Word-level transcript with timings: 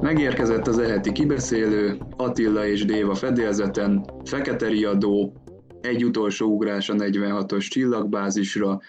Megérkezett 0.00 0.66
az 0.66 0.78
eheti 0.78 1.12
kibeszélő, 1.12 1.98
Attila 2.16 2.66
és 2.66 2.84
Déva 2.84 3.14
fedélzeten, 3.14 4.04
Fekete 4.24 4.68
Riadó, 4.68 5.36
egy 5.80 6.04
utolsó 6.04 6.46
ugrás 6.46 6.88
a 6.88 6.94
46-os 6.94 7.68
csillagbázisra, 7.68 8.80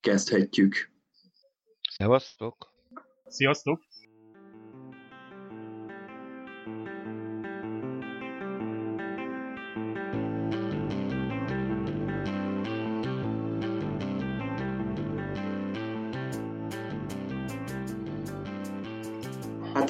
kezdhetjük. 0.00 0.90
Szevasztok! 1.90 2.72
Sziasztok! 3.26 3.91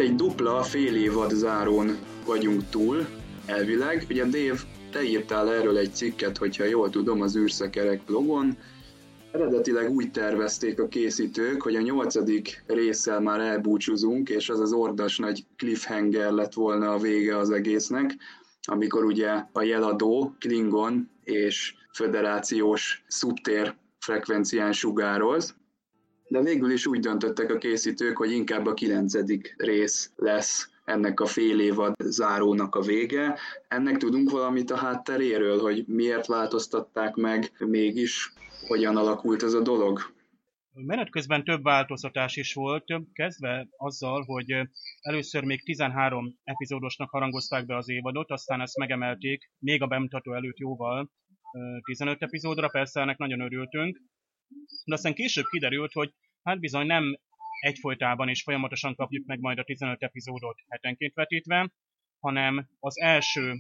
Egy 0.03 0.15
dupla 0.15 0.63
fél 0.63 0.97
évad 0.97 1.31
zárón 1.31 1.99
vagyunk 2.27 2.63
túl, 2.71 3.07
elvileg. 3.47 4.07
Ugye 4.11 4.25
Dave, 4.25 4.61
te 4.91 5.03
írtál 5.03 5.53
erről 5.53 5.77
egy 5.77 5.95
cikket, 5.95 6.39
hogyha 6.39 6.65
jól 6.65 6.91
tudom, 6.91 7.21
az 7.21 7.37
űrszekerek 7.37 8.05
blogon. 8.05 8.57
Eredetileg 9.33 9.91
úgy 9.91 10.11
tervezték 10.11 10.81
a 10.81 10.89
készítők, 10.89 11.63
hogy 11.63 11.77
a 11.77 11.81
nyolcadik 11.81 12.65
résszel 12.67 13.21
már 13.21 13.41
elbúcsúzunk, 13.41 14.29
és 14.29 14.49
az 14.49 14.61
az 14.61 14.73
ordas 14.73 15.19
nagy 15.19 15.45
cliffhanger 15.57 16.31
lett 16.31 16.53
volna 16.53 16.93
a 16.93 16.99
vége 16.99 17.37
az 17.39 17.51
egésznek, 17.51 18.17
amikor 18.63 19.05
ugye 19.05 19.31
a 19.53 19.63
jeladó, 19.63 20.35
Klingon 20.39 21.11
és 21.25 21.75
föderációs 21.95 23.05
szubtér 23.09 23.75
frekvencián 23.99 24.73
sugároz, 24.73 25.55
de 26.33 26.43
végül 26.43 26.71
is 26.71 26.87
úgy 26.87 27.01
döntöttek 27.01 27.51
a 27.51 27.59
készítők, 27.59 28.17
hogy 28.17 28.33
inkább 28.33 28.67
a 28.67 28.75
kilencedik 28.75 29.55
rész 29.57 30.13
lesz 30.17 30.71
ennek 30.85 31.21
a 31.21 31.27
fél 31.27 31.61
évad 31.61 31.95
zárónak 31.99 32.75
a 32.75 32.81
vége. 32.81 33.39
Ennek 33.69 33.97
tudunk 33.97 34.31
valamit 34.31 34.71
a 34.71 34.77
hátteréről, 34.77 35.61
hogy 35.61 35.85
miért 35.87 36.27
változtatták 36.27 37.15
meg 37.15 37.53
mégis, 37.59 38.33
hogyan 38.69 38.97
alakult 38.97 39.43
ez 39.43 39.53
a 39.53 39.61
dolog? 39.61 40.01
Menet 40.75 41.11
közben 41.11 41.45
több 41.45 41.63
változtatás 41.63 42.37
is 42.37 42.55
volt, 42.55 42.85
kezdve 43.13 43.69
azzal, 43.77 44.23
hogy 44.23 44.55
először 45.01 45.45
még 45.45 45.65
13 45.65 46.39
epizódosnak 46.45 47.11
harangozták 47.11 47.67
be 47.67 47.77
az 47.77 47.89
évadot, 47.89 48.31
aztán 48.31 48.61
ezt 48.61 48.77
megemelték, 48.77 49.51
még 49.59 49.83
a 49.83 49.87
bemutató 49.87 50.35
előtt 50.35 50.59
jóval 50.59 51.11
15 51.85 52.23
epizódra, 52.23 52.69
persze 52.69 53.01
ennek 53.01 53.19
nagyon 53.19 53.41
örültünk, 53.41 54.01
de 54.85 54.95
aztán 54.95 55.15
később 55.15 55.45
kiderült, 55.45 55.93
hogy 55.93 56.15
hát 56.43 56.61
bizony 56.61 56.87
nem 56.87 57.19
egyfolytában 57.61 58.29
és 58.29 58.43
folyamatosan 58.43 58.95
kapjuk 58.95 59.27
meg 59.27 59.41
majd 59.41 59.59
a 59.59 59.65
15 59.65 60.03
epizódot 60.03 60.59
hetenként 60.69 61.15
vetítve, 61.15 61.73
hanem 62.19 62.69
az 62.79 62.99
első 62.99 63.55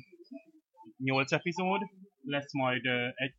8 0.97 1.33
epizód 1.33 1.81
lesz 2.23 2.53
majd 2.53 2.85
egy, 3.15 3.35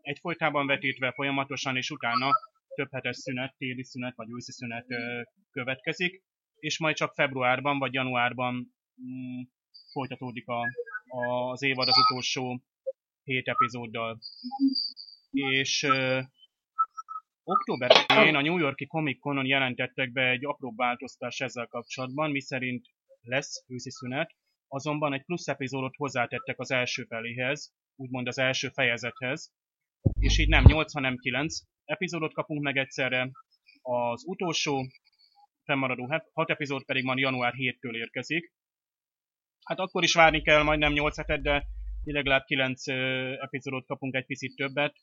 egyfolytában 0.00 0.66
vetítve 0.66 1.12
folyamatosan, 1.12 1.76
és 1.76 1.90
utána 1.90 2.30
több 2.74 2.92
hetes 2.92 3.16
szünet, 3.16 3.54
téli 3.56 3.84
szünet 3.84 4.16
vagy 4.16 4.28
őszi 4.36 4.52
szünet 4.52 4.86
következik, 5.50 6.22
és 6.58 6.78
majd 6.78 6.96
csak 6.96 7.14
februárban 7.14 7.78
vagy 7.78 7.92
januárban 7.92 8.54
mm, 9.02 9.40
folytatódik 9.92 10.48
a, 10.48 10.60
a, 11.06 11.50
az 11.50 11.62
évad 11.62 11.88
az 11.88 11.98
utolsó 11.98 12.62
hét 13.22 13.48
epizóddal. 13.48 14.18
És 15.30 15.86
Október 17.48 17.90
a 18.08 18.40
New 18.40 18.58
Yorki 18.58 18.86
Comic 18.86 19.20
Conon 19.20 19.46
jelentettek 19.46 20.12
be 20.12 20.28
egy 20.28 20.44
apró 20.44 20.72
változtás 20.76 21.40
ezzel 21.40 21.66
kapcsolatban, 21.66 22.30
miszerint 22.30 22.86
lesz 23.20 23.64
őszi 23.66 23.90
szünet, 23.90 24.34
azonban 24.68 25.12
egy 25.12 25.24
plusz 25.24 25.48
epizódot 25.48 25.96
hozzátettek 25.96 26.58
az 26.58 26.70
első 26.70 27.04
feléhez, 27.04 27.74
úgymond 27.96 28.26
az 28.26 28.38
első 28.38 28.68
fejezethez, 28.68 29.52
és 30.18 30.38
így 30.38 30.48
nem 30.48 30.64
8, 30.64 30.92
hanem 30.92 31.16
9 31.16 31.58
epizódot 31.84 32.32
kapunk 32.32 32.62
meg 32.62 32.76
egyszerre. 32.76 33.30
Az 33.82 34.26
utolsó 34.26 34.86
fennmaradó 35.64 36.08
6 36.32 36.50
epizód 36.50 36.84
pedig 36.84 37.04
majd 37.04 37.18
január 37.18 37.52
7-től 37.56 37.96
érkezik. 37.96 38.52
Hát 39.64 39.78
akkor 39.78 40.02
is 40.02 40.14
várni 40.14 40.42
kell 40.42 40.62
majdnem 40.62 40.92
8 40.92 41.16
hetet, 41.16 41.42
de 41.42 41.66
legalább 42.04 42.44
9 42.44 42.88
epizódot 43.42 43.86
kapunk 43.86 44.14
egy 44.14 44.26
picit 44.26 44.56
többet, 44.56 44.94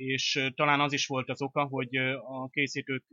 és 0.00 0.50
talán 0.54 0.80
az 0.80 0.92
is 0.92 1.06
volt 1.06 1.28
az 1.28 1.42
oka, 1.42 1.64
hogy 1.64 1.96
a 1.96 2.48
készítők 2.48 3.04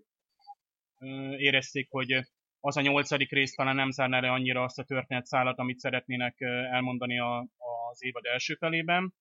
érezték, 1.37 1.87
hogy 1.89 2.13
az 2.59 2.77
a 2.77 2.81
nyolcadik 2.81 3.31
rész 3.31 3.55
talán 3.55 3.75
nem 3.75 3.91
zárná 3.91 4.19
le 4.19 4.31
annyira 4.31 4.63
azt 4.63 4.79
a 4.79 4.83
történetszálat, 4.83 5.57
amit 5.57 5.79
szeretnének 5.79 6.41
elmondani 6.71 7.19
a, 7.19 7.47
az 7.89 8.03
évad 8.03 8.25
első 8.25 8.53
felében, 8.53 9.13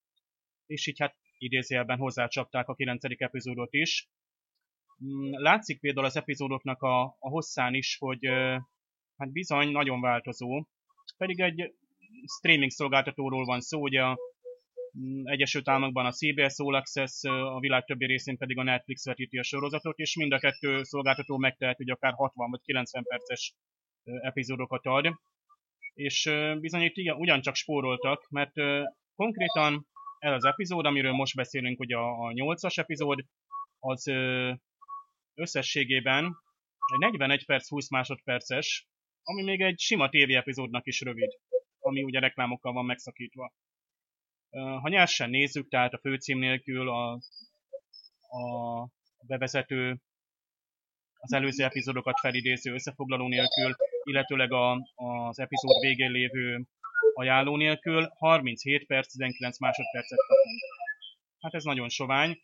és 0.65 0.87
így 0.87 0.99
hát 0.99 1.15
idézőjelben 1.37 1.97
hozzácsapták 1.97 2.67
a 2.67 2.75
kilencedik 2.75 3.21
epizódot 3.21 3.73
is. 3.73 4.09
Mm, 5.05 5.31
látszik 5.31 5.79
például 5.79 6.05
az 6.05 6.15
epizódoknak 6.15 6.81
a, 6.81 7.01
a 7.01 7.29
hosszán 7.29 7.73
is, 7.73 7.97
hogy 7.99 8.25
hát 9.17 9.31
bizony 9.31 9.71
nagyon 9.71 10.01
változó, 10.01 10.65
pedig 11.17 11.39
egy 11.39 11.73
streaming 12.37 12.71
szolgáltatóról 12.71 13.45
van 13.45 13.61
szó, 13.61 13.81
ugye 13.81 14.01
a 14.01 14.17
Egyesült 15.23 15.69
Államokban 15.69 16.05
a 16.05 16.11
CBS 16.11 16.53
All 16.55 16.75
Access, 16.75 17.23
a 17.23 17.59
világ 17.59 17.85
többi 17.85 18.05
részén 18.05 18.37
pedig 18.37 18.57
a 18.57 18.63
Netflix 18.63 19.05
vetíti 19.05 19.37
a 19.37 19.43
sorozatot, 19.43 19.97
és 19.97 20.15
mind 20.15 20.31
a 20.31 20.39
kettő 20.39 20.83
szolgáltató 20.83 21.37
megtehet, 21.37 21.77
hogy 21.77 21.89
akár 21.89 22.13
60 22.13 22.49
vagy 22.49 22.61
90 22.61 23.03
perces 23.03 23.53
epizódokat 24.03 24.85
ad. 24.85 25.19
És 25.93 26.31
bizony 26.59 26.81
itt 26.81 27.13
ugyancsak 27.17 27.55
spóroltak, 27.55 28.27
mert 28.29 28.53
konkrétan 29.15 29.87
ez 30.19 30.33
az 30.33 30.45
epizód, 30.45 30.85
amiről 30.85 31.11
most 31.11 31.35
beszélünk, 31.35 31.79
ugye 31.79 31.95
a, 31.95 32.27
a 32.27 32.31
8-as 32.31 32.77
epizód, 32.77 33.25
az 33.79 34.07
összességében 35.33 36.25
egy 36.93 36.99
41 36.99 37.45
perc 37.45 37.69
20 37.69 37.89
másodperces, 37.89 38.87
ami 39.23 39.43
még 39.43 39.61
egy 39.61 39.79
sima 39.79 40.09
TV 40.09 40.29
epizódnak 40.29 40.85
is 40.87 41.01
rövid, 41.01 41.29
ami 41.79 42.03
ugye 42.03 42.19
reklámokkal 42.19 42.73
van 42.73 42.85
megszakítva. 42.85 43.53
Ha 44.51 44.89
nyersen 44.89 45.29
nézzük, 45.29 45.69
tehát 45.69 45.93
a 45.93 45.99
főcím 45.99 46.39
nélkül 46.39 46.89
a, 46.89 47.11
a 48.37 48.87
bevezető, 49.27 49.97
az 51.19 51.33
előző 51.33 51.63
epizódokat 51.63 52.19
felidéző 52.19 52.73
összefoglaló 52.73 53.27
nélkül, 53.27 53.75
illetőleg 54.03 54.51
a, 54.51 54.71
az 54.95 55.39
epizód 55.39 55.79
végén 55.81 56.11
lévő 56.11 56.63
ajánló 57.13 57.55
nélkül 57.55 58.07
37 58.17 58.85
perc, 58.85 59.11
19 59.11 59.59
másodpercet 59.59 60.19
kapunk. 60.27 60.61
Hát 61.39 61.53
ez 61.53 61.63
nagyon 61.63 61.89
sovány, 61.89 62.41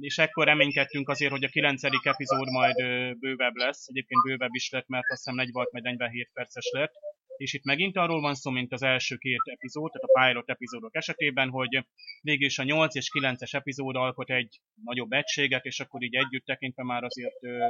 és 0.00 0.18
ekkor 0.18 0.46
reménykedtünk 0.46 1.08
azért, 1.08 1.30
hogy 1.30 1.44
a 1.44 1.48
9. 1.48 1.82
epizód 1.84 2.50
majd 2.50 2.74
bővebb 3.18 3.54
lesz, 3.54 3.86
egyébként 3.88 4.22
bővebb 4.22 4.54
is 4.54 4.70
lett, 4.70 4.86
mert 4.86 5.04
azt 5.08 5.24
hiszem 5.24 5.34
40 5.34 5.66
vagy 5.70 5.82
47 5.82 6.30
perces 6.32 6.70
lett, 6.72 6.92
és 7.36 7.52
itt 7.52 7.64
megint 7.64 7.96
arról 7.96 8.20
van 8.20 8.34
szó, 8.34 8.50
mint 8.50 8.72
az 8.72 8.82
első 8.82 9.16
két 9.16 9.40
epizód, 9.44 9.90
tehát 9.90 10.08
a 10.08 10.28
pilot 10.28 10.50
epizódok 10.50 10.94
esetében, 10.94 11.48
hogy 11.48 11.86
végül 12.20 12.46
is 12.46 12.58
a 12.58 12.62
8 12.62 12.94
és 12.94 13.10
9-es 13.18 13.54
epizód 13.54 13.96
alkot 13.96 14.30
egy 14.30 14.60
nagyobb 14.84 15.12
egységet, 15.12 15.64
és 15.64 15.80
akkor 15.80 16.02
így 16.02 16.14
együtt 16.14 16.44
tekintve 16.44 16.82
már 16.82 17.04
azért 17.04 17.42
ö, 17.42 17.66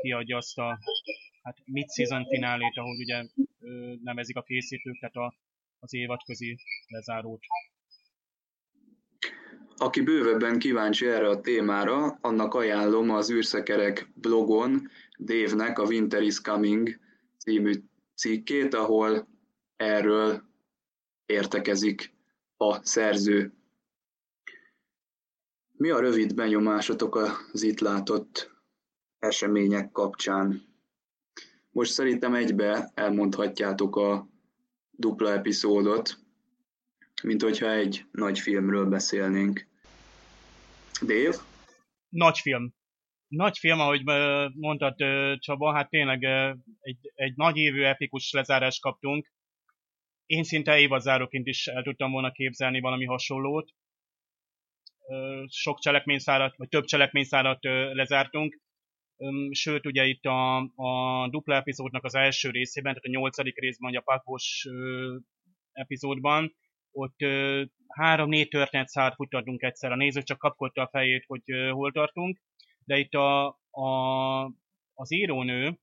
kiadja 0.00 0.36
azt 0.36 0.58
a 0.58 0.78
hát 1.42 1.56
mid-season 1.64 2.26
finálét, 2.26 2.76
ahogy 2.76 3.00
ugye 3.00 3.24
ö, 3.60 3.94
nevezik 4.02 4.36
a 4.36 4.42
készítők, 4.42 4.98
tehát 4.98 5.14
a, 5.14 5.34
az 5.78 5.94
évadközi 5.94 6.56
lezárót. 6.86 7.42
Aki 9.76 10.00
bővebben 10.00 10.58
kíváncsi 10.58 11.06
erre 11.06 11.28
a 11.28 11.40
témára, 11.40 12.18
annak 12.20 12.54
ajánlom 12.54 13.10
az 13.10 13.30
űrszekerek 13.30 14.10
blogon 14.14 14.90
Dave-nek 15.18 15.78
a 15.78 15.84
Winter 15.84 16.22
is 16.22 16.40
Coming 16.40 16.98
című 17.38 17.72
cikkét, 18.20 18.74
ahol 18.74 19.28
erről 19.76 20.42
értekezik 21.26 22.14
a 22.56 22.86
szerző. 22.86 23.54
Mi 25.72 25.90
a 25.90 26.00
rövid 26.00 26.34
benyomásatok 26.34 27.14
az 27.52 27.62
itt 27.62 27.80
látott 27.80 28.50
események 29.18 29.90
kapcsán? 29.92 30.62
Most 31.70 31.92
szerintem 31.92 32.34
egybe 32.34 32.90
elmondhatjátok 32.94 33.96
a 33.96 34.28
dupla 34.90 35.32
epizódot, 35.32 36.18
mint 37.22 37.42
hogyha 37.42 37.70
egy 37.70 38.04
nagy 38.10 38.38
filmről 38.38 38.86
beszélnénk. 38.86 39.66
Dave? 41.02 41.36
Nagy 42.08 42.38
film 42.38 42.74
nagy 43.30 43.58
film, 43.58 43.80
ahogy 43.80 44.02
mondtad 44.54 44.94
Csaba, 45.38 45.74
hát 45.74 45.90
tényleg 45.90 46.24
egy, 46.80 46.98
egy 47.14 47.36
nagy 47.36 47.56
évű 47.56 47.82
epikus 47.82 48.32
lezárást 48.32 48.80
kaptunk. 48.80 49.32
Én 50.26 50.42
szinte 50.42 50.78
évadzáróként 50.78 51.46
is 51.46 51.66
el 51.66 51.82
tudtam 51.82 52.10
volna 52.10 52.32
képzelni 52.32 52.80
valami 52.80 53.04
hasonlót. 53.04 53.70
sok 55.46 55.78
cselekményszálat, 55.78 56.56
vagy 56.56 56.68
több 56.68 56.84
cselekményszálat 56.84 57.58
lezártunk, 57.92 58.60
sőt 59.50 59.86
ugye 59.86 60.04
itt 60.04 60.24
a, 60.24 60.56
a 60.58 61.28
dupla 61.30 61.54
epizódnak 61.54 62.04
az 62.04 62.14
első 62.14 62.50
részében, 62.50 62.94
tehát 62.94 63.08
a 63.08 63.18
nyolcadik 63.20 63.58
részben, 63.58 63.94
a 63.94 64.00
pakos 64.00 64.66
epizódban, 65.72 66.56
ott 66.90 67.16
három-négy 67.88 68.48
történetszálat 68.48 69.14
futtattunk 69.14 69.62
egyszer. 69.62 69.92
A 69.92 69.96
néző 69.96 70.22
csak 70.22 70.38
kapkodta 70.38 70.82
a 70.82 70.88
fejét, 70.88 71.24
hogy 71.26 71.42
hol 71.70 71.92
tartunk, 71.92 72.40
de 72.84 72.98
itt 72.98 73.14
a, 73.14 73.46
a, 73.70 74.44
az 74.94 75.12
írónő 75.12 75.78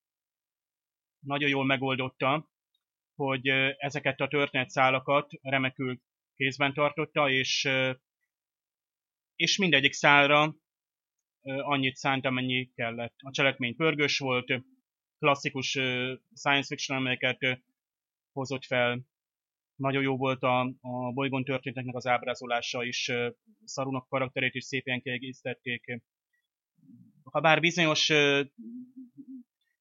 nagyon 1.20 1.50
jól 1.50 1.66
megoldotta, 1.66 2.50
hogy 3.16 3.48
ezeket 3.78 4.20
a 4.20 4.28
történetszálakat 4.28 5.32
remekül 5.42 6.02
kézben 6.36 6.74
tartotta, 6.74 7.30
és, 7.30 7.70
és 9.36 9.58
mindegyik 9.58 9.94
szálra 9.94 10.56
annyit 11.42 11.96
szánt, 11.96 12.26
amennyi 12.26 12.72
kellett. 12.74 13.16
A 13.18 13.32
cselekmény 13.32 13.76
pörgős 13.76 14.18
volt, 14.18 14.64
klasszikus 15.20 15.70
science 16.34 16.68
fiction, 16.68 16.98
amelyeket 16.98 17.64
hozott 18.32 18.66
fel. 18.66 19.02
Nagyon 19.76 20.02
jó 20.02 20.18
volt 20.18 20.44
a, 20.44 20.60
a 20.82 21.12
bolygón 21.14 21.44
történteknek 21.44 21.96
az 21.96 22.08
ábrázolása 22.08 22.84
is, 22.84 23.12
Szarunak 23.64 24.08
karakterét 24.08 24.54
is 24.54 24.64
szépen 24.64 25.02
kiegészítették. 25.02 26.02
Ha 27.32 27.40
bár 27.40 27.60
bizonyos 27.60 28.12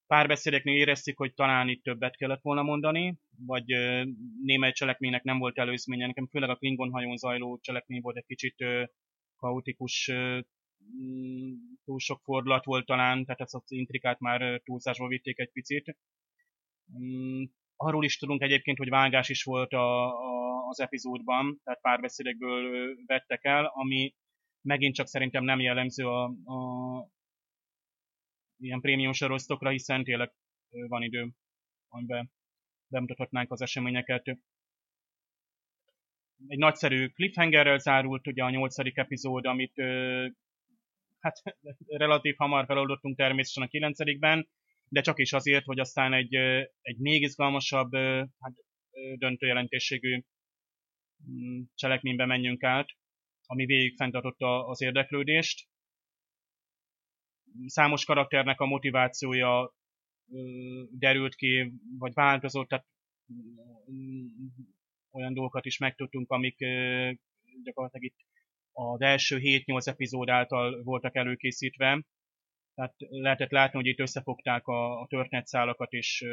párbeszédeknél 0.07 0.77
éreztük, 0.79 1.17
hogy 1.17 1.35
talán 1.35 1.69
itt 1.69 1.83
többet 1.83 2.17
kellett 2.17 2.43
volna 2.43 2.63
mondani, 2.63 3.19
vagy 3.47 3.65
némely 4.43 4.73
cselekménynek 4.73 5.23
nem 5.23 5.39
volt 5.39 5.59
előzménye. 5.59 6.07
Nekem 6.07 6.27
főleg 6.27 6.51
a 6.51 6.57
Klingon 6.57 6.91
hajón 6.91 7.17
zajló 7.17 7.59
cselekmény 7.63 8.01
volt 8.01 8.17
egy 8.17 8.27
kicsit 8.27 8.65
kaotikus, 9.37 10.11
mm, 10.13 11.53
túl 11.85 11.99
sok 11.99 12.21
fordulat 12.23 12.65
volt 12.65 12.87
talán, 12.87 13.25
tehát 13.25 13.41
ezt 13.41 13.55
az 13.55 13.63
intrikát 13.67 14.21
már 14.21 14.61
túlzásba 14.65 15.07
vitték 15.07 15.39
egy 15.39 15.51
picit. 15.53 15.97
Mm, 16.99 17.43
arról 17.77 18.05
is 18.05 18.19
tudunk 18.19 18.43
egyébként, 18.43 18.79
hogy 18.79 18.89
vágás 18.89 19.29
is 19.29 19.43
volt 19.43 19.73
a, 19.73 20.07
a, 20.07 20.67
az 20.69 20.81
epizódban, 20.81 21.61
tehát 21.65 21.81
párbeszédekből 21.81 22.95
vettek 23.07 23.45
el, 23.45 23.65
ami 23.75 24.15
megint 24.61 24.95
csak 24.95 25.07
szerintem 25.07 25.45
nem 25.45 25.61
jellemző 25.61 26.07
a, 26.07 26.25
a 26.25 27.15
ilyen 28.59 28.81
prémium 28.81 29.13
sorosztokra, 29.13 29.71
hiszen 29.71 30.05
tényleg 30.05 30.33
van 30.71 31.03
idő, 31.03 31.31
amiben 31.89 32.31
bemutathatnánk 32.87 33.53
az 33.53 33.61
eseményeket. 33.61 34.27
Egy 36.47 36.59
nagyszerű 36.59 37.09
cliffhangerrel 37.09 37.79
zárult 37.79 38.27
ugye 38.27 38.43
a 38.43 38.51
nyolcadik 38.51 38.97
epizód, 38.97 39.47
amit 39.47 39.75
hát 41.19 41.43
relatív 41.87 42.35
hamar 42.37 42.67
feloldottunk 42.67 43.17
természetesen 43.17 43.63
a 43.63 43.69
kilencedikben, 43.71 44.49
de 44.89 45.01
csak 45.01 45.19
is 45.19 45.33
azért, 45.33 45.65
hogy 45.65 45.79
aztán 45.79 46.13
egy, 46.13 46.35
egy 46.81 46.99
még 46.99 47.23
izgalmasabb, 47.23 47.95
hát 48.39 48.55
döntő 49.15 49.47
jelentőségű 49.47 50.23
mm, 51.31 51.61
cselekménybe 51.75 52.27
menjünk 52.27 52.63
át, 52.63 52.89
ami 53.47 53.67
végig 53.67 53.97
fenntartotta 53.97 54.67
az 54.67 54.81
érdeklődést 54.81 55.69
számos 57.67 58.05
karakternek 58.05 58.61
a 58.61 58.67
motivációja 58.67 59.75
derült 60.91 61.35
ki, 61.35 61.73
vagy 61.99 62.13
változott, 62.13 62.69
tehát 62.69 62.87
olyan 65.11 65.35
dolgokat 65.35 65.65
is 65.65 65.79
megtudtunk, 65.79 66.31
amik 66.31 66.57
gyakorlatilag 67.63 68.05
itt 68.05 68.17
az 68.73 69.01
első 69.01 69.39
7-8 69.41 69.87
epizód 69.87 70.29
által 70.29 70.83
voltak 70.83 71.17
előkészítve. 71.17 72.05
Tehát 72.75 72.95
lehetett 72.99 73.51
látni, 73.51 73.79
hogy 73.79 73.87
itt 73.87 74.01
összefogták 74.01 74.67
a, 74.67 75.01
a 75.01 75.07
történetszálakat, 75.07 75.93
és 75.93 76.25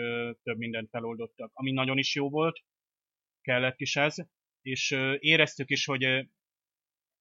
több 0.44 0.58
mindent 0.58 0.90
feloldottak, 0.90 1.52
ami 1.54 1.72
nagyon 1.72 1.98
is 1.98 2.16
jó 2.16 2.30
volt, 2.30 2.60
kellett 3.42 3.80
is 3.80 3.96
ez, 3.96 4.16
és 4.62 4.92
éreztük 5.20 5.70
is, 5.70 5.86
hogy 5.86 6.28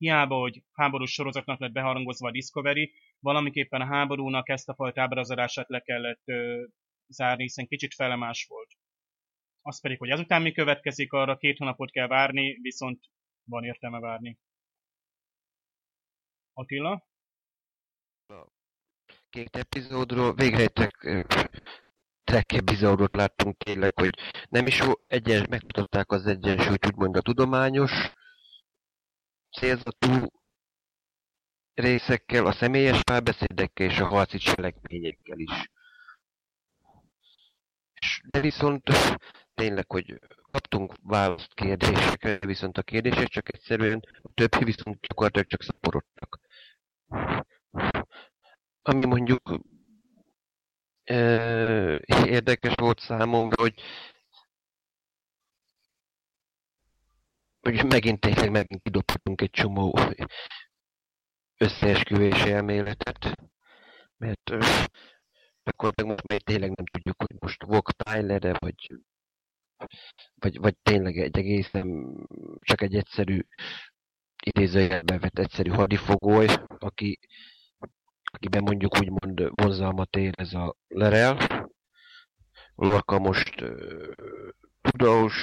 hiába, 0.02 0.36
hogy 0.38 0.62
háborús 0.72 1.12
sorozatnak 1.12 1.60
lett 1.60 1.72
beharangozva 1.72 2.28
a 2.28 2.30
Discovery, 2.30 2.92
valamiképpen 3.18 3.80
a 3.80 3.86
háborúnak 3.86 4.48
ezt 4.48 4.68
a 4.68 4.74
fajta 4.74 5.00
ábrázolását 5.00 5.68
le 5.68 5.80
kellett 5.80 6.22
ö, 6.24 6.64
zárni, 7.06 7.42
hiszen 7.42 7.66
kicsit 7.66 7.94
felemás 7.94 8.46
volt. 8.48 8.70
Az 9.60 9.80
pedig, 9.80 9.98
hogy 9.98 10.08
ezután 10.08 10.42
mi 10.42 10.52
következik, 10.52 11.12
arra 11.12 11.36
két 11.36 11.58
hónapot 11.58 11.90
kell 11.90 12.06
várni, 12.06 12.58
viszont 12.62 13.00
van 13.44 13.64
értelme 13.64 14.00
várni. 14.00 14.38
Attila? 16.52 17.06
Két 19.30 19.56
epizódról 19.56 20.34
végre 20.34 20.62
egy 20.62 20.72
track 22.24 22.52
epizódot 22.52 23.16
láttunk 23.16 23.56
tényleg, 23.56 23.98
hogy 23.98 24.18
nem 24.48 24.66
is 24.66 24.80
egyes, 25.06 25.46
megmutatták 25.46 26.10
az 26.10 26.26
egyensúlyt, 26.26 26.86
úgymond 26.86 27.16
a 27.16 27.20
tudományos 27.20 28.12
célzatú 29.58 30.26
részekkel, 31.74 32.46
a 32.46 32.52
személyes 32.52 33.02
párbeszédekkel 33.02 33.86
és 33.86 33.98
a 33.98 34.06
harci 34.06 34.38
cselekményekkel 34.38 35.38
is. 35.38 35.70
De 38.30 38.40
viszont 38.40 38.82
tényleg, 39.54 39.90
hogy 39.90 40.18
kaptunk 40.50 40.94
választ 41.02 41.54
kérdésekre, 41.54 42.38
viszont 42.46 42.78
a 42.78 42.82
kérdések 42.82 43.28
csak 43.28 43.54
egyszerűen, 43.54 44.00
a 44.22 44.28
többi 44.34 44.64
viszont 44.64 45.00
gyakorlatilag 45.00 45.46
csak 45.46 45.62
szaporodtak. 45.62 46.40
Ami 48.82 49.06
mondjuk 49.06 49.60
érdekes 52.26 52.74
volt 52.74 52.98
számomra, 52.98 53.62
hogy 53.62 53.74
megint 57.62 58.20
tényleg 58.20 58.50
megint 58.50 58.82
kidobhatunk 58.82 59.40
egy 59.40 59.50
csomó 59.50 59.98
összeesküvés 61.56 62.42
elméletet, 62.42 63.34
mert 64.16 64.50
akkor 65.62 65.92
meg 65.96 66.06
most 66.06 66.26
még 66.26 66.42
tényleg 66.42 66.70
nem 66.70 66.86
tudjuk, 66.86 67.16
hogy 67.16 67.36
most 67.40 67.62
Vok 67.62 67.90
tyler 67.92 68.56
vagy, 68.58 68.90
vagy, 70.34 70.58
vagy 70.58 70.76
tényleg 70.82 71.18
egy 71.18 71.38
egészen 71.38 72.16
csak 72.60 72.82
egy 72.82 72.94
egyszerű 72.94 73.40
idézőjelben 74.44 75.18
vett 75.18 75.38
egyszerű 75.38 75.70
hadifogoly, 75.70 76.46
aki, 76.78 77.18
akiben 78.24 78.62
mondjuk 78.62 78.98
úgymond 78.98 79.50
vonzalmat 79.54 80.16
érez 80.16 80.54
a 80.54 80.76
Lerel. 80.88 81.70
Lorca 82.74 83.18
most 83.18 83.60
uh, 83.60 84.12
tudós 84.80 85.34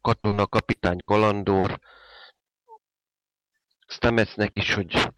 katona, 0.00 0.46
kapitány, 0.46 0.98
kalandor, 1.04 1.80
Stametsnek 3.86 4.50
is, 4.58 4.74
hogy 4.74 5.08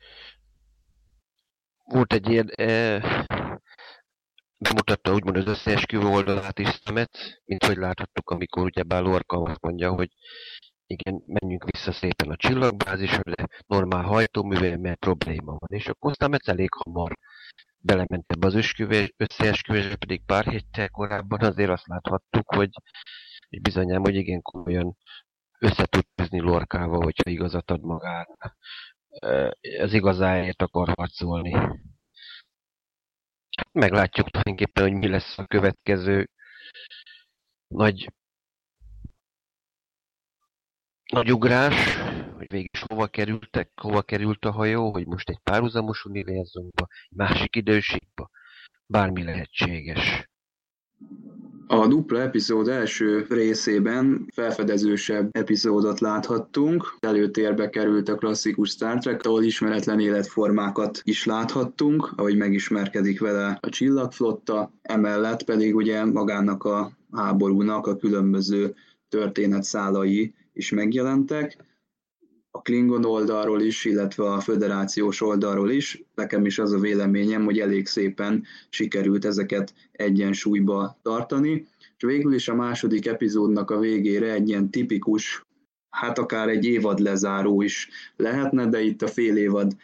volt 1.85 2.13
egy 2.13 2.29
ilyen, 2.29 2.49
e, 2.55 3.01
bemutatta 4.59 5.13
úgymond 5.13 5.37
az 5.37 5.47
összeesküvő 5.47 6.07
oldalát 6.07 6.59
is 6.59 6.69
Stamets, 6.69 7.19
mint 7.45 7.65
hogy 7.65 7.77
láthattuk, 7.77 8.31
amikor 8.31 8.65
ugye 8.65 9.01
Lorca 9.01 9.43
azt 9.43 9.61
mondja, 9.61 9.93
hogy 9.93 10.09
igen, 10.87 11.23
menjünk 11.27 11.65
vissza 11.71 11.93
szépen 11.93 12.31
a 12.31 12.37
csillagbázisra, 12.37 13.23
de 13.23 13.47
normál 13.67 14.03
hajtóművel, 14.03 14.77
mert 14.77 14.99
probléma 14.99 15.57
van. 15.59 15.69
És 15.79 15.87
akkor 15.87 16.13
Stamets 16.13 16.49
elég 16.49 16.69
hamar 16.73 17.19
belement 17.79 18.33
ebbe 18.33 18.47
az 18.47 18.55
összeesküvésbe, 19.17 19.97
pedig 19.97 20.25
pár 20.25 20.47
héttel 20.47 20.89
korábban 20.89 21.41
azért 21.41 21.71
azt 21.71 21.87
láthattuk, 21.87 22.55
hogy, 22.55 22.71
hogy 23.53 23.61
bizonyám, 23.61 24.01
hogy 24.03 24.15
igen 24.15 24.43
komolyan 24.43 24.97
össze 25.59 25.87
tud 25.87 26.07
fűzni 26.17 26.41
Lorkával, 26.41 27.03
hogyha 27.03 27.31
igazat 27.31 27.71
ad 27.71 27.81
magára. 27.81 28.57
Ez 29.61 29.93
igazáért 29.93 30.63
akar 30.63 30.89
harcolni. 30.97 31.81
Meglátjuk 33.73 34.31
tulajdonképpen, 34.31 34.83
hogy 34.83 34.93
mi 34.93 35.09
lesz 35.09 35.39
a 35.39 35.47
következő 35.47 36.31
nagy 37.67 38.13
nagy 41.13 41.33
ugrás, 41.33 41.97
hogy 42.37 42.47
végig 42.51 42.71
hova 42.89 43.07
kerültek, 43.07 43.71
hova 43.81 44.03
került 44.03 44.45
a 44.45 44.51
hajó, 44.51 44.93
hogy 44.93 45.07
most 45.07 45.29
egy 45.29 45.39
párhuzamos 45.43 46.05
univerzumba, 46.05 46.87
egy 47.09 47.17
másik 47.17 47.57
időségbe, 47.57 48.29
bármi 48.87 49.23
lehetséges. 49.23 50.31
A 51.73 51.87
dupla 51.87 52.21
epizód 52.21 52.69
első 52.69 53.27
részében 53.29 54.27
felfedezősebb 54.35 55.29
epizódot 55.37 56.01
láthattunk. 56.01 56.95
Előtérbe 57.01 57.71
került 57.71 58.09
a 58.09 58.15
klasszikus 58.15 58.71
Star 58.71 58.99
Trek, 58.99 59.25
ahol 59.25 59.43
ismeretlen 59.43 60.01
életformákat 60.01 61.01
is 61.05 61.25
láthattunk, 61.25 62.13
ahogy 62.17 62.37
megismerkedik 62.37 63.21
vele 63.21 63.59
a 63.61 63.69
csillagflotta, 63.69 64.73
emellett 64.83 65.43
pedig 65.43 65.75
ugye 65.75 66.05
magának 66.05 66.65
a 66.65 66.93
háborúnak 67.13 67.87
a 67.87 67.97
különböző 67.97 68.75
történetszálai 69.09 70.35
is 70.53 70.71
megjelentek. 70.71 71.57
A 72.55 72.63
Klingon 72.63 73.05
oldalról 73.05 73.61
is, 73.61 73.85
illetve 73.85 74.25
a 74.25 74.41
föderációs 74.41 75.21
oldalról 75.21 75.71
is. 75.71 76.05
Nekem 76.15 76.45
is 76.47 76.59
az 76.59 76.73
a 76.73 76.79
véleményem, 76.79 77.45
hogy 77.45 77.59
elég 77.59 77.87
szépen 77.87 78.45
sikerült 78.69 79.25
ezeket 79.25 79.75
egyensúlyba 79.93 80.99
tartani. 81.03 81.67
És 81.97 82.05
végül 82.07 82.35
is 82.35 82.49
a 82.49 82.55
második 82.55 83.07
epizódnak 83.07 83.71
a 83.71 83.79
végére 83.79 84.33
egy 84.33 84.49
ilyen 84.49 84.71
tipikus, 84.71 85.47
hát 85.91 86.19
akár 86.19 86.49
egy 86.49 86.65
évad 86.65 86.99
lezáró 86.99 87.63
is 87.63 87.89
lehetne, 88.17 88.67
de 88.67 88.81
itt 88.81 89.03
a 89.03 89.07
fél 89.07 89.37
évad 89.37 89.77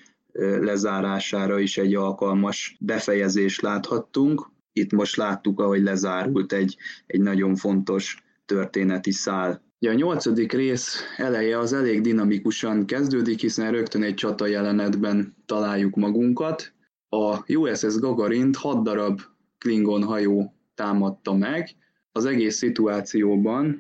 lezárására 0.60 1.58
is 1.58 1.78
egy 1.78 1.94
alkalmas 1.94 2.76
befejezést 2.80 3.60
láthattunk. 3.60 4.50
Itt 4.72 4.92
most 4.92 5.16
láttuk, 5.16 5.60
ahogy 5.60 5.82
lezárult 5.82 6.52
egy, 6.52 6.76
egy 7.06 7.20
nagyon 7.20 7.54
fontos 7.54 8.22
történeti 8.46 9.12
szál. 9.12 9.67
Ugye 9.80 9.90
a 9.90 9.94
nyolcadik 9.94 10.52
rész 10.52 11.00
eleje 11.16 11.58
az 11.58 11.73
elég 11.73 12.00
dinamikusan 12.00 12.87
kezdődik, 12.87 13.40
hiszen 13.40 13.73
rögtön 13.73 14.02
egy 14.02 14.14
csata 14.14 14.47
jelenetben 14.47 15.37
találjuk 15.47 15.97
magunkat. 15.97 16.73
A 17.08 17.52
USS 17.52 17.99
Gagarint 17.99 18.56
hat 18.56 18.82
darab 18.82 19.20
Klingon 19.58 20.02
hajó 20.02 20.54
támadta 20.75 21.35
meg. 21.35 21.68
Az 22.12 22.25
egész 22.25 22.56
szituációban 22.56 23.78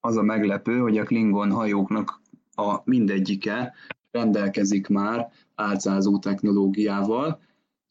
az 0.00 0.16
a 0.16 0.22
meglepő, 0.22 0.78
hogy 0.78 0.98
a 0.98 1.04
Klingon 1.04 1.50
hajóknak 1.50 2.20
a 2.54 2.80
mindegyike 2.84 3.74
rendelkezik 4.10 4.88
már 4.88 5.32
álcázó 5.54 6.18
technológiával. 6.18 7.40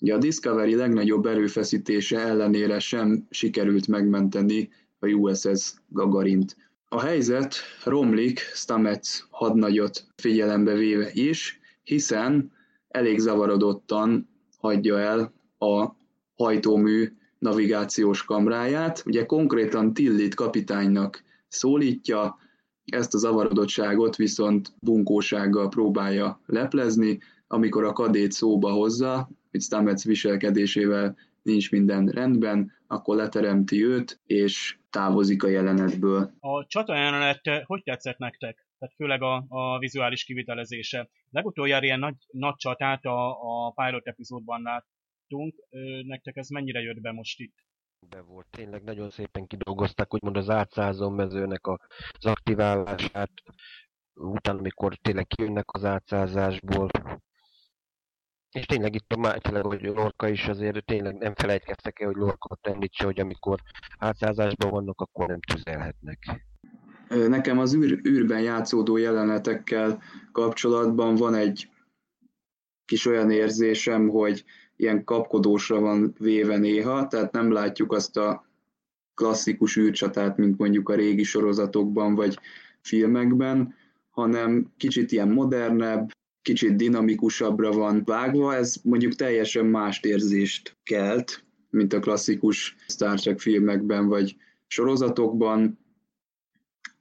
Ugye 0.02 0.14
a 0.14 0.18
Discovery 0.18 0.76
legnagyobb 0.76 1.26
erőfeszítése 1.26 2.20
ellenére 2.20 2.80
sem 2.80 3.28
sikerült 3.30 3.88
megmenteni 3.88 4.70
a 5.00 5.08
USS 5.08 5.74
Gagarint. 5.88 6.69
A 6.92 7.02
helyzet 7.02 7.56
romlik 7.84 8.40
Stamets 8.40 9.24
hadnagyot 9.30 10.06
figyelembe 10.16 10.74
véve 10.74 11.10
is, 11.14 11.60
hiszen 11.84 12.52
elég 12.88 13.20
zavarodottan 13.20 14.30
hagyja 14.58 15.00
el 15.00 15.34
a 15.58 15.96
hajtómű 16.36 17.14
navigációs 17.40 18.24
kamráját. 18.24 19.04
Ugye 19.06 19.26
konkrétan 19.26 19.94
Tillit 19.94 20.36
kapitánynak 20.36 21.24
szólítja, 21.48 22.38
ezt 22.86 23.14
a 23.14 23.18
zavarodottságot 23.18 24.16
viszont 24.16 24.74
bunkósággal 24.80 25.70
próbálja 25.70 26.42
leplezni, 26.46 27.20
amikor 27.48 27.84
a 27.84 27.94
kadét 27.94 28.32
szóba 28.32 28.72
hozza, 28.72 29.30
hogy 29.52 29.62
Stamets 29.62 30.04
viselkedésével 30.04 31.16
nincs 31.42 31.72
minden 31.72 32.06
rendben, 32.06 32.72
akkor 32.88 33.16
leteremti 33.16 33.86
őt, 33.86 34.20
és 34.26 34.79
távozik 34.90 35.44
a 35.44 35.48
jelenetből. 35.48 36.32
A 36.40 36.66
csata 36.66 36.96
jelenet 36.96 37.42
hogy 37.64 37.84
tetszett 37.84 38.18
nektek? 38.18 38.68
Tehát 38.78 38.96
főleg 38.96 39.22
a, 39.22 39.46
a 39.48 39.80
vizuális 39.80 40.24
kivitelezése. 40.24 41.10
Legutoljára 41.30 41.86
ilyen 41.86 42.00
nagy, 42.00 42.16
nagy 42.32 42.56
csatát 42.56 43.06
a, 43.06 43.30
a 43.30 43.72
pilot 43.72 44.08
epizódban 44.08 44.62
láttunk. 44.62 45.56
Nektek 46.06 46.36
ez 46.36 46.48
mennyire 46.50 46.80
jött 46.80 47.02
be 47.02 47.12
most 47.12 47.40
itt? 47.40 47.56
Be 48.10 48.22
volt. 48.22 48.48
Tényleg 48.50 48.84
nagyon 48.84 49.10
szépen 49.10 49.48
kidolgozták, 49.48 50.14
úgymond 50.14 50.38
az 50.38 50.50
átszázó 50.50 51.10
mezőnek 51.10 51.68
az 51.68 52.26
aktiválását, 52.26 53.32
utána, 54.14 54.60
amikor 54.60 54.96
tényleg 54.96 55.28
kijönnek 55.28 55.72
az 55.72 55.86
átszázásból, 55.86 56.90
és 58.52 58.66
tényleg 58.66 58.96
itt 58.96 59.12
a 59.12 59.38
tényleg, 59.38 59.64
hogy 59.66 59.82
Lorca 59.82 60.28
is 60.28 60.48
azért 60.48 60.86
tényleg 60.86 61.18
nem 61.18 61.36
felejtkeztek 61.36 62.00
el, 62.00 62.08
hogy 62.08 62.16
Lorca 62.16 62.58
említse, 62.62 63.06
hogy 63.06 63.20
amikor 63.20 63.60
átszázásban 63.98 64.70
vannak, 64.70 65.02
akkor 65.02 65.28
nem 65.28 65.40
tüzelhetnek. 65.40 66.48
Nekem 67.10 67.60
az 67.60 67.76
űr, 67.76 68.00
űrben 68.08 68.42
játszódó 68.42 68.98
jelenetekkel 68.98 70.02
kapcsolatban 70.32 71.16
van 71.16 71.34
egy 71.34 71.70
kis 72.86 73.06
olyan 73.06 73.32
érzésem, 73.32 74.08
hogy 74.08 74.44
ilyen 74.76 75.04
kapkodósra 75.04 75.80
van 75.80 76.16
véve 76.20 76.58
néha, 76.58 77.08
tehát 77.08 77.32
nem 77.32 77.52
látjuk 77.52 77.92
azt 77.92 78.18
a 78.18 78.46
klasszikus 79.14 79.78
űrcsatát, 79.78 80.38
mint 80.38 80.58
mondjuk 80.58 80.90
a 80.90 80.96
régi 80.96 81.24
sorozatokban 81.24 82.16
vagy 82.16 82.40
filmekben, 82.82 83.76
hanem 84.10 84.74
kicsit 84.78 85.12
ilyen 85.12 85.30
modernebb, 85.30 86.12
kicsit 86.50 86.76
dinamikusabbra 86.76 87.72
van 87.72 88.02
vágva, 88.06 88.56
ez 88.56 88.76
mondjuk 88.84 89.16
teljesen 89.16 89.66
más 89.66 90.00
érzést 90.02 90.78
kelt, 90.84 91.44
mint 91.70 91.94
a 91.94 92.00
klasszikus 92.00 92.76
Star 92.88 93.20
Trek 93.20 93.40
filmekben 93.40 94.08
vagy 94.08 94.36
sorozatokban. 94.68 95.80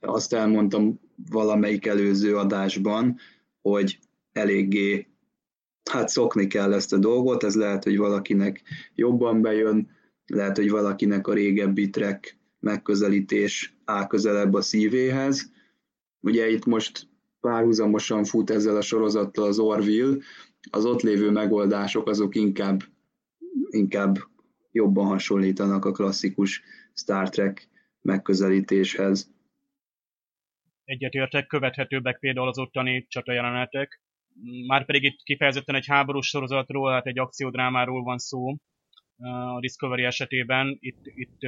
Azt 0.00 0.33
elmondtam 0.33 1.00
valamelyik 1.31 1.87
előző 1.87 2.37
adásban, 2.37 3.17
hogy 3.62 3.99
eléggé 4.33 5.07
hát 5.90 6.09
szokni 6.09 6.47
kell 6.47 6.73
ezt 6.73 6.93
a 6.93 6.99
dolgot, 6.99 7.45
ez 7.45 7.55
lehet, 7.55 7.85
hogy 7.85 7.97
valakinek 7.97 8.62
jobban 8.95 9.43
bejön, 9.43 9.88
lehet, 10.26 10.57
hogy 10.57 10.71
valakinek 10.71 11.26
a 11.26 11.35
régebbi 11.35 11.90
trek 11.90 12.38
megközelítés 12.61 13.76
áll 13.85 14.07
közelebb 14.07 14.55
a 14.55 14.61
szívéhez. 14.61 15.50
Ugye 16.21 16.50
itt 16.50 16.64
most 16.64 17.09
párhuzamosan 17.49 18.25
fut 18.25 18.50
ezzel 18.50 18.76
a 18.76 18.81
sorozattal 18.81 19.47
az 19.47 19.59
Orville, 19.59 20.17
az 20.71 20.85
ott 20.85 21.00
lévő 21.00 21.31
megoldások 21.31 22.09
azok 22.09 22.35
inkább, 22.35 22.83
inkább 23.71 24.17
jobban 24.73 25.07
hasonlítanak 25.07 25.85
a 25.85 25.93
klasszikus 25.93 26.62
Star 26.95 27.28
Trek 27.28 27.69
megközelítéshez. 28.00 29.31
Egyetértek, 30.85 31.47
követhetőbbek 31.47 32.19
például 32.19 32.49
az 32.49 32.59
ottani 32.59 33.07
jelenetek. 33.25 34.00
Már 34.67 34.85
pedig 34.85 35.02
itt 35.02 35.23
kifejezetten 35.23 35.75
egy 35.75 35.87
háborús 35.87 36.26
sorozatról, 36.26 36.93
hát 36.93 37.07
egy 37.07 37.19
akciódrámáról 37.19 38.02
van 38.02 38.19
szó 38.19 38.57
a 39.55 39.61
Discovery 39.61 40.05
esetében. 40.05 40.76
Itt, 40.81 41.00
itt, 41.05 41.43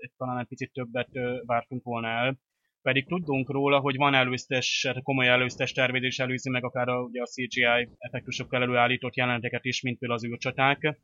itt 0.00 0.12
talán 0.16 0.38
egy 0.38 0.46
picit 0.46 0.72
többet 0.72 1.10
vártunk 1.46 1.82
volna 1.84 2.08
el 2.08 2.38
pedig 2.82 3.06
tudunk 3.06 3.50
róla, 3.50 3.78
hogy 3.78 3.96
van 3.96 4.14
előztes, 4.14 4.84
hát 4.86 5.02
komoly 5.02 5.28
előztes 5.28 5.72
tervezés 5.72 6.18
előzi 6.18 6.50
meg 6.50 6.64
akár 6.64 6.88
a, 6.88 7.02
ugye 7.02 7.22
a 7.22 7.26
CGI 7.26 7.88
effektusokkal 7.98 8.62
előállított 8.62 9.16
jeleneteket 9.16 9.64
is, 9.64 9.82
mint 9.82 9.98
például 9.98 10.20
az 10.20 10.26
űrcsaták. 10.26 10.98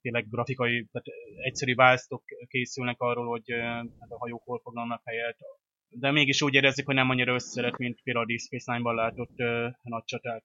Tényleg 0.00 0.28
grafikai, 0.30 0.88
tehát 0.92 1.06
egyszerű 1.44 1.74
választok 1.74 2.22
készülnek 2.48 3.00
arról, 3.00 3.26
hogy 3.26 3.50
hát 4.00 4.10
a 4.10 4.18
hajók 4.18 4.42
hol 4.44 4.60
foglalnak 4.62 5.00
helyet, 5.04 5.36
de 5.88 6.10
mégis 6.10 6.42
úgy 6.42 6.54
érezzük, 6.54 6.86
hogy 6.86 6.94
nem 6.94 7.10
annyira 7.10 7.34
összeret, 7.34 7.78
mint 7.78 8.00
például 8.02 8.24
a 8.24 8.28
Deep 8.28 8.40
Space 8.40 8.72
Nine-ban 8.72 8.94
látott 8.94 9.34
uh, 9.36 9.72
nagy 9.82 10.04
csaták. 10.04 10.44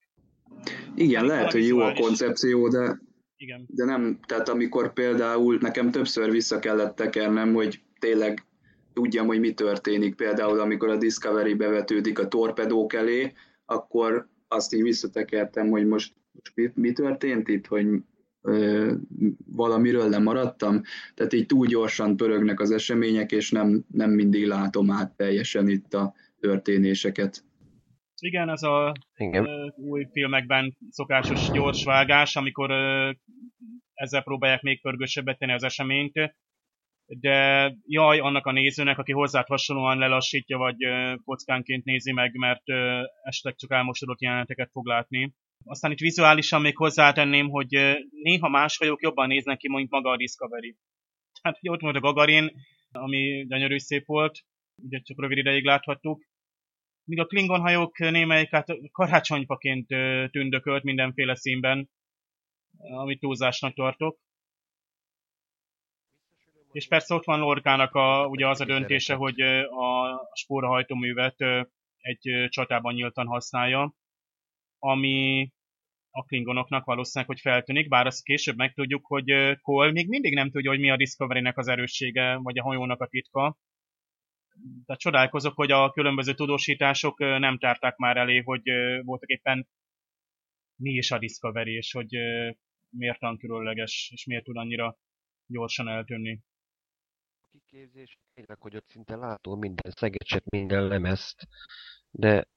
Igen, 0.96 1.26
lehet, 1.26 1.52
hogy 1.52 1.68
jó 1.68 1.80
a 1.80 1.94
koncepció, 1.94 2.68
de, 2.68 3.00
Igen. 3.36 3.66
de 3.68 3.86
nem, 3.86 4.20
tehát 4.28 4.50
amikor 4.50 4.94
például 4.94 5.58
nekem 5.62 5.92
többször 5.92 6.32
vissza 6.32 6.60
kellett 6.60 6.96
tekernem, 6.96 7.54
hogy 7.54 7.82
tényleg 8.00 8.49
tudjam, 8.94 9.28
hogy 9.28 9.40
mi 9.40 9.54
történik. 9.54 10.16
Például, 10.16 10.60
amikor 10.60 10.90
a 10.90 10.98
Discovery 10.98 11.54
bevetődik 11.54 12.20
a 12.20 12.28
torpedók 12.28 12.94
elé, 12.94 13.34
akkor 13.66 14.28
azt 14.48 14.74
így 14.74 14.82
visszatekertem, 14.82 15.70
hogy 15.70 15.88
most, 15.88 16.14
most 16.32 16.56
mi, 16.56 16.72
mi 16.74 16.92
történt 16.92 17.48
itt, 17.48 17.66
hogy 17.66 17.88
ö, 18.42 18.94
valamiről 19.46 20.10
lemaradtam. 20.10 20.82
Tehát 21.14 21.34
így 21.34 21.46
túl 21.46 21.66
gyorsan 21.66 22.18
pörögnek 22.18 22.60
az 22.60 22.72
események, 22.72 23.32
és 23.32 23.52
nem, 23.52 23.86
nem 23.92 24.12
mindig 24.12 24.46
látom 24.46 24.92
át 24.92 25.16
teljesen 25.16 25.70
itt 25.70 25.94
a 25.94 26.14
történéseket. 26.40 27.44
Igen, 28.22 28.50
ez 28.50 28.64
a 28.64 28.94
Igen. 29.16 29.46
Ö, 29.46 29.68
új 29.76 30.08
filmekben 30.12 30.78
szokásos 30.90 31.52
gyors 31.52 31.84
vágás, 31.84 32.36
amikor 32.36 32.70
ö, 32.72 33.12
ezzel 33.94 34.24
próbálják 34.24 34.62
még 34.62 34.82
pörgősebbet 34.82 35.38
tenni 35.38 35.54
az 35.54 35.64
eseményt, 35.64 36.14
de 37.10 37.72
jaj 37.86 38.20
annak 38.20 38.46
a 38.46 38.52
nézőnek, 38.52 38.98
aki 38.98 39.12
hozzá 39.12 39.44
hasonlóan 39.48 39.98
lelassítja, 39.98 40.58
vagy 40.58 40.78
kockánként 41.24 41.84
nézi 41.84 42.12
meg, 42.12 42.34
mert 42.34 42.64
esetleg 43.24 43.56
csak 43.56 43.72
elmosodott 43.72 44.22
jeleneteket 44.22 44.70
fog 44.72 44.88
látni. 44.88 45.34
Aztán 45.66 45.92
itt 45.92 46.00
vizuálisan 46.00 46.62
még 46.62 46.78
hozzátenném, 46.78 47.50
hogy 47.50 47.98
néha 48.24 48.50
más 48.50 48.78
hajók 48.78 49.02
jobban 49.02 49.28
néznek 49.28 49.58
ki, 49.58 49.70
mint 49.70 49.90
maga 49.90 50.10
a 50.10 50.18
Discovery. 50.18 50.76
Tehát 51.42 51.58
hogy 51.60 51.70
ott 51.70 51.82
volt 51.82 51.96
a 51.96 52.00
Gagarin, 52.00 52.52
ami 52.92 53.46
gyönyörű 53.48 53.78
szép 53.78 54.06
volt, 54.06 54.40
ugye 54.84 55.00
csak 55.00 55.22
rövid 55.22 55.38
ideig 55.38 55.66
láthattuk. 55.66 56.28
Míg 57.04 57.20
a 57.20 57.26
Klingon 57.26 57.60
hajók 57.60 57.98
némelyik 57.98 58.50
hát 58.50 58.68
karácsonyfaként 58.92 59.88
tündökölt 60.32 60.84
mindenféle 60.84 61.36
színben, 61.36 61.90
amit 62.78 63.20
túlzásnak 63.20 63.74
tartok. 63.74 64.20
És 66.72 66.88
persze 66.88 67.16
ott 67.16 67.26
van 67.26 67.40
Lorkának 67.40 67.96
a, 67.96 68.28
ugye 68.28 68.48
az 68.48 68.62
a 68.62 68.66
döntése, 68.66 69.14
hogy 69.14 69.42
a 69.42 70.22
spórahajtóművet 70.34 71.36
egy 71.98 72.48
csatában 72.50 72.94
nyíltan 72.94 73.28
használja, 73.28 73.94
ami 74.80 75.50
a 76.12 76.24
klingonoknak 76.24 76.86
valószínűleg, 76.86 77.30
hogy 77.30 77.40
feltűnik, 77.40 77.88
bár 77.88 78.06
azt 78.06 78.24
később 78.24 78.56
megtudjuk, 78.56 79.06
hogy 79.06 79.58
Cole 79.62 79.92
még 79.92 80.08
mindig 80.08 80.34
nem 80.34 80.52
tudja, 80.52 80.70
hogy 80.70 80.80
mi 80.80 80.90
a 80.90 80.98
Discovery-nek 80.98 81.58
az 81.58 81.68
erőssége, 81.68 82.36
vagy 82.36 82.60
a 82.60 82.64
hajónak 82.64 83.02
a 83.02 83.08
titka. 83.08 83.58
tehát 84.86 85.02
csodálkozok, 85.02 85.56
hogy 85.56 85.72
a 85.72 85.92
különböző 85.92 86.34
tudósítások 86.34 87.20
nem 87.20 87.58
tárták 87.58 87.98
már 87.98 88.18
elé, 88.18 88.42
hogy 88.42 88.62
voltak 89.04 89.30
éppen 89.30 89.68
mi 90.76 90.92
is 90.92 91.12
a 91.12 91.20
Discovery, 91.20 91.76
és 91.76 91.92
hogy 91.92 92.16
miért 92.90 93.24
olyan 93.24 93.38
különleges, 93.38 94.10
és 94.14 94.26
miért 94.26 94.44
tud 94.44 94.58
annyira 94.58 94.98
gyorsan 95.46 95.88
eltűnni. 95.88 96.40
A 97.70 97.72
kiképzés 97.72 98.18
tényleg, 98.34 98.58
hogy 98.60 98.76
ott 98.76 98.90
szinte 98.90 99.16
látó 99.16 99.56
minden 99.56 99.92
szegecset, 99.96 100.50
minden 100.50 100.88
lemezt, 100.88 101.48
de 102.12 102.48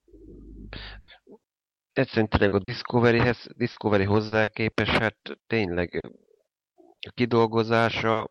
egyszerűen 1.93 2.29
tényleg 2.29 2.55
a 2.55 2.59
Discoveryhez, 2.59 3.47
Discovery 3.57 4.05
hozzá 4.05 4.49
képes, 4.49 4.89
hát 4.89 5.17
tényleg 5.47 6.01
a 7.01 7.11
kidolgozása 7.11 8.31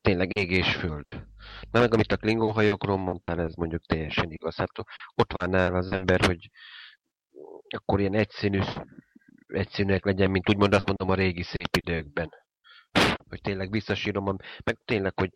tényleg 0.00 0.38
ég 0.38 0.64
föld. 0.64 1.06
Na 1.70 1.80
meg 1.80 1.94
amit 1.94 2.12
a 2.12 2.16
Klingon 2.16 2.52
hajókról 2.52 2.96
mondtál, 2.96 3.40
ez 3.40 3.54
mondjuk 3.54 3.84
teljesen 3.86 4.30
igaz. 4.30 4.56
Hát 4.56 4.78
ott 5.14 5.32
van 5.36 5.50
nála 5.50 5.76
az 5.76 5.92
ember, 5.92 6.20
hogy 6.20 6.50
akkor 7.68 8.00
ilyen 8.00 8.14
egyszínű, 8.14 8.60
egyszínűek 9.46 10.04
legyen, 10.04 10.30
mint 10.30 10.48
úgymond 10.48 10.74
azt 10.74 10.86
mondom 10.86 11.08
a 11.08 11.14
régi 11.14 11.42
szép 11.42 11.76
időkben. 11.76 12.43
Hogy 13.28 13.40
tényleg 13.40 13.70
visszasírom, 13.70 14.36
meg 14.64 14.78
tényleg, 14.84 15.12
hogy 15.18 15.30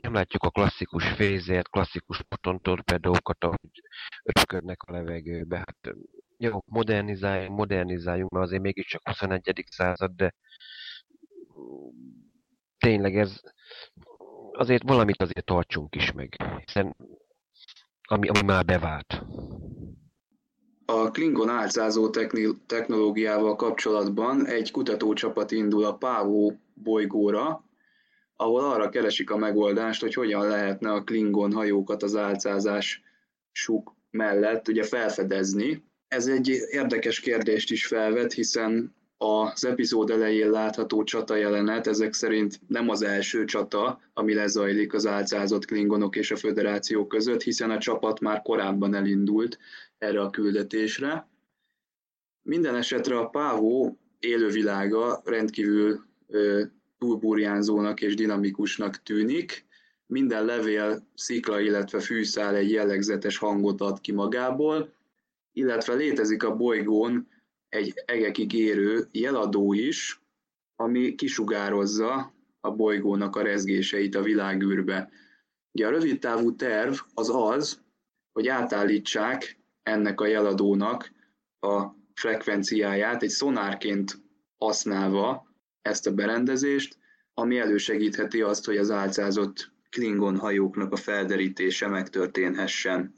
nem 0.00 0.12
látjuk 0.12 0.42
a 0.42 0.50
klasszikus 0.50 1.08
fézért, 1.08 1.68
klasszikus 1.68 2.22
potontorpedókat, 2.28 3.44
ahogy 3.44 3.82
öpködnek 4.22 4.82
a 4.82 4.92
levegőbe. 4.92 5.56
Hát 5.56 5.94
jó, 6.36 6.60
modernizáljunk, 6.66 7.56
modernizáljunk, 7.56 8.30
mert 8.30 8.44
azért 8.44 8.62
mégiscsak 8.62 9.08
21. 9.08 9.64
század, 9.70 10.10
de 10.10 10.34
tényleg 12.78 13.16
ez 13.16 13.40
azért 14.52 14.82
valamit 14.82 15.22
azért 15.22 15.44
tartsunk 15.44 15.94
is 15.94 16.12
meg, 16.12 16.36
hiszen 16.64 16.96
ami, 18.02 18.28
ami 18.28 18.42
már 18.42 18.64
bevált. 18.64 19.24
A 20.92 21.10
Klingon 21.10 21.48
álcázó 21.48 22.10
technológiával 22.66 23.56
kapcsolatban 23.56 24.46
egy 24.46 24.70
kutatócsapat 24.70 25.50
indul 25.50 25.84
a 25.84 25.94
Pávó 25.94 26.60
bolygóra, 26.74 27.64
ahol 28.36 28.64
arra 28.64 28.88
keresik 28.88 29.30
a 29.30 29.36
megoldást, 29.36 30.00
hogy 30.00 30.14
hogyan 30.14 30.48
lehetne 30.48 30.92
a 30.92 31.04
Klingon 31.04 31.52
hajókat 31.52 32.02
az 32.02 32.16
álcázás 32.16 33.02
suk 33.52 33.94
mellett 34.10 34.68
ugye 34.68 34.82
felfedezni. 34.82 35.84
Ez 36.08 36.26
egy 36.26 36.48
érdekes 36.70 37.20
kérdést 37.20 37.70
is 37.70 37.86
felvet, 37.86 38.32
hiszen 38.32 38.94
az 39.22 39.64
epizód 39.64 40.10
elején 40.10 40.50
látható 40.50 41.02
csata 41.02 41.36
jelenet 41.36 41.86
ezek 41.86 42.12
szerint 42.12 42.60
nem 42.66 42.88
az 42.88 43.02
első 43.02 43.44
csata, 43.44 44.00
ami 44.12 44.34
lezajlik 44.34 44.94
az 44.94 45.06
álcázott 45.06 45.64
klingonok 45.64 46.16
és 46.16 46.30
a 46.30 46.36
föderáció 46.36 47.06
között, 47.06 47.42
hiszen 47.42 47.70
a 47.70 47.78
csapat 47.78 48.20
már 48.20 48.42
korábban 48.42 48.94
elindult 48.94 49.58
erre 49.98 50.20
a 50.20 50.30
küldetésre. 50.30 51.28
Minden 52.42 52.74
esetre 52.74 53.18
a 53.18 53.26
Pávó 53.26 53.98
élővilága 54.18 55.20
rendkívül 55.24 56.04
túlburjánzónak 56.98 58.00
és 58.00 58.14
dinamikusnak 58.14 59.02
tűnik. 59.02 59.66
Minden 60.06 60.44
levél, 60.44 61.06
szikla, 61.14 61.60
illetve 61.60 62.00
fűszál 62.00 62.54
egy 62.54 62.70
jellegzetes 62.70 63.36
hangot 63.36 63.80
ad 63.80 64.00
ki 64.00 64.12
magából, 64.12 64.92
illetve 65.52 65.94
létezik 65.94 66.42
a 66.42 66.56
bolygón 66.56 67.28
egy 67.70 68.02
egekig 68.04 68.52
érő 68.52 69.08
jeladó 69.12 69.72
is, 69.72 70.20
ami 70.76 71.14
kisugározza 71.14 72.34
a 72.60 72.70
bolygónak 72.70 73.36
a 73.36 73.42
rezgéseit 73.42 74.14
a 74.14 74.22
világűrbe. 74.22 75.10
Ugye 75.72 75.86
a 75.86 75.90
rövidtávú 75.90 76.56
terv 76.56 76.94
az 77.14 77.30
az, 77.34 77.82
hogy 78.32 78.48
átállítsák 78.48 79.58
ennek 79.82 80.20
a 80.20 80.26
jeladónak 80.26 81.12
a 81.60 81.86
frekvenciáját 82.14 83.22
egy 83.22 83.28
szonárként 83.28 84.22
használva 84.58 85.48
ezt 85.82 86.06
a 86.06 86.14
berendezést, 86.14 86.98
ami 87.34 87.58
elősegítheti 87.58 88.42
azt, 88.42 88.64
hogy 88.64 88.76
az 88.76 88.90
álcázott 88.90 89.70
Klingon 89.90 90.38
hajóknak 90.38 90.92
a 90.92 90.96
felderítése 90.96 91.88
megtörténhessen. 91.88 93.14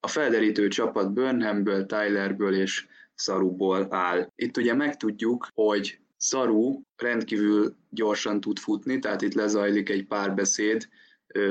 A 0.00 0.08
felderítő 0.08 0.68
csapat 0.68 1.12
Burnhamből, 1.12 1.86
Tylerből 1.86 2.54
és 2.54 2.86
Szaruból 3.16 3.86
áll. 3.90 4.32
Itt 4.34 4.56
ugye 4.56 4.74
megtudjuk, 4.74 5.48
hogy 5.54 5.98
Szaru 6.16 6.80
rendkívül 6.96 7.76
gyorsan 7.90 8.40
tud 8.40 8.58
futni, 8.58 8.98
tehát 8.98 9.22
itt 9.22 9.34
lezajlik 9.34 9.88
egy 9.88 10.06
párbeszéd 10.06 10.88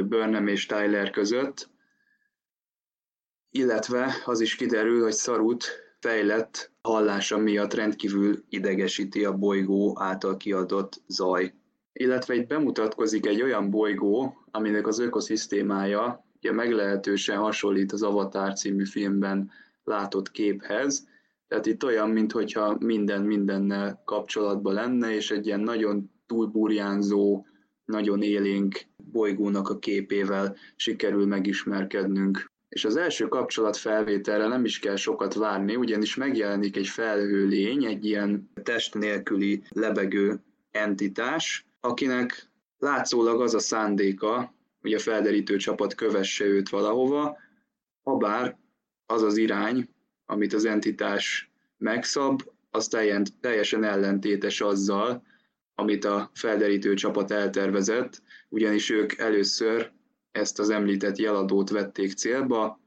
Burnham 0.05 0.47
és 0.47 0.65
Tyler 0.65 1.09
között, 1.09 1.69
illetve 3.49 4.15
az 4.25 4.39
is 4.39 4.55
kiderül, 4.55 5.01
hogy 5.03 5.13
Szarut 5.13 5.65
fejlett 5.99 6.71
hallása 6.81 7.37
miatt 7.37 7.73
rendkívül 7.73 8.43
idegesíti 8.49 9.25
a 9.25 9.37
bolygó 9.37 9.95
által 9.99 10.37
kiadott 10.37 11.01
zaj. 11.07 11.53
Illetve 11.93 12.33
itt 12.35 12.47
bemutatkozik 12.47 13.25
egy 13.25 13.41
olyan 13.41 13.69
bolygó, 13.69 14.37
aminek 14.51 14.87
az 14.87 14.99
ökoszisztémája 14.99 16.25
ugye 16.37 16.51
meglehetősen 16.51 17.37
hasonlít 17.37 17.91
az 17.91 18.03
Avatar 18.03 18.53
című 18.53 18.85
filmben 18.85 19.51
látott 19.83 20.31
képhez, 20.31 21.07
tehát 21.55 21.69
itt 21.69 21.83
olyan, 21.83 22.09
mintha 22.09 22.77
minden 22.79 23.21
mindennel 23.21 24.01
kapcsolatban 24.05 24.73
lenne, 24.73 25.15
és 25.15 25.31
egy 25.31 25.45
ilyen 25.45 25.59
nagyon 25.59 26.11
túlburjánzó, 26.25 27.45
nagyon 27.85 28.21
élénk 28.21 28.85
bolygónak 29.11 29.69
a 29.69 29.79
képével 29.79 30.55
sikerül 30.75 31.25
megismerkednünk. 31.25 32.51
És 32.69 32.85
az 32.85 32.95
első 32.95 33.27
kapcsolat 33.27 33.77
felvételre 33.77 34.47
nem 34.47 34.65
is 34.65 34.79
kell 34.79 34.95
sokat 34.95 35.33
várni, 35.33 35.75
ugyanis 35.75 36.15
megjelenik 36.15 36.75
egy 36.77 36.87
felhő 36.87 37.47
lény, 37.47 37.85
egy 37.85 38.05
ilyen 38.05 38.49
test 38.63 38.93
nélküli 38.93 39.63
lebegő 39.69 40.39
entitás, 40.71 41.65
akinek 41.79 42.49
látszólag 42.77 43.41
az 43.41 43.53
a 43.53 43.59
szándéka, 43.59 44.53
hogy 44.81 44.93
a 44.93 44.99
felderítő 44.99 45.57
csapat 45.57 45.95
kövesse 45.95 46.45
őt 46.45 46.69
valahova, 46.69 47.37
habár 48.03 48.57
az 49.05 49.21
az 49.21 49.37
irány, 49.37 49.89
amit 50.25 50.53
az 50.53 50.65
entitás 50.65 51.49
megszab, 51.77 52.41
az 52.69 52.87
teljesen 53.41 53.83
ellentétes 53.83 54.61
azzal, 54.61 55.23
amit 55.75 56.05
a 56.05 56.31
felderítő 56.33 56.93
csapat 56.93 57.31
eltervezett, 57.31 58.21
ugyanis 58.49 58.89
ők 58.89 59.17
először 59.17 59.91
ezt 60.31 60.59
az 60.59 60.69
említett 60.69 61.17
jeladót 61.17 61.69
vették 61.69 62.11
célba, 62.11 62.79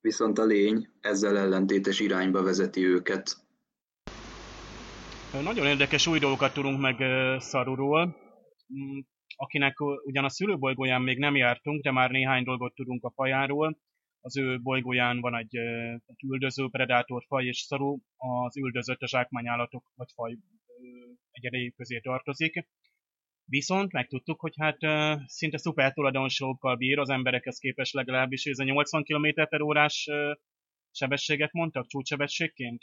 viszont 0.00 0.38
a 0.38 0.44
lény 0.44 0.88
ezzel 1.00 1.38
ellentétes 1.38 2.00
irányba 2.00 2.42
vezeti 2.42 2.84
őket. 2.84 3.36
Nagyon 5.42 5.66
érdekes 5.66 6.06
új 6.06 6.18
dolgokat 6.18 6.52
tudunk 6.52 6.80
meg 6.80 6.96
Szaruról, 7.40 8.16
mm, 8.74 8.98
akinek 9.36 9.80
ugyan 9.80 10.24
a 10.24 10.28
szülőbolygóján 10.28 11.02
még 11.02 11.18
nem 11.18 11.36
jártunk, 11.36 11.82
de 11.82 11.90
már 11.90 12.10
néhány 12.10 12.44
dolgot 12.44 12.74
tudunk 12.74 13.04
a 13.04 13.12
fajáról 13.14 13.78
az 14.24 14.36
ő 14.36 14.60
bolygóján 14.60 15.20
van 15.20 15.36
egy, 15.36 15.56
egy 16.06 16.22
üldöző 16.26 16.68
faj, 17.26 17.44
és 17.44 17.58
szarú 17.58 18.00
az 18.16 18.56
üldözött 18.56 19.00
a 19.00 19.06
zsákmányállatok 19.06 19.84
vagy 19.94 20.08
faj 20.14 20.36
egyedei 21.30 21.72
közé 21.76 22.00
tartozik. 22.00 22.66
Viszont 23.44 23.92
megtudtuk, 23.92 24.40
hogy 24.40 24.52
hát 24.60 24.78
szinte 25.26 25.58
szuper 25.58 25.92
tulajdonságokkal 25.92 26.76
bír 26.76 26.98
az 26.98 27.10
emberekhez 27.10 27.58
képest 27.58 27.94
legalábbis, 27.94 28.44
ez 28.44 28.58
a 28.58 28.64
80 28.64 29.04
km 29.04 29.42
per 29.48 29.60
órás 29.60 30.08
sebességet 30.90 31.52
mondtak 31.52 31.86
csúcssebességként? 31.86 32.82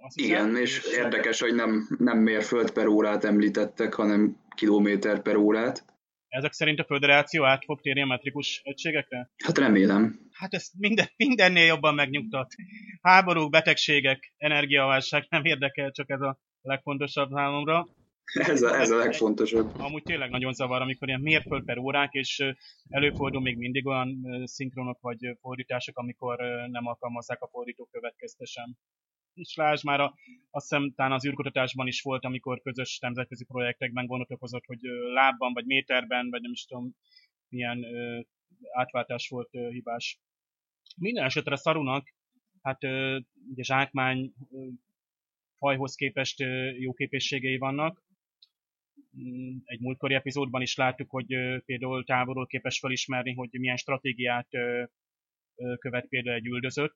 Azt 0.00 0.18
Igen, 0.18 0.46
hiszem, 0.46 0.62
és 0.62 0.84
érdekes, 0.96 1.40
hogy 1.40 1.54
nem, 1.54 1.96
nem 1.98 2.18
mérföld 2.18 2.72
per 2.72 2.86
órát 2.86 3.24
említettek, 3.24 3.94
hanem 3.94 4.36
kilométer 4.54 5.22
per 5.22 5.36
órát. 5.36 5.84
Ezek 6.30 6.52
szerint 6.52 6.78
a 6.78 6.84
föderáció 6.84 7.44
át 7.44 7.64
fog 7.64 7.80
térni 7.80 8.02
a 8.02 8.06
metrikus 8.06 8.60
egységekre? 8.64 9.30
Hát 9.44 9.58
remélem. 9.58 10.20
Hát 10.32 10.54
ez 10.54 10.70
minden, 10.78 11.06
mindennél 11.16 11.64
jobban 11.64 11.94
megnyugtat. 11.94 12.54
Háborúk, 13.02 13.50
betegségek, 13.50 14.34
energiaválság 14.36 15.26
nem 15.28 15.44
érdekel, 15.44 15.90
csak 15.90 16.10
ez 16.10 16.20
a 16.20 16.38
legfontosabb 16.62 17.30
számomra. 17.30 17.88
Ez 18.32 18.62
a, 18.62 18.78
ez 18.80 18.90
a 18.90 18.96
legfontosabb. 18.96 19.78
Amúgy 19.78 20.02
tényleg 20.02 20.30
nagyon 20.30 20.52
zavar, 20.52 20.80
amikor 20.80 21.08
ilyen 21.08 21.20
mérföld 21.20 21.64
per 21.64 21.78
órák, 21.78 22.12
és 22.12 22.44
előfordul 22.88 23.40
még 23.40 23.56
mindig 23.56 23.86
olyan 23.86 24.18
szinkronok 24.44 25.00
vagy 25.00 25.36
fordítások, 25.40 25.98
amikor 25.98 26.36
nem 26.70 26.86
alkalmazzák 26.86 27.40
a 27.40 27.48
fordítók 27.48 27.90
következtesen 27.90 28.78
is 29.34 29.54
lásd 29.54 29.84
már, 29.84 30.00
a, 30.00 30.14
azt 30.50 30.68
hiszem 30.68 30.92
talán 30.94 31.12
az 31.12 31.26
űrkutatásban 31.26 31.86
is 31.86 32.02
volt, 32.02 32.24
amikor 32.24 32.60
közös 32.60 32.98
nemzetközi 32.98 33.44
projektekben 33.44 34.06
gondot 34.06 34.30
okozott, 34.30 34.64
hogy 34.64 34.80
lábban, 35.14 35.52
vagy 35.52 35.66
méterben, 35.66 36.30
vagy 36.30 36.40
nem 36.40 36.52
is 36.52 36.64
tudom, 36.64 36.94
milyen 37.48 37.84
ö, 37.84 38.20
átváltás 38.72 39.28
volt 39.28 39.54
ö, 39.54 39.70
hibás. 39.70 40.20
Minden 40.96 41.24
esetre 41.24 41.56
szarunak, 41.56 42.14
hát 42.62 42.84
ö, 42.84 43.18
ugye 43.50 43.62
zsákmány 43.62 44.32
ö, 44.52 44.66
fajhoz 45.58 45.94
képest 45.94 46.40
ö, 46.40 46.70
jó 46.70 46.92
képességei 46.92 47.58
vannak. 47.58 48.02
mm, 49.18 49.56
egy 49.64 49.80
múltkori 49.80 50.14
epizódban 50.14 50.62
is 50.62 50.76
láttuk, 50.76 51.10
hogy 51.10 51.26
például 51.64 52.04
távolról 52.04 52.46
képes 52.46 52.78
felismerni, 52.78 53.34
hogy 53.34 53.48
milyen 53.52 53.76
stratégiát 53.76 54.48
követ 55.78 56.06
például 56.08 56.36
egy 56.36 56.46
üldözött, 56.46 56.94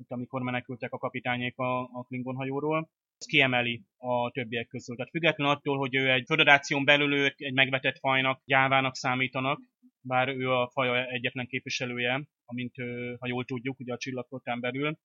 itt 0.00 0.10
amikor 0.10 0.42
menekültek 0.42 0.92
a 0.92 0.98
kapitányék 0.98 1.58
a, 1.58 1.80
a 1.80 2.04
Klingon 2.06 2.34
hajóról. 2.34 2.90
Ez 3.18 3.26
kiemeli 3.26 3.82
a 3.96 4.30
többiek 4.30 4.66
közül. 4.66 4.96
Tehát 4.96 5.10
független 5.10 5.48
attól, 5.48 5.78
hogy 5.78 5.94
ő 5.94 6.10
egy 6.10 6.24
föderáción 6.26 6.84
belül 6.84 7.14
ők 7.14 7.40
egy 7.40 7.52
megvetett 7.52 7.98
fajnak, 7.98 8.42
gyávának 8.44 8.96
számítanak, 8.96 9.60
bár 10.00 10.28
ő 10.28 10.50
a 10.50 10.70
faja 10.72 11.06
egyetlen 11.06 11.46
képviselője, 11.46 12.28
amint, 12.44 12.74
ha 13.18 13.26
jól 13.26 13.44
tudjuk, 13.44 13.78
ugye 13.78 13.92
a 13.92 13.98
csillagflottán 13.98 14.60
belül, 14.60 14.98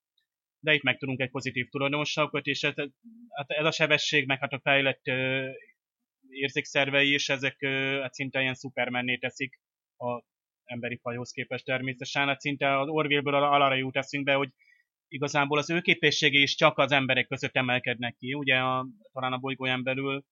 de 0.60 0.74
itt 0.74 0.84
megtudunk 0.84 1.20
egy 1.20 1.30
pozitív 1.30 1.68
tulajdonosságot, 1.70 2.46
és 2.46 2.64
ez, 2.64 2.74
hát 3.30 3.50
ez 3.52 3.66
a 3.66 3.72
sebesség, 3.72 4.26
meg 4.28 4.40
hát 4.40 4.54
a 4.54 4.60
fejlett 4.60 5.02
érzékszervei 6.30 7.14
is, 7.14 7.30
ezek 7.30 7.66
hát 8.02 8.14
szinte 8.14 8.42
ilyen 8.42 8.54
szupermenné 8.54 9.18
teszik 9.18 9.60
a 9.98 10.24
emberi 10.66 10.98
fajhoz 11.02 11.32
képest 11.32 11.66
természetesen. 11.66 12.28
Hát 12.28 12.40
szinte 12.40 12.80
az 12.80 12.88
Orville-ből 12.88 13.36
arra 13.36 13.76
jut 13.76 13.96
eszünkbe, 13.96 14.34
hogy 14.34 14.50
igazából 15.08 15.58
az 15.58 15.70
ő 15.70 15.82
képességei 15.82 16.42
is 16.42 16.56
csak 16.56 16.78
az 16.78 16.92
emberek 16.92 17.28
között 17.28 17.56
emelkednek 17.56 18.16
ki. 18.16 18.34
Ugye 18.34 18.56
a, 18.56 18.88
talán 19.12 19.34
a 19.34 19.38
bolygóján 19.38 19.84
belül 19.84 20.26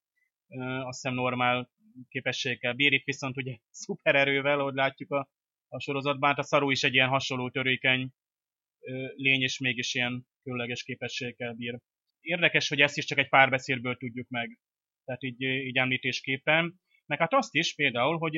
azt 0.84 1.02
hiszem 1.02 1.14
normál 1.14 1.70
képességgel 2.10 2.74
bír, 2.74 2.94
itt 2.94 3.04
viszont 3.04 3.38
ugye 3.38 3.58
szupererővel, 3.82 4.60
ahogy 4.60 4.74
látjuk 4.74 5.12
a, 5.12 5.30
a 5.68 5.80
sorozatban, 5.80 6.30
hát 6.30 6.40
a 6.40 6.44
szarú 6.44 6.72
is 6.72 6.84
egy 6.84 6.94
ilyen 6.94 7.10
hasonló 7.10 7.50
törékeny 7.50 8.10
lény, 9.16 9.42
és 9.42 9.60
mégis 9.60 9.94
ilyen 9.94 10.28
különleges 10.44 10.84
képességgel 10.84 11.54
bír. 11.54 11.80
Érdekes, 12.20 12.70
hogy 12.70 12.82
ezt 12.82 12.98
is 12.98 13.06
csak 13.06 13.18
egy 13.18 13.30
párbeszédből 13.30 13.98
tudjuk 13.98 14.30
meg, 14.30 14.60
tehát 15.06 15.24
így, 15.24 15.42
így 15.42 15.78
említésképpen. 15.78 16.82
Meg 17.06 17.20
hát 17.20 17.34
azt 17.34 17.54
is 17.56 17.76
például, 17.76 18.18
hogy 18.18 18.34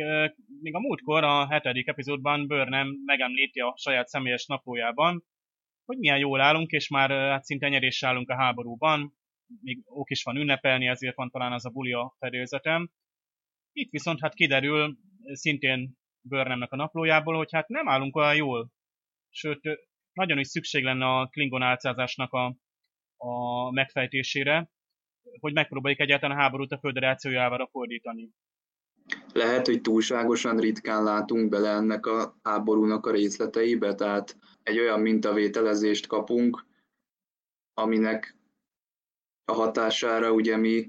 még 0.61 0.75
a 0.75 0.79
múltkor 0.79 1.23
a 1.23 1.47
hetedik 1.47 1.87
epizódban 1.87 2.47
Burnham 2.47 2.87
megemlíti 3.05 3.59
a 3.59 3.73
saját 3.77 4.07
személyes 4.07 4.45
naplójában, 4.45 5.23
hogy 5.85 5.97
milyen 5.97 6.17
jól 6.17 6.41
állunk, 6.41 6.71
és 6.71 6.87
már 6.87 7.09
hát 7.09 7.43
szinte 7.43 7.69
nyerés 7.69 8.03
állunk 8.03 8.29
a 8.29 8.35
háborúban, 8.35 9.15
még 9.61 9.81
ok 9.85 10.09
is 10.09 10.23
van 10.23 10.35
ünnepelni, 10.35 10.87
ezért 10.87 11.15
van 11.15 11.29
talán 11.29 11.51
az 11.51 11.65
a 11.65 11.69
buli 11.69 11.91
a 11.93 12.15
fedélzetem. 12.19 12.89
Itt 13.71 13.91
viszont 13.91 14.19
hát 14.19 14.33
kiderül 14.33 14.97
szintén 15.33 15.97
Burnhamnek 16.21 16.71
a 16.71 16.75
naplójából, 16.75 17.35
hogy 17.35 17.51
hát 17.51 17.67
nem 17.67 17.87
állunk 17.87 18.15
olyan 18.15 18.35
jól. 18.35 18.71
Sőt, 19.29 19.59
nagyon 20.13 20.39
is 20.39 20.47
szükség 20.47 20.83
lenne 20.83 21.05
a 21.05 21.27
Klingon 21.27 21.61
álcázásnak 21.61 22.33
a, 22.33 22.55
a 23.17 23.71
megfejtésére, 23.71 24.69
hogy 25.39 25.53
megpróbáljuk 25.53 25.99
egyáltalán 25.99 26.37
a 26.37 26.41
háborút 26.41 26.71
a 26.71 26.79
föderáció 26.79 27.31
javára 27.31 27.67
fordítani. 27.67 28.29
Lehet, 29.33 29.65
hogy 29.65 29.81
túlságosan 29.81 30.57
ritkán 30.57 31.03
látunk 31.03 31.49
bele 31.49 31.69
ennek 31.69 32.05
a 32.05 32.35
háborúnak 32.43 33.05
a 33.05 33.11
részleteibe, 33.11 33.95
tehát 33.95 34.37
egy 34.65 34.79
olyan 34.79 34.99
mintavételezést 34.99 36.07
kapunk, 36.07 36.65
aminek 37.73 38.35
a 39.45 39.53
hatására 39.53 40.31
ugye 40.31 40.57
mi 40.57 40.87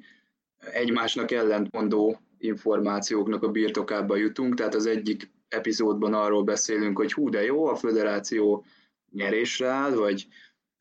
egymásnak 0.57 1.31
ellentmondó 1.31 2.21
információknak 2.39 3.43
a 3.43 3.51
birtokába 3.51 4.17
jutunk, 4.17 4.55
tehát 4.55 4.75
az 4.75 4.87
egyik 4.87 5.31
epizódban 5.49 6.15
arról 6.15 6.43
beszélünk, 6.43 6.97
hogy 6.97 7.13
hú, 7.13 7.29
de 7.29 7.43
jó, 7.43 7.67
a 7.67 7.77
föderáció 7.77 8.65
nyerésre 9.11 9.69
áll, 9.69 9.95
vagy 9.95 10.29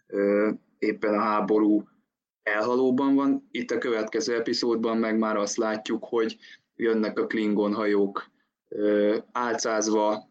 ö, 0.07 0.51
éppen 0.77 1.13
a 1.13 1.21
háború 1.21 1.87
elhalóban 2.43 3.15
van. 3.15 3.47
Itt 3.51 3.71
a 3.71 3.77
következő 3.77 4.35
epizódban 4.35 4.97
meg 4.97 5.17
már 5.17 5.37
azt 5.37 5.57
látjuk, 5.57 6.05
hogy 6.05 6.37
jönnek 6.75 7.19
a 7.19 7.27
Klingon 7.27 7.73
hajók 7.73 8.33
álcázva, 9.31 10.27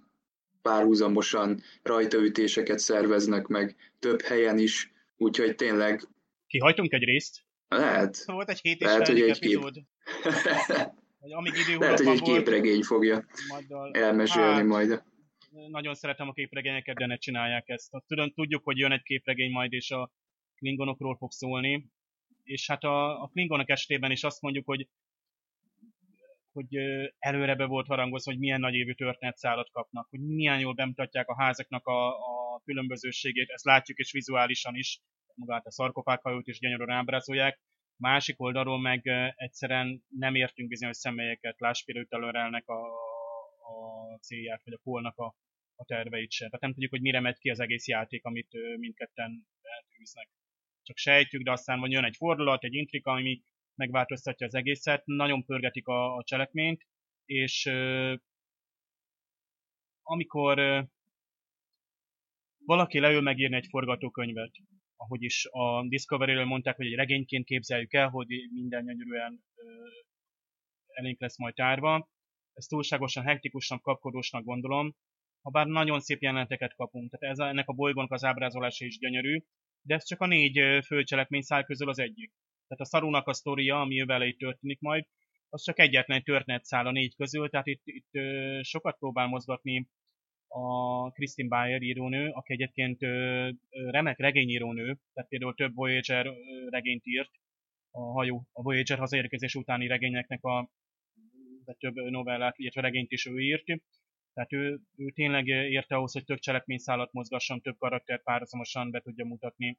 párhuzamosan 0.64 1.62
rajtaütéseket 1.83 2.79
szerveznek 2.79 3.46
meg 3.46 3.77
több 3.98 4.20
helyen 4.22 4.59
is, 4.59 4.92
úgyhogy 5.16 5.55
tényleg... 5.55 6.00
Kihajtunk 6.46 6.92
egy 6.92 7.05
részt? 7.05 7.44
Lehet. 7.68 8.24
Volt 8.24 8.50
egy 8.50 8.61
hét 8.61 8.81
és 8.81 8.87
lehet, 8.87 9.07
hogy 9.07 9.20
egy 9.20 9.29
epizód. 9.29 9.74
Kép... 9.74 9.85
amíg 11.38 11.53
idő 11.68 11.79
lehet, 11.79 11.98
hogy 11.98 12.07
egy 12.07 12.22
képregény 12.22 12.83
fogja 12.83 13.27
elmesélni 13.92 14.55
hát, 14.55 14.64
majd 14.64 15.03
nagyon 15.68 15.94
szeretem 15.94 16.29
a 16.29 16.33
képregényeket, 16.33 16.96
de 16.96 17.07
ne 17.07 17.16
csinálják 17.16 17.68
ezt. 17.68 17.90
Tudom, 18.07 18.31
tudjuk, 18.31 18.64
hogy 18.64 18.79
jön 18.79 18.92
egy 18.92 19.03
képregény 19.03 19.50
majd, 19.50 19.72
és 19.72 19.90
a 19.90 20.12
klingonokról 20.57 21.16
fog 21.16 21.33
szólni, 21.33 21.90
és 22.42 22.66
hát 22.68 22.83
a, 22.85 23.22
a 23.22 23.29
klingonok 23.29 23.70
estében 23.70 24.11
is 24.11 24.24
azt 24.24 24.40
mondjuk, 24.40 24.66
hogy 24.66 24.88
hogy 26.54 26.76
előre 27.18 27.54
be 27.54 27.64
volt 27.64 27.86
harangozva, 27.86 28.30
hogy 28.30 28.40
milyen 28.40 28.60
nagy 28.60 28.74
évű 28.74 28.92
történetszálat 28.92 29.70
kapnak, 29.70 30.06
hogy 30.10 30.20
milyen 30.20 30.60
jól 30.60 30.74
bemutatják 30.74 31.28
a 31.28 31.42
házaknak 31.42 31.86
a, 31.86 32.08
a 32.08 32.60
különbözőségét, 32.64 33.50
ezt 33.50 33.64
látjuk 33.64 33.98
és 33.98 34.12
vizuálisan 34.12 34.74
is, 34.74 35.00
magát 35.34 35.66
a 35.66 35.70
szarkofághajót 35.70 36.46
is 36.46 36.58
gyönyörűen 36.58 36.90
ábrázolják. 36.90 37.60
Másik 37.96 38.40
oldalról 38.40 38.80
meg 38.80 39.06
egyszerűen 39.34 40.04
nem 40.08 40.34
értünk 40.34 40.68
bizonyos 40.68 40.96
személyeket, 40.96 41.60
láss 41.60 41.84
például 41.84 42.36
a, 42.64 42.72
a 44.12 44.18
célját, 44.20 44.64
vagy 44.64 44.72
a 44.72 44.80
polnak 44.82 45.18
a, 45.18 45.34
a 45.76 45.84
terveit 45.84 46.30
se. 46.30 46.44
Tehát 46.44 46.60
nem 46.60 46.72
tudjuk, 46.72 46.90
hogy 46.90 47.00
mire 47.00 47.20
megy 47.20 47.38
ki 47.38 47.50
az 47.50 47.60
egész 47.60 47.86
játék, 47.86 48.24
amit 48.24 48.48
mindketten 48.76 49.46
eltűznek. 49.62 50.28
Csak 50.82 50.96
sejtjük, 50.96 51.42
de 51.42 51.52
aztán 51.52 51.80
van 51.80 51.90
jön 51.90 52.04
egy 52.04 52.16
fordulat, 52.16 52.64
egy 52.64 52.74
intrika, 52.74 53.10
ami 53.10 53.42
megváltoztatja 53.74 54.46
az 54.46 54.54
egészet, 54.54 55.02
nagyon 55.04 55.44
pörgetik 55.44 55.87
a, 55.87 56.16
a 56.16 56.22
cselekményt, 56.24 56.87
és 57.24 57.66
euh, 57.66 58.18
amikor 60.02 60.58
euh, 60.58 60.87
valaki 62.64 62.98
leül 62.98 63.20
megírni 63.20 63.56
egy 63.56 63.66
forgatókönyvet, 63.68 64.52
ahogy 64.96 65.22
is 65.22 65.46
a 65.50 65.88
Discovery-ről 65.88 66.44
mondták, 66.44 66.76
hogy 66.76 66.87
egy 66.87 66.94
regényként 66.94 67.44
képzeljük 67.44 67.92
el, 67.92 68.08
hogy 68.08 68.26
minden 68.52 68.84
gyönyörűen 68.84 69.44
euh, 69.54 69.76
elénk 70.87 71.20
lesz 71.20 71.38
majd 71.38 71.54
tárva, 71.54 72.08
ezt 72.52 72.68
túlságosan 72.68 73.24
hektikusan, 73.24 73.80
kapkodósnak 73.80 74.44
gondolom, 74.44 74.94
ha 75.42 75.50
bár 75.50 75.66
nagyon 75.66 76.00
szép 76.00 76.22
jeleneteket 76.22 76.74
kapunk. 76.74 77.10
Tehát 77.10 77.37
ez, 77.37 77.46
ennek 77.46 77.68
a 77.68 77.72
bolygónak 77.72 78.12
az 78.12 78.24
ábrázolása 78.24 78.84
is 78.84 78.98
gyönyörű, 78.98 79.44
de 79.82 79.94
ez 79.94 80.04
csak 80.04 80.20
a 80.20 80.26
négy 80.26 80.84
főcselekményszál 80.87 81.64
közül 81.64 81.88
az 81.88 81.98
egyik. 81.98 82.32
Tehát 82.66 82.83
a 82.83 82.85
szarúnak 82.85 83.29
a 83.29 83.33
sztoria, 83.33 83.81
ami 83.81 84.05
vele 84.05 84.27
itt 84.27 84.38
történik 84.38 84.81
majd, 84.81 85.07
az 85.48 85.62
csak 85.62 85.79
egyetlen 85.79 86.22
történetszál 86.22 86.87
a 86.87 86.90
négy 86.90 87.14
közül, 87.16 87.48
tehát 87.48 87.66
itt, 87.66 87.83
itt 87.85 88.11
sokat 88.62 88.98
próbál 88.98 89.27
mozgatni 89.27 89.88
a 90.48 91.11
Christine 91.11 91.48
Bayer 91.48 91.83
írónő, 91.83 92.31
aki 92.31 92.53
egyébként 92.53 93.00
remek 93.70 94.18
regényírónő, 94.18 94.98
tehát 95.12 95.29
például 95.29 95.55
több 95.55 95.74
Voyager 95.74 96.33
regényt 96.70 97.07
írt, 97.07 97.31
a 97.90 98.00
hajó, 98.00 98.46
a 98.53 98.62
Voyager 98.62 98.98
hazaérkezés 98.98 99.55
utáni 99.55 99.87
regényeknek 99.87 100.44
a 100.44 100.70
de 101.64 101.72
több 101.72 101.94
novellát, 101.94 102.59
illetve 102.59 102.81
regényt 102.81 103.11
is 103.11 103.27
ő 103.27 103.40
írt. 103.40 103.64
Tehát 104.33 104.53
ő, 104.53 104.81
ő 104.96 105.11
tényleg 105.11 105.46
érte 105.46 105.94
ahhoz, 105.94 106.12
hogy 106.12 106.24
több 106.24 106.38
cselekményszálat 106.38 107.12
mozgasson, 107.12 107.61
több 107.61 107.79
karakter 107.79 108.22
párhuzamosan 108.22 108.90
be 108.90 109.00
tudja 109.00 109.24
mutatni. 109.24 109.79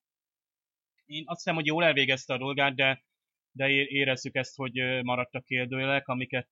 Én 1.06 1.24
azt 1.26 1.38
hiszem, 1.38 1.56
hogy 1.56 1.66
jól 1.66 1.84
elvégezte 1.84 2.34
a 2.34 2.38
dolgát, 2.38 2.76
de, 2.76 3.04
de 3.52 3.70
érezzük 3.70 4.36
ezt, 4.36 4.56
hogy 4.56 5.04
maradtak 5.04 5.44
kérdőjelek, 5.44 6.08
amiket 6.08 6.48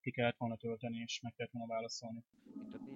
ki 0.00 0.10
kellett 0.10 0.36
volna 0.36 0.56
tölteni, 0.56 1.02
és 1.04 1.20
meg 1.22 1.32
kellett 1.36 1.52
volna 1.52 1.72
válaszolni. 1.72 2.24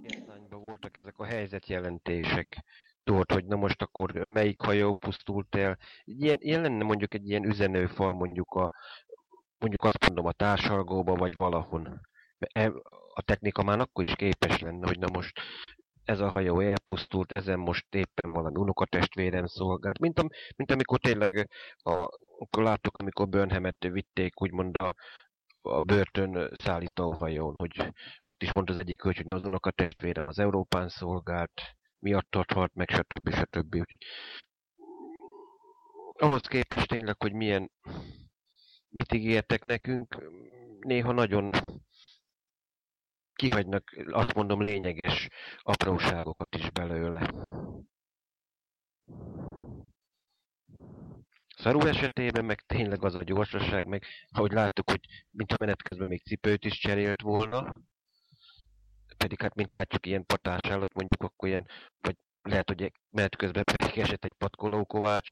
Itt 0.03 0.27
a 0.51 0.61
voltak 0.65 0.97
ezek 1.01 1.17
a 1.17 1.25
helyzetjelentések, 1.25 2.63
tudod, 3.03 3.31
hogy 3.31 3.45
na 3.45 3.55
most 3.55 3.81
akkor 3.81 4.27
melyik 4.29 4.61
hajó 4.61 4.97
pusztult 4.97 5.55
el. 5.55 5.77
Ilyen, 6.03 6.37
ilyen 6.39 6.61
lenne 6.61 6.83
mondjuk 6.83 7.13
egy 7.13 7.29
ilyen 7.29 7.45
üzenőfal 7.45 8.13
mondjuk 8.13 8.51
a 8.51 8.73
mondjuk 9.57 9.83
azt 9.83 10.05
mondom 10.05 10.25
a 10.25 10.31
társalgóba, 10.31 11.15
vagy 11.15 11.33
valahon. 11.35 12.01
E, 12.37 12.71
a 13.13 13.21
technika 13.21 13.63
már 13.63 13.79
akkor 13.79 14.03
is 14.03 14.15
képes 14.15 14.59
lenne, 14.59 14.87
hogy 14.87 14.99
na 14.99 15.07
most 15.13 15.39
ez 16.11 16.19
a 16.19 16.29
hajó 16.29 16.59
elpusztult, 16.59 17.31
ezen 17.31 17.59
most 17.59 17.95
éppen 17.95 18.31
valami 18.31 18.59
unokatestvérem 18.59 19.45
szolgált. 19.45 19.99
Mint, 19.99 20.19
am, 20.19 20.27
mint 20.55 20.71
amikor 20.71 20.99
tényleg, 20.99 21.49
a, 21.75 21.91
akkor 22.37 22.63
láttuk, 22.63 22.97
amikor 22.97 23.29
Burnhamet 23.29 23.87
vitték 23.91 24.41
úgymond 24.41 24.75
a, 24.81 24.95
a 25.61 25.83
börtön 25.83 26.55
szállító 26.57 27.11
hajón, 27.11 27.53
hogy 27.57 27.93
is 28.37 28.53
mondta 28.53 28.73
az 28.73 28.79
egyik 28.79 28.97
kölcs, 28.97 29.17
hogy 29.17 29.25
az 29.29 29.45
unokatestvérem 29.45 30.27
az 30.27 30.39
Európán 30.39 30.89
szolgált, 30.89 31.61
miatt 31.99 32.35
halt 32.53 32.73
meg, 32.73 32.89
stb. 32.89 33.33
stb. 33.33 33.83
Ahhoz 36.13 36.41
képest 36.41 36.87
tényleg, 36.87 37.15
hogy 37.21 37.33
milyen 37.33 37.71
mit 38.89 39.13
ígértek 39.13 39.65
nekünk, 39.65 40.29
néha 40.79 41.11
nagyon 41.11 41.51
kihagynak, 43.41 43.91
azt 44.11 44.33
mondom, 44.33 44.61
lényeges 44.61 45.27
apróságokat 45.61 46.55
is 46.55 46.69
belőle. 46.69 47.33
Szaru 51.57 51.87
esetében 51.87 52.45
meg 52.45 52.61
tényleg 52.61 53.03
az 53.03 53.15
a 53.15 53.23
gyorsaság, 53.23 53.87
meg 53.87 54.05
ahogy 54.31 54.51
láttuk, 54.51 54.89
hogy 54.89 54.99
mint 55.31 55.51
a 55.51 55.55
menet 55.59 55.81
közben 55.81 56.07
még 56.07 56.23
cipőt 56.23 56.65
is 56.65 56.79
cserélt 56.79 57.21
volna, 57.21 57.73
pedig 59.17 59.41
hát 59.41 59.55
mint 59.55 59.71
csak 59.77 60.05
ilyen 60.05 60.25
patás 60.25 60.69
állat 60.69 60.93
mondjuk, 60.93 61.23
akkor 61.23 61.49
ilyen, 61.49 61.67
vagy 61.99 62.15
lehet, 62.41 62.67
hogy 62.67 62.91
menet 63.09 63.35
közben 63.35 63.63
pedig 63.63 63.97
esett 63.97 64.25
egy 64.25 64.33
patkoló 64.37 64.85
kovács, 64.85 65.27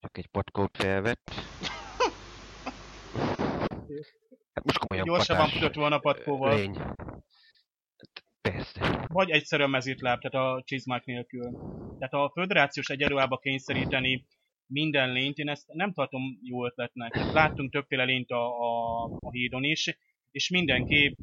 csak 0.00 0.18
egy 0.18 0.26
patkót 0.26 0.76
felvett. 0.76 1.30
Hát 4.54 4.64
most 4.64 4.78
komolyan 4.78 5.06
Gyorsabban 5.06 5.48
futott 5.48 5.74
volna 5.74 5.98
patkóval. 5.98 6.54
Lény. 6.54 6.76
Hát 6.76 8.24
persze. 8.40 9.06
Vagy 9.08 9.30
egyszerűen 9.30 9.70
mezítláb, 9.70 10.20
tehát 10.20 10.46
a 10.46 10.62
csizmák 10.64 11.04
nélkül. 11.04 11.50
Tehát 11.98 12.12
a 12.12 12.30
föderációs 12.34 12.88
egyenruhába 12.88 13.38
kényszeríteni 13.38 14.26
minden 14.66 15.12
lényt, 15.12 15.38
én 15.38 15.48
ezt 15.48 15.72
nem 15.72 15.92
tartom 15.92 16.38
jó 16.42 16.66
ötletnek. 16.66 17.14
Láttunk 17.32 17.72
többféle 17.72 18.04
lényt 18.04 18.30
a, 18.30 18.46
a, 18.46 19.04
a 19.04 19.30
hídon 19.30 19.64
is, 19.64 19.96
és 20.30 20.48
mindenki 20.48 21.16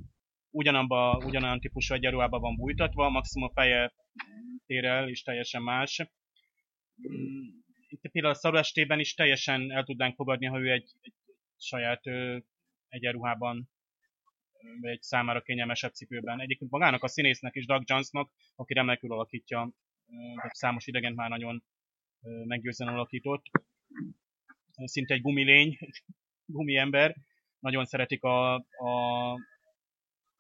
ugyanabba, 0.50 1.22
ugyanolyan 1.26 1.60
típusú 1.60 1.94
egyenruhába 1.94 2.40
van 2.40 2.56
bújtatva, 2.56 3.10
maximum 3.10 3.50
a 3.50 3.62
feje 3.62 3.94
tér 4.66 4.86
el, 4.86 5.10
és 5.10 5.22
teljesen 5.22 5.62
más. 5.62 6.00
Itt 7.88 8.12
például 8.12 8.34
a 8.34 8.38
Szaru 8.38 8.58
estében 8.58 9.00
is 9.00 9.14
teljesen 9.14 9.72
el 9.72 9.84
tudnánk 9.84 10.16
fogadni, 10.16 10.46
ha 10.46 10.60
ő 10.60 10.72
egy, 10.72 10.92
egy 11.02 11.14
saját 11.58 12.02
egyenruhában 12.90 13.70
vagy 14.82 14.92
egy 14.92 15.02
számára 15.02 15.42
kényelmesebb 15.42 15.94
cipőben. 15.94 16.42
Egyébként 16.42 16.72
magának 16.72 17.04
a 17.04 17.08
színésznek 17.08 17.56
is, 17.56 17.66
Doug 17.66 17.84
Jonesnak, 17.86 18.32
aki 18.56 18.74
remekül 18.74 19.12
alakítja, 19.12 19.72
számos 20.52 20.88
idegent 20.88 21.16
már 21.16 21.30
nagyon 21.30 21.64
meggyőzően 22.46 22.94
alakított. 22.94 23.44
Szinte 24.84 25.14
egy 25.14 25.22
gumilény, 25.22 25.78
gumiember. 26.46 27.16
Nagyon 27.60 27.86
szeretik 27.86 28.24
a, 28.24 28.54
a 28.56 29.36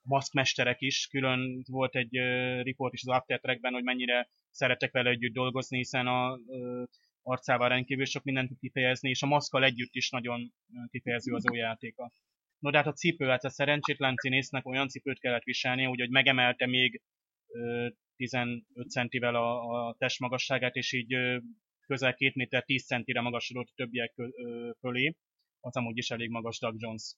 maszkmesterek 0.02 0.82
is. 0.82 1.08
Külön 1.08 1.64
volt 1.68 1.96
egy 1.96 2.20
uh, 2.20 2.64
report 2.64 2.94
is 2.94 3.02
az 3.06 3.16
After 3.16 3.60
hogy 3.62 3.84
mennyire 3.84 4.30
szeretek 4.50 4.92
vele 4.92 5.10
együtt 5.10 5.34
dolgozni, 5.34 5.78
hiszen 5.78 6.08
a 6.08 6.34
uh, 6.34 6.84
arcával 7.22 7.70
rendkívül 7.70 8.06
sok 8.06 8.24
mindent 8.24 8.48
tud 8.48 8.60
kifejezni, 8.60 9.10
és 9.10 9.22
a 9.22 9.28
maszkkal 9.28 9.64
együtt 9.64 9.94
is 9.94 10.10
nagyon 10.10 10.54
kifejező 10.90 11.34
az 11.34 11.46
ő 11.52 11.56
játéka. 11.56 12.12
No, 12.60 12.70
de 12.70 12.78
hát 12.78 12.88
a 12.88 12.94
cipő, 12.94 13.28
hát 13.28 13.44
a 13.44 13.50
szerencsétlen 13.50 14.14
színésznek 14.16 14.66
olyan 14.66 14.88
cipőt 14.88 15.20
kellett 15.20 15.44
viselnie, 15.44 15.88
hogy, 15.88 16.00
hogy 16.00 16.10
megemelte 16.10 16.66
még 16.66 17.02
ö, 17.48 17.88
15 18.16 18.64
centivel 18.90 19.36
a, 19.36 19.88
a 19.88 19.96
testmagasságát, 19.98 20.76
és 20.76 20.94
így 20.94 21.14
ö, 21.14 21.38
közel 21.86 22.14
2 22.14 22.32
méter 22.36 22.64
10 22.64 22.86
centire 22.86 23.22
magasodott 23.22 23.72
többiek 23.76 24.14
ö, 24.16 24.70
fölé. 24.80 25.16
Az 25.60 25.76
amúgy 25.76 25.98
is 25.98 26.10
elég 26.10 26.30
magas 26.30 26.60
Doug 26.60 26.76
Jones. 26.78 27.16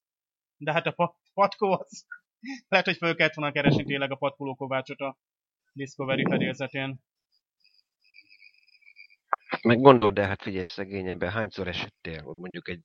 De 0.58 0.71
hát 0.71 0.86
a 0.86 0.91
pat, 0.91 1.15
patkó 1.34 1.71
az... 1.71 2.06
Lehet, 2.69 2.86
hogy 2.86 2.97
föl 2.97 3.15
kellett 3.15 3.34
volna 3.34 3.51
keresni 3.51 3.84
tényleg 3.84 4.12
a 4.12 4.15
patkoló 4.15 4.56
kovácsot 4.56 4.99
a 4.99 5.17
Discovery 5.73 6.25
fedélzetén. 6.30 6.99
Meg 9.62 9.80
gondol, 9.80 10.12
de 10.12 10.25
hát 10.25 10.41
figyelj, 10.41 10.67
szegényebben 10.69 11.32
hányszor 11.32 11.67
esettél, 11.67 12.34
mondjuk 12.36 12.69
egy 12.69 12.84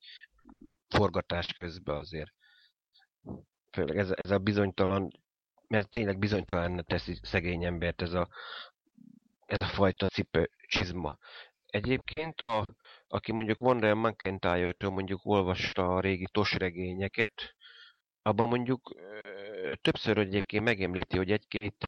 forgatás 0.89 1.47
közben 1.59 1.97
azért. 1.97 2.35
Főleg 3.73 3.97
ez, 3.97 4.11
ez 4.17 4.31
a 4.31 4.39
bizonytalan, 4.39 5.11
mert 5.69 5.91
tényleg 5.91 6.19
bizonytalan 6.19 6.85
teszi 6.87 7.19
szegény 7.23 7.65
embert 7.65 8.03
ez 8.03 8.13
a, 8.13 8.29
ez 9.47 9.69
a 9.69 9.73
fajta 9.75 10.09
cipő 10.09 10.51
csizma. 10.69 11.19
Egyébként, 11.67 12.41
a, 12.47 12.65
aki 13.09 13.33
mondjuk 13.33 13.61
Wonder 13.61 13.95
McIntyre-től 13.95 14.91
mondjuk 14.91 15.21
olvasta 15.25 15.95
a 15.95 16.01
régi 16.01 16.27
tosregényeket, 16.33 17.55
abban 18.23 18.49
mondjuk 18.49 18.95
ö, 18.97 19.73
többször 19.81 20.19
egyébként 20.19 20.65
megemlíti, 20.65 21.17
hogy 21.17 21.31
egy-két 21.31 21.87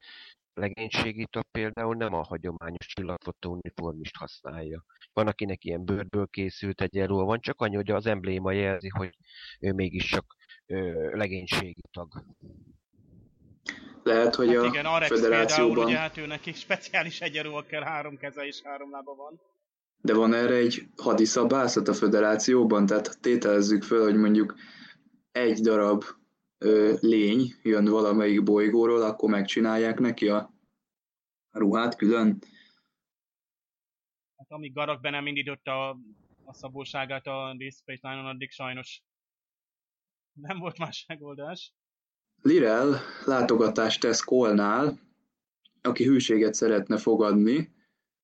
legénységi 0.54 1.26
tag 1.30 1.44
például 1.50 1.96
nem 1.96 2.14
a 2.14 2.22
hagyományos 2.22 2.86
csillagfotó 2.86 3.52
uniformist 3.52 4.16
használja. 4.16 4.84
Van, 5.12 5.26
akinek 5.26 5.64
ilyen 5.64 5.84
bőrből 5.84 6.26
készült 6.26 6.80
egyenról 6.80 7.24
van, 7.24 7.40
csak 7.40 7.60
annyi, 7.60 7.74
hogy 7.74 7.90
az 7.90 8.06
embléma 8.06 8.52
jelzi, 8.52 8.88
hogy 8.88 9.16
ő 9.60 9.72
mégiscsak 9.72 10.36
legénységi 11.12 11.82
tag. 11.90 12.24
Lehet, 14.02 14.34
hogy 14.34 14.48
Hát 14.48 14.56
a 14.56 14.66
igen, 14.66 14.86
Arex 14.86 15.08
federációban... 15.08 15.74
például, 15.74 15.86
ugye 15.86 15.98
hát 15.98 16.16
ő 16.16 16.26
neki 16.26 16.52
speciális 16.52 17.20
egyenruha 17.20 17.62
kell, 17.62 17.82
három 17.82 18.16
keze 18.16 18.46
és 18.46 18.62
három 18.62 18.90
lába 18.90 19.14
van. 19.14 19.40
De 20.00 20.14
van 20.14 20.34
erre 20.34 20.54
egy 20.54 20.82
hadiszabászat 20.96 21.88
a 21.88 21.94
federációban? 21.94 22.86
Tehát 22.86 23.20
tételezzük 23.20 23.82
föl, 23.82 24.02
hogy 24.02 24.16
mondjuk 24.16 24.54
egy 25.32 25.60
darab 25.60 26.04
ö, 26.58 26.94
lény 27.00 27.54
jön 27.62 27.84
valamelyik 27.84 28.42
bolygóról, 28.42 29.02
akkor 29.02 29.30
megcsinálják 29.30 29.98
neki 29.98 30.28
a 30.28 30.54
ruhát 31.50 31.96
külön. 31.96 32.38
Hát 34.36 34.46
amíg 34.50 34.72
Garak 34.72 35.00
be 35.00 35.10
nem 35.10 35.26
indította 35.26 35.88
a, 35.88 35.98
a 36.44 36.52
szabóságát 36.52 37.26
a 37.26 37.56
Space 37.70 38.08
Nine-on, 38.08 38.26
addig 38.26 38.50
sajnos 38.50 39.02
nem 40.40 40.58
volt 40.58 40.78
más 40.78 41.04
megoldás. 41.08 41.74
Lirel 42.42 43.00
látogatást 43.24 44.00
tesz 44.00 44.20
Kolnál, 44.20 44.98
aki 45.82 46.04
hűséget 46.04 46.54
szeretne 46.54 46.96
fogadni, 46.96 47.72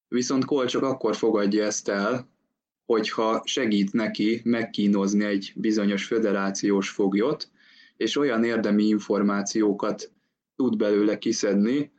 viszont 0.08 0.44
Kol 0.44 0.66
csak 0.66 0.82
akkor 0.82 1.16
fogadja 1.16 1.64
ezt 1.64 1.88
el, 1.88 2.28
hogyha 2.84 3.42
segít 3.44 3.92
neki 3.92 4.40
megkínozni 4.44 5.24
egy 5.24 5.52
bizonyos 5.56 6.06
föderációs 6.06 6.90
foglyot, 6.90 7.50
és 7.96 8.16
olyan 8.16 8.44
érdemi 8.44 8.84
információkat 8.84 10.12
tud 10.56 10.76
belőle 10.76 11.18
kiszedni, 11.18 11.92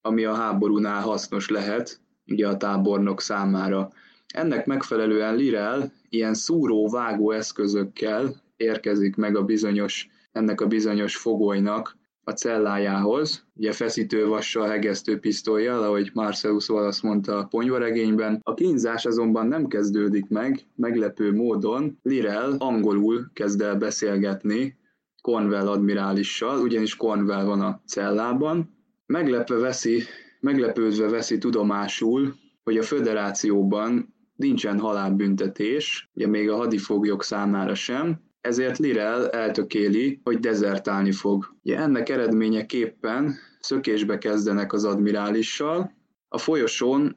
ami 0.00 0.24
a 0.24 0.34
háborúnál 0.34 1.02
hasznos 1.02 1.48
lehet, 1.48 2.00
ugye 2.26 2.48
a 2.48 2.56
tábornok 2.56 3.20
számára. 3.20 3.92
Ennek 4.26 4.66
megfelelően 4.66 5.34
Lirel 5.34 5.92
ilyen 6.08 6.34
szúró-vágó 6.34 7.30
eszközökkel 7.30 8.42
érkezik 8.60 9.16
meg 9.16 9.36
a 9.36 9.44
bizonyos, 9.44 10.08
ennek 10.32 10.60
a 10.60 10.66
bizonyos 10.66 11.16
fogolynak 11.16 11.98
a 12.24 12.32
cellájához, 12.32 13.46
ugye 13.54 13.72
feszítővassal, 13.72 14.68
hegesztő 14.68 15.18
pisztolyjal, 15.18 15.82
ahogy 15.82 16.10
Marcellus 16.14 16.68
Wallace 16.68 17.00
mondta 17.02 17.38
a 17.38 17.44
ponyvaregényben. 17.44 18.40
A 18.42 18.54
kínzás 18.54 19.06
azonban 19.06 19.46
nem 19.46 19.66
kezdődik 19.66 20.28
meg, 20.28 20.60
meglepő 20.76 21.32
módon 21.32 21.98
Lirel 22.02 22.54
angolul 22.58 23.30
kezd 23.32 23.60
el 23.60 23.76
beszélgetni 23.76 24.78
Cornwell 25.22 25.68
admirálissal, 25.68 26.60
ugyanis 26.60 26.96
Cornwell 26.96 27.44
van 27.44 27.60
a 27.60 27.82
cellában. 27.86 28.78
Meglepve 29.06 29.56
veszi, 29.56 30.02
meglepődve 30.40 31.08
veszi 31.08 31.38
tudomásul, 31.38 32.34
hogy 32.62 32.78
a 32.78 32.82
föderációban 32.82 34.14
nincsen 34.36 34.78
halálbüntetés, 34.78 36.10
ugye 36.14 36.26
még 36.26 36.50
a 36.50 36.56
hadifoglyok 36.56 37.22
számára 37.22 37.74
sem, 37.74 38.20
ezért 38.40 38.78
Lirel 38.78 39.30
eltökéli, 39.30 40.20
hogy 40.24 40.38
dezertálni 40.38 41.12
fog. 41.12 41.54
Ugye 41.62 41.78
ennek 41.78 42.08
eredményeképpen 42.08 43.34
szökésbe 43.60 44.18
kezdenek 44.18 44.72
az 44.72 44.84
admirálissal, 44.84 45.92
a 46.28 46.38
folyosón 46.38 47.16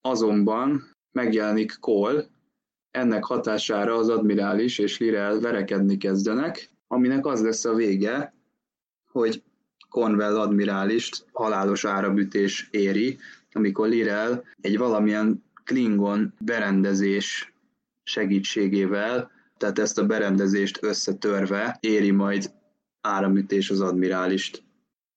azonban 0.00 0.90
megjelenik 1.12 1.76
Cole, 1.80 2.24
ennek 2.90 3.24
hatására 3.24 3.94
az 3.94 4.08
admirális 4.08 4.78
és 4.78 4.98
Lirel 4.98 5.40
verekedni 5.40 5.96
kezdenek, 5.96 6.70
aminek 6.86 7.26
az 7.26 7.42
lesz 7.42 7.64
a 7.64 7.74
vége, 7.74 8.34
hogy 9.12 9.42
Cornwell 9.88 10.38
admirálist 10.38 11.26
halálos 11.32 11.84
árabütés 11.84 12.68
éri, 12.70 13.18
amikor 13.52 13.88
Lirel 13.88 14.44
egy 14.60 14.78
valamilyen 14.78 15.44
Klingon 15.64 16.34
berendezés 16.40 17.52
segítségével, 18.02 19.30
tehát 19.56 19.78
ezt 19.78 19.98
a 19.98 20.06
berendezést 20.06 20.82
összetörve 20.82 21.76
éri 21.80 22.10
majd 22.10 22.52
áramütés 23.00 23.70
az 23.70 23.80
admirálist. 23.80 24.64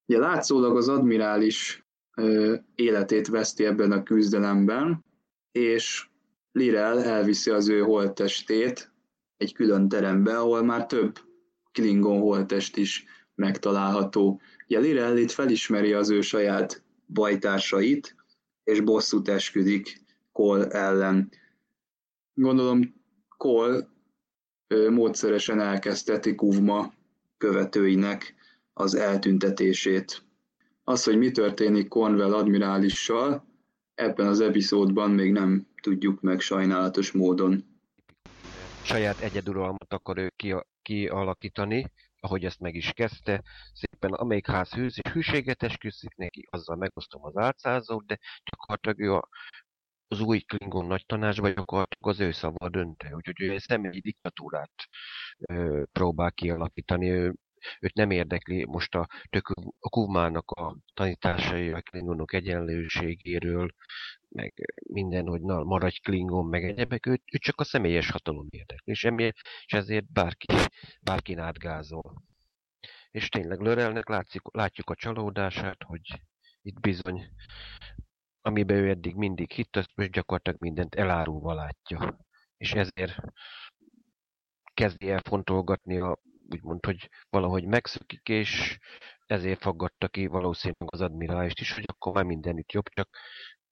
Ugye 0.07 0.19
látszólag 0.19 0.77
az 0.77 0.89
admirális 0.89 1.85
ö, 2.15 2.55
életét 2.75 3.27
veszti 3.27 3.65
ebben 3.65 3.91
a 3.91 4.03
küzdelemben, 4.03 5.05
és 5.51 6.07
Lirel 6.51 7.03
elviszi 7.03 7.51
az 7.51 7.67
ő 7.67 7.79
holttestét 7.79 8.91
egy 9.37 9.53
külön 9.53 9.87
terembe, 9.87 10.37
ahol 10.37 10.63
már 10.63 10.85
több 10.85 11.19
Klingon 11.71 12.19
holttest 12.19 12.77
is 12.77 13.05
megtalálható. 13.35 14.41
Ugye 14.67 14.79
Lirel 14.79 15.17
itt 15.17 15.31
felismeri 15.31 15.93
az 15.93 16.09
ő 16.09 16.21
saját 16.21 16.83
bajtársait, 17.13 18.15
és 18.63 18.81
bosszút 18.81 19.27
esküdik 19.27 20.01
Cole 20.31 20.67
ellen. 20.67 21.31
Gondolom 22.33 22.93
Cole 23.37 23.87
módszeresen 24.89 25.59
elkezdheti 25.59 26.35
Kuvma 26.35 26.93
követőinek 27.37 28.35
az 28.73 28.95
eltüntetését. 28.95 30.21
Az, 30.83 31.03
hogy 31.03 31.17
mi 31.17 31.31
történik 31.31 31.87
Cornwell 31.87 32.33
admirálissal, 32.33 33.45
ebben 33.95 34.27
az 34.27 34.39
epizódban 34.39 35.11
még 35.11 35.31
nem 35.31 35.67
tudjuk 35.81 36.21
meg 36.21 36.39
sajnálatos 36.39 37.11
módon. 37.11 37.63
Saját 38.83 39.19
egyeduralmat 39.19 39.93
akar 39.93 40.17
ő 40.17 40.33
kialakítani, 40.81 41.91
ahogy 42.19 42.45
ezt 42.45 42.59
meg 42.59 42.75
is 42.75 42.91
kezdte, 42.91 43.43
szépen 43.73 44.13
amelyik 44.13 44.47
ház 44.47 44.69
hűz, 44.69 44.99
és 45.01 45.11
hűséget 45.11 45.63
esküszik 45.63 46.15
neki, 46.15 46.47
azzal 46.49 46.75
megosztom 46.75 47.25
az 47.25 47.37
álcázót, 47.37 48.05
de 48.05 48.19
gyakorlatilag 48.43 48.99
ő 48.99 49.13
a, 49.13 49.27
az 50.11 50.19
új 50.19 50.39
Klingon 50.39 50.85
nagy 50.85 51.05
tanácsban 51.05 51.53
gyakorlatilag 51.53 52.13
az 52.13 52.19
ő 52.19 52.31
szava 52.31 52.69
döntő, 52.69 53.07
úgyhogy 53.11 53.41
ő 53.41 53.51
egy 53.51 53.61
személyi 53.61 53.99
diktatúrát 53.99 54.71
ö, 55.37 55.83
próbál 55.91 56.31
kialakítani, 56.31 57.09
ő, 57.09 57.35
őt 57.79 57.93
nem 57.93 58.11
érdekli 58.11 58.65
most 58.65 58.95
a, 58.95 59.07
tök, 59.29 59.47
a 59.79 59.89
Kuvmának 59.89 60.51
a 60.51 60.77
tanításai 60.93 61.71
a 61.71 61.81
Klingonok 61.81 62.33
egyenlőségéről, 62.33 63.69
meg 64.29 64.53
minden, 64.89 65.27
hogy 65.27 65.41
na, 65.41 65.63
maradj 65.63 65.99
Klingon, 65.99 66.45
meg 66.45 66.63
egyebek, 66.63 67.05
őt, 67.05 67.23
őt 67.33 67.41
csak 67.41 67.59
a 67.59 67.63
személyes 67.63 68.09
hatalom 68.09 68.47
érdekli, 68.49 68.91
és, 68.91 69.03
emiatt, 69.03 69.37
és 69.65 69.73
ezért 69.73 70.11
bárki, 70.11 70.47
bárkin 71.01 71.39
átgázol. 71.39 72.23
És 73.11 73.29
tényleg 73.29 73.59
Lörelnek 73.59 74.07
látszik, 74.07 74.41
látjuk 74.51 74.89
a 74.89 74.95
csalódását, 74.95 75.83
hogy 75.83 76.21
itt 76.61 76.79
bizony, 76.79 77.29
amiben 78.41 78.77
ő 78.77 78.89
eddig 78.89 79.15
mindig 79.15 79.51
hitt, 79.51 79.75
azt 79.75 79.91
most 79.95 80.11
gyakorlatilag 80.11 80.61
mindent 80.61 80.95
elárulva 80.95 81.53
látja. 81.53 82.17
És 82.57 82.73
ezért 82.73 83.15
kezdi 84.73 85.09
el 85.09 85.21
fontolgatni 85.21 85.99
a, 85.99 86.17
úgymond, 86.49 86.85
hogy 86.85 87.09
valahogy 87.29 87.65
megszökik, 87.65 88.29
és 88.29 88.77
ezért 89.25 89.61
faggatta 89.61 90.07
ki 90.07 90.27
valószínűleg 90.27 90.93
az 90.93 91.01
admiráist 91.01 91.59
is, 91.59 91.73
hogy 91.73 91.83
akkor 91.87 92.13
már 92.13 92.23
mindenütt 92.23 92.71
jobb, 92.71 92.89
csak 92.89 93.09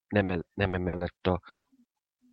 nem, 0.07 0.43
nem 0.53 0.73
emellett 0.73 1.27
a 1.27 1.41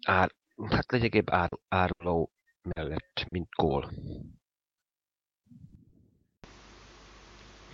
ár, 0.06 0.30
hát 0.70 0.92
lényegében 0.92 1.34
ár, 1.34 1.50
áruló 1.68 2.32
mellett, 2.62 3.26
mint 3.28 3.54
kól. 3.54 3.92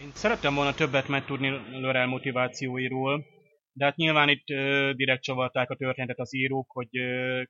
Én 0.00 0.10
szerettem 0.14 0.54
volna 0.54 0.74
többet 0.74 1.08
megtudni 1.08 1.48
Lörel 1.48 2.06
motivációiról, 2.06 3.26
de 3.72 3.84
hát 3.84 3.96
nyilván 3.96 4.28
itt 4.28 4.50
ö, 4.50 4.92
direkt 4.94 5.22
csavarták 5.22 5.70
a 5.70 5.76
történetet 5.76 6.18
az 6.18 6.34
írók, 6.34 6.70
hogy 6.70 6.98
ö, 6.98 7.42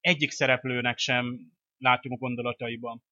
egyik 0.00 0.30
szereplőnek 0.30 0.98
sem 0.98 1.38
látunk 1.78 2.14
a 2.14 2.18
gondolataiban. 2.18 3.02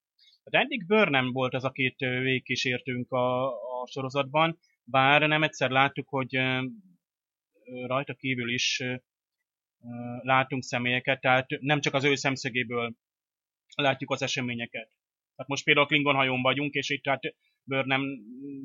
Tehát 0.51 0.67
eddig 0.67 0.87
Burnham 0.87 1.33
volt 1.33 1.55
az, 1.55 1.65
akit 1.65 1.99
végigkísértünk 1.99 3.13
a, 3.13 3.47
a 3.83 3.87
sorozatban, 3.87 4.59
bár 4.85 5.29
nem 5.29 5.43
egyszer 5.43 5.71
láttuk, 5.71 6.09
hogy 6.09 6.39
rajta 7.87 8.15
kívül 8.15 8.53
is 8.53 8.83
látunk 10.23 10.63
személyeket, 10.63 11.21
tehát 11.21 11.47
nem 11.61 11.81
csak 11.81 11.95
az 11.95 12.05
ő 12.05 12.15
szemszögéből 12.15 12.95
látjuk 13.75 14.11
az 14.11 14.23
eseményeket. 14.23 14.91
Tehát 15.35 15.51
most 15.51 15.65
például 15.65 15.87
Klingon 15.87 16.15
hajón 16.15 16.43
vagyunk, 16.43 16.75
és 16.75 16.91
itt 16.91 17.07
hát 17.07 17.35
nem 17.65 18.03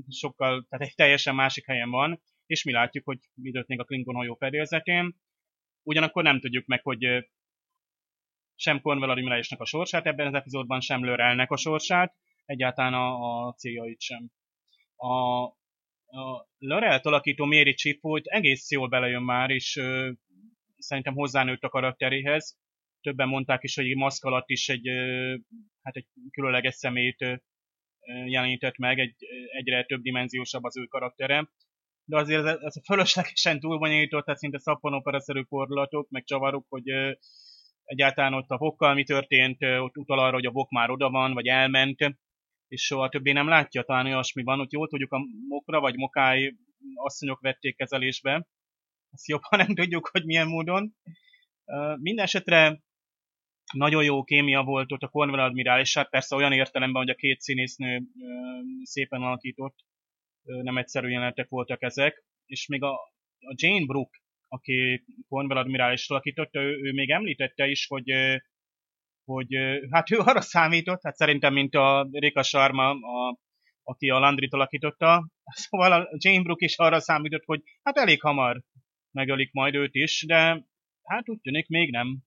sokkal, 0.10 0.66
tehát 0.70 0.88
egy 0.88 0.96
teljesen 0.96 1.36
másik 1.36 1.66
helyen 1.66 1.90
van, 1.90 2.22
és 2.46 2.64
mi 2.64 2.72
látjuk, 2.72 3.06
hogy 3.06 3.20
mi 3.34 3.52
történik 3.52 3.82
a 3.82 3.86
Klingon 3.86 4.16
hajó 4.16 4.36
fedélzetén. 4.36 5.16
Ugyanakkor 5.84 6.24
nem 6.24 6.40
tudjuk 6.40 6.66
meg, 6.66 6.84
hogy 6.84 7.26
sem 8.56 8.82
Cornwell 8.82 9.10
admirálisnak 9.10 9.60
a 9.60 9.66
sorsát 9.66 10.06
ebben 10.06 10.28
az 10.28 10.34
epizódban, 10.34 10.82
sem 10.82 11.06
Lörelnek 11.06 11.52
a 11.52 11.58
sorsát, 11.58 12.16
egyáltalán 12.46 12.94
a, 12.94 13.48
a 13.48 13.54
céljait 13.54 14.02
sem. 14.02 14.32
A, 14.96 15.44
a 16.18 16.48
Lorelt 16.58 17.06
alakító 17.06 17.46
Mary 17.46 17.74
Chipwood 17.74 18.24
egész 18.24 18.72
jól 18.72 18.88
belejön 18.88 19.22
már, 19.22 19.50
és 19.50 19.76
ö, 19.76 20.12
szerintem 20.78 21.14
hozzánőtt 21.14 21.64
a 21.64 21.70
karakteréhez. 21.70 22.58
Többen 23.02 23.28
mondták 23.28 23.64
is, 23.64 23.76
hogy 23.76 23.96
maszk 23.96 24.24
alatt 24.24 24.50
is 24.50 24.70
egy, 24.70 24.88
ö, 24.88 25.36
hát 25.82 25.96
egy 25.96 26.08
különleges 26.32 26.76
szemét 26.76 27.22
ö, 27.22 27.36
jelenített 28.26 28.78
meg, 28.78 29.00
egy, 29.00 29.16
egyre 29.52 29.84
több 29.84 30.02
dimenziósabb 30.02 30.64
az 30.64 30.78
ő 30.78 30.86
karaktere. 30.86 31.50
De 32.06 32.18
azért 32.18 32.46
ez, 32.46 32.60
ez 32.62 32.76
a 32.76 32.84
fölöslegesen 32.86 33.60
túlbonyolított, 33.60 34.26
tehát 34.26 34.40
szinte 34.40 34.60
szappanopera-szerű 34.60 35.44
fordulatok, 35.44 36.10
meg 36.10 36.24
csavarok, 36.24 36.66
hogy 36.70 36.90
egyáltalán 37.84 38.34
ott 38.34 38.50
a 38.50 38.58
vokkal 38.58 38.94
mi 38.94 39.04
történt, 39.04 39.64
ott 39.64 39.98
utal 39.98 40.20
arra, 40.20 40.34
hogy 40.34 40.46
a 40.46 40.52
vok 40.52 40.70
már 40.70 40.90
oda 40.90 41.10
van, 41.10 41.34
vagy 41.34 41.48
elment, 41.48 41.98
és 42.68 42.82
soha 42.82 43.10
többé 43.10 43.32
nem 43.32 43.48
látja, 43.48 43.84
talán 43.84 44.06
olyasmi 44.06 44.44
van, 44.44 44.58
hogy 44.58 44.72
jól 44.72 44.88
tudjuk, 44.88 45.12
a 45.12 45.20
mokra 45.48 45.80
vagy 45.80 45.96
mokály 45.96 46.54
asszonyok 46.96 47.42
vették 47.42 47.76
kezelésbe, 47.76 48.48
azt 49.12 49.28
jobban 49.28 49.60
nem 49.66 49.76
tudjuk, 49.76 50.10
hogy 50.12 50.26
milyen 50.26 50.48
módon. 50.48 50.96
Minden 52.00 52.26
esetre 52.26 52.82
nagyon 53.74 54.04
jó 54.04 54.24
kémia 54.24 54.64
volt 54.64 54.92
ott 54.92 55.02
a 55.02 55.08
Cornwall 55.08 55.40
admirális, 55.40 55.94
hát 55.94 56.10
persze 56.10 56.36
olyan 56.36 56.52
értelemben, 56.54 57.02
hogy 57.02 57.12
a 57.12 57.16
két 57.16 57.40
színésznő 57.40 58.02
szépen 58.84 59.22
alakított, 59.22 59.76
nem 60.44 60.78
egyszerű 60.78 61.08
jelenetek 61.08 61.50
voltak 61.50 61.82
ezek, 61.82 62.24
és 62.46 62.68
még 62.68 62.84
a, 62.84 62.94
a 63.40 63.54
Jane 63.56 63.86
Brooke, 63.86 64.18
aki 64.48 65.04
Cornwall 65.28 65.58
admirális 65.58 66.10
alakította, 66.10 66.60
ő, 66.60 66.80
ő 66.84 66.92
még 66.92 67.10
említette 67.10 67.66
is, 67.68 67.88
hogy 67.88 68.12
hogy 69.26 69.48
hát 69.90 70.12
ő 70.12 70.18
arra 70.18 70.42
számított, 70.42 71.02
hát 71.04 71.16
szerintem, 71.16 71.54
mint 71.54 71.76
a 71.76 72.08
Rika 72.12 72.44
Sharma, 72.44 72.90
a, 72.90 73.38
aki 73.84 74.10
a 74.10 74.20
Landrit 74.20 74.54
alakította, 74.54 75.30
szóval 75.64 75.92
a 75.92 76.10
Jane 76.18 76.42
Brooke 76.42 76.66
is 76.66 76.78
arra 76.78 77.00
számított, 77.00 77.44
hogy 77.46 77.62
hát 77.84 77.98
elég 77.98 78.22
hamar 78.22 78.64
megölik 79.12 79.52
majd 79.52 79.76
őt 79.76 79.94
is, 79.96 80.24
de 80.28 80.66
hát 81.04 81.30
úgy 81.30 81.40
tűnik 81.42 81.68
még 81.68 81.92
nem. 81.92 82.18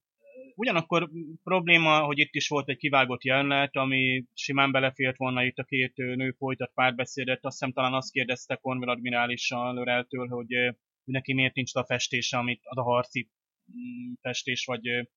Ugyanakkor 0.57 1.09
probléma, 1.43 2.05
hogy 2.05 2.17
itt 2.17 2.33
is 2.33 2.47
volt 2.47 2.69
egy 2.69 2.77
kivágott 2.77 3.23
jelenet, 3.23 3.75
ami 3.75 4.25
simán 4.33 4.71
belefért 4.71 5.17
volna 5.17 5.43
itt 5.43 5.57
a 5.57 5.63
két 5.63 5.95
nő 5.95 6.31
folytat 6.31 6.71
párbeszédet. 6.73 7.45
Azt 7.45 7.57
hiszem 7.59 7.73
talán 7.73 7.93
azt 7.93 8.11
kérdezte 8.11 8.55
Cornwell 8.55 8.89
admirális 8.89 9.51
a 9.51 9.73
Löreltől, 9.73 10.27
hogy 10.27 10.75
neki 11.03 11.33
miért 11.33 11.55
nincs 11.55 11.75
a 11.75 11.85
festése, 11.85 12.37
amit 12.37 12.61
az 12.63 12.77
a 12.77 12.83
harci 12.83 13.29
mm, 13.71 14.13
festés, 14.21 14.65
vagy 14.65 15.09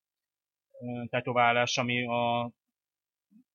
tetoválás, 1.09 1.77
ami 1.77 2.05
a 2.05 2.51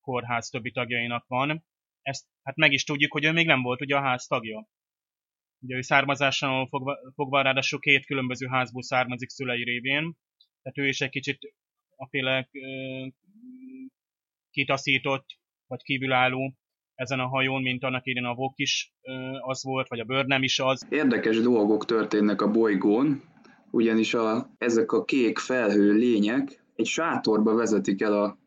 kórház 0.00 0.48
többi 0.48 0.70
tagjainak 0.70 1.26
van. 1.26 1.64
Ezt 2.02 2.26
hát 2.42 2.56
meg 2.56 2.72
is 2.72 2.84
tudjuk, 2.84 3.12
hogy 3.12 3.24
ő 3.24 3.32
még 3.32 3.46
nem 3.46 3.62
volt 3.62 3.80
ugye 3.80 3.96
a 3.96 4.02
ház 4.02 4.26
tagja. 4.26 4.68
Ugye 5.60 5.76
ő 5.76 5.80
származáson 5.80 6.68
fogva, 6.68 6.98
fogva 7.14 7.42
ráadásul 7.42 7.80
két 7.80 8.06
különböző 8.06 8.46
házból 8.46 8.82
származik 8.82 9.28
szülei 9.28 9.64
révén, 9.64 10.16
tehát 10.62 10.78
ő 10.78 10.88
is 10.88 11.00
egy 11.00 11.10
kicsit 11.10 11.54
a 11.96 12.08
féle 12.08 12.48
kitaszított, 14.50 15.26
vagy 15.66 15.82
kívülálló 15.82 16.54
ezen 16.94 17.20
a 17.20 17.28
hajón, 17.28 17.62
mint 17.62 17.84
annak 17.84 18.06
idén 18.06 18.24
a 18.24 18.34
Vok 18.34 18.58
is 18.58 18.94
az 19.40 19.62
volt, 19.64 19.88
vagy 19.88 20.00
a 20.00 20.04
bőr 20.04 20.26
nem 20.26 20.42
is 20.42 20.58
az. 20.58 20.86
Érdekes 20.90 21.40
dolgok 21.40 21.84
történnek 21.84 22.42
a 22.42 22.50
bolygón, 22.50 23.22
ugyanis 23.70 24.14
a, 24.14 24.50
ezek 24.58 24.92
a 24.92 25.04
kék 25.04 25.38
felhő 25.38 25.92
lények 25.92 26.64
egy 26.76 26.86
sátorba 26.86 27.54
vezetik 27.54 28.02
el 28.02 28.22
a 28.22 28.38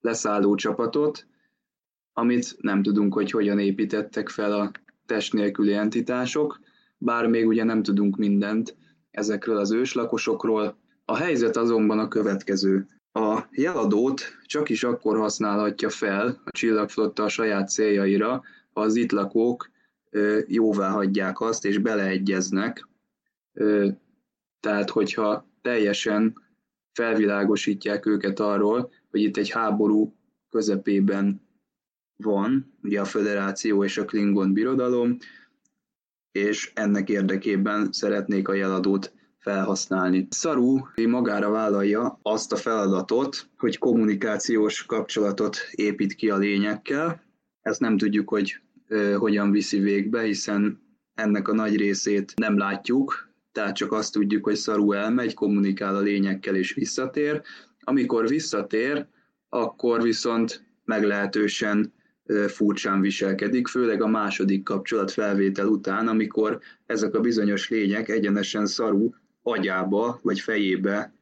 leszálló 0.00 0.54
csapatot, 0.54 1.26
amit 2.12 2.56
nem 2.58 2.82
tudunk, 2.82 3.14
hogy 3.14 3.30
hogyan 3.30 3.58
építettek 3.58 4.28
fel 4.28 4.52
a 4.52 4.70
test 5.06 5.32
nélküli 5.32 5.72
entitások, 5.72 6.60
bár 6.98 7.26
még 7.26 7.46
ugye 7.46 7.64
nem 7.64 7.82
tudunk 7.82 8.16
mindent 8.16 8.76
ezekről 9.10 9.56
az 9.56 9.72
őslakosokról. 9.72 10.78
A 11.10 11.16
helyzet 11.16 11.56
azonban 11.56 11.98
a 11.98 12.08
következő. 12.08 12.86
A 13.12 13.42
jeladót 13.50 14.22
csak 14.46 14.68
is 14.68 14.84
akkor 14.84 15.18
használhatja 15.18 15.90
fel 15.90 16.40
a 16.44 16.50
csillagflotta 16.50 17.22
a 17.22 17.28
saját 17.28 17.68
céljaira, 17.68 18.42
ha 18.72 18.80
az 18.80 18.94
itt 18.94 19.10
lakók 19.10 19.70
jóvá 20.46 20.90
hagyják 20.90 21.40
azt 21.40 21.64
és 21.64 21.78
beleegyeznek. 21.78 22.88
Tehát, 24.60 24.90
hogyha 24.90 25.48
teljesen 25.62 26.42
felvilágosítják 26.92 28.06
őket 28.06 28.40
arról, 28.40 28.92
hogy 29.10 29.20
itt 29.20 29.36
egy 29.36 29.50
háború 29.50 30.16
közepében 30.50 31.48
van, 32.16 32.78
ugye 32.82 33.00
a 33.00 33.04
Föderáció 33.04 33.84
és 33.84 33.98
a 33.98 34.04
Klingon 34.04 34.52
birodalom, 34.52 35.16
és 36.32 36.72
ennek 36.74 37.08
érdekében 37.08 37.92
szeretnék 37.92 38.48
a 38.48 38.54
jeladót 38.54 39.16
felhasználni. 39.38 40.26
Szaru 40.30 40.78
magára 41.08 41.50
vállalja 41.50 42.18
azt 42.22 42.52
a 42.52 42.56
feladatot, 42.56 43.48
hogy 43.58 43.78
kommunikációs 43.78 44.86
kapcsolatot 44.86 45.56
épít 45.70 46.14
ki 46.14 46.30
a 46.30 46.36
lényekkel. 46.36 47.22
Ezt 47.62 47.80
nem 47.80 47.96
tudjuk, 47.96 48.28
hogy 48.28 48.60
ö, 48.88 49.12
hogyan 49.12 49.50
viszi 49.50 49.78
végbe, 49.78 50.22
hiszen 50.22 50.80
ennek 51.14 51.48
a 51.48 51.54
nagy 51.54 51.76
részét 51.76 52.32
nem 52.36 52.58
látjuk, 52.58 53.28
tehát 53.52 53.76
csak 53.76 53.92
azt 53.92 54.12
tudjuk, 54.12 54.44
hogy 54.44 54.54
Szaru 54.56 54.92
elmegy, 54.92 55.34
kommunikál 55.34 55.96
a 55.96 56.00
lényekkel 56.00 56.54
és 56.54 56.72
visszatér. 56.72 57.42
Amikor 57.80 58.28
visszatér, 58.28 59.06
akkor 59.48 60.02
viszont 60.02 60.64
meglehetősen 60.84 61.92
furcsán 62.48 63.00
viselkedik, 63.00 63.66
főleg 63.66 64.02
a 64.02 64.06
második 64.06 64.62
kapcsolat 64.62 65.10
felvétel 65.10 65.66
után, 65.66 66.08
amikor 66.08 66.60
ezek 66.86 67.14
a 67.14 67.20
bizonyos 67.20 67.68
lények 67.68 68.08
egyenesen 68.08 68.66
szarú 68.66 69.14
agyába 69.50 70.18
vagy 70.22 70.40
fejébe 70.40 71.12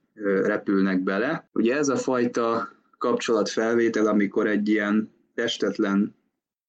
repülnek 0.42 1.02
bele. 1.02 1.48
Ugye 1.52 1.76
ez 1.76 1.88
a 1.88 1.96
fajta 1.96 2.68
kapcsolatfelvétel, 2.98 4.06
amikor 4.06 4.46
egy 4.46 4.68
ilyen 4.68 5.12
testetlen 5.34 6.14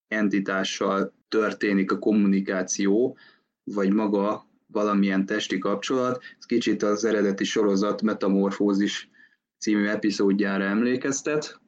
entitással 0.08 1.14
történik 1.28 1.91
a 1.91 1.99
kommunikáció, 1.99 3.18
vagy 3.64 3.93
maga 3.93 4.45
valamilyen 4.68 5.26
testi 5.26 5.58
kapcsolat, 5.58 6.24
ez 6.39 6.45
kicsit 6.45 6.84
az 6.84 7.05
eredeti 7.05 7.43
sorozat 7.43 8.01
Metamorfózis 8.01 9.10
című 9.58 9.86
epizódjára 9.86 10.64
emlékeztet. 10.64 11.60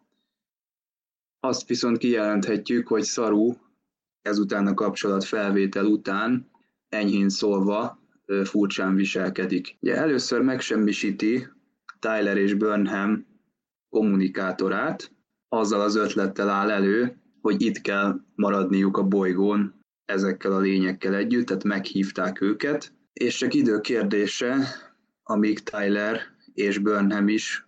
Azt 1.39 1.67
viszont 1.67 1.97
kijelenthetjük, 1.97 2.87
hogy 2.87 3.03
Szaru 3.03 3.53
ezután 4.21 4.67
a 4.67 4.73
kapcsolat 4.73 5.23
felvétel 5.23 5.85
után 5.85 6.49
enyhén 6.89 7.29
szólva 7.29 7.98
furcsán 8.43 8.95
viselkedik. 8.95 9.77
Ugye 9.79 9.95
először 9.95 10.41
megsemmisíti 10.41 11.47
Tyler 11.99 12.37
és 12.37 12.53
Burnham 12.53 13.25
kommunikátorát, 13.89 15.11
azzal 15.49 15.81
az 15.81 15.95
ötlettel 15.95 16.49
áll 16.49 16.69
elő, 16.69 17.17
hogy 17.41 17.61
itt 17.61 17.81
kell 17.81 18.19
maradniuk 18.35 18.97
a 18.97 19.03
bolygón 19.03 19.73
ezekkel 20.05 20.51
a 20.51 20.59
lényekkel 20.59 21.15
együtt, 21.15 21.45
tehát 21.45 21.63
meghívták 21.63 22.41
őket, 22.41 22.93
és 23.13 23.37
csak 23.37 23.53
idő 23.53 23.79
kérdése, 23.79 24.57
amíg 25.23 25.59
Tyler 25.59 26.19
és 26.53 26.77
Burnham 26.77 27.27
is 27.27 27.67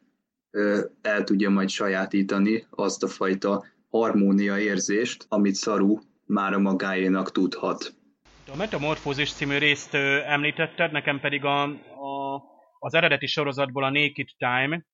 el 1.01 1.24
tudja 1.24 1.49
majd 1.49 1.70
sajátítani 1.70 2.68
azt 2.70 3.03
a 3.03 3.07
fajta 3.07 3.66
harmónia 3.89 4.59
érzést, 4.59 5.26
amit 5.30 5.57
Saru 5.57 5.99
már 6.26 6.53
a 6.53 6.59
magáénak 6.59 7.32
tudhat. 7.32 7.95
A 8.52 8.56
Metamorfózis 8.56 9.34
című 9.34 9.58
részt 9.58 9.93
említetted, 9.93 10.91
nekem 10.91 11.20
pedig 11.20 11.45
a, 11.45 11.64
a, 11.64 12.43
az 12.80 12.93
eredeti 12.93 13.26
sorozatból 13.26 13.84
a 13.84 13.89
Naked 13.89 14.28
Time, 14.38 14.86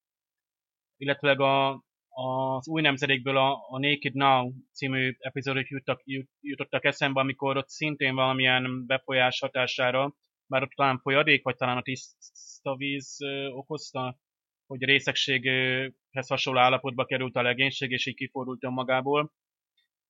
illetve 0.98 1.32
a, 1.32 1.84
az 2.10 2.68
új 2.68 2.82
nemzedékből 2.82 3.38
a, 3.38 3.52
a 3.70 3.80
Naked 3.80 4.14
Now 4.14 4.52
című 4.74 5.16
epizódok 5.20 5.68
jutottak, 5.68 6.02
jutottak 6.42 6.86
eszembe, 6.86 7.20
amikor 7.20 7.58
ott 7.58 7.70
szintén 7.70 8.16
valamilyen 8.16 8.86
befolyás 8.86 9.40
hatására, 9.40 10.16
bár 10.46 10.64
ott 10.64 10.72
talán 10.76 11.00
folyadék, 11.00 11.44
vagy 11.44 11.56
talán 11.56 11.78
a 11.78 11.82
tiszta 11.82 12.76
víz 12.76 13.18
okozta, 13.52 14.20
hogy 14.66 14.84
részegséghez 14.84 16.28
hasonló 16.28 16.60
állapotba 16.60 17.06
került 17.06 17.36
a 17.36 17.42
legénység, 17.42 17.92
és 17.92 18.06
így 18.06 18.16
kifordult 18.16 18.62
magából. 18.62 19.34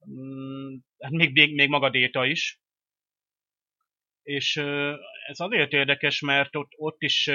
Mm, 0.09 0.75
hát 0.99 1.11
még, 1.11 1.31
még, 1.33 1.55
még 1.55 1.69
maga 1.69 1.89
Déta 1.89 2.25
is. 2.25 2.61
És 4.27 4.55
ez 5.27 5.39
azért 5.39 5.71
érdekes, 5.71 6.19
mert 6.19 6.55
ott, 6.55 6.71
ott 6.77 7.01
is 7.01 7.29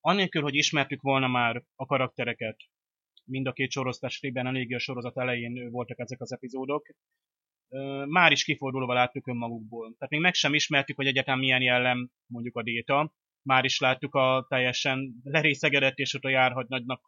annélkül, 0.00 0.42
hogy 0.42 0.54
ismertük 0.54 1.00
volna 1.02 1.28
már 1.28 1.62
a 1.74 1.86
karaktereket, 1.86 2.56
mind 3.24 3.46
a 3.46 3.52
két 3.52 3.70
sorozatesében, 3.70 4.46
eléggé 4.46 4.74
a 4.74 4.78
sorozat 4.78 5.18
elején 5.18 5.70
voltak 5.70 5.98
ezek 5.98 6.20
az 6.20 6.32
epizódok, 6.32 6.86
már 8.06 8.32
is 8.32 8.44
kifordulva 8.44 8.94
láttuk 8.94 9.26
önmagukból. 9.26 9.94
Tehát 9.98 10.10
még 10.10 10.20
meg 10.20 10.34
sem 10.34 10.54
ismertük, 10.54 10.96
hogy 10.96 11.06
egyetem 11.06 11.38
milyen 11.38 11.62
jellem 11.62 12.10
mondjuk 12.26 12.56
a 12.56 12.62
déta, 12.62 13.14
már 13.42 13.64
is 13.64 13.78
láttuk 13.78 14.14
a 14.14 14.46
teljesen 14.48 15.20
lerészegedett 15.22 15.96
és 15.96 16.14
ott 16.14 16.24
a 16.24 16.28
járhagy 16.28 16.66
nagynak 16.68 17.04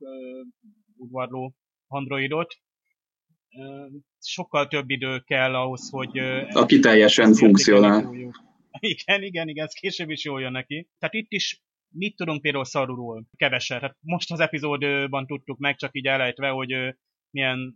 udvarló 0.96 1.54
androidot. 1.86 2.54
Sokkal 4.18 4.68
több 4.68 4.90
idő 4.90 5.18
kell 5.18 5.54
ahhoz, 5.54 5.90
hogy... 5.90 6.18
Aki 6.52 6.78
teljesen 6.78 7.34
funkcionál. 7.34 8.14
Igen, 8.78 9.22
igen, 9.22 9.48
igen, 9.48 9.64
ez 9.66 9.72
később 9.72 10.10
is 10.10 10.24
jól 10.24 10.40
jön 10.40 10.52
neki. 10.52 10.88
Tehát 10.98 11.14
itt 11.14 11.32
is 11.32 11.62
mit 11.94 12.16
tudunk 12.16 12.42
például 12.42 12.64
Szaruról? 12.64 13.24
Keveset. 13.36 13.80
Hát 13.80 13.96
most 14.00 14.32
az 14.32 14.40
epizódban 14.40 15.26
tudtuk 15.26 15.58
meg, 15.58 15.76
csak 15.76 15.90
így 15.92 16.06
elejtve, 16.06 16.48
hogy 16.48 16.94
milyen 17.32 17.74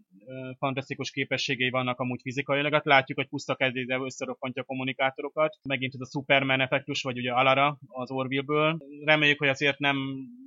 fantasztikus 0.58 1.10
képességei 1.10 1.70
vannak 1.70 2.00
amúgy 2.00 2.20
fizikailag. 2.22 2.72
Hát 2.72 2.84
látjuk, 2.84 3.18
hogy 3.18 3.28
puszta 3.28 3.54
kezdével 3.54 4.04
összeroppantja 4.04 4.62
a 4.62 4.64
kommunikátorokat. 4.64 5.56
Megint 5.62 5.94
ez 5.94 6.00
a 6.00 6.10
Superman 6.10 6.60
effektus, 6.60 7.02
vagy 7.02 7.18
ugye 7.18 7.32
Alara 7.32 7.78
az 7.86 8.10
Orville-ből. 8.10 8.78
Reméljük, 9.04 9.38
hogy 9.38 9.48
azért 9.48 9.78
nem 9.78 9.96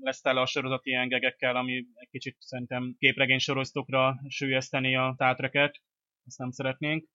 lesz 0.01 0.21
tele 0.21 0.41
a 0.41 0.45
sorozat 0.45 0.85
ilyen 0.85 1.07
gegekkel, 1.07 1.55
ami 1.55 1.85
egy 1.93 2.09
kicsit 2.11 2.35
szerintem 2.39 2.95
képregény 2.97 3.39
soroztokra 3.39 4.19
sűjeszteni 4.27 4.95
a 4.95 5.13
tátreket. 5.17 5.81
Ezt 6.25 6.37
nem 6.37 6.51
szeretnénk. 6.51 7.07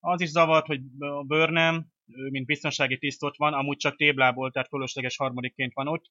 Az 0.00 0.20
is 0.20 0.28
zavart, 0.28 0.66
hogy 0.66 0.80
a 0.98 1.24
Burnham, 1.24 1.86
ő 2.06 2.28
mint 2.30 2.46
biztonsági 2.46 2.98
tiszt 2.98 3.22
ott 3.22 3.36
van, 3.36 3.52
amúgy 3.52 3.76
csak 3.76 3.96
téblából, 3.96 4.50
tehát 4.50 4.68
fölösleges 4.68 5.16
harmadikként 5.16 5.72
van 5.72 5.88
ott, 5.88 6.04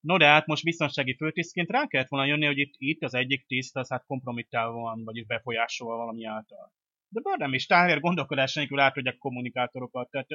No 0.00 0.16
de 0.16 0.26
hát 0.26 0.46
most 0.46 0.64
biztonsági 0.64 1.14
főtisztként 1.16 1.70
rá 1.70 1.86
kellett 1.86 2.08
volna 2.08 2.26
jönni, 2.26 2.46
hogy 2.46 2.58
itt, 2.58 2.74
itt 2.78 3.02
az 3.02 3.14
egyik 3.14 3.46
tiszt 3.46 3.76
az 3.76 3.88
hát 3.88 4.04
kompromittálva 4.06 4.80
van, 4.80 5.04
vagyis 5.04 5.26
befolyásolva 5.26 5.96
valami 5.96 6.24
által. 6.24 6.72
De 7.08 7.20
bár 7.20 7.38
nem 7.38 7.54
is, 7.54 7.66
Tyler 7.66 8.00
gondolkodás 8.00 8.54
nélkül 8.54 8.80
átadják 8.80 9.18
kommunikátorokat, 9.18 10.10
tehát 10.10 10.28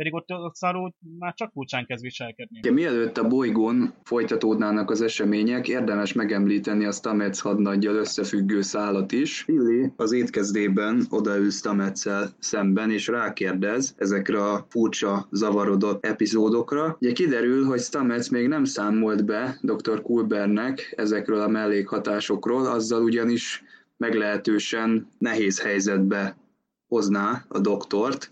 pedig 0.00 0.14
ott, 0.14 0.30
ott 0.30 0.54
szarú 0.54 0.88
már 1.18 1.34
csak 1.34 1.50
furcsán 1.52 1.86
kezd 1.86 2.02
viselkedni. 2.02 2.60
Ja, 2.62 2.72
mielőtt 2.72 3.18
a 3.18 3.28
bolygón 3.28 3.94
folytatódnának 4.02 4.90
az 4.90 5.00
események, 5.00 5.68
érdemes 5.68 6.12
megemlíteni 6.12 6.84
a 6.84 6.92
Stamets 6.92 7.40
hadnaggyal 7.40 7.94
összefüggő 7.94 8.60
szállat 8.60 9.12
is. 9.12 9.44
Billy 9.46 9.92
az 9.96 10.12
étkezdében 10.12 11.06
odaül 11.10 11.50
Stametszel 11.50 12.28
szemben, 12.38 12.90
és 12.90 13.06
rákérdez 13.06 13.94
ezekre 13.98 14.42
a 14.42 14.66
furcsa, 14.68 15.28
zavarodott 15.30 16.04
epizódokra. 16.04 16.96
Ugye 17.00 17.12
kiderül, 17.12 17.64
hogy 17.64 17.80
Stamets 17.80 18.30
még 18.30 18.48
nem 18.48 18.64
számolt 18.64 19.24
be 19.24 19.58
dr. 19.62 20.02
Kulbernek 20.02 20.94
ezekről 20.96 21.40
a 21.40 21.48
mellékhatásokról, 21.48 22.66
azzal 22.66 23.02
ugyanis 23.02 23.62
meglehetősen 23.96 25.08
nehéz 25.18 25.60
helyzetbe 25.60 26.36
hozná 26.88 27.44
a 27.48 27.58
doktort, 27.58 28.30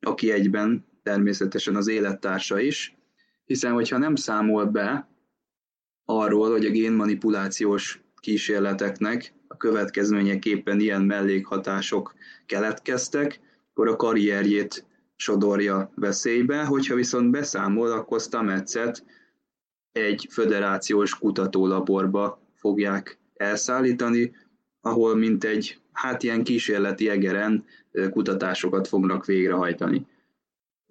aki 0.00 0.30
egyben 0.30 0.84
természetesen 1.02 1.76
az 1.76 1.88
élettársa 1.88 2.60
is, 2.60 2.96
hiszen 3.44 3.72
hogyha 3.72 3.98
nem 3.98 4.14
számol 4.14 4.64
be 4.64 5.08
arról, 6.04 6.50
hogy 6.50 6.66
a 6.66 6.70
génmanipulációs 6.70 8.02
kísérleteknek 8.20 9.34
a 9.48 9.56
következményeképpen 9.56 10.80
ilyen 10.80 11.02
mellékhatások 11.02 12.14
keletkeztek, 12.46 13.40
akkor 13.70 13.88
a 13.88 13.96
karrierjét 13.96 14.86
sodorja 15.16 15.92
veszélybe, 15.94 16.64
hogyha 16.64 16.94
viszont 16.94 17.30
beszámol, 17.30 17.90
akkor 17.90 18.20
Stametszet 18.20 19.04
egy 19.92 20.26
föderációs 20.30 21.18
kutatólaborba 21.18 22.40
fogják 22.54 23.18
elszállítani, 23.34 24.34
ahol 24.80 25.16
mint 25.16 25.44
egy 25.44 25.80
hát 25.92 26.22
ilyen 26.22 26.44
kísérleti 26.44 27.08
egeren 27.08 27.64
kutatásokat 28.10 28.88
fognak 28.88 29.24
végrehajtani. 29.24 30.06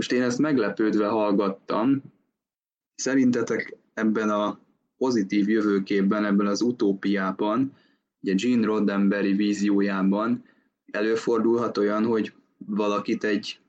Most 0.02 0.14
én 0.14 0.22
ezt 0.22 0.39
meglepődve 0.39 1.08
hallgattam. 1.08 2.02
Szerintetek 2.95 3.78
ebben 3.93 4.30
a 4.30 4.60
pozitív 4.97 5.49
jövőképben, 5.49 6.26
ebben 6.26 6.47
az 6.47 6.62
utópiában, 6.62 7.74
ugye 8.22 8.34
Gene 8.34 8.66
Roddenberry 8.66 9.34
víziójában 9.34 10.43
előfordulhat 10.91 11.78
olyan, 11.78 12.06
hogy 12.06 12.34
valakit 12.58 13.24
egy, 13.24 13.60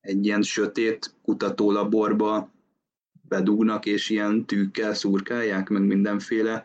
egy 0.00 0.26
ilyen 0.26 0.42
sötét 0.42 1.14
kutatólaborba 1.22 2.50
bedugnak, 3.28 3.86
és 3.86 4.10
ilyen 4.10 4.44
tűkkel 4.46 4.94
szurkálják, 4.94 5.68
meg 5.68 5.82
mindenféle 5.82 6.64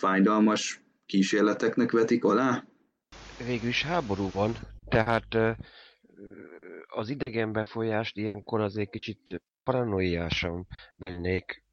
fájdalmas 0.00 0.82
kísérleteknek 1.06 1.90
vetik 1.90 2.24
alá? 2.24 2.64
Végül 3.46 3.68
is 3.68 3.82
háború 3.82 4.28
van, 4.32 4.56
tehát 4.88 5.36
az 6.90 7.08
idegen 7.08 7.52
befolyást 7.52 8.16
ilyenkor 8.16 8.60
azért 8.60 8.90
kicsit 8.90 9.42
paranoiásan 9.62 10.66
vennék 10.96 11.64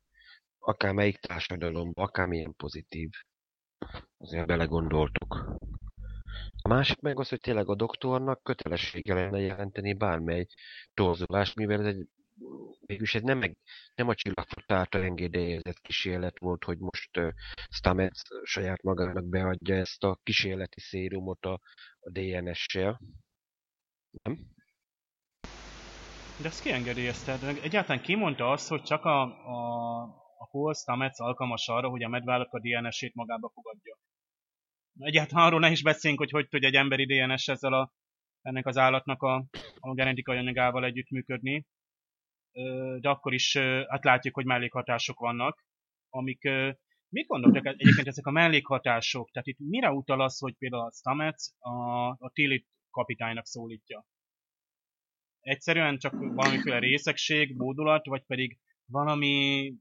akármelyik 0.59 1.18
társadalomba, 1.18 2.01
akármilyen 2.01 2.55
pozitív. 2.55 3.09
Azért 4.18 4.45
belegondoltuk. 4.45 5.57
A 6.61 6.68
másik 6.68 6.99
meg 6.99 7.20
az, 7.20 7.30
hogy 7.30 7.39
tényleg 7.39 7.70
a 7.70 7.76
doktornak 7.76 8.43
kötelessége 8.43 9.13
lenne 9.13 9.39
jelenteni 9.39 9.93
bármely 9.93 10.45
torzulást, 10.93 11.55
mivel 11.55 11.80
ez 11.80 11.86
egy 11.86 12.07
végülis 12.86 13.15
ez 13.15 13.22
nem, 13.22 13.38
meg, 13.38 13.57
nem 13.95 14.07
a 14.07 14.15
csillagfot 14.15 14.72
által 14.72 15.03
engedélyezett 15.03 15.82
kísérlet 15.82 16.39
volt, 16.39 16.63
hogy 16.63 16.78
most 16.78 17.18
uh, 17.18 17.32
Stamets 17.70 18.22
saját 18.43 18.82
magának 18.82 19.26
beadja 19.26 19.76
ezt 19.76 20.03
a 20.03 20.20
kísérleti 20.24 20.80
szérumot 20.80 21.45
a, 21.45 21.59
a 21.99 22.09
DNS-sel. 22.09 23.01
Nem? 24.24 24.55
De 26.41 26.47
ezt 26.47 26.61
kiengedélyezted? 26.61 27.43
Egyáltalán 27.43 28.01
ki 28.01 28.15
mondta 28.15 28.51
azt, 28.51 28.69
hogy 28.69 28.81
csak 28.81 29.05
a, 29.05 29.21
a, 29.21 30.01
a 30.51 30.73
Stamets 30.73 31.19
alkalmas 31.19 31.67
arra, 31.67 31.89
hogy 31.89 32.03
a 32.03 32.07
medvállak 32.07 32.53
a 32.53 32.59
DNS-ét 32.59 33.13
magába 33.13 33.51
fogadja? 33.53 33.97
Egyáltalán 34.99 35.45
arról 35.45 35.59
ne 35.59 35.71
is 35.71 35.83
beszéljünk, 35.83 36.21
hogy 36.21 36.31
hogy 36.31 36.47
tud 36.47 36.63
egy 36.63 36.75
emberi 36.75 37.05
DNS 37.05 37.47
ezzel 37.47 37.73
a, 37.73 37.91
ennek 38.41 38.65
az 38.65 38.77
állatnak 38.77 39.21
a, 39.21 39.45
a 39.79 39.93
genetikai 39.93 40.38
anyagával 40.38 40.85
együttműködni. 40.85 41.65
De 42.99 43.09
akkor 43.09 43.33
is 43.33 43.57
hát 43.88 44.03
látjuk, 44.03 44.35
hogy 44.35 44.45
mellékhatások 44.45 45.19
vannak, 45.19 45.65
amik 46.09 46.49
Mit 47.09 47.27
gondoltak 47.27 47.65
egyébként 47.65 48.07
ezek 48.07 48.25
a 48.25 48.31
mellékhatások? 48.31 49.31
Tehát 49.31 49.47
itt 49.47 49.59
mire 49.59 49.91
utal 49.91 50.21
az, 50.21 50.39
hogy 50.39 50.55
például 50.57 50.83
a 50.83 50.91
Stamets 50.91 51.43
a, 51.59 52.07
a 52.09 52.31
Tilit 52.33 52.67
kapitánynak 52.89 53.45
szólítja? 53.45 54.05
Egyszerűen 55.48 55.98
csak 55.98 56.14
valamiféle 56.14 56.80
részegség, 56.80 57.56
módulat, 57.56 58.06
vagy 58.06 58.24
pedig 58.26 58.60
valami 58.86 59.74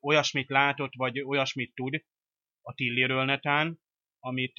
olyasmit 0.00 0.48
látott, 0.48 0.92
vagy 0.96 1.20
olyasmit 1.20 1.74
tud 1.74 2.04
a 2.62 2.74
Tilliről 2.74 3.24
netán, 3.24 3.80
amit, 4.18 4.58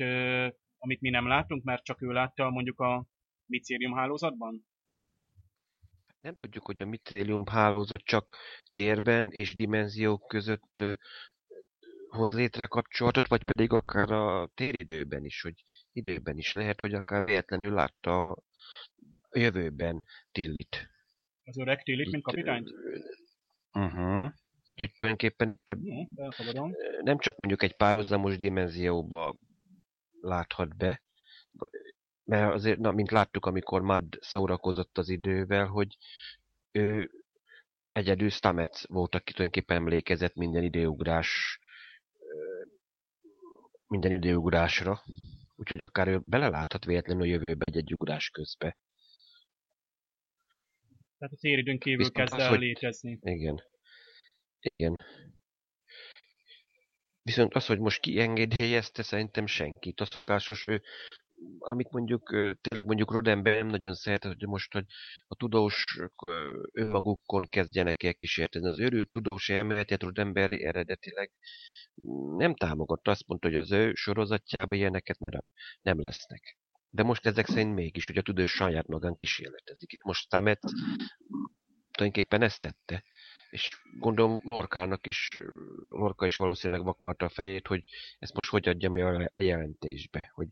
amit 0.78 1.02
mi 1.02 1.10
nem 1.10 1.28
látunk, 1.28 1.64
mert 1.64 1.84
csak 1.84 2.02
ő 2.02 2.12
látta 2.12 2.50
mondjuk 2.50 2.80
a 2.80 3.06
micérium 3.46 3.94
hálózatban? 3.94 4.66
Nem 6.22 6.36
tudjuk, 6.40 6.66
hogy 6.66 6.76
a 6.80 6.86
micérium 6.86 7.46
hálózat 7.46 8.04
csak 8.04 8.38
térben 8.76 9.30
és 9.32 9.56
dimenziók 9.56 10.28
között 10.28 10.84
hoz 12.08 12.34
létre 12.34 12.68
kapcsolatot, 12.68 13.28
vagy 13.28 13.44
pedig 13.44 13.72
akár 13.72 14.12
a 14.12 14.50
téridőben 14.54 15.26
is, 15.26 15.42
hogy 15.42 15.66
időben 15.92 16.38
is 16.38 16.54
lehet, 16.54 16.82
hogy 16.82 16.94
akár 16.94 17.26
véletlenül 17.26 17.74
látta 17.74 18.38
a 19.30 19.40
jövőben 19.40 20.04
Tillit. 20.32 20.90
Az 21.44 21.58
öreg 21.58 21.84
Tillit, 21.84 22.12
mint 22.12 22.24
kapitányt? 22.24 22.70
Uh-huh. 23.74 24.32
Tulajdonképpen 25.00 25.60
uh 25.76 26.72
nem 27.04 27.20
csak 27.20 27.34
mondjuk 27.40 27.64
egy 27.64 27.76
párhuzamos 27.76 28.40
dimenzióba 28.40 29.36
láthat 30.22 30.78
be, 30.78 31.02
mert 32.24 32.54
azért, 32.54 32.80
na, 32.80 32.92
mint 32.92 33.12
láttuk, 33.12 33.46
amikor 33.46 33.82
Mad 33.82 34.18
szórakozott 34.20 34.98
az 34.98 35.10
idővel, 35.10 35.66
hogy 35.66 35.98
ő 36.72 37.12
egyedül 37.92 38.30
Stamets 38.30 38.86
volt, 38.88 39.16
aki 39.16 39.34
tulajdonképpen 39.34 39.78
emlékezett 39.78 40.36
minden 40.36 40.64
időugrás 40.64 41.60
minden 43.88 44.12
időugrásra. 44.12 45.04
Úgyhogy 45.56 45.82
akár 45.86 46.08
ő 46.08 46.22
beleláthat 46.26 46.86
véletlenül 46.86 47.22
a 47.22 47.26
jövőbe 47.26 47.66
egy-egy 47.66 47.94
ugrás 47.94 48.30
közbe. 48.30 48.78
Tehát 51.20 51.34
a 51.34 51.38
téridőn 51.40 51.80
kívül 51.80 51.98
Viszont 51.98 52.16
kezd 52.16 52.34
az, 52.34 52.40
el 52.40 52.50
hogy... 52.50 52.60
létezni. 52.60 53.20
Igen. 53.22 53.64
Igen. 54.60 54.96
Viszont 57.22 57.54
az, 57.54 57.66
hogy 57.66 57.80
most 57.80 58.00
ki 58.00 58.20
engedélyezte, 58.20 59.04
szerintem 59.04 59.46
senkit. 59.46 60.02
Az 60.02 60.08
szokásos, 60.12 60.68
ő 60.68 60.82
amit 61.58 61.92
mondjuk, 61.92 62.36
mondjuk 62.84 63.12
Rodember 63.12 63.54
nem 63.54 63.66
nagyon 63.66 63.96
szeretett, 63.96 64.34
hogy 64.34 64.48
most, 64.48 64.74
hogy 64.74 64.86
a 65.28 65.36
tudósok 65.36 66.14
önmagukkon 66.72 67.48
kezdjenek 67.50 68.04
el 68.04 68.14
kísértezni. 68.14 68.68
Az 68.68 68.80
őrült 68.80 69.12
tudós 69.12 69.50
elméletet 69.50 70.04
Rodember 70.04 70.52
eredetileg 70.52 71.32
nem 72.38 72.56
támogatta. 72.56 73.12
Azt 73.12 73.28
mondta, 73.28 73.48
hogy 73.48 73.58
az 73.58 73.72
ő 73.72 73.94
sorozatjában 73.94 74.80
ilyeneket 74.80 75.20
nem, 75.20 75.42
nem 75.82 76.00
lesznek. 76.04 76.58
De 76.90 77.04
most 77.04 77.26
ezek 77.26 77.46
szerint 77.48 77.76
mégis, 77.76 78.06
hogy 78.06 78.18
a 78.18 78.22
tudós 78.22 78.52
saját 78.52 78.88
magán 78.88 79.18
kísérletezik. 79.20 79.92
Itt 79.94 80.04
most 80.04 80.22
Stamet 80.22 80.60
tulajdonképpen 81.92 82.42
ezt 82.42 82.62
tette. 82.62 83.04
És 83.50 83.70
gondolom 84.00 84.42
Lorkának 84.50 85.08
is, 85.08 85.28
Lorka 85.90 86.26
is 86.28 86.36
valószínűleg 86.36 86.84
vakarta 86.84 87.26
a 87.26 87.30
fejét, 87.30 87.68
hogy 87.68 87.84
ezt 88.20 88.34
most 88.34 88.50
hogy 88.50 88.68
adja 88.68 88.90
mi 88.90 89.02
a 89.02 89.32
jelentésbe, 89.38 90.32
hogy 90.34 90.48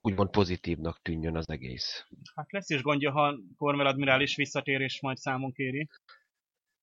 úgymond 0.00 0.30
pozitívnak 0.30 1.02
tűnjön 1.02 1.36
az 1.36 1.48
egész. 1.48 2.06
Hát 2.34 2.52
lesz 2.52 2.70
is 2.70 2.82
gondja, 2.82 3.12
ha 3.12 3.38
Kormel 3.56 3.86
admirális 3.86 4.36
visszatér 4.36 4.80
és 4.80 5.00
majd 5.00 5.16
számon 5.16 5.52
kéri, 5.52 5.88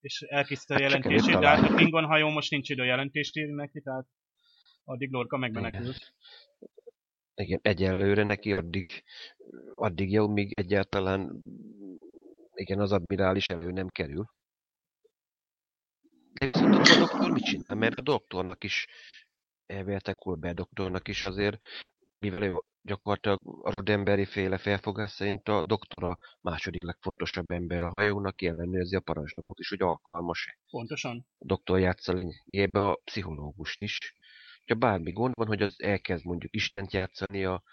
és 0.01 0.21
elkészíti 0.21 0.73
a 0.73 0.75
hát 0.75 0.83
jelentését, 0.83 1.39
de 1.39 1.47
hát 1.47 1.69
a 1.69 1.73
Klingon 1.73 2.05
hajó 2.05 2.29
most 2.29 2.49
nincs 2.49 2.69
idő 2.69 2.85
jelentést 2.85 3.37
írni 3.37 3.53
neki, 3.53 3.81
tehát 3.81 4.07
addig 4.83 5.11
Lorca 5.11 5.37
megmenekült. 5.37 6.13
Igen. 7.41 7.59
Egyelőre 7.61 8.23
neki 8.23 8.53
addig, 8.53 9.03
addig 9.75 10.11
jó, 10.11 10.27
míg 10.27 10.59
egyáltalán 10.59 11.41
igen, 12.53 12.79
az 12.79 12.91
admirális 12.91 13.45
elő 13.45 13.71
nem 13.71 13.87
kerül. 13.87 14.25
De 16.33 16.45
viszont 16.45 16.75
a 16.75 16.99
doktor 16.99 17.31
mit 17.31 17.43
csinál? 17.43 17.77
Mert 17.77 17.99
a 17.99 18.01
doktornak 18.01 18.63
is, 18.63 18.87
elvéltek 19.65 20.15
Colbert 20.15 20.55
doktornak 20.55 21.07
is 21.07 21.25
azért, 21.25 21.61
mivel 22.19 22.43
ő 22.43 22.63
gyakorlatilag 22.81 23.39
a 23.43 23.71
Rodemberi 23.75 24.25
féle 24.25 24.57
felfogás 24.57 25.11
szerint 25.11 25.47
a 25.47 25.65
doktor 25.65 26.03
a 26.03 26.17
második 26.41 26.83
legfontosabb 26.83 27.51
ember 27.51 27.83
a 27.83 27.91
hajónak, 27.95 28.41
ellenőrzi 28.41 28.95
a 28.95 28.99
parancsnokot 28.99 29.59
is, 29.59 29.69
hogy 29.69 29.81
alkalmas-e. 29.81 30.57
Pontosan. 30.69 31.25
A 31.37 31.45
doktor 31.45 31.79
játsza 31.79 32.13
lényegében 32.13 32.85
a 32.85 32.95
pszichológust 32.95 33.81
is. 33.81 34.15
Ha 34.71 34.77
bármi 34.77 35.11
gond 35.11 35.33
van, 35.35 35.47
hogy 35.47 35.61
az 35.61 35.75
elkezd 35.77 36.25
mondjuk 36.25 36.55
Istent 36.55 36.93
játszani 36.93 37.45
a, 37.45 37.63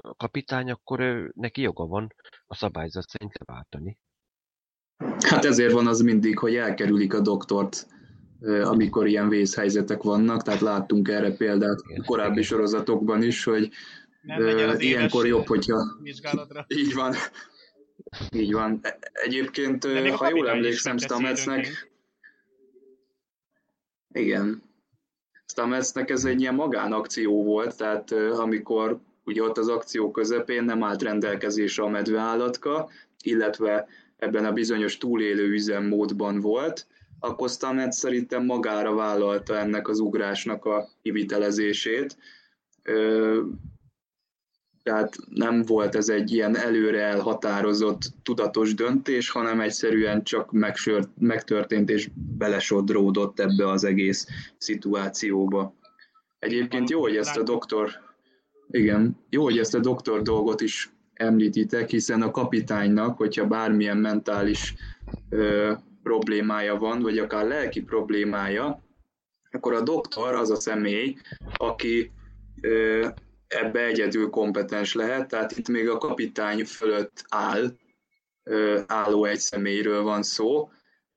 a 0.00 0.14
kapitány, 0.14 0.70
akkor 0.70 1.00
ő, 1.00 1.32
neki 1.34 1.60
joga 1.60 1.86
van 1.86 2.14
a 2.46 2.54
szabályzat 2.54 3.08
szerint 3.08 3.38
leváltani. 3.38 3.98
Hát 5.18 5.44
ezért 5.44 5.72
van 5.72 5.86
az 5.86 6.00
mindig, 6.00 6.38
hogy 6.38 6.56
elkerülik 6.56 7.14
a 7.14 7.20
doktort 7.20 7.86
amikor 8.40 9.06
ilyen 9.06 9.28
vészhelyzetek 9.28 10.02
vannak, 10.02 10.42
tehát 10.42 10.60
láttunk 10.60 11.08
erre 11.08 11.30
példát 11.30 11.80
a 11.96 12.02
korábbi 12.04 12.42
sorozatokban 12.42 13.22
is, 13.22 13.44
hogy 13.44 13.70
uh, 14.22 14.74
ilyenkor 14.82 15.26
jobb, 15.26 15.46
hogyha... 15.46 15.98
Így 16.66 16.94
van. 16.94 17.14
Így 18.30 18.52
van. 18.52 18.78
E, 18.82 18.98
egyébként, 19.12 19.84
ha 20.10 20.28
jól 20.28 20.48
emlékszem, 20.48 20.98
Stametsnek... 20.98 21.90
Igen. 24.12 24.65
Stametsnek 25.46 26.10
ez 26.10 26.24
egy 26.24 26.40
ilyen 26.40 26.54
magánakció 26.54 27.44
volt, 27.44 27.76
tehát 27.76 28.12
amikor 28.12 28.98
ugye 29.24 29.42
ott 29.42 29.58
az 29.58 29.68
akció 29.68 30.10
közepén 30.10 30.64
nem 30.64 30.82
állt 30.82 31.02
rendelkezésre 31.02 31.82
a 31.82 31.88
medveállatka, 31.88 32.88
illetve 33.22 33.88
ebben 34.16 34.44
a 34.44 34.52
bizonyos 34.52 34.98
túlélő 34.98 35.48
üzemmódban 35.48 36.40
volt, 36.40 36.86
akkor 37.20 37.48
Stamet 37.48 37.92
szerintem 37.92 38.44
magára 38.44 38.94
vállalta 38.94 39.58
ennek 39.58 39.88
az 39.88 39.98
ugrásnak 39.98 40.64
a 40.64 40.88
kivitelezését. 41.02 42.16
Tehát 44.86 45.16
nem 45.28 45.62
volt 45.62 45.94
ez 45.94 46.08
egy 46.08 46.32
ilyen 46.32 46.56
előre 46.56 47.02
elhatározott, 47.02 48.00
tudatos 48.22 48.74
döntés, 48.74 49.30
hanem 49.30 49.60
egyszerűen 49.60 50.22
csak 50.22 50.52
megsört, 50.52 51.08
megtörtént 51.18 51.90
és 51.90 52.10
belesodródott 52.14 53.40
ebbe 53.40 53.68
az 53.68 53.84
egész 53.84 54.26
szituációba. 54.58 55.74
Egyébként 56.38 56.90
jó, 56.90 57.00
hogy 57.00 57.16
ezt 57.16 57.36
a 57.36 57.42
doktor, 57.42 57.90
igen, 58.70 59.16
jó, 59.30 59.42
hogy 59.42 59.58
ezt 59.58 59.74
a 59.74 59.80
doktor 59.80 60.22
dolgot 60.22 60.60
is 60.60 60.90
említitek, 61.14 61.90
hiszen 61.90 62.22
a 62.22 62.30
kapitánynak, 62.30 63.16
hogyha 63.16 63.46
bármilyen 63.46 63.96
mentális 63.96 64.74
ö, 65.28 65.72
problémája 66.02 66.76
van, 66.76 67.02
vagy 67.02 67.18
akár 67.18 67.46
lelki 67.46 67.82
problémája, 67.82 68.82
akkor 69.50 69.74
a 69.74 69.82
doktor 69.82 70.34
az 70.34 70.50
a 70.50 70.60
személy, 70.60 71.16
aki 71.56 72.12
ebbe 73.56 73.84
egyedül 73.84 74.30
kompetens 74.30 74.94
lehet, 74.94 75.28
tehát 75.28 75.58
itt 75.58 75.68
még 75.68 75.88
a 75.88 75.98
kapitány 75.98 76.64
fölött 76.64 77.24
áll, 77.28 77.76
álló 78.86 79.24
egy 79.24 79.38
személyről 79.38 80.02
van 80.02 80.22
szó. 80.22 80.70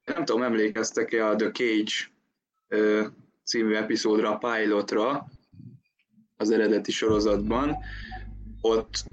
Nem 0.03 0.25
tudom, 0.25 0.43
emlékeztek-e 0.43 1.27
a 1.27 1.35
The 1.35 1.51
Cage 1.51 1.93
című 3.43 3.73
epizódra, 3.73 4.37
a 4.37 4.37
pilotra, 4.37 5.27
az 6.37 6.51
eredeti 6.51 6.91
sorozatban, 6.91 7.77
ott 8.61 9.03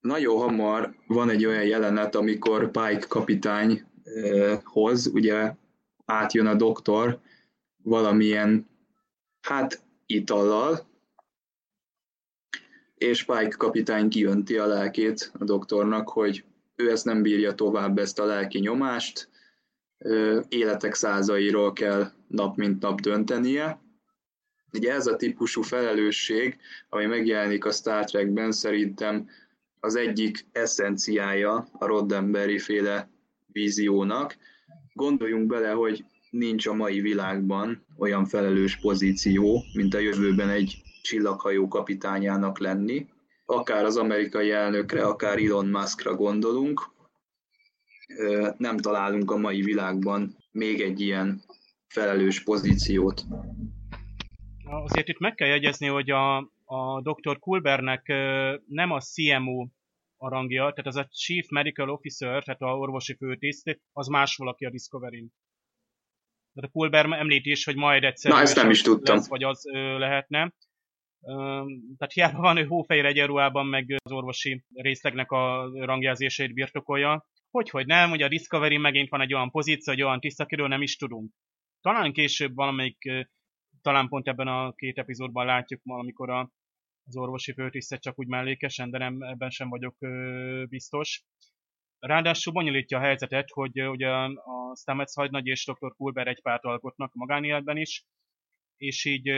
nagyon 0.00 0.38
hamar 0.38 0.94
van 1.06 1.30
egy 1.30 1.46
olyan 1.46 1.64
jelenet, 1.64 2.14
amikor 2.14 2.70
Pike 2.70 3.06
kapitány 3.08 3.84
hoz, 4.62 5.06
ugye 5.06 5.54
átjön 6.04 6.46
a 6.46 6.54
doktor 6.54 7.20
valamilyen, 7.82 8.68
hát 9.40 9.82
itallal, 10.06 10.86
és 13.04 13.22
Pike 13.22 13.54
kapitány 13.56 14.08
kijönti 14.08 14.56
a 14.56 14.66
lelkét 14.66 15.30
a 15.38 15.44
doktornak, 15.44 16.08
hogy 16.08 16.44
ő 16.76 16.90
ezt 16.90 17.04
nem 17.04 17.22
bírja 17.22 17.54
tovább, 17.54 17.98
ezt 17.98 18.18
a 18.18 18.24
lelki 18.24 18.58
nyomást, 18.58 19.28
életek 20.48 20.94
százairól 20.94 21.72
kell 21.72 22.10
nap 22.28 22.56
mint 22.56 22.82
nap 22.82 23.00
döntenie. 23.00 23.82
Ugye 24.72 24.92
ez 24.92 25.06
a 25.06 25.16
típusú 25.16 25.62
felelősség, 25.62 26.56
ami 26.88 27.06
megjelenik 27.06 27.64
a 27.64 27.72
Star 27.72 28.04
Trekben, 28.04 28.52
szerintem 28.52 29.28
az 29.80 29.94
egyik 29.94 30.46
eszenciája 30.52 31.68
a 31.72 31.86
Roddenberry 31.86 32.58
féle 32.58 33.08
víziónak. 33.46 34.36
Gondoljunk 34.92 35.46
bele, 35.46 35.70
hogy 35.70 36.04
nincs 36.30 36.66
a 36.66 36.74
mai 36.74 37.00
világban 37.00 37.84
olyan 37.98 38.24
felelős 38.24 38.80
pozíció, 38.80 39.62
mint 39.74 39.94
a 39.94 39.98
jövőben 39.98 40.48
egy 40.48 40.82
csillaghajó 41.04 41.68
kapitányának 41.68 42.58
lenni. 42.58 43.06
Akár 43.44 43.84
az 43.84 43.96
amerikai 43.96 44.50
elnökre, 44.50 45.06
akár 45.06 45.38
Elon 45.38 45.66
Muskra 45.66 46.14
gondolunk, 46.14 46.92
nem 48.56 48.76
találunk 48.76 49.30
a 49.30 49.36
mai 49.36 49.62
világban 49.62 50.36
még 50.50 50.80
egy 50.80 51.00
ilyen 51.00 51.42
felelős 51.86 52.42
pozíciót. 52.42 53.24
Azért 54.64 55.08
itt 55.08 55.18
meg 55.18 55.34
kell 55.34 55.48
jegyezni, 55.48 55.86
hogy 55.86 56.10
a, 56.10 56.36
a 56.64 57.00
dr. 57.02 57.38
Kulbernek 57.38 58.06
nem 58.66 58.90
a 58.90 59.00
CMO 59.00 59.66
a 60.16 60.28
rangja, 60.28 60.60
tehát 60.60 60.86
az 60.86 60.96
a 60.96 61.08
Chief 61.10 61.48
Medical 61.48 61.90
Officer, 61.90 62.42
tehát 62.42 62.60
a 62.60 62.78
orvosi 62.78 63.14
főtiszt, 63.14 63.80
az 63.92 64.06
más 64.06 64.36
valaki 64.36 64.64
a 64.64 64.70
Discovery-n. 64.70 65.32
Tehát 66.54 66.70
a 66.70 66.72
Kulber 66.72 67.04
említi 67.04 67.50
is, 67.50 67.64
hogy 67.64 67.76
majd 67.76 68.04
egyszer 68.04 68.32
Na, 68.32 68.40
ezt 68.40 68.56
nem 68.56 68.70
is 68.70 68.82
tudtam. 68.82 69.16
Lesz, 69.16 69.28
vagy 69.28 69.42
az 69.42 69.66
ö, 69.66 69.98
lehetne. 69.98 70.52
Tehát 71.96 72.12
hiába 72.12 72.40
van 72.40 72.56
ő 72.56 72.64
hófehér 72.64 73.04
egyenruhában, 73.04 73.66
meg 73.66 73.94
az 74.04 74.12
orvosi 74.12 74.64
részlegnek 74.74 75.30
a 75.30 75.70
rangjelzését 75.84 76.54
birtokolja. 76.54 77.26
Hogy, 77.50 77.70
hogy 77.70 77.86
nem, 77.86 78.10
ugye 78.10 78.24
a 78.24 78.28
Discovery 78.28 78.76
megint 78.76 79.08
van 79.08 79.20
egy 79.20 79.34
olyan 79.34 79.50
pozíció, 79.50 79.92
egy 79.92 80.02
olyan 80.02 80.20
tiszta, 80.20 80.42
akiről 80.42 80.68
nem 80.68 80.82
is 80.82 80.96
tudunk. 80.96 81.32
Talán 81.80 82.12
később 82.12 82.54
valamelyik, 82.54 83.26
talán 83.82 84.08
pont 84.08 84.28
ebben 84.28 84.48
a 84.48 84.72
két 84.72 84.98
epizódban 84.98 85.46
látjuk 85.46 85.80
valamikor 85.84 86.30
a, 86.30 86.50
az 87.06 87.16
orvosi 87.16 87.52
főtisztet 87.52 88.02
csak 88.02 88.18
úgy 88.18 88.26
mellékesen, 88.26 88.90
de 88.90 88.98
nem, 88.98 89.22
ebben 89.22 89.50
sem 89.50 89.68
vagyok 89.68 89.96
ö, 89.98 90.64
biztos. 90.68 91.24
Ráadásul 91.98 92.52
bonyolítja 92.52 92.98
a 92.98 93.00
helyzetet, 93.00 93.50
hogy 93.50 93.82
ugye 93.82 94.08
a 94.08 94.76
Stamets 94.76 95.14
hagynagy 95.14 95.46
és 95.46 95.64
Dr. 95.64 95.94
Kulber 95.96 96.26
egy 96.26 96.42
párt 96.42 96.64
alkotnak 96.64 97.14
magánéletben 97.14 97.76
is, 97.76 98.04
és 98.76 99.04
így 99.04 99.30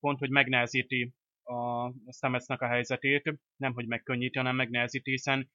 pont, 0.00 0.18
hogy 0.18 0.30
megnehezíti 0.30 1.12
a 1.42 1.92
Stametsnek 2.12 2.60
a 2.60 2.66
helyzetét, 2.66 3.34
nem 3.56 3.72
hogy 3.72 3.86
megkönnyíti, 3.86 4.38
hanem 4.38 4.56
megnehezíti, 4.56 5.10
hiszen 5.10 5.50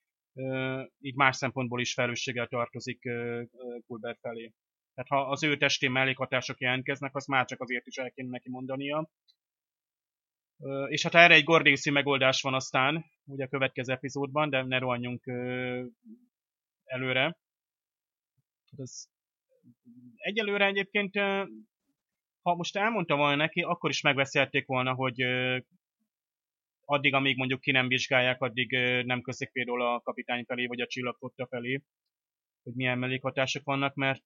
így 0.99 1.15
más 1.15 1.35
szempontból 1.35 1.81
is 1.81 1.93
felelősséggel 1.93 2.47
tartozik 2.47 2.99
Kulber 3.85 4.17
felé. 4.21 4.53
Tehát 4.93 5.09
ha 5.09 5.29
az 5.31 5.43
ő 5.43 5.57
testén 5.57 5.91
mellékhatások 5.91 6.59
jelentkeznek, 6.59 7.15
az 7.15 7.25
már 7.25 7.45
csak 7.45 7.61
azért 7.61 7.87
is 7.87 7.97
el 7.97 8.11
kéne 8.11 8.29
neki 8.29 8.49
mondania. 8.49 9.09
És 10.87 11.03
hát 11.03 11.15
erre 11.15 11.33
egy 11.33 11.43
gordészi 11.43 11.89
megoldás 11.89 12.41
van 12.41 12.53
aztán, 12.53 13.05
ugye 13.25 13.43
a 13.43 13.47
következő 13.47 13.93
epizódban, 13.93 14.49
de 14.49 14.63
ne 14.63 14.77
rohanjunk 14.77 15.27
előre. 16.83 17.21
Hát 18.71 18.79
ez 18.79 19.05
egyelőre 20.15 20.65
egyébként, 20.65 21.15
ha 22.41 22.55
most 22.55 22.77
elmondta 22.77 23.15
volna 23.15 23.35
neki, 23.35 23.61
akkor 23.61 23.89
is 23.89 24.01
megbeszélték 24.01 24.65
volna, 24.65 24.93
hogy 24.93 25.15
addig, 26.89 27.13
amíg 27.13 27.37
mondjuk 27.37 27.61
ki 27.61 27.71
nem 27.71 27.87
vizsgálják, 27.87 28.41
addig 28.41 28.71
nem 29.05 29.21
köszik 29.21 29.51
például 29.51 29.81
a 29.81 29.99
kapitány 29.99 30.43
felé, 30.43 30.65
vagy 30.65 30.81
a 30.81 30.87
csillagfotta 30.87 31.47
felé, 31.47 31.81
hogy 32.63 32.73
milyen 32.75 32.97
mellékhatások 32.97 33.63
vannak, 33.63 33.95
mert 33.95 34.23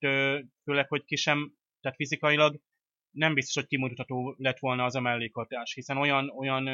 főleg, 0.63 0.87
hogy 0.87 1.03
ki 1.03 1.15
sem, 1.15 1.53
tehát 1.79 1.97
fizikailag 1.97 2.61
nem 3.11 3.33
biztos, 3.33 3.55
hogy 3.55 3.67
kimutatható 3.67 4.35
lett 4.37 4.59
volna 4.59 4.83
az 4.83 4.95
a 4.95 4.99
mellékhatás, 4.99 5.73
hiszen 5.73 5.97
olyan, 5.97 6.29
olyan 6.29 6.65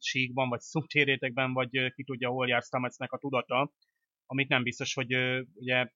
síkban, 0.00 0.48
vagy 0.48 0.60
szubtérétekben, 0.60 1.52
vagy 1.52 1.92
ki 1.94 2.04
tudja, 2.04 2.28
hol 2.28 2.48
jár 2.48 2.62
Stametsnek 2.62 3.12
a 3.12 3.18
tudata, 3.18 3.72
amit 4.26 4.48
nem 4.48 4.62
biztos, 4.62 4.94
hogy 4.94 5.14
ugye 5.54 5.90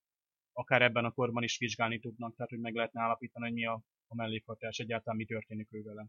akár 0.53 0.82
ebben 0.82 1.05
a 1.05 1.11
korban 1.11 1.42
is 1.42 1.59
vizsgálni 1.59 1.98
tudnak, 1.98 2.34
tehát 2.36 2.51
hogy 2.51 2.61
meg 2.61 2.74
lehetne 2.74 3.03
állapítani, 3.03 3.44
hogy 3.44 3.55
mi 3.55 3.66
a, 3.66 3.82
a 4.07 4.14
mellékhatás, 4.14 4.78
egyáltalán 4.78 5.16
mi 5.16 5.24
történik 5.24 5.68
ő 5.70 5.82
vele. 5.82 6.07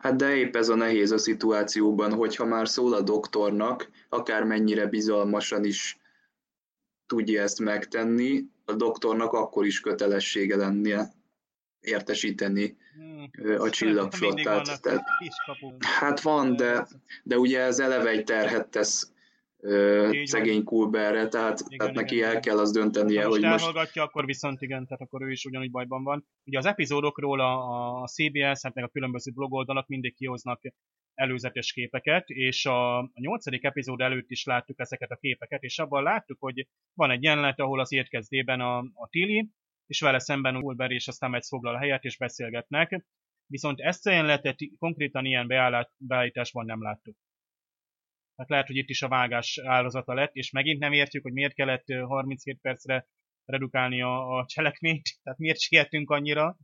Hát 0.00 0.16
de 0.16 0.36
épp 0.36 0.56
ez 0.56 0.68
a 0.68 0.74
nehéz 0.74 1.10
a 1.10 1.18
szituációban, 1.18 2.12
hogyha 2.12 2.44
már 2.44 2.68
szól 2.68 2.94
a 2.94 3.00
doktornak, 3.00 3.90
akár 4.08 4.44
mennyire 4.44 4.86
bizalmasan 4.86 5.64
is 5.64 5.98
tudja 7.06 7.42
ezt 7.42 7.58
megtenni, 7.58 8.44
a 8.64 8.72
doktornak 8.72 9.32
akkor 9.32 9.66
is 9.66 9.80
kötelessége 9.80 10.56
lennie 10.56 11.12
értesíteni 11.80 12.76
hmm. 12.94 13.30
a 13.58 13.70
csillagflottát. 13.70 14.82
Tehát, 14.82 15.02
hát 15.78 16.20
van, 16.20 16.56
de, 16.56 16.86
de 17.22 17.38
ugye 17.38 17.60
ez 17.60 17.78
eleve 17.78 18.08
egy 18.08 18.24
terhet 18.24 18.68
tesz 18.68 19.12
így 20.12 20.26
szegény 20.26 20.64
Kulberre, 20.64 21.28
tehát, 21.28 21.60
igen, 21.60 21.78
tehát 21.78 21.94
neki 21.94 22.14
igen, 22.14 22.28
el 22.28 22.40
kell 22.40 22.58
az 22.58 22.70
döntenie, 22.70 23.22
ha 23.22 23.28
hogy 23.28 23.40
most... 23.40 23.52
elhallgatja, 23.52 24.02
akkor 24.02 24.24
viszont 24.24 24.62
igen, 24.62 24.84
tehát 24.84 25.00
akkor 25.02 25.22
ő 25.22 25.30
is 25.30 25.44
ugyanúgy 25.44 25.70
bajban 25.70 26.02
van. 26.02 26.26
Ugye 26.44 26.58
az 26.58 26.66
epizódokról 26.66 27.40
a, 27.40 28.02
a 28.02 28.06
CBS, 28.06 28.62
hát 28.62 28.74
meg 28.74 28.84
a 28.84 28.88
különböző 28.88 29.30
blogoldalak 29.32 29.86
mindig 29.86 30.14
kihoznak 30.14 30.60
előzetes 31.14 31.72
képeket, 31.72 32.28
és 32.28 32.66
a, 32.66 32.98
a 32.98 33.10
nyolcadik 33.12 33.64
epizód 33.64 34.00
előtt 34.00 34.30
is 34.30 34.44
láttuk 34.44 34.80
ezeket 34.80 35.10
a 35.10 35.16
képeket, 35.16 35.62
és 35.62 35.78
abban 35.78 36.02
láttuk, 36.02 36.36
hogy 36.40 36.66
van 36.94 37.10
egy 37.10 37.22
jelenet, 37.22 37.60
ahol 37.60 37.80
az 37.80 37.92
érkezdében 37.92 38.60
a, 38.60 38.78
a 38.78 39.08
Tilly, 39.10 39.48
és 39.86 40.00
vele 40.00 40.18
szemben 40.18 40.56
Ulber 40.56 40.90
és 40.90 41.08
aztán 41.08 41.30
megy 41.30 41.44
foglal 41.46 41.74
a 41.74 41.78
helyet, 41.78 42.04
és 42.04 42.16
beszélgetnek. 42.16 43.04
Viszont 43.46 43.80
ezt 43.80 44.06
a 44.06 44.10
jelenetet 44.10 44.58
konkrétan 44.78 45.24
ilyen 45.24 45.46
beállításban 45.98 46.64
nem 46.64 46.82
láttuk. 46.82 47.16
Tehát 48.40 48.54
lehet, 48.54 48.66
hogy 48.66 48.76
itt 48.76 48.88
is 48.88 49.02
a 49.02 49.08
vágás 49.08 49.60
áldozata 49.64 50.14
lett, 50.14 50.34
és 50.34 50.50
megint 50.50 50.78
nem 50.78 50.92
értjük, 50.92 51.22
hogy 51.22 51.32
miért 51.32 51.54
kellett 51.54 51.84
37 52.06 52.58
percre 52.60 53.06
redukálni 53.44 54.02
a, 54.02 54.38
a 54.38 54.46
cselekményt, 54.46 55.02
tehát 55.22 55.38
miért 55.38 55.58
sietünk 55.58 56.10
annyira, 56.10 56.56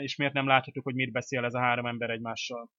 és 0.00 0.16
miért 0.16 0.32
nem 0.32 0.46
láthatjuk, 0.46 0.84
hogy 0.84 0.94
mit 0.94 1.12
beszél 1.12 1.44
ez 1.44 1.54
a 1.54 1.60
három 1.60 1.86
ember 1.86 2.10
egymással. 2.10 2.70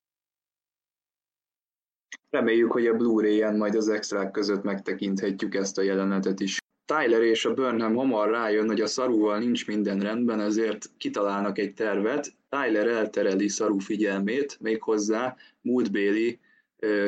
Reméljük, 2.29 2.71
hogy 2.71 2.87
a 2.87 2.93
Blu-ray-en 2.93 3.57
majd 3.57 3.75
az 3.75 3.89
extrák 3.89 4.31
között 4.31 4.63
megtekinthetjük 4.63 5.55
ezt 5.55 5.77
a 5.77 5.81
jelenetet 5.81 6.39
is. 6.39 6.57
Tyler 6.85 7.21
és 7.21 7.45
a 7.45 7.53
Burnham 7.53 7.95
hamar 7.95 8.29
rájön, 8.29 8.67
hogy 8.67 8.81
a 8.81 8.87
szarúval 8.87 9.39
nincs 9.39 9.67
minden 9.67 9.99
rendben, 9.99 10.39
ezért 10.39 10.85
kitalálnak 10.97 11.57
egy 11.57 11.73
tervet. 11.73 12.33
Tyler 12.49 12.87
eltereli 12.87 13.47
szarú 13.47 13.79
figyelmét, 13.79 14.57
méghozzá 14.59 15.35
múltbéli 15.61 16.39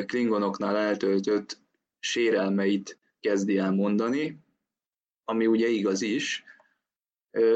klingonoknál 0.06 0.76
eltöltött 0.76 1.58
sérelmeit 1.98 2.98
kezdi 3.20 3.58
el 3.58 3.72
mondani, 3.72 4.38
ami 5.24 5.46
ugye 5.46 5.68
igaz 5.68 6.02
is, 6.02 6.44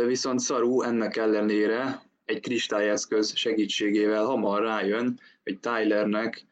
viszont 0.06 0.40
Saru 0.40 0.82
ennek 0.82 1.16
ellenére 1.16 2.02
egy 2.24 2.40
kristályeszköz 2.40 3.36
segítségével 3.36 4.24
hamar 4.24 4.62
rájön, 4.62 5.20
hogy 5.42 5.58
Tylernek 5.58 6.46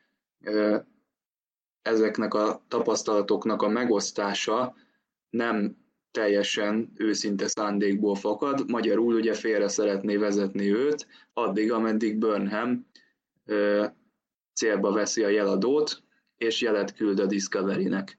ezeknek 1.83 2.35
a 2.35 2.65
tapasztalatoknak 2.69 3.63
a 3.63 3.69
megosztása 3.69 4.77
nem 5.31 5.77
teljesen 6.11 6.93
őszinte 6.97 7.47
szándékból 7.47 8.15
fakad, 8.15 8.71
magyarul 8.71 9.15
ugye 9.15 9.35
félre 9.35 9.69
szeretné 9.69 10.17
vezetni 10.17 10.73
őt, 10.73 11.07
addig, 11.33 11.73
ameddig 11.73 12.19
Burnham 12.19 12.87
célba 14.55 14.93
veszi 14.93 15.25
a 15.25 15.29
jeladót, 15.29 16.03
és 16.37 16.61
jelet 16.61 16.95
küld 16.95 17.19
a 17.19 17.27
Discovery-nek. 17.27 18.19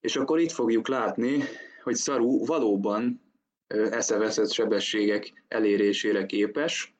És 0.00 0.16
akkor 0.16 0.40
itt 0.40 0.50
fogjuk 0.52 0.88
látni, 0.88 1.42
hogy 1.82 1.96
Saru 1.96 2.44
valóban 2.46 3.20
eszeveszett 3.66 4.50
sebességek 4.50 5.44
elérésére 5.48 6.26
képes, 6.26 6.94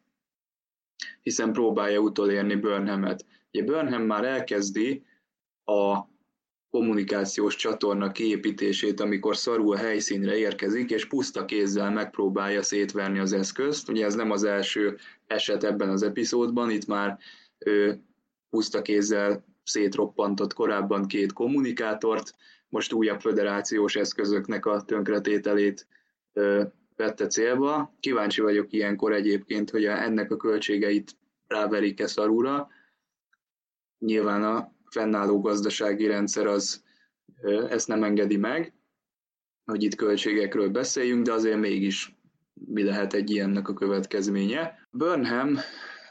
hiszen 1.23 1.53
próbálja 1.53 1.99
utolérni 1.99 2.55
Burnhamet. 2.55 3.27
Ugye 3.53 3.65
Burnham 3.65 4.03
már 4.03 4.25
elkezdi 4.25 5.05
a 5.65 6.09
kommunikációs 6.71 7.57
csatorna 7.57 8.13
kiépítését, 8.13 9.01
amikor 9.01 9.37
Saru 9.37 9.73
a 9.73 9.77
helyszínre 9.77 10.37
érkezik, 10.37 10.91
és 10.91 11.07
puszta 11.07 11.45
kézzel 11.45 11.91
megpróbálja 11.91 12.63
szétverni 12.63 13.19
az 13.19 13.33
eszközt. 13.33 13.89
Ugye 13.89 14.05
ez 14.05 14.15
nem 14.15 14.31
az 14.31 14.45
első 14.45 14.99
eset 15.27 15.65
ebben 15.65 15.89
az 15.89 16.03
epizódban, 16.03 16.71
itt 16.71 16.87
már 16.87 17.19
puszta 17.59 18.10
kézzel 18.83 19.45
szétroppantott 19.63 20.53
korábban 20.53 21.07
két 21.07 21.33
kommunikátort, 21.33 22.35
most 22.69 22.93
újabb 22.93 23.21
föderációs 23.21 23.97
eszközöknek 23.97 24.67
a 24.67 24.83
tönkretételét 24.83 25.87
vette 26.97 27.27
célba. 27.27 27.97
Kíváncsi 28.01 28.41
vagyok 28.41 28.73
ilyenkor 28.73 29.13
egyébként, 29.13 29.71
hogy 29.71 29.85
ennek 29.85 30.31
a 30.31 30.37
költségeit 30.37 31.17
ráverik-e 31.47 32.07
szarúra. 32.07 32.69
Nyilván 33.99 34.43
a 34.43 34.73
fennálló 34.91 35.41
gazdasági 35.41 36.07
rendszer 36.07 36.47
az 36.47 36.83
ezt 37.69 37.89
nem 37.89 38.03
engedi 38.03 38.37
meg, 38.37 38.75
hogy 39.65 39.83
itt 39.83 39.95
költségekről 39.95 40.69
beszéljünk, 40.69 41.25
de 41.25 41.33
azért 41.33 41.59
mégis 41.59 42.19
mi 42.53 42.83
lehet 42.83 43.13
egy 43.13 43.31
ilyennek 43.31 43.69
a 43.69 43.75
következménye. 43.75 44.89
Burnham 44.91 45.59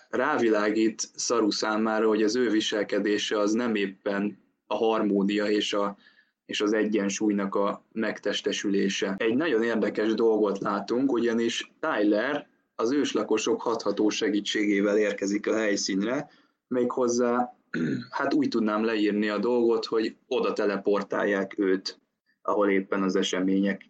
rávilágít 0.09 1.09
Szaru 1.15 1.51
számára, 1.51 2.07
hogy 2.07 2.23
az 2.23 2.35
ő 2.35 2.49
viselkedése 2.49 3.39
az 3.39 3.51
nem 3.51 3.75
éppen 3.75 4.37
a 4.67 4.75
harmónia 4.75 5.49
és 5.49 5.73
a, 5.73 5.97
és 6.45 6.61
az 6.61 6.73
egyensúlynak 6.73 7.55
a 7.55 7.85
megtestesülése. 7.91 9.15
Egy 9.17 9.35
nagyon 9.35 9.63
érdekes 9.63 10.13
dolgot 10.13 10.59
látunk, 10.59 11.11
ugyanis 11.11 11.71
Tyler 11.79 12.47
az 12.75 12.91
őslakosok 12.91 13.61
hatható 13.61 14.09
segítségével 14.09 14.97
érkezik 14.97 15.47
a 15.47 15.55
helyszínre, 15.55 16.29
méghozzá 16.67 17.55
hát 18.17 18.33
úgy 18.33 18.47
tudnám 18.47 18.83
leírni 18.83 19.29
a 19.29 19.37
dolgot, 19.37 19.85
hogy 19.85 20.15
oda 20.27 20.53
teleportálják 20.53 21.57
őt, 21.57 21.99
ahol 22.41 22.69
éppen 22.69 23.03
az 23.03 23.15
események 23.15 23.81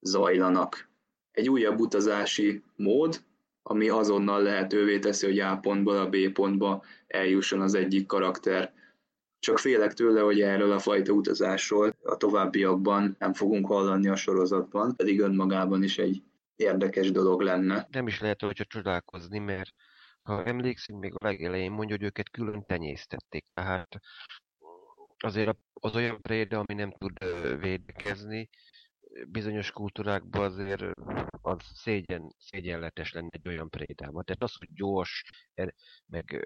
zajlanak. 0.00 0.88
Egy 1.30 1.48
újabb 1.48 1.80
utazási 1.80 2.62
mód, 2.76 3.22
ami 3.62 3.88
azonnal 3.88 4.42
lehetővé 4.42 4.98
teszi, 4.98 5.26
hogy 5.26 5.38
A 5.38 5.56
pontból 5.56 5.96
a 5.96 6.08
B 6.08 6.16
pontba 6.32 6.84
eljusson 7.06 7.60
az 7.60 7.74
egyik 7.74 8.06
karakter. 8.06 8.72
Csak 9.38 9.58
félek 9.58 9.92
tőle, 9.92 10.20
hogy 10.20 10.40
erről 10.40 10.72
a 10.72 10.78
fajta 10.78 11.12
utazásról 11.12 11.96
a 12.02 12.16
továbbiakban 12.16 13.16
nem 13.18 13.32
fogunk 13.32 13.66
hallani 13.66 14.08
a 14.08 14.16
sorozatban, 14.16 14.96
pedig 14.96 15.20
önmagában 15.20 15.82
is 15.82 15.98
egy 15.98 16.22
érdekes 16.56 17.10
dolog 17.10 17.40
lenne. 17.40 17.86
Nem 17.90 18.06
is 18.06 18.20
lehet, 18.20 18.40
hogyha 18.40 18.64
csodálkozni, 18.64 19.38
mert 19.38 19.74
ha 20.22 20.44
emlékszünk, 20.44 21.00
még 21.00 21.12
a 21.14 21.24
legelején 21.24 21.70
mondja, 21.70 21.96
hogy 21.96 22.04
őket 22.04 22.30
külön 22.30 22.64
tenyésztették. 22.66 23.44
Tehát 23.54 23.98
azért 25.16 25.56
az 25.72 25.94
olyan 25.94 26.20
préda, 26.20 26.58
ami 26.58 26.74
nem 26.74 26.92
tud 26.98 27.18
védekezni, 27.60 28.48
bizonyos 29.28 29.70
kultúrákban 29.70 30.44
azért 30.44 30.82
az 31.42 31.58
szégyen, 31.74 32.34
szégyenletes 32.38 33.12
lenne 33.12 33.28
egy 33.30 33.48
olyan 33.48 33.70
prédában. 33.70 34.24
Tehát 34.24 34.42
az, 34.42 34.54
hogy 34.58 34.68
gyors, 34.72 35.24
er, 35.54 35.74
meg 36.06 36.44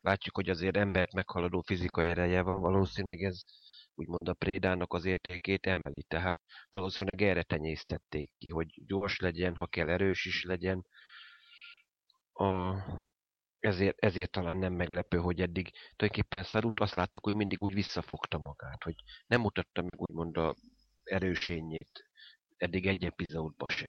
látjuk, 0.00 0.34
hogy 0.34 0.48
azért 0.48 0.76
embert 0.76 1.12
meghaladó 1.12 1.60
fizikai 1.60 2.04
ereje 2.04 2.42
van, 2.42 2.60
valószínűleg 2.60 3.22
ez 3.22 3.42
úgymond 3.94 4.28
a 4.28 4.34
prédának 4.34 4.92
az 4.92 5.04
értékét 5.04 5.66
emeli. 5.66 6.02
Tehát 6.08 6.42
valószínűleg 6.74 7.22
erre 7.22 7.42
tenyésztették 7.42 8.30
ki, 8.38 8.52
hogy 8.52 8.86
gyors 8.86 9.18
legyen, 9.18 9.56
ha 9.58 9.66
kell 9.66 9.88
erős 9.88 10.24
is 10.24 10.42
legyen. 10.42 10.86
A, 12.32 12.74
ezért, 13.58 13.98
ezért 13.98 14.30
talán 14.30 14.58
nem 14.58 14.72
meglepő, 14.72 15.18
hogy 15.18 15.40
eddig 15.40 15.70
tulajdonképpen 15.96 16.44
szarult 16.44 16.80
azt 16.80 16.94
láttuk, 16.94 17.24
hogy 17.24 17.36
mindig 17.36 17.62
úgy 17.62 17.74
visszafogta 17.74 18.40
magát, 18.42 18.82
hogy 18.82 18.94
nem 19.26 19.40
mutatta 19.40 19.82
meg 19.82 20.00
úgymond 20.00 20.36
a 20.36 20.54
erősényét 21.06 22.10
eddig 22.56 22.86
egy 22.86 23.04
epizódban 23.04 23.68
se. 23.68 23.86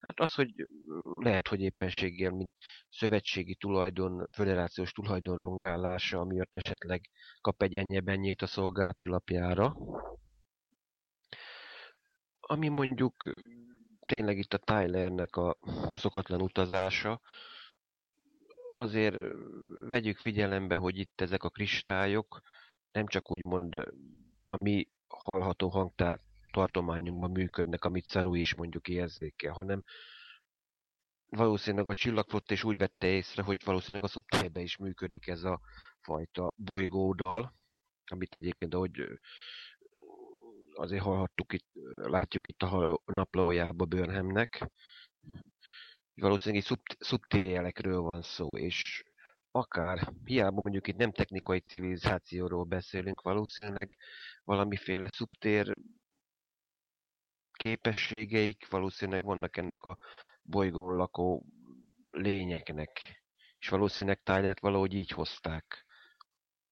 Hát 0.00 0.20
az, 0.20 0.34
hogy 0.34 0.68
lehet, 1.02 1.48
hogy 1.48 1.60
éppenséggel, 1.60 2.30
mint 2.30 2.50
szövetségi 2.88 3.54
tulajdon, 3.54 4.28
föderációs 4.32 4.92
tulajdon 4.92 5.38
rongállása, 5.42 6.18
amiatt 6.18 6.50
esetleg 6.54 7.00
kap 7.40 7.62
egy 7.62 7.72
ennyi 7.78 8.34
a 8.38 8.46
szolgálati 8.46 9.08
lapjára. 9.08 9.76
Ami 12.40 12.68
mondjuk 12.68 13.22
tényleg 14.06 14.38
itt 14.38 14.54
a 14.54 14.58
Tylernek 14.58 15.36
a 15.36 15.58
szokatlan 15.94 16.40
utazása, 16.40 17.20
azért 18.78 19.16
vegyük 19.78 20.18
figyelembe, 20.18 20.76
hogy 20.76 20.98
itt 20.98 21.20
ezek 21.20 21.42
a 21.42 21.48
kristályok 21.48 22.40
nem 22.92 23.06
csak 23.06 23.30
úgymond 23.30 23.74
a 24.50 24.64
mi 24.64 24.88
hallható 25.18 25.68
hangtár 25.68 26.20
tartományunkban 26.50 27.30
működnek, 27.30 27.84
amit 27.84 28.08
Ceru 28.08 28.34
is 28.34 28.54
mondjuk 28.54 28.88
érzékel, 28.88 29.56
hanem 29.58 29.82
valószínűleg 31.28 31.90
a 31.90 31.94
csillagflott 31.94 32.50
is 32.50 32.64
úgy 32.64 32.76
vette 32.76 33.06
észre, 33.06 33.42
hogy 33.42 33.64
valószínűleg 33.64 34.04
a 34.04 34.08
szubtérben 34.08 34.62
is 34.62 34.76
működik 34.76 35.26
ez 35.26 35.44
a 35.44 35.60
fajta 36.00 36.52
bolygódal, 36.74 37.54
amit 38.04 38.36
egyébként, 38.38 38.74
ahogy 38.74 39.20
azért 40.72 41.02
hallhattuk 41.02 41.52
itt, 41.52 41.66
látjuk 41.94 42.48
itt 42.48 42.62
a 42.62 43.00
naplójába 43.04 43.84
Burnhamnek, 43.84 44.70
valószínűleg 46.14 46.64
szubtérjelekről 46.98 48.00
van 48.00 48.22
szó, 48.22 48.46
és 48.46 49.04
akár, 49.50 50.12
hiába 50.24 50.60
mondjuk 50.62 50.88
itt 50.88 50.96
nem 50.96 51.12
technikai 51.12 51.60
civilizációról 51.60 52.64
beszélünk, 52.64 53.20
valószínűleg 53.20 53.96
valamiféle 54.50 55.08
szubtér 55.12 55.74
képességeik 57.52 58.68
valószínűleg 58.68 59.24
vannak 59.24 59.56
ennek 59.56 59.82
a 59.82 59.98
bolygón 60.42 60.96
lakó 60.96 61.44
lényeknek. 62.10 63.22
És 63.58 63.68
valószínűleg 63.68 64.22
Tyler 64.22 64.56
valahogy 64.60 64.94
így 64.94 65.10
hozták. 65.10 65.86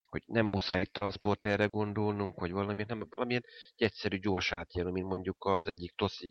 Hogy 0.04 0.22
nem 0.26 0.46
muszáj 0.46 0.84
transporterre 0.84 1.66
gondolnunk, 1.66 2.40
vagy 2.40 2.52
valami, 2.52 2.84
nem, 2.86 3.06
valamilyen 3.10 3.44
egy 3.46 3.82
egyszerű 3.82 4.18
gyors 4.18 4.52
átjön, 4.52 4.92
mint 4.92 5.06
mondjuk 5.06 5.44
az 5.44 5.62
egyik 5.64 5.92
Toszi 5.94 6.28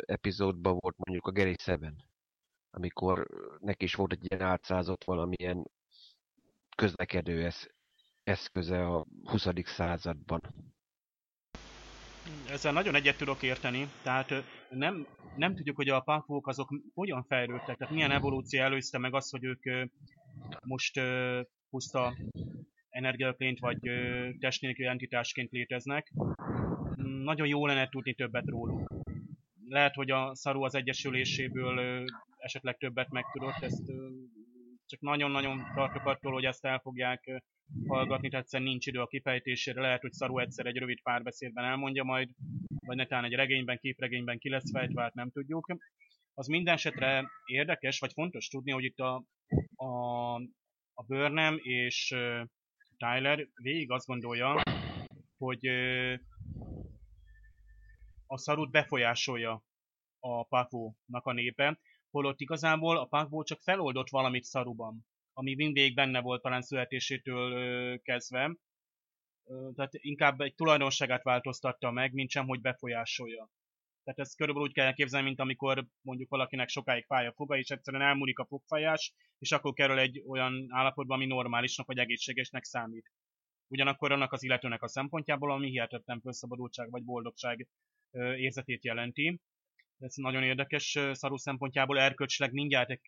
epizódban 0.00 0.78
volt 0.80 0.96
mondjuk 0.96 1.26
a 1.26 1.32
Gary 1.32 1.56
Seven, 1.58 2.04
amikor 2.70 3.26
neki 3.58 3.84
is 3.84 3.94
volt 3.94 4.12
egy 4.12 4.30
ilyen 4.30 4.42
átszázott 4.42 5.04
valamilyen 5.04 5.70
közlekedő 6.76 7.44
eszköze 8.24 8.86
a 8.86 9.06
20. 9.24 9.46
században. 9.64 10.40
Ezzel 12.50 12.72
nagyon 12.72 12.94
egyet 12.94 13.16
tudok 13.16 13.42
érteni, 13.42 13.88
tehát 14.02 14.32
nem, 14.68 15.06
nem 15.36 15.54
tudjuk, 15.54 15.76
hogy 15.76 15.88
a 15.88 16.00
pakvók 16.00 16.46
azok 16.46 16.68
hogyan 16.94 17.24
fejlődtek, 17.24 17.76
tehát 17.76 17.94
milyen 17.94 18.10
evolúció 18.10 18.60
előzte 18.60 18.98
meg 18.98 19.14
azt, 19.14 19.30
hogy 19.30 19.44
ők 19.44 19.88
most 20.60 21.00
puszta 21.70 22.16
energiaként 22.88 23.58
vagy 23.58 23.78
test 24.38 24.64
entitásként 24.76 25.50
léteznek. 25.50 26.12
Nagyon 27.24 27.46
jó 27.46 27.66
lenne 27.66 27.88
tudni 27.88 28.14
többet 28.14 28.46
róluk. 28.46 28.92
Lehet, 29.68 29.94
hogy 29.94 30.10
a 30.10 30.34
szarú 30.34 30.62
az 30.62 30.74
egyesüléséből 30.74 32.04
esetleg 32.36 32.76
többet 32.76 33.10
megtudott, 33.10 33.62
ezt 33.62 33.92
csak 34.86 35.00
nagyon-nagyon 35.00 35.66
tartok 35.74 36.06
attól, 36.06 36.32
hogy 36.32 36.44
ezt 36.44 36.64
el 36.64 36.78
fogják 36.78 37.42
hallgatni, 37.86 38.28
tehát 38.28 38.44
egyszerűen 38.44 38.68
nincs 38.68 38.86
idő 38.86 39.00
a 39.00 39.06
kifejtésére, 39.06 39.80
lehet, 39.80 40.00
hogy 40.00 40.12
szarú 40.12 40.38
egyszer 40.38 40.66
egy 40.66 40.76
rövid 40.76 41.02
párbeszédben 41.02 41.64
elmondja 41.64 42.04
majd, 42.04 42.28
vagy 42.86 42.96
netán 42.96 43.24
egy 43.24 43.32
regényben, 43.32 43.78
képregényben 43.78 44.38
ki 44.38 44.48
lesz 44.48 44.70
fejtve, 44.70 45.02
hát 45.02 45.14
nem 45.14 45.30
tudjuk. 45.30 45.76
Az 46.34 46.46
minden 46.46 46.74
esetre 46.74 47.30
érdekes, 47.44 47.98
vagy 47.98 48.12
fontos 48.12 48.48
tudni, 48.48 48.70
hogy 48.70 48.84
itt 48.84 48.98
a, 48.98 49.24
a, 49.74 50.34
a 50.94 51.02
Burnham 51.06 51.56
és 51.62 52.14
Tyler 52.96 53.48
végig 53.54 53.90
azt 53.90 54.06
gondolja, 54.06 54.62
hogy 55.36 55.66
a 58.26 58.38
szarút 58.38 58.70
befolyásolja 58.70 59.62
a 60.18 60.44
Pakónak 60.44 61.24
a 61.24 61.32
népe, 61.32 61.78
holott 62.10 62.40
igazából 62.40 62.98
a 62.98 63.04
Pakó 63.04 63.42
csak 63.42 63.60
feloldott 63.60 64.08
valamit 64.08 64.44
szaruban 64.44 65.06
ami 65.36 65.54
mindig 65.54 65.94
benne 65.94 66.20
volt 66.20 66.42
talán 66.42 66.62
születésétől 66.62 68.00
kezdve. 68.02 68.56
Tehát 69.74 69.92
inkább 69.92 70.40
egy 70.40 70.54
tulajdonságát 70.54 71.22
változtatta 71.22 71.90
meg, 71.90 72.12
mint 72.12 72.30
sem, 72.30 72.46
hogy 72.46 72.60
befolyásolja. 72.60 73.50
Tehát 74.04 74.20
ezt 74.20 74.36
körülbelül 74.36 74.68
úgy 74.68 74.74
kell 74.74 74.86
elképzelni, 74.86 75.26
mint 75.26 75.40
amikor 75.40 75.86
mondjuk 76.00 76.30
valakinek 76.30 76.68
sokáig 76.68 77.04
fáj 77.04 77.26
a 77.26 77.32
foga, 77.32 77.56
és 77.56 77.70
egyszerűen 77.70 78.02
elmúlik 78.02 78.38
a 78.38 78.46
fogfájás, 78.46 79.12
és 79.38 79.52
akkor 79.52 79.72
kerül 79.72 79.98
egy 79.98 80.22
olyan 80.26 80.66
állapotba, 80.68 81.14
ami 81.14 81.26
normálisnak 81.26 81.86
vagy 81.86 81.98
egészségesnek 81.98 82.64
számít. 82.64 83.10
Ugyanakkor 83.66 84.12
annak 84.12 84.32
az 84.32 84.42
illetőnek 84.42 84.82
a 84.82 84.88
szempontjából, 84.88 85.52
ami 85.52 85.68
hihetetlen 85.68 86.20
felszabadultság 86.20 86.90
vagy 86.90 87.04
boldogság 87.04 87.68
érzetét 88.36 88.84
jelenti 88.84 89.40
ez 89.98 90.14
nagyon 90.14 90.42
érdekes 90.42 90.98
szarú 91.12 91.36
szempontjából, 91.36 91.98
erkölcsileg 91.98 92.52
mindjárt 92.52 92.90
egy 92.90 93.00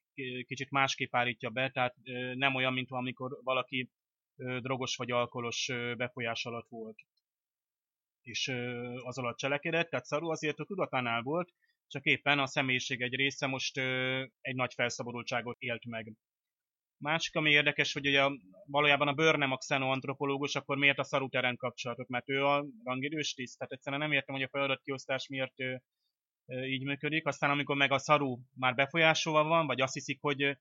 kicsit 0.47 0.71
másképp 0.71 1.15
állítja 1.15 1.51
be, 1.51 1.71
tehát 1.71 1.95
nem 2.35 2.55
olyan, 2.55 2.73
mint 2.73 2.91
amikor 2.91 3.39
valaki 3.43 3.91
drogos 4.37 4.97
vagy 4.97 5.11
alkoholos 5.11 5.67
befolyás 5.97 6.45
alatt 6.45 6.69
volt. 6.69 6.99
És 8.21 8.49
az 9.03 9.19
alatt 9.19 9.37
cselekedett, 9.37 9.91
tehát 9.91 10.05
szarú 10.05 10.31
azért 10.31 10.59
a 10.59 10.65
tudatánál 10.65 11.23
volt, 11.23 11.53
csak 11.87 12.05
éppen 12.05 12.39
a 12.39 12.47
személyiség 12.47 13.01
egy 13.01 13.15
része 13.15 13.47
most 13.47 13.79
egy 14.41 14.55
nagy 14.55 14.75
felszabadultságot 14.75 15.57
élt 15.61 15.85
meg. 15.85 16.13
Másik, 16.99 17.35
ami 17.35 17.51
érdekes, 17.51 17.93
hogy 17.93 18.07
ugye 18.07 18.23
valójában 18.65 19.09
a 19.09 19.13
bőr 19.13 19.37
nem 19.37 19.53
a 19.53 19.57
xenoantropológus, 19.57 20.55
akkor 20.55 20.77
miért 20.77 20.99
a 20.99 21.05
szaruteren 21.05 21.57
kapcsolatot, 21.57 22.09
mert 22.09 22.29
ő 22.29 22.45
a 22.45 22.67
rangidős 22.85 23.35
tiszt, 23.35 23.59
tehát 23.59 23.73
egyszerűen 23.73 24.01
nem 24.01 24.13
értem, 24.13 24.35
hogy 24.35 24.45
a 24.45 24.49
feladatkiosztás 24.49 25.29
miért 25.29 25.55
így 26.47 26.85
működik. 26.85 27.27
Aztán 27.27 27.51
amikor 27.51 27.77
meg 27.77 27.93
a 27.93 27.99
szaru 27.99 28.39
már 28.55 28.75
befolyásolva 28.75 29.45
van, 29.45 29.67
vagy 29.67 29.81
azt 29.81 29.95
hiszik, 29.95 30.21
hogy 30.21 30.59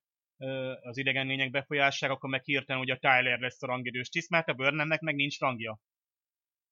az 0.82 0.98
idegen 0.98 1.28
lények 1.28 1.52
befolyására, 1.52 2.14
akkor 2.14 2.30
meg 2.30 2.44
hirtelen, 2.44 2.82
hogy 2.82 2.92
a 2.92 2.98
Tyler 2.98 3.40
lesz 3.40 3.64
a 3.64 3.68
rangidős 3.68 4.10
tiszt, 4.10 4.30
mert 4.30 4.50
a 4.50 4.54
Burnhamnek 4.54 5.00
meg 5.00 5.16
nincs 5.16 5.40
rangja. 5.40 5.80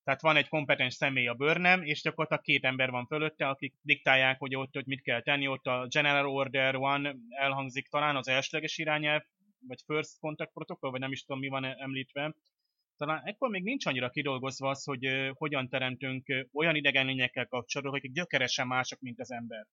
Tehát 0.04 0.22
van 0.22 0.36
egy 0.36 0.48
kompetens 0.48 0.94
személy 0.94 1.28
a 1.28 1.34
Burnham, 1.34 1.84
és 1.84 2.02
gyakorlatilag 2.02 2.44
két 2.44 2.64
ember 2.64 2.90
van 2.90 3.06
fölötte, 3.06 3.48
akik 3.48 3.74
diktálják, 3.82 4.40
hogy 4.40 4.56
ott 4.56 4.74
hogy 4.74 4.86
mit 4.86 5.02
kell 5.02 5.22
tenni. 5.22 5.48
Ott 5.48 5.66
a 5.66 5.88
General 5.90 6.28
Order 6.28 6.76
One 6.76 7.16
elhangzik 7.30 7.88
talán 7.88 8.16
az 8.16 8.28
elsőleges 8.28 8.78
irányelv, 8.78 9.22
vagy 9.68 9.82
First 9.86 10.20
Contact 10.20 10.54
Protocol, 10.54 10.92
vagy 10.92 11.00
nem 11.00 11.12
is 11.12 11.24
tudom 11.24 11.42
mi 11.42 11.48
van 11.48 11.66
említve, 11.66 12.36
talán 12.98 13.22
ekkor 13.24 13.50
még 13.50 13.64
nincs 13.64 13.86
annyira 13.86 14.10
kidolgozva 14.10 14.70
az, 14.70 14.84
hogy 14.84 15.32
hogyan 15.34 15.70
teremtünk 15.70 16.48
olyan 16.54 16.76
idegen 16.76 17.06
lényekkel 17.06 17.48
kapcsolatban, 17.48 17.98
akik 17.98 18.12
gyökeresen 18.12 18.68
mások, 18.68 19.00
mint 19.00 19.20
az 19.20 19.32
ember. 19.32 19.68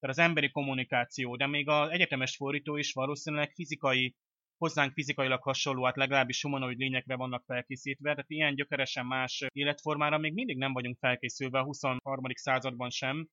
Tehát 0.00 0.16
az 0.16 0.18
emberi 0.18 0.50
kommunikáció, 0.50 1.36
de 1.36 1.46
még 1.46 1.68
az 1.68 1.90
egyetemes 1.90 2.36
fordító 2.36 2.76
is 2.76 2.92
valószínűleg 2.92 3.52
fizikai, 3.54 4.14
hozzánk 4.56 4.92
fizikailag 4.92 5.42
hasonló, 5.42 5.84
hát 5.84 5.96
legalábbis 5.96 6.42
humanoid 6.42 6.78
lényekre 6.78 7.16
vannak 7.16 7.44
felkészítve, 7.44 8.10
tehát 8.10 8.30
ilyen 8.30 8.54
gyökeresen 8.54 9.06
más 9.06 9.44
életformára 9.52 10.18
még 10.18 10.32
mindig 10.32 10.56
nem 10.56 10.72
vagyunk 10.72 10.98
felkészülve 10.98 11.58
a 11.58 11.64
23. 11.64 12.24
században 12.34 12.90
sem, 12.90 13.28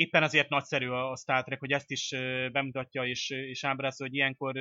éppen 0.00 0.22
azért 0.22 0.48
nagyszerű 0.48 0.88
a 0.88 1.16
Star 1.16 1.42
Trek, 1.44 1.60
hogy 1.60 1.72
ezt 1.72 1.90
is 1.90 2.14
bemutatja 2.52 3.04
és, 3.06 3.30
és 3.30 3.64
ábrázol, 3.64 4.06
hogy 4.06 4.16
ilyenkor 4.16 4.54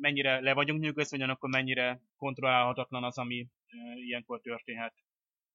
mennyire 0.00 0.40
le 0.40 0.52
vagyunk 0.52 0.80
nyűgözve, 0.80 1.16
ugyanakkor 1.16 1.50
mennyire 1.50 2.00
kontrollálhatatlan 2.16 3.04
az, 3.04 3.18
ami 3.18 3.48
ilyenkor 3.94 4.40
történhet 4.40 4.94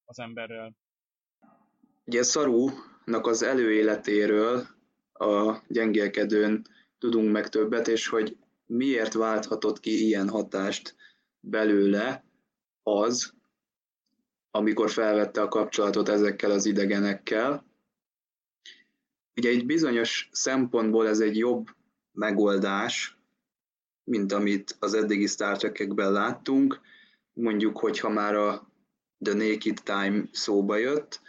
az 0.04 0.18
emberrel. 0.18 0.74
Ugye 2.04 2.22
Szarúnak 2.22 3.26
az 3.26 3.42
előéletéről 3.42 4.66
a 5.12 5.58
gyengélkedőn 5.68 6.62
tudunk 6.98 7.32
meg 7.32 7.48
többet, 7.48 7.88
és 7.88 8.08
hogy 8.08 8.36
miért 8.66 9.12
válthatott 9.12 9.80
ki 9.80 10.06
ilyen 10.06 10.28
hatást 10.28 10.96
belőle 11.40 12.24
az, 12.82 13.34
amikor 14.50 14.90
felvette 14.90 15.42
a 15.42 15.48
kapcsolatot 15.48 16.08
ezekkel 16.08 16.50
az 16.50 16.66
idegenekkel, 16.66 17.68
Ugye 19.36 19.48
egy 19.48 19.66
bizonyos 19.66 20.28
szempontból 20.32 21.08
ez 21.08 21.20
egy 21.20 21.36
jobb 21.36 21.68
megoldás, 22.12 23.18
mint 24.04 24.32
amit 24.32 24.76
az 24.78 24.94
eddigi 24.94 25.26
Star 25.26 25.56
Trek-ekben 25.56 26.12
láttunk. 26.12 26.80
Mondjuk, 27.32 27.78
hogyha 27.78 28.08
már 28.08 28.34
a 28.34 28.68
The 29.24 29.34
Naked 29.34 29.82
Time 29.84 30.28
szóba 30.32 30.76
jött, 30.76 31.20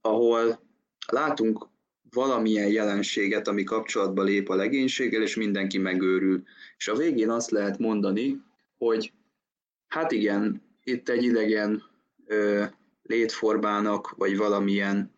ahol 0.00 0.60
látunk 1.06 1.68
valamilyen 2.10 2.68
jelenséget, 2.68 3.48
ami 3.48 3.64
kapcsolatba 3.64 4.22
lép 4.22 4.48
a 4.48 4.54
legénységgel, 4.54 5.22
és 5.22 5.36
mindenki 5.36 5.78
megőrül. 5.78 6.42
És 6.76 6.88
a 6.88 6.96
végén 6.96 7.30
azt 7.30 7.50
lehet 7.50 7.78
mondani, 7.78 8.42
hogy 8.78 9.12
hát 9.86 10.12
igen, 10.12 10.62
itt 10.82 11.08
egy 11.08 11.22
idegen 11.22 11.82
ö, 12.26 12.64
létformának, 13.02 14.10
vagy 14.10 14.36
valamilyen 14.36 15.10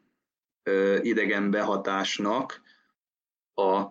idegen 1.03 1.51
behatásnak 1.51 2.61
a 3.55 3.87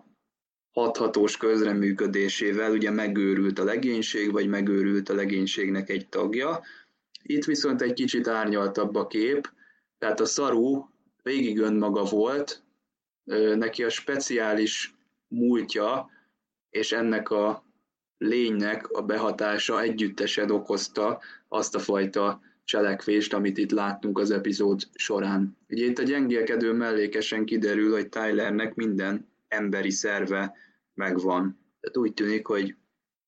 hathatós 0.72 1.36
közreműködésével 1.36 2.70
ugye 2.72 2.90
megőrült 2.90 3.58
a 3.58 3.64
legénység, 3.64 4.32
vagy 4.32 4.48
megőrült 4.48 5.08
a 5.08 5.14
legénységnek 5.14 5.88
egy 5.88 6.08
tagja. 6.08 6.62
Itt 7.22 7.44
viszont 7.44 7.82
egy 7.82 7.92
kicsit 7.92 8.28
árnyaltabb 8.28 8.94
a 8.94 9.06
kép, 9.06 9.50
tehát 9.98 10.20
a 10.20 10.24
szarú 10.24 10.90
végig 11.22 11.58
önmaga 11.58 12.04
volt, 12.04 12.62
neki 13.54 13.84
a 13.84 13.88
speciális 13.88 14.94
múltja 15.28 16.10
és 16.70 16.92
ennek 16.92 17.30
a 17.30 17.64
lénynek 18.18 18.88
a 18.88 19.02
behatása 19.02 19.80
együttesen 19.80 20.50
okozta 20.50 21.20
azt 21.48 21.74
a 21.74 21.78
fajta 21.78 22.40
cselekvést, 22.64 23.32
amit 23.32 23.58
itt 23.58 23.70
láttunk 23.70 24.18
az 24.18 24.30
epizód 24.30 24.80
során. 24.94 25.56
Ugye 25.68 25.84
itt 25.84 25.98
a 25.98 26.02
gyengélkedő 26.02 26.72
mellékesen 26.72 27.44
kiderül, 27.44 27.92
hogy 27.92 28.08
Tylernek 28.08 28.74
minden 28.74 29.28
emberi 29.48 29.90
szerve 29.90 30.56
megvan. 30.94 31.58
Tehát 31.80 31.96
úgy 31.96 32.14
tűnik, 32.14 32.46
hogy 32.46 32.76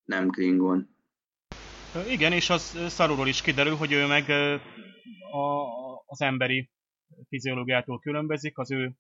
nem 0.05 0.29
Klingon. 0.29 0.97
Igen, 2.09 2.33
és 2.33 2.51
az 2.51 2.79
szarulról 2.89 3.29
is 3.29 3.43
kiderül, 3.43 3.75
hogy 3.75 3.93
ő 3.93 4.07
meg 4.07 4.29
a, 5.31 5.67
az 6.07 6.21
emberi 6.21 6.71
fiziológiától 7.29 7.99
különbözik, 7.99 8.59
az 8.59 8.71
ő 8.71 8.93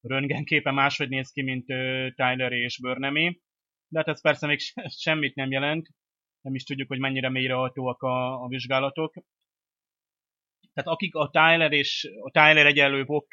röntgenképe 0.00 0.70
máshogy 0.70 1.08
néz 1.08 1.30
ki, 1.30 1.42
mint 1.42 1.66
Tyler 2.14 2.52
és 2.52 2.80
Burnham 2.80 3.14
de 3.90 3.98
hát 3.98 4.08
ez 4.08 4.20
persze 4.20 4.46
még 4.46 4.58
semmit 5.04 5.34
nem 5.34 5.50
jelent, 5.50 5.88
nem 6.40 6.54
is 6.54 6.64
tudjuk, 6.64 6.88
hogy 6.88 6.98
mennyire 6.98 7.28
mélyrehatóak 7.28 8.02
a, 8.02 8.42
a 8.42 8.48
vizsgálatok. 8.48 9.14
Tehát 10.72 10.90
akik 10.90 11.14
a 11.14 11.30
Tyler 11.30 11.72
és 11.72 12.10
a 12.20 12.30
Tyler 12.30 12.66
egyenlő 12.66 13.04
Vok 13.04 13.26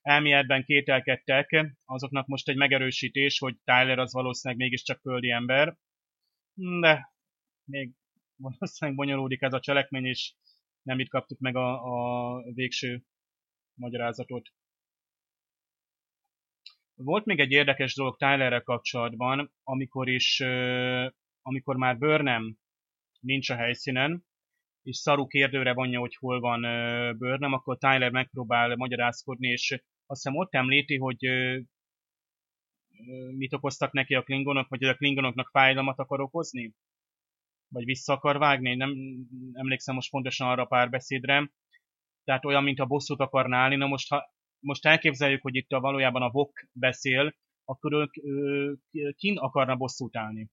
elméletben 0.00 0.64
kételkedtek, 0.64 1.66
azoknak 1.84 2.26
most 2.26 2.48
egy 2.48 2.56
megerősítés, 2.56 3.38
hogy 3.38 3.56
Tyler 3.64 3.98
az 3.98 4.12
valószínűleg 4.12 4.62
mégiscsak 4.62 5.00
földi 5.00 5.30
ember. 5.30 5.76
De 6.80 7.12
még 7.64 7.92
valószínűleg 8.36 8.98
bonyolódik 8.98 9.42
ez 9.42 9.52
a 9.52 9.60
cselekmény, 9.60 10.04
és 10.04 10.34
nem 10.82 10.98
itt 10.98 11.08
kaptuk 11.08 11.38
meg 11.38 11.56
a, 11.56 11.82
a 11.82 12.42
végső 12.52 13.02
magyarázatot. 13.74 14.48
Volt 16.94 17.24
még 17.24 17.38
egy 17.38 17.50
érdekes 17.50 17.94
dolog 17.94 18.16
Tylerrel 18.16 18.62
kapcsolatban, 18.62 19.52
amikor 19.62 20.08
is, 20.08 20.40
amikor 21.42 21.76
már 21.76 21.98
Burnham 21.98 22.58
nincs 23.20 23.50
a 23.50 23.56
helyszínen, 23.56 24.26
és 24.86 24.96
Szaru 24.96 25.26
kérdőre 25.26 25.74
vonja, 25.74 26.00
hogy 26.00 26.14
hol 26.14 26.40
van 26.40 26.60
Burnham, 27.18 27.52
akkor 27.52 27.78
Tyler 27.78 28.10
megpróbál 28.10 28.76
magyarázkodni, 28.76 29.48
és 29.48 29.70
azt 30.06 30.22
hiszem 30.22 30.38
ott 30.38 30.54
említi, 30.54 30.96
hogy 30.96 31.18
mit 33.36 33.52
okoztak 33.52 33.92
neki 33.92 34.14
a 34.14 34.22
klingonok, 34.22 34.68
vagy 34.68 34.78
hogy 34.78 34.88
a 34.88 34.96
klingonoknak 34.96 35.48
fájdalmat 35.48 35.98
akar 35.98 36.20
okozni? 36.20 36.72
Vagy 37.68 37.84
vissza 37.84 38.12
akar 38.12 38.38
vágni? 38.38 38.74
Nem 38.74 38.94
emlékszem 39.52 39.94
most 39.94 40.10
pontosan 40.10 40.48
arra 40.48 40.62
a 40.62 40.66
párbeszédre. 40.66 41.50
Tehát 42.24 42.44
olyan, 42.44 42.62
mint 42.62 42.78
a 42.78 42.86
bosszút 42.86 43.20
akarná 43.20 43.58
állni. 43.58 43.76
Na 43.76 43.86
most, 43.86 44.08
ha 44.08 44.34
most 44.58 44.86
elképzeljük, 44.86 45.42
hogy 45.42 45.54
itt 45.54 45.72
a 45.72 45.80
valójában 45.80 46.22
a 46.22 46.30
Vok 46.30 46.66
beszél, 46.72 47.34
akkor 47.64 47.92
ők, 47.92 48.12
kin 49.16 49.38
akarna 49.38 49.76
bosszút 49.76 50.16
állni. 50.16 50.50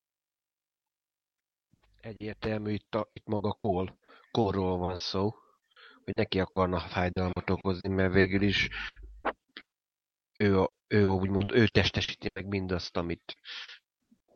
Egyértelmű 2.01 2.71
itt, 2.71 2.95
a, 2.95 3.09
itt 3.13 3.25
maga 3.25 3.57
Cole 3.61 3.95
korról 4.37 4.77
van 4.77 4.99
szó, 4.99 5.35
hogy 6.03 6.13
neki 6.15 6.39
akarna 6.39 6.79
fájdalmat 6.79 7.49
okozni, 7.49 7.89
mert 7.89 8.13
végül 8.13 8.41
is 8.41 8.69
ő, 10.39 10.67
ő 10.87 11.07
úgymond, 11.07 11.51
ő 11.51 11.67
testesíti 11.67 12.29
meg 12.33 12.47
mindazt, 12.47 12.97
amit, 12.97 13.35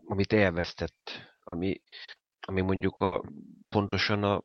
amit 0.06 0.34
elvesztett, 0.34 1.12
ami, 1.44 1.82
ami 2.40 2.62
mondjuk 2.62 2.96
a, 2.98 3.24
pontosan 3.70 4.24
a 4.24 4.44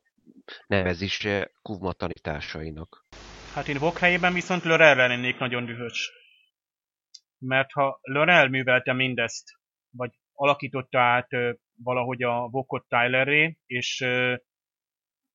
nevezése 0.67 1.51
Kuvma 1.61 1.93
tanításainak. 1.93 3.05
Hát 3.53 3.67
én 3.67 3.77
Vok 3.77 3.97
helyében 3.97 4.33
viszont 4.33 4.63
Lörelre 4.63 5.07
lennék 5.07 5.37
nagyon 5.37 5.65
dühös. 5.65 6.11
Mert 7.37 7.71
ha 7.71 7.99
Lörel 8.01 8.47
művelte 8.47 8.93
mindezt, 8.93 9.43
vagy 9.89 10.11
alakította 10.33 10.99
át 10.99 11.27
valahogy 11.83 12.23
a 12.23 12.47
Vokot 12.47 12.87
Tylerré, 12.87 13.57
és 13.65 14.05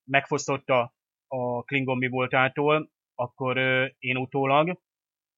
megfosztotta 0.09 0.95
a 1.27 1.63
Klingon 1.63 1.99
mi 1.99 2.09
voltától, 2.09 2.91
akkor 3.15 3.59
én 3.99 4.17
utólag, 4.17 4.81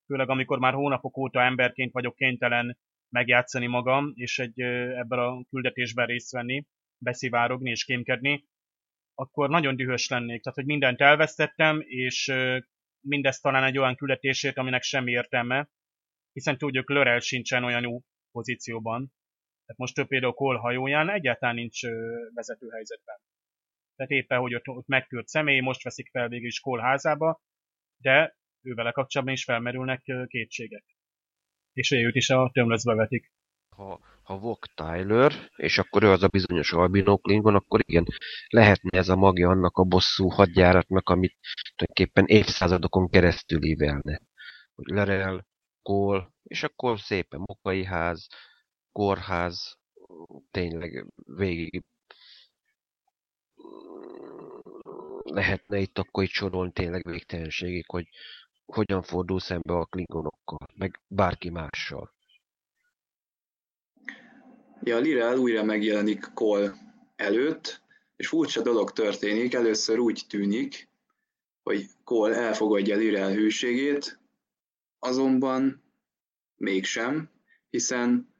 főleg 0.06 0.28
amikor 0.28 0.58
már 0.58 0.72
hónapok 0.72 1.16
óta 1.16 1.42
emberként 1.42 1.92
vagyok 1.92 2.16
kénytelen 2.16 2.78
megjátszani 3.08 3.66
magam, 3.66 4.12
és 4.14 4.38
egy 4.38 4.60
ebben 4.60 5.18
a 5.18 5.44
küldetésben 5.50 6.06
részt 6.06 6.32
venni, 6.32 6.66
beszivárogni 6.98 7.70
és 7.70 7.84
kémkedni, 7.84 8.44
akkor 9.14 9.48
nagyon 9.48 9.76
dühös 9.76 10.08
lennék. 10.08 10.42
Tehát, 10.42 10.58
hogy 10.58 10.66
mindent 10.66 11.00
elvesztettem, 11.00 11.80
és 11.80 12.32
mindezt 13.00 13.42
talán 13.42 13.64
egy 13.64 13.78
olyan 13.78 13.96
küldetését, 13.96 14.58
aminek 14.58 14.82
semmi 14.82 15.10
értelme, 15.10 15.68
hiszen 16.32 16.58
tudjuk, 16.58 16.88
Lörel 16.88 17.20
sincsen 17.20 17.64
olyan 17.64 17.82
jó 17.82 18.00
pozícióban. 18.30 19.12
Tehát 19.64 19.80
most 19.80 19.94
több 19.94 20.06
például 20.06 20.32
Cole 20.32 20.58
hajóján 20.58 21.10
egyáltalán 21.10 21.54
nincs 21.54 21.80
vezető 22.34 22.68
helyzetben 22.68 23.16
tehát 24.00 24.22
éppen, 24.22 24.38
hogy 24.38 24.54
ott, 24.54 24.68
ott 24.68 24.86
megtört 24.86 25.26
személy, 25.26 25.60
most 25.60 25.82
veszik 25.82 26.10
fel 26.10 26.28
végül 26.28 26.46
is 26.46 26.60
Cole 26.60 26.82
házába, 26.82 27.40
de 27.96 28.36
ővele 28.62 28.90
kapcsolatban 28.90 29.36
is 29.36 29.44
felmerülnek 29.44 30.02
kétségek. 30.26 30.84
És 31.72 31.90
őt 31.90 32.14
is 32.14 32.30
a 32.30 32.50
tömlözbe 32.52 32.94
vetik. 32.94 33.32
Ha, 33.76 34.00
ha 34.22 34.38
Vok 34.38 34.66
Tyler, 34.74 35.32
és 35.56 35.78
akkor 35.78 36.02
ő 36.02 36.10
az 36.10 36.22
a 36.22 36.28
bizonyos 36.28 36.72
albino 36.72 37.18
Klingon, 37.18 37.54
akkor 37.54 37.80
igen, 37.86 38.06
lehetne 38.48 38.98
ez 38.98 39.08
a 39.08 39.16
magja 39.16 39.48
annak 39.48 39.76
a 39.76 39.84
bosszú 39.84 40.28
hadjáratnak, 40.28 41.08
amit 41.08 41.36
tulajdonképpen 41.76 42.26
évszázadokon 42.26 43.08
keresztül 43.08 43.64
ívelne. 43.64 44.20
Hogy 44.74 44.86
lerel, 44.86 45.46
Cole, 45.82 46.30
és 46.42 46.62
akkor 46.62 46.98
szépen 46.98 47.40
Mokai 47.40 47.84
ház, 47.84 48.26
kórház, 48.92 49.78
tényleg 50.50 51.06
végig 51.24 51.84
lehetne 55.30 55.78
itt 55.78 55.98
akkor 55.98 56.22
itt 56.22 56.30
sorolni 56.30 56.72
tényleg 56.72 57.02
végtelenségig, 57.04 57.84
hogy 57.86 58.08
hogyan 58.66 59.02
fordul 59.02 59.40
szembe 59.40 59.74
a 59.74 59.84
klingonokkal, 59.84 60.66
meg 60.74 61.00
bárki 61.06 61.50
mással. 61.50 62.14
Ja, 64.82 64.98
Lirel 64.98 65.38
újra 65.38 65.64
megjelenik 65.64 66.30
Cole 66.34 66.72
előtt, 67.16 67.82
És 68.16 68.28
furcsa 68.28 68.62
dolog 68.62 68.92
történik, 68.92 69.54
először 69.54 69.98
úgy 69.98 70.22
tűnik, 70.28 70.88
hogy 71.62 71.86
Cole 72.04 72.36
elfogadja 72.36 72.96
Lirel 72.96 73.32
hűségét, 73.32 74.18
azonban 74.98 75.82
mégsem, 76.56 77.30
hiszen 77.70 78.34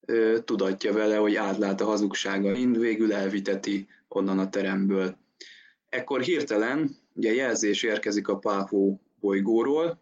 ö, 0.00 0.38
tudatja 0.44 0.92
vele, 0.92 1.16
hogy 1.16 1.34
átlát 1.34 1.80
a 1.80 1.84
hazugságain, 1.84 2.72
végül 2.72 3.12
elviteti 3.12 3.88
onnan 4.08 4.38
a 4.38 4.48
teremből. 4.48 5.19
Ekkor 5.90 6.20
hirtelen 6.20 6.96
ugye 7.14 7.34
jelzés 7.34 7.82
érkezik 7.82 8.28
a 8.28 8.38
Pápó 8.38 9.00
bolygóról, 9.20 10.00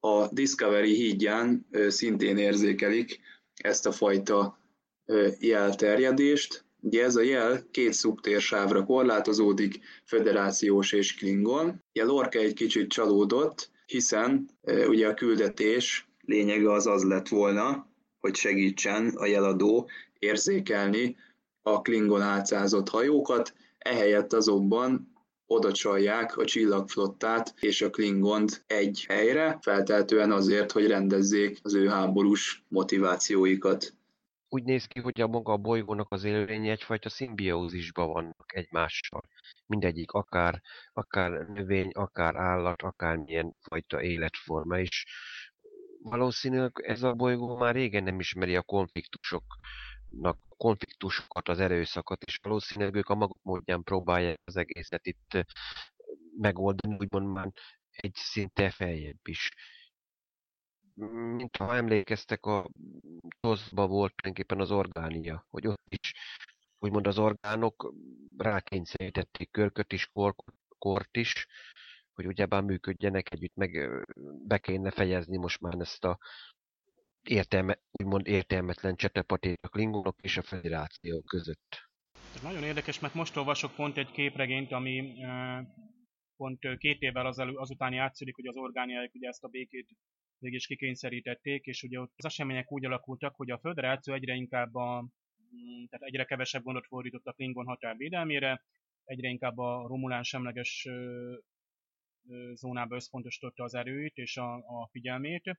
a 0.00 0.28
Discovery 0.28 0.94
hídján 0.94 1.66
szintén 1.88 2.36
érzékelik 2.38 3.20
ezt 3.54 3.86
a 3.86 3.92
fajta 3.92 4.58
jelterjedést. 5.38 6.64
Ugye 6.80 7.04
ez 7.04 7.16
a 7.16 7.22
jel 7.22 7.66
két 7.70 7.92
szubtérsávra 7.92 8.84
korlátozódik, 8.84 9.78
föderációs 10.04 10.92
és 10.92 11.14
klingon. 11.14 11.82
Ugye 11.94 12.04
Lorca 12.04 12.38
egy 12.38 12.54
kicsit 12.54 12.90
csalódott, 12.90 13.70
hiszen 13.86 14.48
ugye 14.88 15.08
a 15.08 15.14
küldetés 15.14 16.08
lényege 16.20 16.72
az 16.72 16.86
az 16.86 17.04
lett 17.04 17.28
volna, 17.28 17.90
hogy 18.20 18.34
segítsen 18.34 19.08
a 19.16 19.26
jeladó 19.26 19.88
érzékelni 20.18 21.16
a 21.62 21.80
Klingon 21.80 22.22
álcázott 22.22 22.88
hajókat, 22.88 23.54
ehelyett 23.82 24.32
azonban 24.32 25.12
oda 25.46 25.72
csalják 25.72 26.36
a 26.36 26.44
csillagflottát 26.44 27.54
és 27.60 27.82
a 27.82 27.90
Klingont 27.90 28.64
egy 28.66 29.04
helyre, 29.08 29.58
felteltően 29.60 30.32
azért, 30.32 30.72
hogy 30.72 30.86
rendezzék 30.86 31.58
az 31.62 31.74
ő 31.74 31.88
háborús 31.88 32.64
motivációikat. 32.68 33.94
Úgy 34.48 34.64
néz 34.64 34.84
ki, 34.84 35.00
hogy 35.00 35.20
a 35.20 35.26
maga 35.26 35.52
a 35.52 35.56
bolygónak 35.56 36.10
az 36.10 36.24
élőlényi 36.24 36.68
egyfajta 36.68 37.08
szimbiózisban 37.08 38.12
vannak 38.12 38.52
egymással. 38.54 39.22
Mindegyik 39.66 40.12
akár, 40.12 40.62
akár 40.92 41.30
növény, 41.30 41.90
akár 41.90 42.36
állat, 42.36 42.82
akár 42.82 43.16
milyen 43.16 43.56
fajta 43.60 44.02
életforma 44.02 44.78
is 44.78 45.04
valószínűleg 46.02 46.72
ez 46.82 47.02
a 47.02 47.12
bolygó 47.12 47.56
már 47.56 47.74
régen 47.74 48.02
nem 48.02 48.20
ismeri 48.20 48.56
a 48.56 48.62
konfliktusoknak, 50.12 50.56
konfliktusokat, 50.56 51.48
az 51.48 51.60
erőszakot, 51.60 52.22
és 52.22 52.38
valószínűleg 52.42 52.94
ők 52.94 53.08
a 53.08 53.14
maguk 53.14 53.42
módján 53.42 53.82
próbálják 53.82 54.40
az 54.44 54.56
egészet 54.56 55.06
itt 55.06 55.46
megoldani, 56.38 56.96
úgymond 56.98 57.32
már 57.32 57.52
egy 57.90 58.14
szinte 58.14 58.70
feljebb 58.70 59.28
is. 59.28 59.50
Mint 61.34 61.56
ha 61.56 61.76
emlékeztek, 61.76 62.46
a 62.46 62.68
TOSZ-ba 63.40 63.86
volt 63.86 64.14
tulajdonképpen 64.14 64.60
az 64.60 64.70
orgánia, 64.70 65.46
hogy 65.50 65.66
ott 65.66 65.86
is 65.88 66.14
úgymond 66.78 67.06
az 67.06 67.18
orgánok 67.18 67.94
rákényszerítették 68.36 69.50
körköt 69.50 69.92
is, 69.92 70.10
kort 70.78 71.16
is, 71.16 71.46
hogy 72.12 72.26
ugyebár 72.26 72.62
működjenek 72.62 73.32
együtt, 73.32 73.54
meg 73.54 73.90
be 74.46 74.58
kéne 74.58 74.90
fejezni 74.90 75.36
most 75.36 75.60
már 75.60 75.74
ezt 75.78 76.04
a 76.04 76.18
értelme, 77.22 77.78
úgymond 77.90 78.26
értelmetlen 78.26 78.96
csetepatét 78.96 79.58
a 79.62 79.68
klingonok 79.68 80.16
és 80.20 80.36
a 80.36 80.42
federáció 80.42 81.20
között. 81.20 81.90
Ez 82.34 82.42
nagyon 82.42 82.62
érdekes, 82.62 83.00
mert 83.00 83.14
most 83.14 83.36
olvasok 83.36 83.74
pont 83.74 83.96
egy 83.96 84.10
képregényt, 84.10 84.72
ami 84.72 85.14
pont 86.36 86.78
két 86.78 87.00
évvel 87.00 87.26
az 87.26 87.38
elő, 87.38 87.54
azután 87.56 87.92
játszódik, 87.92 88.34
hogy 88.34 88.46
az 88.46 88.56
orgániák 88.56 89.14
ugye 89.14 89.28
ezt 89.28 89.44
a 89.44 89.48
békét 89.48 89.88
végig 90.38 90.58
is 90.58 90.66
kikényszerítették, 90.66 91.64
és 91.64 91.82
ugye 91.82 92.00
ott 92.00 92.12
az 92.16 92.24
események 92.24 92.72
úgy 92.72 92.84
alakultak, 92.84 93.34
hogy 93.34 93.50
a 93.50 93.58
föderáció 93.58 94.14
egyre 94.14 94.34
inkább 94.34 94.74
a, 94.74 95.00
mm, 95.00 95.84
tehát 95.88 96.06
egyre 96.06 96.24
kevesebb 96.24 96.62
gondot 96.62 96.86
fordított 96.86 97.26
a 97.26 97.32
Klingon 97.32 97.66
határ 97.66 97.96
védelmére, 97.96 98.64
egyre 99.04 99.28
inkább 99.28 99.58
a 99.58 99.86
Romulán 99.88 100.22
semleges 100.22 100.88
zónába 102.52 102.94
összpontosította 102.94 103.64
az 103.64 103.74
erőit 103.74 104.16
és 104.16 104.36
a, 104.36 104.54
a 104.54 104.88
figyelmét, 104.90 105.58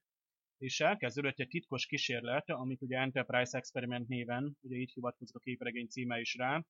és 0.58 0.80
elkezdődött 0.80 1.40
egy 1.40 1.48
titkos 1.48 1.86
kísérlet, 1.86 2.50
amit 2.50 2.82
ugye 2.82 2.98
Enterprise 2.98 3.58
Experiment 3.58 4.08
néven, 4.08 4.58
ugye 4.62 4.76
így 4.76 4.92
hivatkozik 4.92 5.36
a 5.36 5.40
képregény 5.40 5.88
címe 5.88 6.20
is 6.20 6.36
rá, 6.36 6.66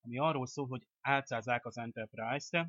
ami 0.00 0.18
arról 0.18 0.46
szól, 0.46 0.66
hogy 0.66 0.86
álcázzák 1.00 1.66
az 1.66 1.78
Enterprise-t, 1.78 2.66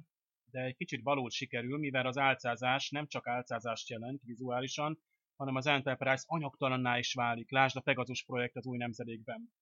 de 0.52 0.62
egy 0.62 0.76
kicsit 0.76 1.04
valót 1.04 1.32
sikerül, 1.32 1.78
mivel 1.78 2.06
az 2.06 2.18
álcázás 2.18 2.90
nem 2.90 3.08
csak 3.08 3.28
álcázást 3.28 3.90
jelent 3.90 4.22
vizuálisan, 4.24 5.00
hanem 5.36 5.56
az 5.56 5.68
Enterprise 5.68 6.24
anyagtalanná 6.26 6.98
is 6.98 7.14
válik. 7.14 7.52
Lásd 7.52 7.78
a 7.78 7.82
Pegasus 7.82 8.24
projekt 8.24 8.56
az 8.56 8.66
új 8.66 8.78
nemzedékben. 8.78 9.54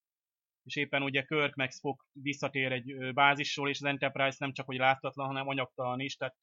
És 0.64 0.76
éppen 0.76 1.04
ugye 1.04 1.24
Kirk 1.24 1.56
meg 1.56 1.72
Spock 1.72 2.06
visszatér 2.12 2.72
egy 2.72 3.14
bázisról, 3.14 3.70
és 3.70 3.78
az 3.78 3.88
Enterprise 3.88 4.38
nem 4.40 4.54
csak 4.54 4.66
hogy 4.66 4.78
láthatatlan, 4.78 5.28
hanem 5.28 5.48
anyagtalan 5.48 6.00
is, 6.00 6.16
tehát 6.16 6.38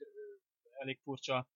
elég 0.79 0.99
furcsa 1.03 1.49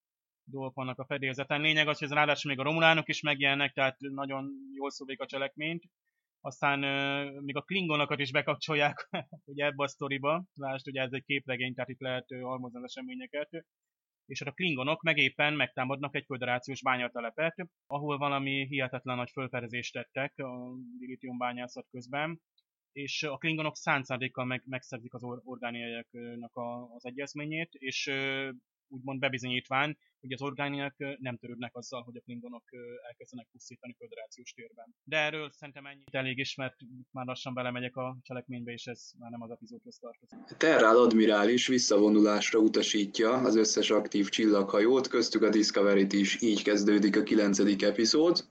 dolgok 0.45 0.75
vannak 0.75 0.99
a 0.99 1.05
fedélzeten. 1.05 1.61
Lényeg 1.61 1.89
az, 1.89 1.99
hogy 1.99 2.09
ez 2.09 2.15
ráadásul 2.15 2.51
még 2.51 2.61
a 2.61 2.63
romulánok 2.63 3.09
is 3.09 3.21
megjelennek, 3.21 3.73
tehát 3.73 3.97
nagyon 3.99 4.51
jól 4.75 4.91
szóvék 4.91 5.21
a 5.21 5.27
cselekményt. 5.27 5.83
Aztán 6.41 6.79
még 7.43 7.57
a 7.57 7.63
klingonokat 7.63 8.19
is 8.19 8.31
bekapcsolják 8.31 9.09
ugye 9.53 9.65
ebbe 9.65 9.85
a 9.85 9.89
sztoriba. 9.89 10.45
Lásd, 10.55 10.89
ugye 10.89 11.01
ez 11.01 11.13
egy 11.13 11.25
képregény, 11.25 11.75
tehát 11.75 11.91
itt 11.91 12.01
lehet 12.01 12.31
uh, 12.31 12.45
almozni 12.45 12.79
az 12.79 12.85
eseményeket. 12.85 13.49
És 14.27 14.41
a 14.41 14.53
klingonok 14.53 15.03
meg 15.03 15.19
éppen 15.19 15.55
megtámadnak 15.55 16.17
egy 16.17 16.25
föderációs 16.25 16.83
bányatelepet, 16.83 17.67
ahol 17.87 18.19
valami 18.19 18.67
hihetetlen 18.67 19.17
nagy 19.17 19.31
fölfedezést 19.31 19.93
tettek 19.93 20.39
a 20.39 20.75
dilitium 20.99 21.39
bányászat 21.39 21.87
közben 21.91 22.41
és 22.93 23.23
a 23.23 23.37
klingonok 23.37 23.77
szándékkal 23.77 24.45
meg, 24.45 24.63
megszerzik 24.67 25.15
az 25.15 25.23
or- 25.23 25.43
orgániaiaknak 25.45 26.53
az 26.95 27.07
egyezményét, 27.07 27.69
és 27.73 28.11
úgymond 28.89 29.19
bebizonyítván, 29.19 29.99
hogy 30.21 30.33
az 30.33 30.43
orgániak 30.43 30.95
nem 31.19 31.37
törődnek 31.37 31.77
azzal, 31.77 32.03
hogy 32.03 32.17
a 32.17 32.21
klingonok 32.21 32.65
elkezdenek 33.09 33.47
pusztítani 33.53 33.95
föderációs 33.99 34.53
térben. 34.53 34.95
De 35.05 35.17
erről 35.17 35.51
szerintem 35.51 35.87
ennyi 35.87 36.03
elég 36.11 36.39
is, 36.39 36.55
mert 36.55 36.77
már 37.11 37.27
lassan 37.27 37.55
belemegyek 37.55 37.97
a 37.97 38.17
cselekménybe, 38.23 38.73
és 38.73 38.87
ez 38.87 39.11
már 39.19 39.31
nem 39.31 39.43
az 39.43 39.51
epizódhoz 39.51 39.99
tartozik. 39.99 40.39
Terrál 40.57 40.97
admirális 40.97 41.67
visszavonulásra 41.67 42.59
utasítja 42.59 43.33
az 43.33 43.57
összes 43.57 43.91
aktív 43.91 44.29
csillaghajót, 44.29 45.09
köztük 45.09 45.43
a 45.43 45.49
Discovery-t 45.49 46.13
is, 46.13 46.43
így 46.43 46.63
kezdődik 46.63 47.17
a 47.17 47.23
kilencedik 47.23 47.83
epizód. 47.83 48.45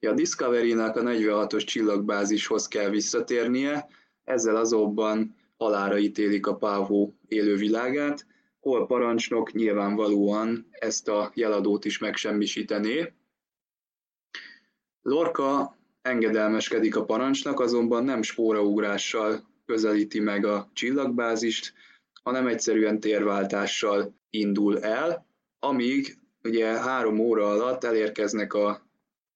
A 0.00 0.12
Discovery-nak 0.12 0.96
a 0.96 1.02
46-os 1.02 1.64
csillagbázishoz 1.64 2.68
kell 2.68 2.90
visszatérnie, 2.90 3.88
ezzel 4.24 4.56
azonban 4.56 5.36
halára 5.56 5.98
ítélik 5.98 6.46
a 6.46 6.56
Pávó 6.56 7.14
élővilágát, 7.28 8.26
hol 8.60 8.86
parancsnok 8.86 9.52
nyilvánvalóan 9.52 10.66
ezt 10.70 11.08
a 11.08 11.30
jeladót 11.34 11.84
is 11.84 11.98
megsemmisítené. 11.98 13.12
Lorca 15.02 15.76
engedelmeskedik 16.02 16.96
a 16.96 17.04
parancsnak, 17.04 17.60
azonban 17.60 18.04
nem 18.04 18.22
spóraugrással 18.22 19.46
közelíti 19.66 20.20
meg 20.20 20.44
a 20.44 20.70
csillagbázist, 20.72 21.72
hanem 22.22 22.46
egyszerűen 22.46 23.00
térváltással 23.00 24.14
indul 24.30 24.82
el, 24.82 25.26
amíg 25.58 26.18
ugye 26.42 26.66
három 26.66 27.18
óra 27.18 27.48
alatt 27.48 27.84
elérkeznek 27.84 28.54
a 28.54 28.86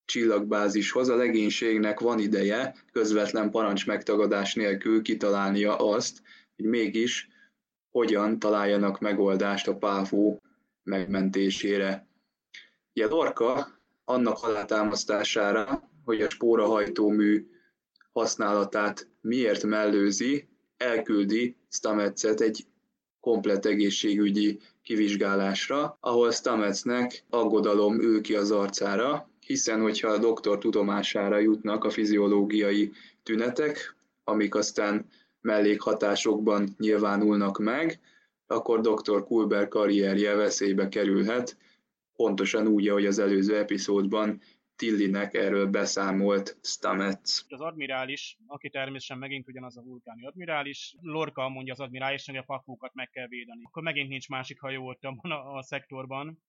csillagbázishoz, 0.04 1.08
a 1.08 1.16
legénységnek 1.16 2.00
van 2.00 2.18
ideje 2.18 2.74
közvetlen 2.92 3.50
parancs 3.50 3.86
megtagadás 3.86 4.54
nélkül 4.54 5.02
kitalálnia 5.02 5.76
azt, 5.76 6.22
hogy 6.56 6.64
mégis 6.64 7.28
hogyan 7.92 8.38
találjanak 8.38 9.00
megoldást 9.00 9.68
a 9.68 9.76
pávó 9.76 10.42
megmentésére. 10.82 12.06
Ugye 12.94 13.06
Lorca 13.06 13.68
annak 14.04 14.42
alátámasztására, 14.42 15.90
hogy 16.04 16.20
a 16.20 16.30
spórahajtómű 16.30 17.46
használatát 18.12 19.08
miért 19.20 19.62
mellőzi, 19.62 20.48
elküldi 20.76 21.56
Stametset 21.68 22.40
egy 22.40 22.66
komplet 23.20 23.66
egészségügyi 23.66 24.58
kivizsgálásra, 24.82 25.96
ahol 26.00 26.30
Stametsnek 26.30 27.24
aggodalom 27.30 28.00
ül 28.00 28.20
ki 28.20 28.34
az 28.34 28.50
arcára, 28.50 29.30
hiszen 29.46 29.80
hogyha 29.80 30.08
a 30.08 30.18
doktor 30.18 30.58
tudomására 30.58 31.38
jutnak 31.38 31.84
a 31.84 31.90
fiziológiai 31.90 32.92
tünetek, 33.22 33.96
amik 34.24 34.54
aztán 34.54 35.06
mellékhatásokban 35.42 36.74
nyilvánulnak 36.78 37.58
meg, 37.58 38.00
akkor 38.46 38.80
dr. 38.80 39.24
Kulber 39.24 39.68
karrierje 39.68 40.34
veszélybe 40.34 40.88
kerülhet, 40.88 41.56
pontosan 42.16 42.66
úgy, 42.66 42.88
ahogy 42.88 43.06
az 43.06 43.18
előző 43.18 43.56
epizódban 43.56 44.40
Tillinek 44.76 45.34
erről 45.34 45.66
beszámolt 45.66 46.58
Stamets. 46.62 47.42
Az 47.48 47.60
admirális, 47.60 48.38
aki 48.46 48.70
természetesen 48.70 49.18
megint 49.18 49.48
ugyanaz 49.48 49.76
a 49.76 49.82
vulkáni 49.82 50.26
admirális, 50.26 50.96
Lorca 51.00 51.48
mondja 51.48 51.72
az 51.72 51.80
admirális, 51.80 52.26
hogy 52.26 52.36
a 52.36 52.42
pakókat 52.42 52.94
meg 52.94 53.10
kell 53.10 53.26
védeni. 53.26 53.62
Akkor 53.64 53.82
megint 53.82 54.08
nincs 54.08 54.28
másik 54.28 54.60
hajó 54.60 54.86
ott 54.86 55.02
a, 55.02 55.56
a 55.56 55.62
szektorban. 55.62 56.42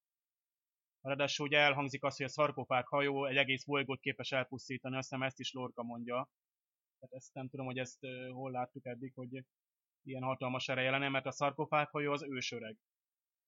Ráadásul 1.02 1.46
ugye 1.46 1.58
elhangzik 1.58 2.04
az, 2.04 2.18
hogy 2.18 2.26
a 2.26 2.30
szarkofág 2.30 2.88
hajó 2.88 3.26
egy 3.26 3.36
egész 3.36 3.64
bolygót 3.64 4.00
képes 4.00 4.32
elpusztítani, 4.32 4.96
azt 4.98 5.10
hiszem 5.10 5.26
ezt 5.26 5.40
is 5.40 5.54
Lorca 5.54 5.84
mondja. 5.84 6.30
Tehát 7.04 7.18
ezt 7.18 7.34
nem 7.34 7.50
tudom, 7.50 7.66
hogy 7.66 7.78
ezt 7.78 8.00
hol 8.32 8.52
láttuk 8.52 8.86
eddig, 8.86 9.14
hogy 9.14 9.46
ilyen 10.04 10.24
hatalmas 10.24 10.70
ereje 10.70 10.92
lenne, 10.92 11.10
mert 11.10 11.26
a 11.26 11.32
szarkofághajó 11.32 12.12
az 12.12 12.24
ősöreg. 12.24 12.78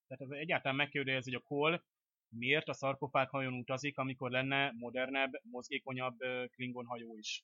Tehát 0.07 0.23
ez 0.23 0.39
egyáltalán 0.39 0.77
megkérdezi, 0.77 1.31
hogy 1.31 1.41
a 1.43 1.47
Kol 1.47 1.85
miért 2.29 2.67
a 2.67 2.73
szarkofághajón 2.73 3.53
utazik, 3.53 3.97
amikor 3.97 4.31
lenne 4.31 4.71
modernebb, 4.71 5.31
mozgékonyabb 5.43 6.17
Klingon 6.51 6.85
hajó 6.85 7.17
is. 7.17 7.43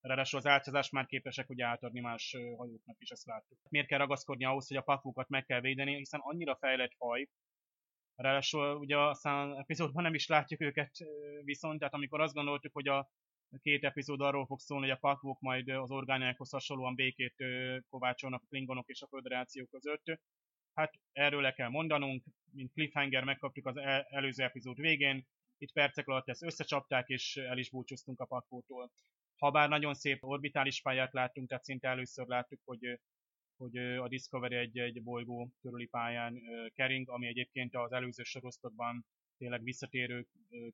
Ráadásul 0.00 0.38
az 0.38 0.46
álcázás 0.46 0.90
már 0.90 1.06
képesek 1.06 1.50
ugye 1.50 1.64
átadni 1.64 2.00
más 2.00 2.36
hajóknak 2.56 2.96
is, 3.00 3.10
ezt 3.10 3.26
láttuk. 3.26 3.58
Miért 3.68 3.86
kell 3.86 3.98
ragaszkodni 3.98 4.44
ahhoz, 4.44 4.68
hogy 4.68 4.76
a 4.76 4.82
pakvukat 4.82 5.28
meg 5.28 5.44
kell 5.44 5.60
védeni, 5.60 5.96
hiszen 5.96 6.20
annyira 6.20 6.56
fejlett 6.56 6.94
faj, 6.96 7.28
Ráadásul 8.16 8.76
ugye 8.76 8.98
aztán 8.98 9.58
epizódban 9.58 10.02
nem 10.02 10.14
is 10.14 10.26
látjuk 10.26 10.60
őket 10.60 10.96
viszont, 11.44 11.78
tehát 11.78 11.94
amikor 11.94 12.20
azt 12.20 12.34
gondoltuk, 12.34 12.72
hogy 12.72 12.88
a 12.88 13.10
két 13.62 13.84
epizód 13.84 14.20
arról 14.20 14.46
fog 14.46 14.60
szólni, 14.60 14.86
hogy 14.86 14.96
a 14.96 15.08
pakvok 15.08 15.40
majd 15.40 15.68
az 15.68 15.90
orgániákhoz 15.90 16.50
hasonlóan 16.50 16.94
békét 16.94 17.34
kovácsolnak 17.88 18.42
a 18.42 18.48
klingonok 18.48 18.88
és 18.88 19.02
a 19.02 19.06
föderáció 19.06 19.66
között, 19.66 20.20
hát 20.74 20.94
erről 21.12 21.40
le 21.40 21.52
kell 21.52 21.68
mondanunk, 21.68 22.24
mint 22.52 22.72
cliffhanger 22.72 23.24
megkaptuk 23.24 23.66
az 23.66 23.76
előző 24.08 24.44
epizód 24.44 24.80
végén, 24.80 25.26
itt 25.58 25.72
percek 25.72 26.06
alatt 26.06 26.28
ezt 26.28 26.42
összecsapták, 26.42 27.08
és 27.08 27.36
el 27.36 27.58
is 27.58 27.70
búcsúztunk 27.70 28.20
a 28.20 28.24
pakvótól. 28.24 28.90
Habár 29.36 29.68
nagyon 29.68 29.94
szép 29.94 30.24
orbitális 30.24 30.80
pályát 30.80 31.12
láttunk, 31.12 31.48
tehát 31.48 31.64
szinte 31.64 31.88
először 31.88 32.26
láttuk, 32.26 32.60
hogy 32.64 33.00
hogy 33.56 33.76
a 33.76 34.08
Discovery 34.08 34.56
egy, 34.56 34.78
egy 34.78 35.02
bolygó 35.02 35.50
körüli 35.60 35.86
pályán 35.86 36.40
kering, 36.74 37.08
ami 37.08 37.26
egyébként 37.26 37.74
az 37.74 37.92
előző 37.92 38.22
sorozatban 38.22 39.06
tényleg 39.38 39.62
visszatérő 39.62 40.26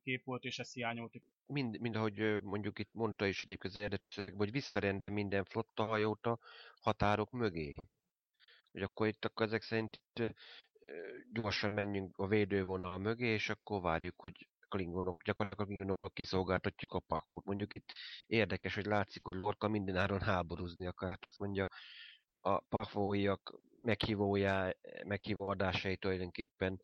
kép 0.03 0.25
volt, 0.25 0.45
és 0.45 0.59
ezt 0.59 0.73
hiányoltuk. 0.73 1.23
Mind, 1.47 1.81
mind 1.81 1.97
ahogy 1.97 2.43
mondjuk 2.43 2.79
itt 2.79 2.93
mondta 2.93 3.27
is 3.27 3.47
az 3.59 3.81
eredetileg, 3.81 4.35
hogy 4.37 4.51
visszarend 4.51 5.03
minden 5.11 5.45
flotta 5.45 5.85
hajót 5.85 6.27
a 6.27 6.39
határok 6.81 7.31
mögé. 7.31 7.73
Hogy 8.73 8.83
akkor 8.83 9.07
itt 9.07 9.25
akkor 9.25 9.47
ezek 9.47 9.63
szerint 9.63 10.01
itt 10.03 10.35
gyorsan 11.33 11.73
menjünk 11.75 12.19
a 12.19 12.27
védővonal 12.27 12.99
mögé, 12.99 13.27
és 13.27 13.49
akkor 13.49 13.81
várjuk, 13.81 14.23
hogy 14.23 14.49
klingonok, 14.69 15.23
gyakorlatilag 15.23 15.71
a 15.71 15.75
klingonok 15.75 16.15
kiszolgáltatjuk 16.15 16.93
a 16.93 16.99
pakot. 16.99 17.45
Mondjuk 17.45 17.75
itt 17.75 17.93
érdekes, 18.27 18.75
hogy 18.75 18.87
látszik, 18.87 19.27
hogy 19.27 19.39
Lorca 19.39 19.69
mindenáron 19.69 20.21
háborúzni 20.21 20.87
akar. 20.87 21.19
Azt 21.29 21.39
mondja, 21.39 21.69
a 22.41 22.61
pafóiak 22.61 23.61
meghívójá, 23.83 24.75
meghívó 25.05 25.49
adásai 25.49 25.97
tulajdonképpen 25.97 26.81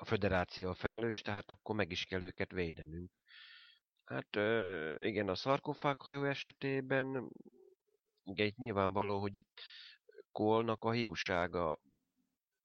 a 0.00 0.04
föderáció 0.04 0.72
felelős, 0.72 1.20
tehát 1.20 1.50
akkor 1.52 1.74
meg 1.74 1.90
is 1.90 2.04
kell 2.04 2.26
őket 2.26 2.52
védenünk. 2.52 3.10
Hát 4.04 4.36
igen, 4.98 5.28
a 5.28 5.34
szarkofághajó 5.34 6.24
esetében 6.24 7.30
igen, 8.24 8.46
itt 8.46 8.56
nyilvánvaló, 8.56 9.20
hogy 9.20 9.32
Kolnak 10.32 10.84
a 10.84 10.90
hiúsága 10.90 11.78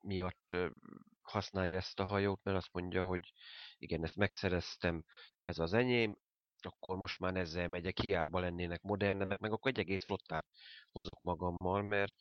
miatt 0.02 0.58
használja 1.22 1.72
ezt 1.72 2.00
a 2.00 2.06
hajót, 2.06 2.44
mert 2.44 2.58
azt 2.58 2.74
mondja, 2.74 3.06
hogy 3.06 3.34
igen, 3.78 4.04
ezt 4.04 4.16
megszereztem, 4.16 5.04
ez 5.46 5.60
az 5.60 5.74
enyém, 5.74 6.18
akkor 6.60 6.96
most 6.96 7.20
már 7.20 7.36
ezzel 7.36 7.68
megyek, 7.72 8.00
hiába 8.00 8.40
lennének 8.40 8.82
modernebbek, 8.82 9.40
meg 9.40 9.52
akkor 9.52 9.72
egy 9.72 9.80
egész 9.80 10.06
flottát 10.06 10.46
hozok 10.92 11.22
magammal, 11.22 11.82
mert 11.82 12.14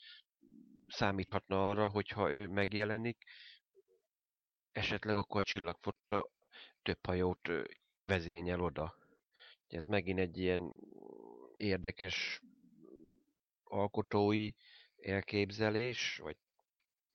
számíthatna 0.87 1.69
arra, 1.69 1.89
hogyha 1.89 2.31
ő 2.31 2.49
megjelenik, 2.49 3.25
esetleg 4.73 5.17
akkor 5.17 5.41
a 5.41 5.45
csillagflotta 5.45 6.31
több 6.83 7.07
hajót 7.07 7.49
vezényel 8.07 8.61
oda. 8.61 8.95
Ez 9.69 9.87
megint 9.87 10.19
egy 10.19 10.39
ilyen 10.39 10.75
érdekes 11.57 12.41
alkotói 13.65 14.51
elképzelés, 15.03 16.21
vagy 16.23 16.37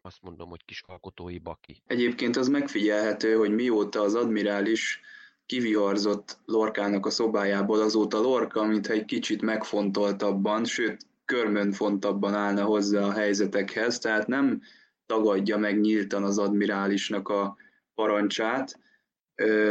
azt 0.01 0.21
mondom, 0.21 0.49
hogy 0.49 0.65
kis 0.65 0.81
alkotói 0.85 1.37
baki. 1.37 1.81
Egyébként 1.87 2.35
az 2.35 2.47
megfigyelhető, 2.47 3.35
hogy 3.35 3.55
mióta 3.55 4.01
az 4.01 4.15
admirális 4.15 5.01
kiviharzott 5.45 6.37
Lorkának 6.45 7.05
a 7.05 7.09
szobájából, 7.09 7.81
azóta 7.81 8.19
Lorca, 8.19 8.63
mintha 8.63 8.93
egy 8.93 9.05
kicsit 9.05 9.41
megfontoltabban, 9.41 10.65
sőt 10.65 11.05
körmönfontabban 11.25 12.33
állna 12.33 12.63
hozzá 12.63 13.01
a 13.01 13.11
helyzetekhez, 13.11 13.99
tehát 13.99 14.27
nem 14.27 14.61
tagadja 15.07 15.57
meg 15.57 15.79
nyíltan 15.79 16.23
az 16.23 16.37
admirálisnak 16.37 17.29
a 17.29 17.55
parancsát, 17.95 18.79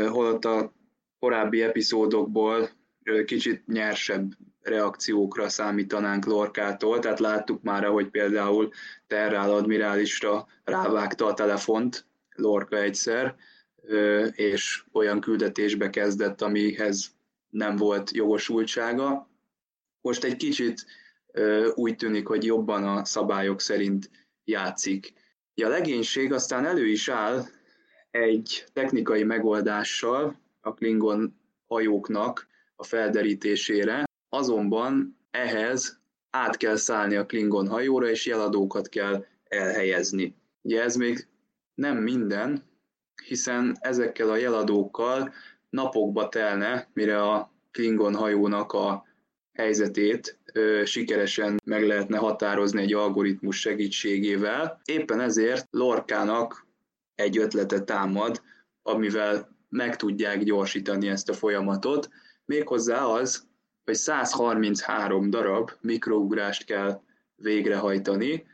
holott 0.09 0.45
a 0.45 0.73
korábbi 1.19 1.63
epizódokból 1.63 2.69
kicsit 3.25 3.67
nyersebb 3.67 4.33
reakciókra 4.61 5.49
számítanánk 5.49 6.25
Lorkától, 6.25 6.99
tehát 6.99 7.21
láttuk 7.21 7.63
már, 7.63 7.85
hogy 7.85 8.09
például 8.09 8.71
Terrál 9.07 9.51
admirálisra 9.53 10.47
rávágta 10.65 11.27
a 11.27 11.35
telefont 11.35 12.07
Lorka 12.37 12.77
egyszer, 12.77 13.37
és 14.33 14.85
olyan 14.93 15.21
küldetésbe 15.21 15.91
kezdett, 15.91 16.43
amihez 16.43 17.15
nem 17.49 17.77
volt 17.77 18.11
jogosultsága. 18.11 19.31
Most 20.01 20.25
egy 20.25 20.37
kicsit 20.37 20.87
úgy 21.75 21.97
tűnik, 21.97 22.27
hogy 22.27 22.45
jobban 22.45 22.85
a 22.85 23.05
szabályok 23.05 23.61
szerint 23.61 24.11
játszik. 24.45 25.13
A 25.65 25.69
legénység 25.69 26.33
aztán 26.33 26.67
elő 26.67 26.87
is 26.87 27.09
áll 27.09 27.45
egy 28.11 28.65
technikai 28.73 29.23
megoldással 29.23 30.41
a 30.61 30.75
Klingon 30.75 31.41
hajóknak 31.67 32.47
a 32.77 32.85
felderítésére, 32.85 34.05
azonban 34.29 35.19
ehhez 35.31 36.01
át 36.31 36.57
kell 36.57 36.77
szállni 36.77 37.17
a 37.17 37.27
Klingon 37.27 37.69
hajóra, 37.69 38.09
és 38.09 38.27
jeladókat 38.27 38.89
kell 38.89 39.25
elhelyezni. 39.45 40.35
Ugye 40.63 40.83
ez 40.83 40.97
még 40.97 41.27
nem 41.75 41.97
minden, 41.97 42.65
hiszen 43.27 43.77
ezekkel 43.81 44.31
a 44.31 44.37
jeladókkal 44.37 45.35
napokba 45.71 46.29
telne, 46.29 46.89
mire 46.93 47.23
a 47.23 47.53
Klingon 47.71 48.15
hajónak 48.15 48.73
a 48.73 49.05
helyzetét 49.53 50.36
sikeresen 50.85 51.61
meg 51.65 51.87
lehetne 51.87 52.17
határozni 52.19 52.83
egy 52.83 52.95
algoritmus 52.95 53.61
segítségével. 53.61 54.81
Éppen 54.85 55.21
ezért 55.21 55.67
Lorkának 55.71 56.67
egy 57.15 57.39
ötlete 57.39 57.81
támad, 57.81 58.43
amivel 58.83 59.57
meg 59.69 59.97
tudják 59.97 60.43
gyorsítani 60.43 61.09
ezt 61.09 61.29
a 61.29 61.33
folyamatot, 61.33 62.09
méghozzá 62.45 63.05
az, 63.05 63.47
hogy 63.85 63.95
133 63.95 65.31
darab 65.31 65.71
mikrougrást 65.81 66.65
kell 66.65 67.01
végrehajtani, 67.35 68.47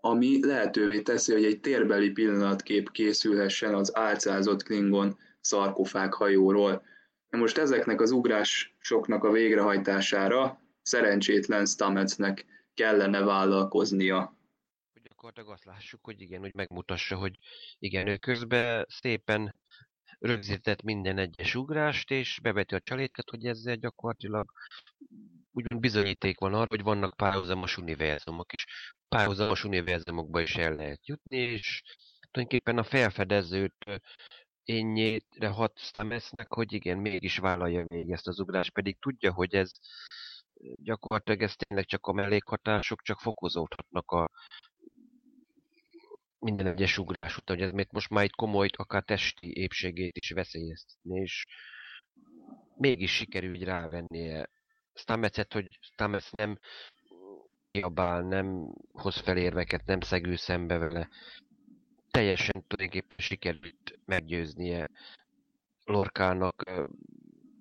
ami 0.00 0.46
lehetővé 0.46 1.00
teszi, 1.00 1.32
hogy 1.32 1.44
egy 1.44 1.60
térbeli 1.60 2.10
pillanatkép 2.10 2.90
készülhessen 2.90 3.74
az 3.74 3.96
álcázott 3.96 4.62
Klingon 4.62 5.18
szarkofág 5.40 6.14
hajóról. 6.14 6.82
Most 7.30 7.58
ezeknek 7.58 8.00
az 8.00 8.10
ugrásoknak 8.10 9.24
a 9.24 9.30
végrehajtására 9.30 10.61
szerencsétlen 10.82 11.66
Stametsnek 11.66 12.46
kellene 12.74 13.20
vállalkoznia. 13.20 14.36
Gyakorlatilag 15.02 15.50
azt 15.50 15.64
lássuk, 15.64 16.04
hogy 16.04 16.20
igen, 16.20 16.40
hogy 16.40 16.54
megmutassa, 16.54 17.16
hogy 17.16 17.38
igen, 17.78 18.06
ő 18.06 18.16
közben 18.16 18.86
szépen 18.88 19.54
rögzített 20.18 20.82
minden 20.82 21.18
egyes 21.18 21.54
ugrást, 21.54 22.10
és 22.10 22.38
beveti 22.42 22.74
a 22.74 22.80
csalétket, 22.80 23.30
hogy 23.30 23.44
ezzel 23.44 23.76
gyakorlatilag 23.76 24.52
úgymond 25.52 25.80
bizonyíték 25.80 26.38
van 26.38 26.54
arra, 26.54 26.66
hogy 26.68 26.82
vannak 26.82 27.16
párhuzamos 27.16 27.76
univerzumok, 27.76 28.52
és 28.52 28.64
párhuzamos 29.08 29.64
univerzumokba 29.64 30.40
is 30.40 30.56
el 30.56 30.74
lehet 30.74 31.06
jutni, 31.06 31.36
és 31.36 31.82
tulajdonképpen 32.30 32.78
a 32.78 32.84
felfedezőt 32.84 33.84
énnyére 34.64 35.48
hat 35.48 35.80
hogy 36.48 36.72
igen, 36.72 36.98
mégis 36.98 37.38
vállalja 37.38 37.84
még 37.88 38.10
ezt 38.10 38.28
az 38.28 38.40
ugrást, 38.40 38.72
pedig 38.72 38.98
tudja, 38.98 39.32
hogy 39.32 39.54
ez 39.54 39.70
gyakorlatilag 40.76 41.42
ez 41.42 41.54
tényleg 41.56 41.86
csak 41.86 42.06
a 42.06 42.12
mellékhatások, 42.12 43.02
csak 43.02 43.18
fokozódhatnak 43.20 44.10
a 44.10 44.30
minden 46.38 46.66
egyes 46.66 46.98
ugrás 46.98 47.36
után, 47.36 47.56
hogy 47.56 47.66
ez 47.66 47.72
még 47.72 47.86
most 47.90 48.10
már 48.10 48.24
egy 48.24 48.34
komoly, 48.34 48.68
akár 48.76 49.02
testi 49.02 49.56
épségét 49.56 50.16
is 50.16 50.30
veszélyeztetni, 50.30 51.20
és 51.20 51.46
mégis 52.76 53.14
sikerül 53.14 53.54
így 53.54 53.64
rávennie. 53.64 54.50
Stametszet, 54.94 55.52
hogy 55.52 55.78
Stamets 55.80 56.30
nem 56.30 56.58
kiabál, 57.70 58.22
nem 58.22 58.74
hoz 58.92 59.16
felérveket, 59.16 59.84
nem 59.84 60.00
szegül 60.00 60.36
szembe 60.36 60.78
vele. 60.78 61.08
Teljesen 62.10 62.64
tulajdonképpen 62.66 63.18
sikerült 63.18 63.98
meggyőznie 64.04 64.90
Lorkának. 65.84 66.70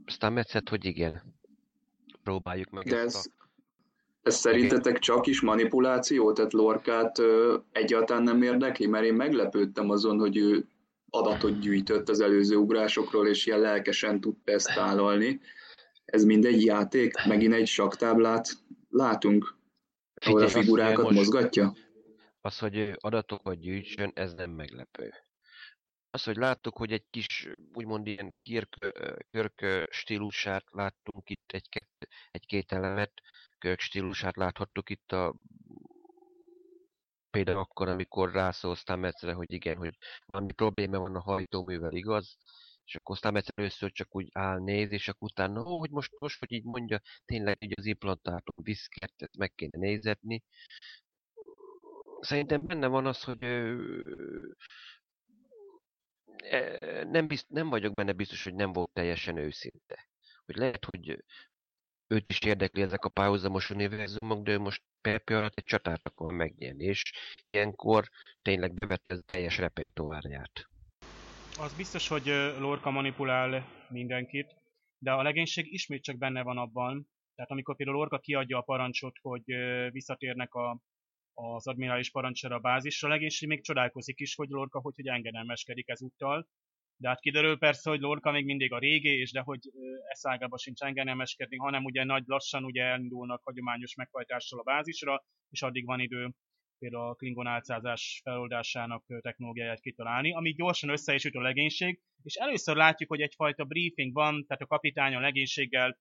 Stametszet, 0.06 0.70
hogy 0.70 0.86
igen, 0.86 1.41
próbáljuk 2.24 2.70
meg 2.70 2.84
De 2.84 2.98
ez, 2.98 3.16
a... 3.16 3.30
ez 4.22 4.36
szerintetek 4.36 5.00
csak 5.00 5.28
is 5.28 5.42
manipuláció? 5.42 6.34
Tehát 6.34 6.54
Lorkát 6.54 7.20
ö, 7.20 7.58
egyáltalán 7.72 8.24
nem 8.24 8.42
érdekli? 8.42 8.88
Mert 8.88 9.06
én 9.06 9.14
meglepődtem 9.14 9.90
azon, 9.90 10.20
hogy 10.20 10.38
ő 10.38 10.66
adatot 11.10 11.60
gyűjtött 11.60 12.10
az 12.10 12.20
előző 12.20 12.56
ugrásokról, 12.56 13.28
és 13.28 13.46
ilyen 13.46 13.60
lelkesen 13.60 14.20
tudta 14.20 14.52
ezt 14.52 14.74
tálalni. 14.74 15.40
Ez 16.06 16.24
mindegy 16.24 16.66
játék, 16.66 17.26
megint 17.28 17.54
egy 17.54 17.68
saktáblát 17.68 18.50
látunk 18.90 19.56
Ahol 20.26 20.42
a 20.42 20.48
figurákat 20.48 21.10
mozgatja? 21.10 21.74
Az, 22.42 22.60
hogy 22.60 22.92
adatokat 23.00 23.60
gyűjtsön, 23.60 24.12
ez 24.14 24.34
nem 24.34 24.50
meglepő. 24.50 25.14
Az, 26.14 26.24
hogy 26.24 26.36
láttuk, 26.36 26.78
hogy 26.78 26.92
egy 26.92 27.06
kis, 27.10 27.48
úgymond 27.74 28.08
ilyen 28.08 28.34
kirk, 28.42 28.78
körk 29.32 29.88
stílusát 29.90 30.64
láttunk 30.72 31.30
itt, 31.30 31.52
egy-két 31.52 32.08
egy 32.32 32.46
két 32.46 32.72
elemet, 32.72 33.12
körk 33.58 33.80
stílusát 33.80 34.36
láthattuk 34.36 34.90
itt 34.90 35.12
a 35.12 35.36
például 37.32 37.60
akkor, 37.60 37.88
amikor 37.88 38.32
rászólztam 38.32 39.06
egyszerre, 39.06 39.34
hogy 39.34 39.52
igen, 39.52 39.78
hogy 39.78 39.98
valami 40.26 40.54
probléma 40.54 41.00
van 41.00 41.16
a 41.16 41.22
hajtóművel, 41.22 41.94
igaz? 41.94 42.38
És 42.86 42.96
akkor 42.96 43.16
aztán 43.16 43.36
egyszer 43.36 43.54
először 43.56 43.92
csak 43.92 44.16
úgy 44.16 44.30
áll, 44.34 44.60
néz, 44.60 44.92
és 44.92 45.08
akkor 45.08 45.30
utána, 45.30 45.62
ó, 45.64 45.80
hogy 45.80 45.90
most, 45.90 46.20
most, 46.20 46.40
hogy 46.40 46.52
így 46.52 46.64
mondja, 46.64 47.00
tényleg 47.26 47.64
így 47.64 47.74
az 47.78 47.86
implantátum 47.86 48.64
viszket, 48.64 49.14
ezt 49.18 49.38
meg 49.38 49.54
kéne 49.56 49.78
nézetni. 49.78 50.44
Szerintem 52.20 52.66
benne 52.66 52.88
van 52.88 53.06
az, 53.06 53.24
hogy 53.24 53.40
nem, 57.10 57.28
bizt, 57.28 57.50
nem 57.50 57.70
vagyok 57.70 57.94
benne 57.94 58.12
biztos, 58.12 58.44
hogy 58.44 58.56
nem 58.56 58.74
volt 58.74 58.94
teljesen 58.94 59.38
őszinte. 59.38 60.10
Hogy 60.46 60.56
lehet, 60.56 60.86
hogy 60.86 61.24
őt 62.08 62.30
is 62.30 62.40
érdekli 62.40 62.82
ezek 62.82 63.06
a 63.06 63.10
párhuzamos 63.10 63.70
univerzumok, 63.70 64.44
de 64.44 64.52
ő 64.52 64.60
most 64.60 64.82
per 65.02 65.24
pillanat 65.24 65.58
egy 65.58 65.64
csatát 65.64 66.02
akar 66.04 66.34
megnyerni, 66.34 66.84
és 66.84 67.04
ilyenkor 67.52 68.10
tényleg 68.42 68.74
bevette 68.74 69.16
a 69.16 69.22
teljes 69.32 69.58
repertoárját. 69.58 70.70
Az 71.60 71.74
biztos, 71.76 72.08
hogy 72.08 72.26
Lorca 72.60 72.90
manipulál 72.90 73.68
mindenkit, 73.90 74.56
de 74.98 75.12
a 75.12 75.22
legénység 75.22 75.74
ismét 75.74 76.04
csak 76.04 76.18
benne 76.18 76.44
van 76.44 76.58
abban, 76.58 77.08
tehát 77.36 77.52
amikor 77.52 77.76
például 77.76 77.98
Lorca 77.98 78.20
kiadja 78.20 78.58
a 78.58 78.62
parancsot, 78.62 79.18
hogy 79.22 79.44
visszatérnek 79.92 80.54
a, 80.54 80.80
az 81.34 81.68
admirális 81.68 82.12
parancsra 82.12 82.56
a 82.56 82.60
bázisra, 82.60 83.10
legénység 83.10 83.48
még 83.48 83.64
csodálkozik 83.64 84.20
is, 84.20 84.36
hogy 84.36 84.50
Lorca 84.50 84.80
hogy, 84.80 84.96
hogy 84.96 85.08
engedelmeskedik 85.08 85.90
ezúttal, 85.90 86.48
de 87.02 87.08
hát 87.08 87.20
kiderül 87.20 87.58
persze, 87.58 87.90
hogy 87.90 88.00
Lorca 88.00 88.32
még 88.32 88.46
mindig 88.46 88.74
a 88.74 88.80
régi, 88.80 89.20
és 89.20 89.32
de 89.32 89.40
hogy 89.40 89.60
eszágába 90.08 90.58
sincs 90.58 90.82
engedelmeskedni, 90.82 91.58
hanem 91.58 91.84
ugye 91.84 92.04
nagy 92.04 92.24
lassan 92.26 92.64
ugye 92.64 92.84
elindulnak 92.84 93.42
hagyományos 93.44 93.96
meghajtással 93.96 94.60
a 94.60 94.64
bázisra, 94.64 95.24
és 95.50 95.62
addig 95.62 95.86
van 95.86 96.00
idő 96.00 96.32
például 96.80 97.10
a 97.10 97.14
Klingon 97.14 97.48
álcázás 97.48 98.22
feloldásának 98.24 99.04
technológiáját 99.22 99.80
kitalálni, 99.80 100.34
ami 100.34 100.54
gyorsan 100.54 100.90
össze 100.90 101.14
is 101.14 101.26
üt 101.26 101.36
a 101.36 101.42
legénység, 101.42 102.00
és 102.24 102.36
először 102.36 102.76
látjuk, 102.76 103.10
hogy 103.10 103.22
egyfajta 103.22 103.66
briefing 103.66 104.14
van, 104.14 104.46
tehát 104.46 104.62
a 104.62 104.66
kapitány 104.66 105.16
a 105.16 105.20
legénységgel 105.20 105.98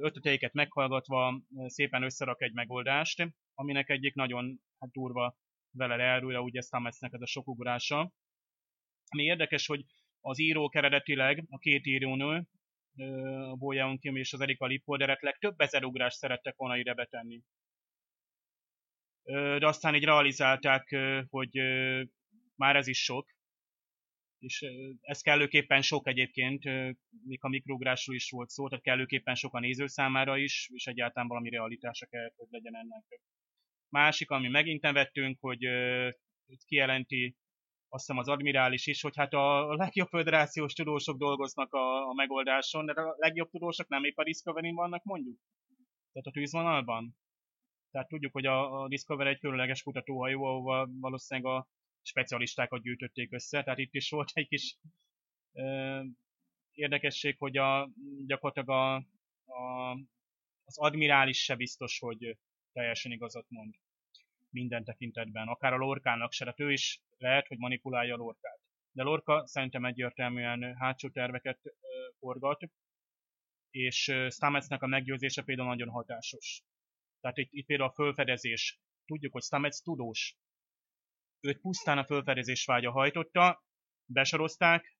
ötleteiket 0.00 0.52
meghallgatva 0.52 1.40
szépen 1.66 2.02
összerak 2.02 2.42
egy 2.42 2.52
megoldást, 2.52 3.28
aminek 3.56 3.88
egyik 3.88 4.14
nagyon 4.14 4.60
hát, 4.78 4.90
durva 4.90 5.36
vele 5.70 6.04
elrújra, 6.04 6.40
ugye 6.40 6.60
Stametsnek 6.60 7.12
ez 7.12 7.20
a 7.20 7.26
sok 7.26 7.48
ugrása. 7.48 8.12
Ami 9.08 9.22
érdekes, 9.22 9.66
hogy 9.66 9.84
az 10.20 10.38
írók 10.38 10.74
eredetileg, 10.74 11.44
a 11.48 11.58
két 11.58 11.86
írónő, 11.86 12.46
a 13.50 13.56
Bojaon 13.56 13.98
Kim 13.98 14.16
és 14.16 14.32
az 14.32 14.40
Erika 14.40 14.66
Lippolder 14.66 15.36
több 15.38 15.60
ezer 15.60 15.84
ugrást 15.84 16.16
szerettek 16.16 16.56
volna 16.56 16.76
ide 16.76 16.94
betenni. 16.94 17.42
De 19.58 19.66
aztán 19.66 19.94
így 19.94 20.04
realizálták, 20.04 20.96
hogy 21.28 21.50
már 22.54 22.76
ez 22.76 22.86
is 22.86 23.02
sok, 23.02 23.34
és 24.38 24.64
ez 25.00 25.20
kellőképpen 25.20 25.82
sok 25.82 26.06
egyébként, 26.06 26.64
még 27.24 27.38
a 27.40 27.48
mikrógrásról 27.48 28.16
is 28.16 28.30
volt 28.30 28.48
szó, 28.48 28.68
tehát 28.68 28.84
kellőképpen 28.84 29.34
sok 29.34 29.54
a 29.54 29.60
néző 29.60 29.86
számára 29.86 30.36
is, 30.36 30.70
és 30.72 30.86
egyáltalán 30.86 31.28
valami 31.28 31.50
realitása 31.50 32.06
kellett, 32.06 32.34
hogy 32.36 32.48
legyen 32.50 32.76
ennek. 32.76 33.04
Másik, 33.88 34.30
ami 34.30 34.48
megint 34.48 34.82
nevettünk, 34.82 35.38
hogy 35.40 35.66
kijelenti 36.66 37.36
azt 37.88 38.06
hiszem 38.06 38.20
az 38.20 38.28
admirális 38.28 38.86
is, 38.86 39.00
hogy 39.00 39.16
hát 39.16 39.32
a 39.32 39.74
legjobb 39.74 40.08
föderációs 40.08 40.72
tudósok 40.72 41.18
dolgoznak 41.18 41.72
a, 41.72 42.08
a 42.08 42.12
megoldáson, 42.14 42.86
de 42.86 42.92
a 42.92 43.14
legjobb 43.18 43.50
tudósok 43.50 43.88
nem 43.88 44.04
épp 44.04 44.16
a 44.16 44.24
discovery 44.24 44.72
vannak 44.72 45.04
mondjuk? 45.04 45.38
Tehát 46.12 46.26
a 46.26 46.30
tűzvonalban? 46.30 47.16
Tehát 47.90 48.08
tudjuk, 48.08 48.32
hogy 48.32 48.46
a, 48.46 48.82
a 48.82 48.88
Discover 48.88 49.26
egy 49.26 49.38
különleges 49.38 49.82
kutatóhajó, 49.82 50.44
ahova 50.44 50.88
valószínűleg 51.00 51.52
a 51.52 51.68
specialistákat 52.02 52.82
gyűjtötték 52.82 53.32
össze, 53.32 53.62
tehát 53.62 53.78
itt 53.78 53.94
is 53.94 54.10
volt 54.10 54.30
egy 54.34 54.48
kis 54.48 54.76
ö, 55.52 56.00
érdekesség, 56.72 57.36
hogy 57.38 57.56
a, 57.56 57.90
gyakorlatilag 58.26 58.68
a, 58.68 58.94
a, 59.52 59.90
az 60.64 60.78
admirális 60.78 61.42
se 61.42 61.54
biztos, 61.54 61.98
hogy 61.98 62.36
teljesen 62.76 63.12
igazat 63.12 63.46
mond 63.48 63.74
minden 64.50 64.84
tekintetben, 64.84 65.48
akár 65.48 65.72
a 65.72 65.76
Lorkának 65.76 66.32
se, 66.32 66.44
tehát 66.44 66.60
ő 66.60 66.72
is 66.72 67.00
lehet, 67.16 67.46
hogy 67.46 67.58
manipulálja 67.58 68.14
a 68.14 68.16
Lorkát. 68.16 68.60
De 68.92 69.02
Lorca 69.02 69.46
szerintem 69.46 69.84
egyértelműen 69.84 70.76
hátsó 70.76 71.08
terveket 71.08 71.60
forgat, 72.18 72.60
és 73.70 74.14
Stametsnek 74.28 74.82
a 74.82 74.86
meggyőzése 74.86 75.42
például 75.42 75.68
nagyon 75.68 75.88
hatásos. 75.88 76.62
Tehát 77.20 77.36
itt, 77.36 77.48
itt 77.52 77.66
például 77.66 77.88
a 77.88 77.92
fölfedezés. 77.92 78.80
Tudjuk, 79.04 79.32
hogy 79.32 79.42
Stamets 79.42 79.82
tudós. 79.82 80.36
Őt 81.40 81.60
pusztán 81.60 81.98
a 81.98 82.04
fölfedezés 82.04 82.64
vágya 82.64 82.90
hajtotta, 82.90 83.64
besorozták, 84.04 84.96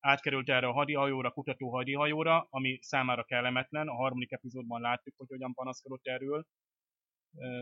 átkerült 0.00 0.48
erre 0.48 0.66
a 0.66 0.72
hadihajóra, 0.72 1.30
kutató 1.30 1.70
hadihajóra, 1.70 2.46
ami 2.50 2.78
számára 2.82 3.24
kellemetlen. 3.24 3.88
A 3.88 3.94
harmadik 3.94 4.32
epizódban 4.32 4.80
láttuk, 4.80 5.14
hogy 5.16 5.28
hogyan 5.28 5.54
panaszkodott 5.54 6.06
erről, 6.06 6.46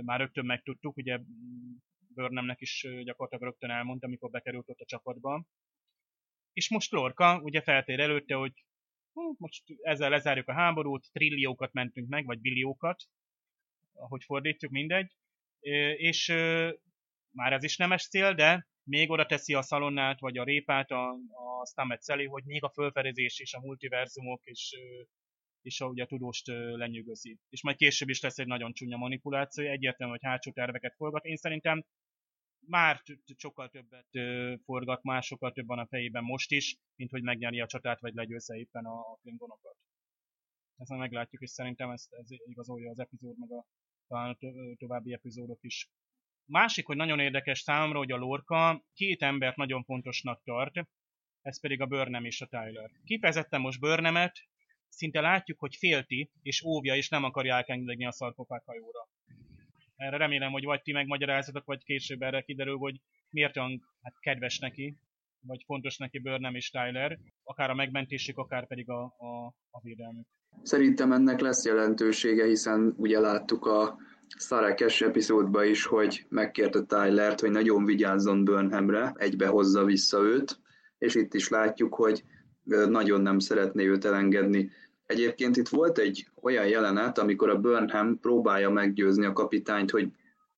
már 0.05 0.21
rögtön 0.21 0.45
megtudtuk, 0.45 0.97
ugye 0.97 1.19
Burnhamnek 2.15 2.61
is 2.61 2.87
gyakorlatilag 3.05 3.43
rögtön 3.43 3.71
elmondta, 3.71 4.07
amikor 4.07 4.31
bekerült 4.31 4.69
ott 4.69 4.81
a 4.81 4.85
csapatba. 4.85 5.45
És 6.53 6.71
most 6.71 6.91
Lorca 6.91 7.41
ugye 7.43 7.63
feltér 7.63 8.01
előtte, 8.01 8.35
hogy 8.35 8.53
hú, 9.13 9.35
most 9.39 9.63
ezzel 9.83 10.11
lezárjuk 10.11 10.49
a 10.49 10.53
háborút, 10.53 11.09
trilliókat 11.13 11.73
mentünk 11.73 12.09
meg, 12.09 12.25
vagy 12.27 12.41
billiókat, 12.41 13.03
ahogy 13.93 14.25
fordítjuk, 14.25 14.71
mindegy. 14.71 15.13
És 15.97 16.29
már 17.31 17.53
ez 17.53 17.65
is 17.65 17.77
nemes 17.77 18.09
cél, 18.09 18.35
de 18.35 18.67
még 18.85 19.11
oda 19.11 19.27
teszi 19.27 19.55
a 19.55 19.63
szalonnát, 19.63 20.21
vagy 20.21 20.39
a 20.39 20.45
répát 20.45 20.91
a, 20.91 21.11
a 21.11 21.67
Stamets 21.67 22.09
elé, 22.09 22.25
hogy 22.25 22.45
még 22.45 22.65
a 22.65 22.71
fölfedezés 22.71 23.39
és 23.39 23.55
a 23.55 23.61
multiverzumok 23.61 24.45
és 24.45 24.77
és 25.63 25.81
a, 25.81 25.87
ugye 25.87 26.03
a 26.03 26.07
tudóst 26.07 26.47
lenyűgözi. 26.77 27.39
És 27.49 27.63
majd 27.63 27.77
később 27.77 28.09
is 28.09 28.21
lesz 28.21 28.39
egy 28.39 28.47
nagyon 28.47 28.73
csúnya 28.73 28.97
manipuláció, 28.97 29.65
egyértelmű, 29.65 30.13
hogy 30.13 30.23
hátsó 30.23 30.51
terveket 30.51 30.95
forgat. 30.97 31.25
Én 31.25 31.37
szerintem 31.37 31.85
már 32.67 33.03
sokkal 33.37 33.69
többet 33.69 34.09
forgat, 34.65 35.03
már 35.03 35.23
sokkal 35.23 35.53
több 35.53 35.67
van 35.67 35.79
a 35.79 35.87
fejében 35.87 36.25
most 36.25 36.51
is, 36.51 36.77
mint 36.95 37.11
hogy 37.11 37.23
megnyeri 37.23 37.61
a 37.61 37.67
csatát, 37.67 38.01
vagy 38.01 38.15
legyőzze 38.15 38.57
éppen 38.57 38.85
a, 38.85 38.99
a 38.99 39.19
klingonokat. 39.23 39.77
Ezt 40.77 40.91
már 40.91 40.99
meglátjuk, 40.99 41.43
és 41.43 41.51
szerintem 41.51 41.91
ezt, 41.91 42.13
ez 42.13 42.31
igazolja 42.31 42.91
az 42.91 42.99
epizód, 42.99 43.39
meg 43.39 43.51
a 43.51 43.67
a 44.13 44.37
további 44.79 45.13
epizódok 45.13 45.59
is. 45.63 45.91
Másik, 46.45 46.87
hogy 46.87 46.97
nagyon 46.97 47.19
érdekes 47.19 47.61
számomra, 47.61 47.99
hogy 47.99 48.13
a 48.13 48.17
Lorca 48.17 48.85
két 48.95 49.23
embert 49.23 49.57
nagyon 49.57 49.85
fontosnak 49.85 50.43
tart, 50.43 50.89
ez 51.41 51.61
pedig 51.61 51.81
a 51.81 51.87
Burnham 51.87 52.25
és 52.25 52.41
a 52.41 52.47
Tyler. 52.47 52.91
Kifejezetten 53.05 53.61
most 53.61 53.81
Burnhamet, 53.81 54.39
szinte 54.93 55.21
látjuk, 55.21 55.59
hogy 55.59 55.77
félti 55.77 56.31
és 56.43 56.63
óvja, 56.63 56.95
és 56.95 57.09
nem 57.09 57.25
akarja 57.25 57.55
elkengedni 57.55 58.07
a 58.07 58.13
szarkofág 58.13 58.63
hajóra. 58.65 59.09
Erre 59.97 60.17
remélem, 60.17 60.53
hogy 60.53 60.65
vagy 60.65 60.83
ti 60.83 60.93
megmagyarázatok, 60.93 61.65
vagy 61.65 61.85
később 61.85 62.23
erre 62.23 62.41
kiderül, 62.41 62.77
hogy 62.77 63.01
miért 63.31 63.57
olyan 63.57 63.83
hát, 64.03 64.15
kedves 64.21 64.59
neki, 64.59 64.97
vagy 65.41 65.63
fontos 65.67 65.97
neki 65.97 66.19
Burnham 66.19 66.55
és 66.55 66.71
Tyler, 66.71 67.19
akár 67.45 67.71
a 67.71 67.75
megmentésük, 67.75 68.39
akár 68.39 68.67
pedig 68.67 68.91
a, 68.91 69.03
a, 69.03 69.55
a 69.71 69.81
védelmük. 69.83 70.27
Szerintem 70.63 71.13
ennek 71.13 71.41
lesz 71.41 71.65
jelentősége, 71.65 72.47
hiszen 72.47 72.95
ugye 72.97 73.21
láttuk 73.21 73.67
a 73.67 73.97
Szarekes 74.37 75.01
epizódban 75.01 75.67
is, 75.67 75.85
hogy 75.85 76.27
megkérte 76.29 76.83
Tylert, 76.83 77.41
hogy 77.41 77.51
nagyon 77.51 77.85
vigyázzon 77.85 78.45
Burnhamre, 78.45 79.13
egybe 79.17 79.47
hozza 79.47 79.85
vissza 79.85 80.19
őt, 80.19 80.61
és 80.99 81.15
itt 81.15 81.35
is 81.35 81.49
látjuk, 81.49 81.95
hogy 81.95 82.25
nagyon 82.65 83.21
nem 83.21 83.39
szeretné 83.39 83.87
őt 83.87 84.05
elengedni. 84.05 84.71
Egyébként 85.07 85.57
itt 85.57 85.69
volt 85.69 85.99
egy 85.99 86.29
olyan 86.43 86.67
jelenet, 86.67 87.19
amikor 87.19 87.51
a 87.51 87.59
Burnham 87.59 88.21
próbálja 88.21 88.71
meggyőzni 88.71 89.25
a 89.25 89.33
kapitányt, 89.33 89.91
hogy 89.91 90.09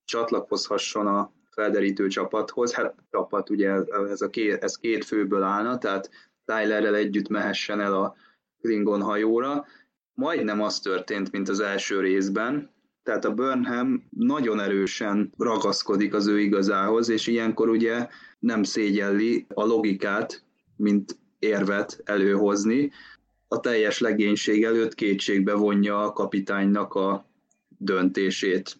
csatlakozhasson 0.04 1.06
a 1.06 1.32
felderítő 1.50 2.06
csapathoz. 2.06 2.74
Hát 2.74 2.94
csapat 3.10 3.50
ugye 3.50 3.70
ez, 4.10 4.20
a 4.20 4.30
két, 4.30 4.62
ez 4.62 4.76
két 4.76 5.04
főből 5.04 5.42
állna, 5.42 5.78
tehát 5.78 6.10
Tylerrel 6.44 6.94
együtt 6.94 7.28
mehessen 7.28 7.80
el 7.80 7.94
a 7.94 8.14
Klingon 8.60 9.02
hajóra. 9.02 9.66
Majdnem 10.14 10.62
az 10.62 10.80
történt, 10.80 11.32
mint 11.32 11.48
az 11.48 11.60
első 11.60 12.00
részben, 12.00 12.72
tehát 13.02 13.24
a 13.24 13.34
Burnham 13.34 14.06
nagyon 14.10 14.60
erősen 14.60 15.32
ragaszkodik 15.38 16.14
az 16.14 16.26
ő 16.26 16.40
igazához, 16.40 17.08
és 17.08 17.26
ilyenkor 17.26 17.68
ugye 17.68 18.08
nem 18.38 18.62
szégyelli 18.62 19.46
a 19.48 19.64
logikát, 19.64 20.44
mint 20.76 21.18
érvet 21.44 22.00
előhozni, 22.04 22.90
a 23.48 23.60
teljes 23.60 23.98
legénység 23.98 24.64
előtt 24.64 24.94
kétségbe 24.94 25.54
vonja 25.54 26.02
a 26.02 26.12
kapitánynak 26.12 26.94
a 26.94 27.26
döntését. 27.78 28.76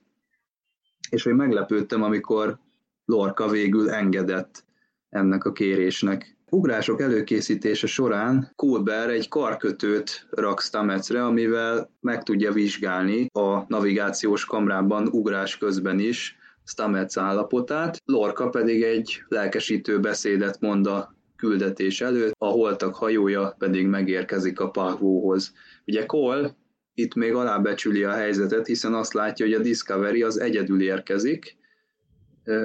és 1.10 1.22
hogy 1.22 1.34
meglepődtem, 1.34 2.02
amikor 2.02 2.58
Lorca 3.04 3.48
végül 3.48 3.90
engedett 3.90 4.64
ennek 5.10 5.44
a 5.44 5.52
kérésnek. 5.52 6.36
Ugrások 6.50 7.00
előkészítése 7.00 7.86
során 7.86 8.52
Colbert 8.56 9.10
egy 9.10 9.28
karkötőt 9.28 10.26
rak 10.30 10.60
Stametsre, 10.60 11.24
amivel 11.24 11.90
meg 12.00 12.22
tudja 12.22 12.52
vizsgálni 12.52 13.26
a 13.32 13.64
navigációs 13.68 14.44
kamrában 14.44 15.06
ugrás 15.06 15.58
közben 15.58 15.98
is 15.98 16.36
Stamets 16.64 17.16
állapotát. 17.16 18.02
Lorca 18.04 18.48
pedig 18.48 18.82
egy 18.82 19.22
lelkesítő 19.28 20.00
beszédet 20.00 20.60
mond 20.60 20.86
a 20.86 21.14
küldetés 21.44 22.00
előtt, 22.00 22.34
a 22.38 22.46
holtak 22.46 22.94
hajója 22.94 23.54
pedig 23.58 23.86
megérkezik 23.86 24.60
a 24.60 24.70
Pahvóhoz. 24.70 25.52
Ugye 25.86 26.06
Cole 26.06 26.56
itt 26.94 27.14
még 27.14 27.34
alábecsüli 27.34 28.04
a 28.04 28.12
helyzetet, 28.12 28.66
hiszen 28.66 28.94
azt 28.94 29.12
látja, 29.12 29.46
hogy 29.46 29.54
a 29.54 29.62
Discovery 29.62 30.22
az 30.22 30.40
egyedül 30.40 30.82
érkezik, 30.82 31.56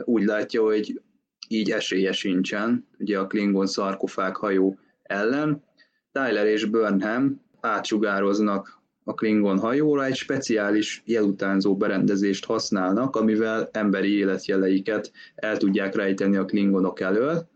úgy 0.03 0.23
látja, 0.23 0.61
hogy 0.61 1.01
így 1.47 1.71
esélye 1.71 2.11
sincsen, 2.11 2.87
ugye 2.99 3.19
a 3.19 3.27
Klingon 3.27 3.67
szarkofág 3.67 4.35
hajó 4.35 4.79
ellen. 5.03 5.63
Tyler 6.11 6.45
és 6.45 6.65
Burnham 6.65 7.41
átsugároznak 7.59 8.81
a 9.03 9.13
Klingon 9.13 9.59
hajóra, 9.59 10.05
egy 10.05 10.15
speciális 10.15 11.01
jelutánzó 11.05 11.77
berendezést 11.77 12.45
használnak, 12.45 13.15
amivel 13.15 13.69
emberi 13.71 14.17
életjeleiket 14.17 15.11
el 15.35 15.57
tudják 15.57 15.95
rejteni 15.95 16.35
a 16.35 16.45
Klingonok 16.45 16.99
elől. 16.99 17.48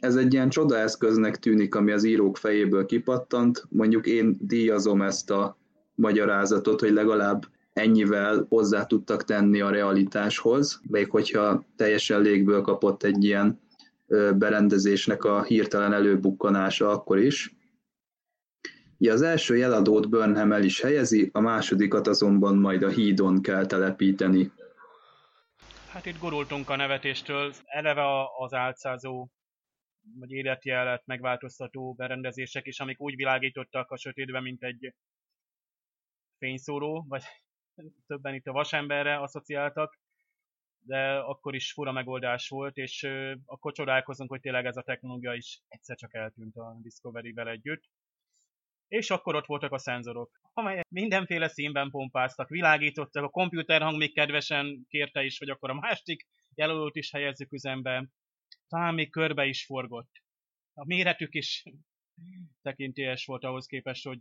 Ez 0.00 0.16
egy 0.16 0.32
ilyen 0.32 0.48
csodaeszköznek 0.48 1.38
tűnik, 1.38 1.74
ami 1.74 1.92
az 1.92 2.04
írók 2.04 2.36
fejéből 2.36 2.86
kipattant. 2.86 3.64
Mondjuk 3.68 4.06
én 4.06 4.36
díjazom 4.40 5.02
ezt 5.02 5.30
a 5.30 5.56
magyarázatot, 5.94 6.80
hogy 6.80 6.92
legalább 6.92 7.46
ennyivel 7.72 8.46
hozzá 8.48 8.84
tudtak 8.84 9.24
tenni 9.24 9.60
a 9.60 9.70
realitáshoz, 9.70 10.80
még 10.88 11.10
hogyha 11.10 11.64
teljesen 11.76 12.20
légből 12.20 12.60
kapott 12.60 13.02
egy 13.02 13.24
ilyen 13.24 13.60
berendezésnek 14.34 15.24
a 15.24 15.42
hirtelen 15.42 15.92
előbukkanása 15.92 16.90
akkor 16.90 17.18
is. 17.18 17.54
Ugye 18.98 19.12
az 19.12 19.22
első 19.22 19.56
jeladót 19.56 20.08
Burnham 20.08 20.52
el 20.52 20.64
is 20.64 20.80
helyezi, 20.80 21.30
a 21.32 21.40
másodikat 21.40 22.06
azonban 22.06 22.56
majd 22.56 22.82
a 22.82 22.88
hídon 22.88 23.42
kell 23.42 23.66
telepíteni. 23.66 24.52
Hát 25.88 26.06
itt 26.06 26.18
gurultunk 26.20 26.70
a 26.70 26.76
nevetéstől. 26.76 27.52
Eleve 27.64 28.02
az 28.38 28.52
álcázó 28.52 29.28
vagy 30.14 30.30
életjelet 30.30 31.06
megváltoztató 31.06 31.94
berendezések 31.94 32.66
is, 32.66 32.80
amik 32.80 33.00
úgy 33.00 33.16
világítottak 33.16 33.90
a 33.90 33.96
sötétben, 33.96 34.42
mint 34.42 34.62
egy 34.62 34.94
fényszóró, 36.38 37.04
vagy 37.08 37.22
többen 38.06 38.34
itt 38.34 38.46
a 38.46 38.52
vasemberre 38.52 39.20
asszociáltak, 39.20 39.98
de 40.86 41.16
akkor 41.18 41.54
is 41.54 41.72
fura 41.72 41.92
megoldás 41.92 42.48
volt, 42.48 42.76
és 42.76 43.08
akkor 43.44 43.72
csodálkozunk, 43.72 44.30
hogy 44.30 44.40
tényleg 44.40 44.66
ez 44.66 44.76
a 44.76 44.82
technológia 44.82 45.34
is 45.34 45.62
egyszer 45.68 45.96
csak 45.96 46.14
eltűnt 46.14 46.56
a 46.56 46.76
Discovery-vel 46.82 47.48
együtt. 47.48 47.82
És 48.88 49.10
akkor 49.10 49.34
ott 49.34 49.46
voltak 49.46 49.72
a 49.72 49.78
szenzorok, 49.78 50.40
amelyek 50.52 50.88
mindenféle 50.88 51.48
színben 51.48 51.90
pompáztak, 51.90 52.48
világítottak, 52.48 53.24
a 53.24 53.28
komputerhang 53.28 53.96
még 53.96 54.14
kedvesen 54.14 54.84
kérte 54.88 55.24
is, 55.24 55.38
hogy 55.38 55.50
akkor 55.50 55.70
a 55.70 55.74
másik 55.74 56.26
jelölőt 56.54 56.96
is 56.96 57.10
helyezzük 57.10 57.52
üzembe, 57.52 58.08
talán 58.68 58.94
még 58.94 59.10
körbe 59.10 59.46
is 59.46 59.64
forgott. 59.64 60.10
A 60.74 60.84
méretük 60.84 61.34
is 61.34 61.62
tekintélyes 62.62 63.24
volt 63.24 63.44
ahhoz 63.44 63.66
képest, 63.66 64.04
hogy 64.04 64.20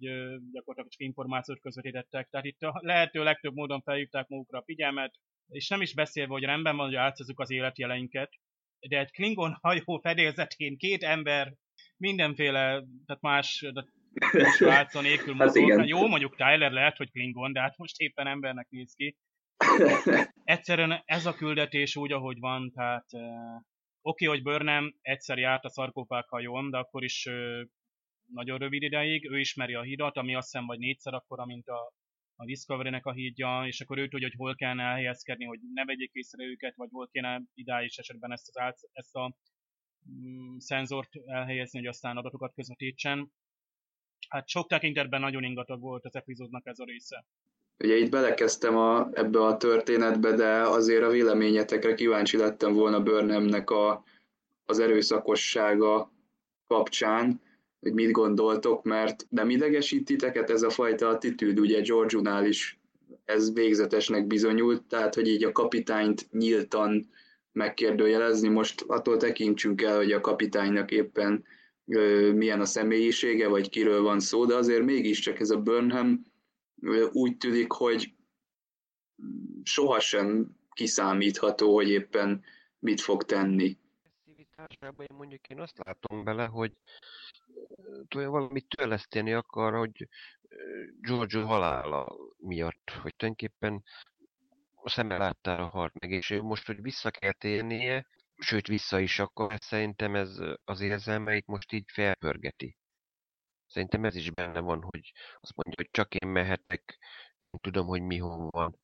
gyakorlatilag 0.52 0.90
csak 0.90 1.02
információt 1.02 1.60
közvetítettek. 1.60 2.30
Tehát 2.30 2.46
itt 2.46 2.62
a 2.62 2.80
lehető 2.82 3.24
legtöbb 3.24 3.54
módon 3.54 3.82
felhívták 3.82 4.28
magukra 4.28 4.60
a 4.60 4.64
figyelmet, 4.64 5.16
és 5.48 5.68
nem 5.68 5.82
is 5.82 5.94
beszélve, 5.94 6.32
hogy 6.32 6.44
rendben 6.44 6.76
van, 6.76 6.86
hogy 6.86 6.96
átszazuk 6.96 7.40
az 7.40 7.52
életjeleinket, 7.52 8.34
de 8.88 9.00
egy 9.00 9.12
Klingon 9.12 9.58
hajó 9.62 10.00
fedélzetén 10.02 10.78
két 10.78 11.04
ember 11.04 11.54
mindenféle, 11.98 12.84
tehát 13.06 13.22
más, 13.22 13.66
váltszó 14.60 15.00
nélkül 15.00 15.36
hát 15.40 15.56
igen. 15.56 15.88
Jó, 15.88 16.08
mondjuk 16.08 16.36
Tyler 16.36 16.72
lehet, 16.72 16.98
hogy 16.98 17.12
Klingon, 17.12 17.54
de 17.54 17.62
hát 17.62 17.78
most 17.78 18.00
éppen 18.00 18.28
embernek 18.28 18.68
néz 18.70 18.94
ki. 18.94 19.18
Egyszerűen 20.44 21.02
ez 21.06 21.26
a 21.26 21.34
küldetés 21.34 21.96
úgy, 21.96 22.12
ahogy 22.12 22.40
van, 22.40 22.72
tehát 22.72 23.06
Oké, 24.08 24.26
okay, 24.26 24.38
hogy 24.38 24.46
Burnham 24.46 24.96
egyszer 25.02 25.38
járt 25.38 25.66
a 25.66 25.70
szarkófág 25.70 26.28
hajón, 26.28 26.70
de 26.70 26.78
akkor 26.78 27.04
is 27.04 27.30
nagyon 28.26 28.58
rövid 28.58 28.82
ideig, 28.82 29.30
ő 29.30 29.40
ismeri 29.40 29.74
a 29.74 29.82
hídat, 29.82 30.18
ami 30.18 30.36
azt 30.36 30.52
hiszem 30.52 30.66
vagy 30.66 30.80
négyszer 30.80 31.14
akkora, 31.14 31.46
mint 31.46 31.68
a, 31.68 31.94
a 32.36 32.46
Discovery-nek 32.46 33.06
a 33.06 33.12
hídja, 33.12 33.64
és 33.68 33.82
akkor 33.82 33.98
ő 33.98 34.08
tudja, 34.08 34.28
hogy 34.28 34.38
hol 34.38 34.56
kellene 34.56 34.84
elhelyezkedni, 34.84 35.46
hogy 35.46 35.60
ne 35.74 35.86
vegyék 35.86 36.12
észre 36.14 36.44
őket, 36.44 36.76
vagy 36.76 36.90
hol 36.92 37.08
kéne 37.08 37.42
idális 37.54 37.98
esetben 37.98 38.32
ezt, 38.32 38.48
az 38.48 38.58
át, 38.58 38.80
ezt 38.92 39.16
a 39.16 39.36
mm, 40.12 40.58
szenzort 40.58 41.10
elhelyezni, 41.26 41.80
hogy 41.80 41.88
aztán 41.88 42.18
adatokat 42.18 42.54
közvetítsen. 42.54 43.32
Hát 44.30 44.48
sok 44.48 44.68
tekintetben 44.68 45.22
nagyon 45.22 45.44
ingatag 45.44 45.82
volt 45.82 46.06
az 46.06 46.16
epizódnak 46.16 46.66
ez 46.66 46.80
a 46.80 46.86
része. 46.86 47.26
Ugye 47.84 47.96
itt 47.96 48.10
belekezdtem 48.10 48.78
a, 48.78 49.10
ebbe 49.14 49.46
a 49.46 49.58
történetbe, 49.58 50.32
de 50.32 50.62
azért 50.62 51.04
a 51.04 51.10
véleményetekre 51.10 51.94
kíváncsi 51.94 52.38
lettem 52.38 52.74
volna 52.74 53.04
Burnhamnek 53.04 53.70
a, 53.70 54.04
az 54.66 54.80
erőszakossága 54.80 56.12
kapcsán, 56.68 57.42
hogy 57.80 57.94
mit 57.94 58.12
gondoltok, 58.12 58.84
mert 58.84 59.26
nem 59.30 59.50
idegesít 59.50 60.06
titeket 60.06 60.50
ez 60.50 60.62
a 60.62 60.70
fajta 60.70 61.08
attitűd, 61.08 61.60
ugye 61.60 61.82
Georgiunál 61.82 62.46
is 62.46 62.80
ez 63.26 63.54
végzetesnek 63.54 64.28
bizonyult, 64.28 64.84
tehát 64.84 65.16
hogy 65.16 65.28
így 65.28 65.44
a 65.44 65.52
kapitányt 65.52 66.28
nyíltan 66.32 67.10
megkérdőjelezni, 67.52 68.48
most 68.48 68.84
attól 68.88 69.18
tekintsünk 69.18 69.82
el, 69.82 69.96
hogy 69.98 70.12
a 70.12 70.22
kapitánynak 70.22 70.92
éppen 70.92 71.44
ö, 71.88 72.32
milyen 72.32 72.62
a 72.62 72.66
személyisége, 72.66 73.48
vagy 73.48 73.70
kiről 73.70 74.02
van 74.02 74.20
szó, 74.20 74.46
de 74.46 74.56
azért 74.56 74.86
mégiscsak 74.86 75.40
ez 75.40 75.50
a 75.50 75.62
Burnham 75.62 76.26
úgy 77.12 77.38
tűnik, 77.38 77.72
hogy 77.72 78.14
sohasem 79.64 80.58
kiszámítható, 80.72 81.74
hogy 81.74 81.90
éppen 81.90 82.44
mit 82.80 83.02
fog 83.02 83.24
tenni. 83.24 83.78
Én 84.98 85.16
mondjuk 85.16 85.48
én 85.48 85.60
azt 85.60 85.78
látom 85.86 86.24
bele, 86.24 86.46
hogy 86.46 86.74
tudja, 88.08 88.30
valamit 88.30 88.68
törleszteni 88.68 89.34
akar, 89.34 89.74
hogy 89.74 90.08
George 91.02 91.42
halála 91.42 92.18
miatt, 92.38 92.90
hogy 93.02 93.16
tulajdonképpen 93.16 93.84
a 94.76 94.90
szeme 94.90 95.18
láttára 95.18 95.68
halt 95.68 96.00
meg, 96.00 96.12
és 96.12 96.40
most, 96.42 96.66
hogy 96.66 96.82
vissza 96.82 97.12
kell 97.12 97.34
térnie, 97.34 98.08
sőt 98.38 98.68
vissza 98.68 99.00
is 99.00 99.20
akar, 99.20 99.58
szerintem 99.60 100.16
ez 100.16 100.40
az 100.64 100.82
érzelmeit 100.82 101.46
most 101.46 101.72
így 101.72 101.92
felpörgeti. 101.92 102.78
Szerintem 103.76 104.06
ez 104.06 104.16
is 104.16 104.32
benne 104.32 104.60
van, 104.60 104.82
hogy 104.82 105.12
azt 105.40 105.56
mondja, 105.56 105.74
hogy 105.76 105.90
csak 105.92 106.16
én 106.16 106.30
mehetek, 106.30 106.98
tudom, 107.62 107.88
hogy 107.88 108.02
mi 108.02 108.18
hol 108.18 108.50
van. 108.50 108.80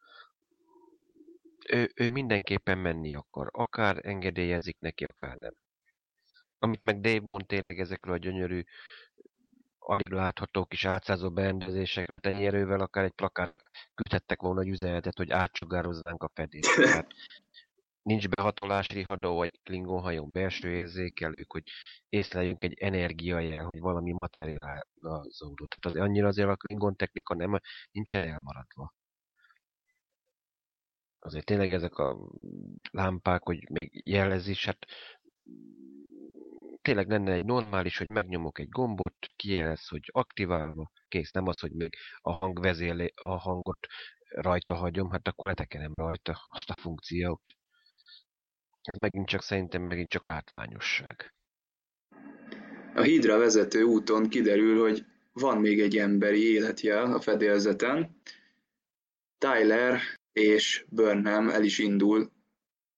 Ő, 1.68 1.92
ő 1.96 2.12
mindenképpen 2.12 2.78
menni 2.78 3.16
akar, 3.16 3.50
akár 3.52 4.06
engedélyezik 4.06 4.80
neki, 4.80 5.04
akár 5.04 5.38
nem 5.40 5.54
amit 6.60 6.84
meg 6.84 7.00
Dave 7.00 7.28
mond 7.32 7.46
tényleg 7.46 7.80
ezekről 7.80 8.14
a 8.14 8.18
gyönyörű, 8.18 8.64
alig 9.80 10.10
látható 10.10 10.66
kis 10.66 10.86
átszázó 10.86 11.32
berendezések 11.32 12.14
tenyerővel, 12.22 12.80
akár 12.80 13.04
egy 13.04 13.12
plakát 13.12 13.64
küldhettek 13.94 14.42
volna 14.42 14.62
egy 14.62 14.68
üzenetet, 14.68 15.18
hogy 15.18 15.32
átsugározzánk 15.32 16.24
a 16.24 16.32
fedést. 16.34 16.70
Nincs 18.02 18.28
behatolási 18.30 19.04
hadó, 19.08 19.36
vagy 19.36 19.60
Klingon 19.64 20.02
hajón 20.02 20.30
belső 20.32 20.70
érzékelők, 20.70 21.52
hogy 21.52 21.64
észleljünk 22.10 22.64
egy 22.64 22.74
energiajel, 22.80 23.68
hogy 23.72 23.80
valami 23.80 24.14
materializálódott. 24.20 25.78
Tehát 25.80 25.98
az, 25.98 26.04
annyira 26.04 26.28
azért 26.28 26.50
a 26.50 26.56
Klingon 26.56 26.96
technika 26.96 27.36
nem 27.36 27.60
nincs 27.92 28.10
elmaradva. 28.12 28.94
Azért 31.20 31.46
tényleg 31.46 31.74
ezek 31.74 31.98
a 31.98 32.18
lámpák, 32.92 33.44
hogy 33.44 33.70
még 33.70 34.02
jelezés, 34.06 34.66
hát 34.66 34.86
tényleg 36.82 37.10
lenne 37.10 37.32
egy 37.32 37.46
normális, 37.46 37.98
hogy 37.98 38.10
megnyomok 38.10 38.60
egy 38.60 38.70
gombot, 38.70 39.16
kijelez, 39.36 39.88
hogy 39.88 40.10
aktiválva, 40.12 40.92
kész, 41.08 41.32
nem 41.32 41.48
az, 41.48 41.60
hogy 41.60 41.72
még 41.72 41.96
a 42.22 42.32
hang 42.32 42.60
vezélé, 42.60 43.14
a 43.16 43.38
hangot 43.38 43.88
rajta 44.30 44.76
hagyom, 44.76 45.10
hát 45.10 45.28
akkor 45.28 45.46
letekerem 45.46 45.92
rajta 45.96 46.46
azt 46.50 46.70
a 46.70 46.82
funkciót. 46.82 47.42
Ez 48.82 49.00
megint 49.00 49.28
csak 49.28 49.42
szerintem 49.42 49.82
megint 49.82 50.10
csak 50.10 50.24
átványosság. 50.28 51.34
A 52.96 53.02
hídra 53.02 53.38
vezető 53.38 53.84
úton 53.84 54.30
kiderül, 54.30 54.80
hogy 54.80 55.06
van 55.34 55.58
még 55.58 55.82
egy 55.82 55.98
emberi 55.98 56.52
életjel 56.52 57.14
a 57.14 57.20
fedélzeten. 57.20 58.22
Tyler 59.38 60.00
és 60.34 60.86
Burnham 60.90 61.50
el 61.50 61.64
is 61.64 61.80
indul 61.80 62.32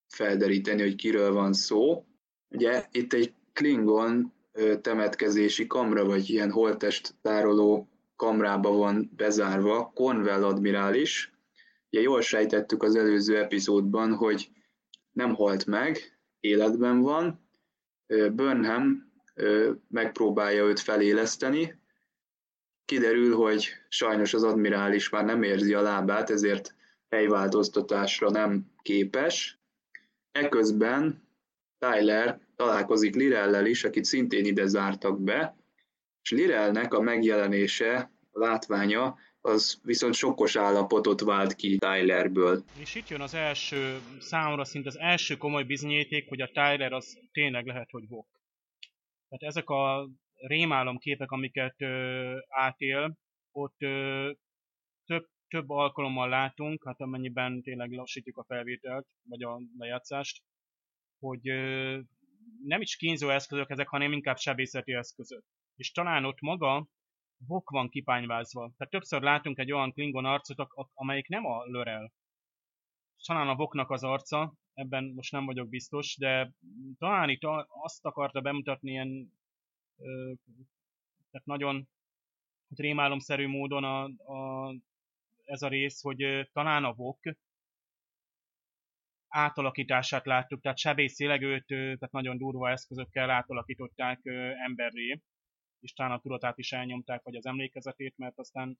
felderíteni, 0.08 0.82
hogy 0.82 0.94
kiről 0.94 1.32
van 1.32 1.52
szó. 1.52 2.04
Ugye 2.48 2.86
itt 2.90 3.12
egy 3.12 3.32
Klingon 3.52 4.32
temetkezési 4.80 5.66
kamra, 5.66 6.04
vagy 6.04 6.30
ilyen 6.30 6.50
holttest 6.50 7.14
tároló 7.22 7.88
kamrába 8.16 8.72
van 8.72 9.10
bezárva 9.16 9.90
Cornwell 9.94 10.44
admirális. 10.44 11.32
Ugye 11.90 12.00
jól 12.00 12.20
sejtettük 12.20 12.82
az 12.82 12.96
előző 12.96 13.38
epizódban, 13.38 14.14
hogy 14.14 14.50
nem 15.14 15.34
halt 15.34 15.66
meg, 15.66 16.18
életben 16.40 17.00
van. 17.00 17.48
Burnham 18.32 19.12
megpróbálja 19.88 20.64
őt 20.64 20.80
feléleszteni. 20.80 21.82
Kiderül, 22.84 23.36
hogy 23.36 23.68
sajnos 23.88 24.34
az 24.34 24.42
admirális 24.42 25.08
már 25.08 25.24
nem 25.24 25.42
érzi 25.42 25.74
a 25.74 25.80
lábát, 25.80 26.30
ezért 26.30 26.74
helyváltoztatásra 27.08 28.30
nem 28.30 28.72
képes. 28.82 29.58
Eközben 30.32 31.22
Tyler 31.78 32.40
találkozik 32.56 33.14
Lirellel 33.14 33.66
is, 33.66 33.84
akit 33.84 34.04
szintén 34.04 34.44
ide 34.44 34.66
zártak 34.66 35.20
be, 35.20 35.56
és 36.22 36.30
Lirelnek 36.30 36.94
a 36.94 37.00
megjelenése, 37.00 38.10
a 38.30 38.38
látványa, 38.38 39.18
az 39.44 39.80
viszont 39.82 40.14
sokkos 40.14 40.56
állapotot 40.56 41.20
vált 41.20 41.54
ki 41.54 41.78
Tylerből. 41.78 42.64
És 42.78 42.94
itt 42.94 43.08
jön 43.08 43.20
az 43.20 43.34
első, 43.34 44.00
számomra 44.18 44.64
szinte 44.64 44.88
az 44.88 44.98
első 44.98 45.36
komoly 45.36 45.64
bizonyíték, 45.64 46.28
hogy 46.28 46.40
a 46.40 46.46
Tyler 46.46 46.92
az 46.92 47.18
tényleg 47.32 47.66
lehet, 47.66 47.90
hogy 47.90 48.08
vok. 48.08 48.26
Tehát 49.28 49.54
ezek 49.54 49.68
a 49.68 50.08
rémálom 50.34 50.98
képek, 50.98 51.30
amiket 51.30 51.74
ö, 51.82 52.36
átél, 52.48 53.18
ott 53.52 53.76
ö, 53.78 54.30
több, 55.06 55.28
több 55.48 55.70
alkalommal 55.70 56.28
látunk, 56.28 56.84
hát 56.84 57.00
amennyiben 57.00 57.62
tényleg 57.62 57.90
lassítjuk 57.90 58.36
a 58.36 58.44
felvételt, 58.44 59.06
vagy 59.28 59.42
a 59.42 59.60
lejátszást, 59.78 60.42
hogy 61.18 61.48
ö, 61.48 61.98
nem 62.64 62.80
is 62.80 62.96
kínzó 62.96 63.28
eszközök 63.28 63.70
ezek, 63.70 63.88
hanem 63.88 64.12
inkább 64.12 64.38
sebészeti 64.38 64.92
eszközök. 64.92 65.44
És 65.76 65.92
talán 65.92 66.24
ott 66.24 66.40
maga 66.40 66.88
Vok 67.46 67.70
van 67.70 67.88
kipányvázva. 67.88 68.72
Tehát 68.76 68.92
többször 68.92 69.22
látunk 69.22 69.58
egy 69.58 69.72
olyan 69.72 69.92
Klingon 69.92 70.24
arcot, 70.24 70.68
amelyik 70.94 71.28
nem 71.28 71.46
a 71.46 71.64
Lörel. 71.64 72.12
Talán 73.26 73.48
a 73.48 73.54
Voknak 73.54 73.90
az 73.90 74.04
arca, 74.04 74.54
ebben 74.74 75.04
most 75.04 75.32
nem 75.32 75.44
vagyok 75.44 75.68
biztos, 75.68 76.16
de 76.16 76.52
talán 76.98 77.28
itt 77.28 77.42
azt 77.68 78.04
akarta 78.04 78.40
bemutatni 78.40 78.90
ilyen 78.90 79.32
ö, 79.98 80.32
tehát 81.30 81.46
nagyon 81.46 81.88
rémálomszerű 82.76 83.46
módon 83.46 83.84
a, 83.84 84.04
a, 84.32 84.74
ez 85.44 85.62
a 85.62 85.68
rész, 85.68 86.02
hogy 86.02 86.22
ö, 86.22 86.42
talán 86.52 86.84
a 86.84 86.92
Vok 86.92 87.20
átalakítását 89.28 90.26
láttuk, 90.26 90.60
tehát 90.60 90.78
sebészileg 90.78 91.42
őt, 91.42 91.66
tehát 91.66 92.10
nagyon 92.10 92.38
durva 92.38 92.70
eszközökkel 92.70 93.30
átalakították 93.30 94.20
emberré, 94.66 95.20
és 95.84 95.92
talán 95.92 96.12
a 96.12 96.20
tudatát 96.20 96.58
is 96.58 96.72
elnyomták, 96.72 97.22
vagy 97.22 97.36
az 97.36 97.46
emlékezetét, 97.46 98.16
mert 98.16 98.38
aztán 98.38 98.78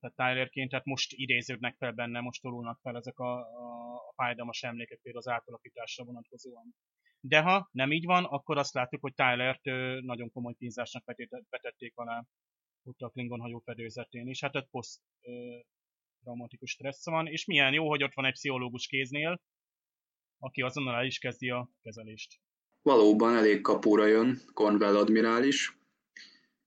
tehát 0.00 0.16
Tylerként, 0.16 0.70
tehát 0.70 0.84
most 0.84 1.12
idéződnek 1.12 1.76
fel 1.76 1.92
benne, 1.92 2.20
most 2.20 2.42
tolulnak 2.42 2.80
fel 2.80 2.96
ezek 2.96 3.18
a, 3.18 3.38
a, 3.38 3.94
a 3.94 4.12
fájdalmas 4.14 4.62
emlékek 4.62 5.00
például 5.02 5.24
az 5.24 5.32
átalakításra 5.32 6.04
vonatkozóan. 6.04 6.74
De 7.20 7.40
ha 7.40 7.68
nem 7.72 7.92
így 7.92 8.04
van, 8.04 8.24
akkor 8.24 8.58
azt 8.58 8.74
látjuk, 8.74 9.00
hogy 9.00 9.14
Tylert 9.14 9.64
nagyon 10.02 10.30
komoly 10.30 10.54
kínzásnak 10.54 11.04
vetették 11.50 11.96
alá 11.96 12.24
ott 12.82 13.00
a 13.00 13.08
Klingon 13.08 13.40
hajó 13.40 13.58
fedőzetén, 13.58 14.28
és 14.28 14.40
hát 14.40 14.56
ott 14.56 14.70
poszt 14.70 15.00
traumatikus 16.20 16.70
stressz 16.70 17.06
van, 17.06 17.26
és 17.26 17.44
milyen 17.44 17.72
jó, 17.72 17.88
hogy 17.88 18.02
ott 18.02 18.14
van 18.14 18.24
egy 18.24 18.32
pszichológus 18.32 18.86
kéznél, 18.86 19.40
aki 20.38 20.62
azonnal 20.62 20.94
el 20.94 21.06
is 21.06 21.18
kezdi 21.18 21.50
a 21.50 21.70
kezelést. 21.82 22.40
Valóban 22.88 23.36
elég 23.36 23.60
kapóra 23.60 24.06
jön 24.06 24.40
Cornwell 24.54 24.96
admirális, 24.96 25.78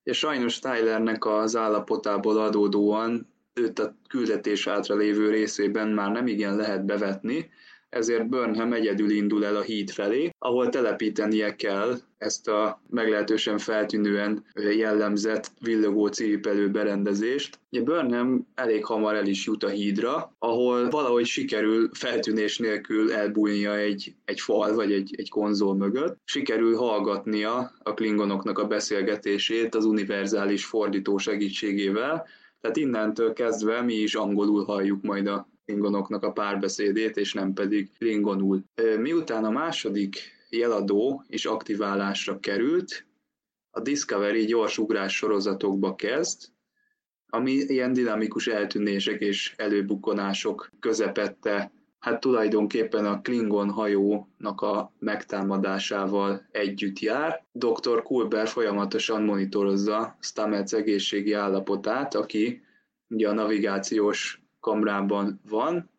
és 0.04 0.18
sajnos 0.18 0.60
Tylernek 0.60 1.26
az 1.26 1.56
állapotából 1.56 2.38
adódóan 2.38 3.28
őt 3.54 3.80
a 3.80 3.96
küldetés 4.08 4.68
átra 4.68 4.96
lévő 4.96 5.30
részében 5.30 5.88
már 5.88 6.12
nem 6.12 6.28
igen 6.28 6.56
lehet 6.56 6.86
bevetni, 6.86 7.50
ezért 7.92 8.30
Burnham 8.30 8.74
egyedül 8.74 9.10
indul 9.10 9.46
el 9.46 9.56
a 9.56 9.62
híd 9.62 9.90
felé, 9.90 10.30
ahol 10.40 10.70
telepítenie 10.70 11.56
kell 11.56 11.98
ezt 12.18 12.48
a 12.48 12.82
meglehetősen 12.90 13.58
feltűnően 13.58 14.46
jellemzett 14.78 15.52
villogó 15.60 16.08
cipelő 16.08 16.70
berendezést. 16.70 17.60
Ugye 17.72 17.84
Burnham 17.84 18.48
elég 18.56 18.86
hamar 18.86 19.16
el 19.16 19.28
is 19.28 19.46
jut 19.46 19.64
a 19.64 19.70
hídra, 19.70 20.36
ahol 20.40 20.90
valahogy 20.90 21.26
sikerül 21.26 21.90
feltűnés 21.94 22.58
nélkül 22.58 23.14
elbújnia 23.14 23.78
egy, 23.78 24.16
egy 24.26 24.40
fal 24.40 24.74
vagy 24.74 24.92
egy, 24.92 25.16
egy 25.18 25.30
konzol 25.30 25.76
mögött. 25.76 26.18
Sikerül 26.24 26.76
hallgatnia 26.76 27.72
a 27.84 27.94
klingonoknak 27.94 28.60
a 28.60 28.68
beszélgetését 28.68 29.76
az 29.76 29.86
univerzális 29.86 30.66
fordító 30.66 31.18
segítségével, 31.18 32.28
tehát 32.62 32.78
innentől 32.78 33.34
kezdve 33.34 33.82
mi 33.82 33.94
is 33.94 34.16
angolul 34.16 34.66
halljuk 34.66 35.02
majd 35.02 35.28
a 35.28 35.51
klingonoknak 35.66 36.24
a 36.24 36.32
párbeszédét, 36.32 37.18
és 37.18 37.34
nem 37.34 37.54
pedig 37.54 37.98
klingonul. 37.98 38.64
Miután 39.00 39.44
a 39.44 39.50
második 39.50 40.18
jeladó 40.50 41.24
is 41.28 41.46
aktiválásra 41.46 42.40
került, 42.40 43.06
a 43.74 43.80
Discovery 43.80 44.46
gyors 44.46 44.78
ugrás 44.78 45.16
sorozatokba 45.16 45.96
kezd, 45.96 46.42
ami 47.26 47.52
ilyen 47.52 47.94
dinamikus 47.94 48.48
eltűnések 48.48 49.22
és 49.22 49.54
előbukkanások 49.58 50.70
közepette, 50.80 51.72
hát 52.00 52.20
tulajdonképpen 52.20 53.06
a 53.06 53.22
Klingon 53.22 53.70
hajónak 53.70 54.62
a 54.62 54.94
megtámadásával 55.00 56.48
együtt 56.52 57.00
jár. 57.00 57.46
Dr. 57.52 58.02
Kulber 58.04 58.48
folyamatosan 58.48 59.24
monitorozza 59.24 60.18
Stamets 60.20 60.74
egészségi 60.74 61.34
állapotát, 61.34 62.16
aki 62.16 62.62
ugye 63.10 63.30
a 63.30 63.34
navigációs 63.34 64.41
kamrában 64.62 65.42
van. 65.50 65.90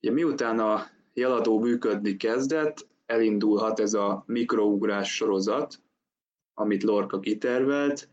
Ugye 0.00 0.12
miután 0.12 0.58
a 0.58 0.86
jeladó 1.12 1.60
működni 1.60 2.16
kezdett, 2.16 2.86
elindulhat 3.06 3.80
ez 3.80 3.94
a 3.94 4.22
mikrougrás 4.26 5.14
sorozat, 5.14 5.82
amit 6.54 6.82
Lorca 6.82 7.20
kitervelt, 7.20 8.08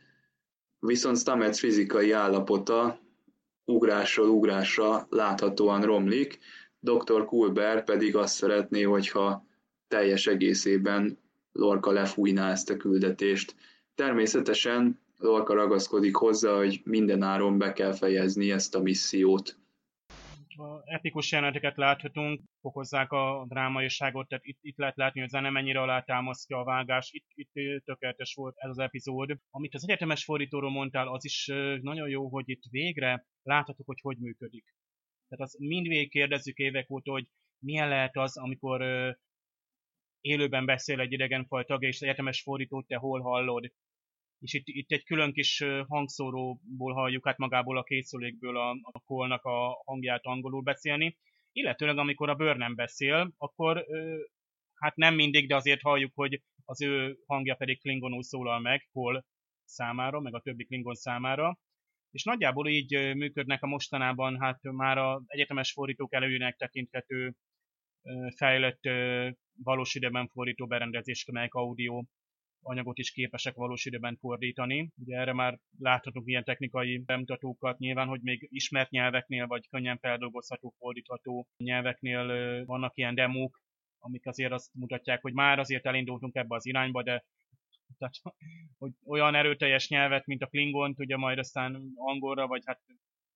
viszont 0.79 1.17
Stamets 1.17 1.59
fizikai 1.59 2.11
állapota 2.11 2.99
ugrásról 3.65 4.29
ugrásra 4.29 5.07
láthatóan 5.09 5.81
romlik, 5.81 6.39
Dr. 6.79 7.25
Kulber 7.25 7.83
pedig 7.83 8.15
azt 8.15 8.35
szeretné, 8.35 8.81
hogyha 8.81 9.45
teljes 9.87 10.27
egészében 10.27 11.19
Lorca 11.51 11.91
lefújná 11.91 12.51
ezt 12.51 12.69
a 12.69 12.77
küldetést. 12.77 13.55
Természetesen 13.95 14.99
Lorca 15.17 15.53
ragaszkodik 15.53 16.15
hozzá, 16.15 16.55
hogy 16.55 16.81
minden 16.83 17.21
áron 17.21 17.57
be 17.57 17.73
kell 17.73 17.93
fejezni 17.93 18.51
ezt 18.51 18.75
a 18.75 18.81
missziót. 18.81 19.57
Epikus 20.85 21.31
jeleneteket 21.31 21.77
láthatunk, 21.77 22.41
fokozzák 22.61 23.11
a 23.11 23.45
drámaiságot, 23.47 24.27
tehát 24.27 24.45
itt, 24.45 24.57
itt 24.61 24.77
lehet 24.77 24.95
látni, 24.95 25.19
hogy 25.19 25.29
a 25.29 25.37
zene 25.37 25.49
mennyire 25.49 25.81
alátámasztja 25.81 26.59
a 26.59 26.63
vágás, 26.63 27.09
itt, 27.11 27.25
itt 27.33 27.83
tökéletes 27.83 28.33
volt 28.33 28.55
ez 28.57 28.69
az 28.69 28.79
epizód. 28.79 29.37
Amit 29.49 29.73
az 29.73 29.83
egyetemes 29.83 30.23
fordítóról 30.23 30.71
mondtál, 30.71 31.07
az 31.07 31.25
is 31.25 31.45
nagyon 31.81 32.09
jó, 32.09 32.27
hogy 32.27 32.49
itt 32.49 32.63
végre 32.69 33.25
láthatok, 33.41 33.85
hogy 33.85 33.99
hogy 34.01 34.17
működik. 34.17 34.75
Tehát 35.27 35.45
az 35.45 35.55
mindvégig 35.59 36.09
kérdezzük 36.09 36.57
évek 36.57 36.91
óta, 36.91 37.11
hogy 37.11 37.27
milyen 37.59 37.89
lehet 37.89 38.17
az, 38.17 38.37
amikor 38.37 38.81
élőben 40.21 40.65
beszél 40.65 40.99
egy 40.99 41.11
idegenfaj 41.11 41.63
tagja, 41.63 41.87
és 41.87 41.99
egyetemes 41.99 42.41
fordítót 42.41 42.87
te 42.87 42.95
hol 42.95 43.21
hallod 43.21 43.71
és 44.45 44.53
itt, 44.53 44.67
itt 44.67 44.91
egy 44.91 45.03
külön 45.03 45.33
kis 45.33 45.63
hangszóróból 45.87 46.93
halljuk 46.93 47.25
hát 47.25 47.37
magából 47.37 47.77
a 47.77 47.83
készülékből 47.83 48.57
a, 48.57 48.69
a 48.69 48.99
kolnak 48.99 49.43
a 49.43 49.81
hangját 49.85 50.25
angolul 50.25 50.61
beszélni, 50.61 51.17
illetőleg 51.51 51.97
amikor 51.97 52.29
a 52.29 52.35
bőr 52.35 52.57
nem 52.57 52.75
beszél, 52.75 53.33
akkor 53.37 53.85
hát 54.73 54.95
nem 54.95 55.15
mindig, 55.15 55.47
de 55.47 55.55
azért 55.55 55.81
halljuk, 55.81 56.11
hogy 56.15 56.41
az 56.65 56.81
ő 56.81 57.17
hangja 57.25 57.55
pedig 57.55 57.79
klingonul 57.79 58.23
szólal 58.23 58.59
meg, 58.59 58.87
hol 58.91 59.25
számára, 59.63 60.19
meg 60.19 60.35
a 60.35 60.41
többi 60.41 60.65
klingon 60.65 60.95
számára, 60.95 61.59
és 62.11 62.23
nagyjából 62.23 62.67
így 62.67 63.15
működnek 63.15 63.63
a 63.63 63.67
mostanában, 63.67 64.41
hát 64.41 64.59
már 64.61 64.97
az 64.97 65.23
egyetemes 65.25 65.71
fordítók 65.71 66.13
előjének 66.13 66.55
tekinthető 66.55 67.35
fejlett 68.35 68.81
valós 69.63 69.95
időben 69.95 70.27
fordító 70.27 70.67
berendezés, 70.67 71.25
melyek 71.31 71.53
audio 71.53 72.03
anyagot 72.65 72.97
is 72.97 73.11
képesek 73.11 73.55
valós 73.55 73.85
időben 73.85 74.17
fordítani. 74.17 74.91
Ugye 74.97 75.17
erre 75.17 75.33
már 75.33 75.59
láthatunk 75.79 76.27
ilyen 76.27 76.43
technikai 76.43 76.97
bemutatókat, 76.97 77.77
nyilván, 77.77 78.07
hogy 78.07 78.21
még 78.21 78.47
ismert 78.51 78.89
nyelveknél, 78.89 79.47
vagy 79.47 79.67
könnyen 79.69 79.97
feldolgozható, 79.97 80.73
fordítható 80.77 81.47
nyelveknél 81.57 82.25
vannak 82.65 82.97
ilyen 82.97 83.15
demók, 83.15 83.61
amik 83.99 84.27
azért 84.27 84.51
azt 84.51 84.73
mutatják, 84.73 85.21
hogy 85.21 85.33
már 85.33 85.59
azért 85.59 85.85
elindultunk 85.85 86.35
ebbe 86.35 86.55
az 86.55 86.65
irányba, 86.65 87.03
de 87.03 87.25
tehát, 87.97 88.15
hogy 88.77 88.91
olyan 89.05 89.35
erőteljes 89.35 89.89
nyelvet, 89.89 90.25
mint 90.25 90.41
a 90.41 90.47
Klingont, 90.47 90.99
ugye 90.99 91.17
majd 91.17 91.37
aztán 91.37 91.91
angolra, 91.95 92.47
vagy 92.47 92.61
hát 92.65 92.81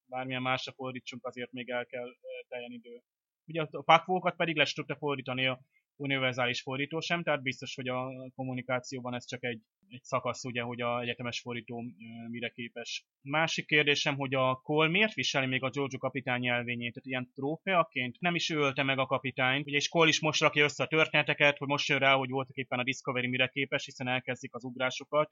bármilyen 0.06 0.41
másra 0.41 0.72
fordítsunk, 0.72 1.26
azért 1.26 1.51
még 1.51 1.69
el 1.69 1.85
kell 1.85 2.07
teljen 2.47 2.72
idő. 2.72 3.01
Ugye 3.45 3.61
a 3.61 3.81
pakvókat 3.81 4.35
pedig 4.35 4.56
le 4.56 4.65
tudta 4.73 4.95
fordítani 4.95 5.45
a 5.45 5.60
univerzális 5.99 6.61
fordító 6.61 6.99
sem, 6.99 7.23
tehát 7.23 7.41
biztos, 7.41 7.76
hogy 7.76 7.88
a 7.88 8.30
kommunikációban 8.35 9.15
ez 9.15 9.27
csak 9.27 9.43
egy 9.43 9.61
egy 9.89 10.03
szakasz, 10.03 10.43
ugye, 10.43 10.61
hogy 10.61 10.81
a 10.81 10.99
egyetemes 11.01 11.39
fordító 11.39 11.84
mire 12.30 12.49
képes. 12.49 13.05
Másik 13.21 13.65
kérdésem, 13.65 14.15
hogy 14.15 14.34
a 14.34 14.55
Cole 14.55 14.89
miért 14.89 15.13
viseli 15.13 15.45
még 15.45 15.63
a 15.63 15.69
Giorgio 15.69 15.97
kapitány 15.97 16.43
jelvényét, 16.43 16.93
tehát 16.93 17.07
ilyen 17.07 17.31
trófeaként? 17.34 18.19
Nem 18.19 18.35
is 18.35 18.49
ölte 18.49 18.84
meg 18.84 18.99
a 18.99 19.05
kapitányt, 19.05 19.65
ugye, 19.65 19.76
és 19.76 19.89
Cole 19.89 20.07
is 20.07 20.19
most 20.19 20.41
rakja 20.41 20.63
össze 20.63 20.84
a 20.84 20.88
történeteket, 20.88 21.57
hogy 21.57 21.67
most 21.67 21.88
jön 21.88 21.99
rá, 21.99 22.13
hogy 22.15 22.30
voltak 22.30 22.55
éppen 22.55 22.80
a 22.80 22.84
Discovery 22.84 23.27
mire 23.27 23.47
képes, 23.47 23.85
hiszen 23.85 24.07
elkezdik 24.07 24.53
az 24.55 24.63
ugrásokat. 24.63 25.30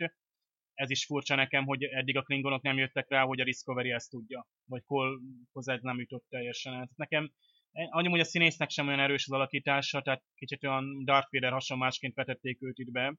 Ez 0.74 0.90
is 0.90 1.06
furcsa 1.06 1.36
nekem, 1.36 1.66
hogy 1.66 1.84
eddig 1.84 2.18
a 2.18 2.22
Klingonok 2.22 2.62
nem 2.62 2.78
jöttek 2.78 3.10
rá, 3.10 3.24
hogy 3.24 3.40
a 3.40 3.44
Discovery 3.44 3.92
ezt 3.92 4.10
tudja, 4.10 4.48
vagy 4.66 4.84
Cole 4.84 5.18
hozzá 5.52 5.78
nem 5.82 6.00
jutott 6.00 6.26
teljesen 6.30 6.74
el. 6.74 6.90
Nekem 6.96 7.32
annyi, 7.72 8.10
hogy 8.10 8.20
a 8.20 8.24
színésznek 8.24 8.70
sem 8.70 8.88
olyan 8.88 9.00
erős 9.00 9.26
az 9.26 9.32
alakítása, 9.32 10.02
tehát 10.02 10.24
kicsit 10.36 10.64
olyan 10.64 11.04
Darth 11.06 11.28
Vader 11.32 11.52
hasonlásként 11.52 12.16
vetették 12.16 12.62
őt 12.62 12.78
itt 12.78 12.92
be, 12.92 13.16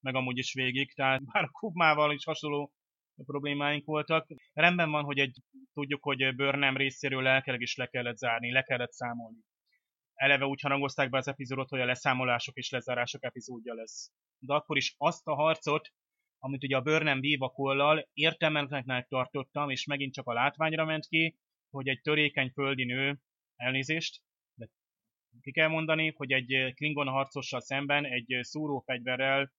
meg 0.00 0.14
amúgy 0.14 0.38
is 0.38 0.52
végig, 0.54 0.94
tehát 0.94 1.24
bár 1.32 1.44
a 1.44 1.50
Kubmával 1.50 2.12
is 2.12 2.24
hasonló 2.24 2.72
problémáink 3.24 3.84
voltak. 3.84 4.26
Rendben 4.52 4.90
van, 4.90 5.04
hogy 5.04 5.18
egy, 5.18 5.36
tudjuk, 5.72 6.02
hogy 6.02 6.34
Burnham 6.34 6.76
részéről 6.76 7.22
lelkileg 7.22 7.60
is 7.60 7.76
le 7.76 7.86
kellett 7.86 8.16
zárni, 8.16 8.52
le 8.52 8.62
kellett 8.62 8.92
számolni. 8.92 9.38
Eleve 10.14 10.44
úgy 10.44 10.60
harangozták 10.60 11.10
be 11.10 11.18
az 11.18 11.28
epizódot, 11.28 11.68
hogy 11.68 11.80
a 11.80 11.84
leszámolások 11.84 12.56
és 12.56 12.70
lezárások 12.70 13.24
epizódja 13.24 13.74
lesz. 13.74 14.10
De 14.38 14.54
akkor 14.54 14.76
is 14.76 14.94
azt 14.98 15.26
a 15.26 15.34
harcot, 15.34 15.88
amit 16.38 16.64
ugye 16.64 16.76
a 16.76 16.80
Burnham 16.80 17.20
vív 17.20 17.42
a 17.42 17.48
kollal, 17.48 18.08
értelmetlennek 18.12 19.08
tartottam, 19.08 19.70
és 19.70 19.86
megint 19.86 20.14
csak 20.14 20.26
a 20.26 20.32
látványra 20.32 20.84
ment 20.84 21.06
ki, 21.06 21.38
hogy 21.70 21.88
egy 21.88 22.00
törékeny 22.00 22.50
földi 22.50 22.84
nő, 22.84 23.20
elnézést, 23.56 24.22
de 24.54 24.68
ki 25.40 25.52
kell 25.52 25.68
mondani, 25.68 26.12
hogy 26.16 26.32
egy 26.32 26.74
Klingon 26.74 27.06
harcossal 27.06 27.60
szemben 27.60 28.04
egy 28.04 28.38
szúrófegyverrel 28.40 29.52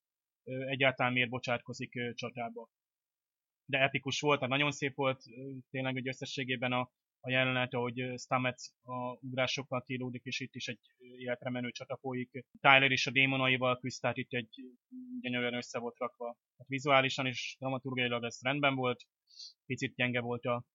egyáltalán 0.44 1.14
miért 1.14 1.30
bocsátkozik 1.30 2.14
csatába. 2.14 2.70
De 3.66 3.80
epikus 3.80 4.20
volt, 4.20 4.48
nagyon 4.48 4.72
szép 4.72 4.96
volt 4.96 5.24
tényleg 5.70 5.94
hogy 5.94 6.08
összességében 6.08 6.72
a, 6.72 6.92
a 7.20 7.30
jelenet, 7.30 7.74
ahogy 7.74 8.20
Stamets 8.20 8.64
a 8.82 9.26
ugrásokkal 9.26 9.84
kilódik, 9.84 10.24
és 10.24 10.40
itt 10.40 10.56
is 10.56 10.68
egy 10.68 10.80
életre 11.18 11.50
menő 11.50 11.72
csata 11.72 11.98
folyik. 11.98 12.46
Tyler 12.60 12.92
is 12.92 13.08
a 13.08 13.12
démonaival 13.12 13.80
küzd, 13.80 14.02
tehát 14.02 14.18
itt 14.18 14.32
egy 14.34 14.50
gyönyörűen 15.22 15.54
össze 15.54 15.80
volt 15.80 15.98
rakva. 15.98 16.38
Hát 16.58 16.68
vizuálisan 16.68 17.26
és 17.26 17.56
dramaturgiailag 17.60 18.24
ez 18.24 18.42
rendben 18.42 18.76
volt, 18.76 19.04
picit 19.66 19.96
gyenge 19.96 20.20
volt 20.20 20.44
a 20.44 20.66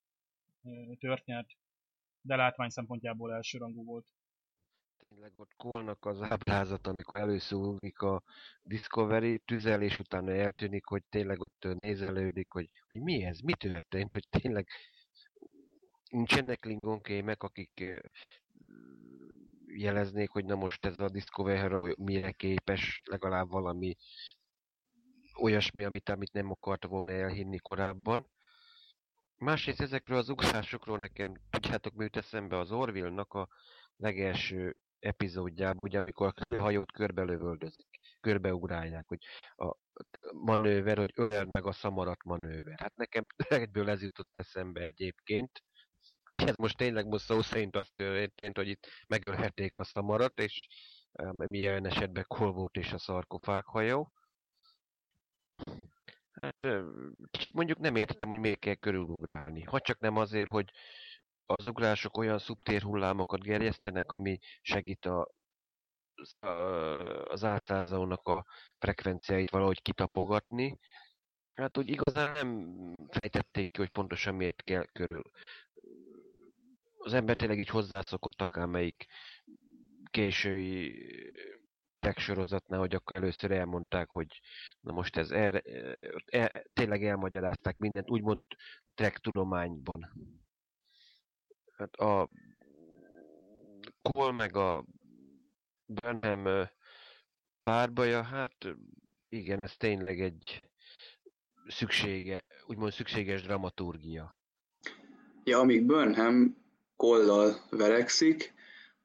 történet, 0.98 1.46
de 2.20 2.36
látvány 2.36 2.68
szempontjából 2.68 3.32
elsőrangú 3.34 3.84
volt. 3.84 4.06
Tényleg 5.08 5.32
ott 5.36 5.54
Kolnak 5.56 6.04
az 6.06 6.22
ábrázat, 6.22 6.86
amikor 6.86 7.20
először 7.20 7.58
ugrik 7.58 8.00
a 8.00 8.22
Discovery, 8.62 9.38
tüzelés 9.38 9.98
utána 9.98 10.32
eltűnik, 10.32 10.84
hogy 10.84 11.02
tényleg 11.08 11.40
ott 11.40 11.80
nézelődik, 11.80 12.50
hogy, 12.50 12.70
hogy 12.92 13.02
mi 13.02 13.24
ez, 13.24 13.40
mi 13.40 13.52
történt, 13.52 14.12
hogy 14.12 14.28
tényleg 14.28 14.68
nincsenek 16.10 16.58
klingonkémek, 16.58 17.42
akik 17.42 18.00
jeleznék, 19.66 20.30
hogy 20.30 20.44
na 20.44 20.54
most 20.54 20.86
ez 20.86 20.98
a 20.98 21.08
Discovery 21.08 21.94
mire 21.98 22.32
képes, 22.32 23.02
legalább 23.04 23.50
valami 23.50 23.96
olyasmi, 25.40 25.84
amit, 25.84 26.08
amit 26.08 26.32
nem 26.32 26.50
akarta 26.50 26.88
volna 26.88 27.12
elhinni 27.12 27.58
korábban. 27.58 28.26
Másrészt 29.39 29.81
ezekről 29.81 30.19
az 30.19 30.28
ugrásokról 30.28 30.98
nekem, 31.01 31.40
tudjátok, 31.51 31.94
mi 31.94 32.02
jut 32.02 32.16
eszembe 32.16 32.59
az 32.59 32.73
Orville-nak 32.73 33.35
a 33.35 33.48
legelső 33.97 34.77
epizódjában, 34.98 35.78
ugye 35.82 36.01
amikor 36.01 36.32
a 36.48 36.56
hajót 36.56 36.93
körbelövöldözik, 36.93 37.86
körbeugrálják, 38.20 39.09
hogy 39.09 39.24
a 39.56 39.77
manőver, 40.32 40.97
hogy 40.97 41.12
ölel 41.15 41.48
meg 41.51 41.66
a 41.66 41.73
szamarat 41.73 42.24
manőver. 42.24 42.81
Hát 42.81 42.97
nekem 42.97 43.24
egyből 43.36 43.90
ez 43.90 44.02
jutott 44.02 44.31
eszembe 44.35 44.81
egyébként. 44.81 45.62
Ez 46.35 46.55
most 46.55 46.77
tényleg 46.77 47.06
most 47.06 47.24
szó 47.24 47.43
szerint 47.43 47.77
azt 47.77 47.94
történt, 47.97 48.56
hogy 48.56 48.69
itt 48.69 48.86
megölhették 49.06 49.74
a 49.77 49.85
szamarat, 49.85 50.39
és 50.39 50.60
milyen 51.36 51.86
esetben 51.86 52.24
Kolvót 52.27 52.77
és 52.77 52.93
a 52.93 52.98
szarkofág 52.98 53.65
hajó. 53.65 54.12
Hát, 56.40 56.82
mondjuk 57.52 57.78
nem 57.78 57.97
értem, 57.97 58.31
hogy 58.31 58.40
miért 58.40 58.59
kell 58.59 58.74
körülugrálni. 58.74 59.62
Ha 59.62 59.81
csak 59.81 59.98
nem 59.98 60.16
azért, 60.16 60.51
hogy 60.51 60.70
az 61.47 61.69
ugrások 61.69 62.16
olyan 62.16 62.39
szubtérhullámokat 62.39 63.43
gerjesztenek, 63.43 64.12
ami 64.12 64.39
segít 64.60 65.06
a, 65.06 65.28
az 67.24 67.44
átázónak 67.44 68.28
a 68.28 68.47
frekvenciáit 68.78 69.51
valahogy 69.51 69.82
kitapogatni. 69.82 70.78
Hát 71.55 71.78
úgy 71.78 71.89
igazán 71.89 72.32
nem 72.32 72.74
fejtették 73.09 73.73
ki, 73.73 73.78
hogy 73.78 73.90
pontosan 73.90 74.35
miért 74.35 74.62
kell 74.62 74.85
körül. 74.85 75.23
Az 76.98 77.12
ember 77.12 77.36
tényleg 77.36 77.59
így 77.59 77.69
hozzászokott 77.69 78.40
akármelyik 78.40 79.06
késői 80.10 80.93
sorozatnál, 82.16 82.78
hogy 82.78 82.94
akkor 82.94 83.16
először 83.16 83.50
elmondták, 83.50 84.10
hogy 84.10 84.40
na 84.80 84.92
most 84.92 85.16
ez 85.16 85.30
el, 85.30 85.62
el, 86.24 86.50
tényleg 86.72 87.04
elmagyarázták 87.04 87.78
mindent, 87.78 88.10
úgymond 88.10 88.40
trek 88.94 89.18
tudományban. 89.18 90.12
Hát 91.72 91.94
a 91.94 92.28
Cole 94.02 94.32
meg 94.32 94.56
a 94.56 94.84
Burnham 95.86 96.68
párbaja, 97.62 98.22
hát 98.22 98.66
igen, 99.28 99.58
ez 99.62 99.76
tényleg 99.76 100.20
egy 100.20 100.62
szüksége, 101.66 102.44
úgymond 102.66 102.92
szükséges 102.92 103.42
dramaturgia. 103.42 104.36
Ja, 105.44 105.58
amíg 105.58 105.86
Burnham 105.86 106.66
kollal 106.96 107.66
verekszik, 107.70 108.54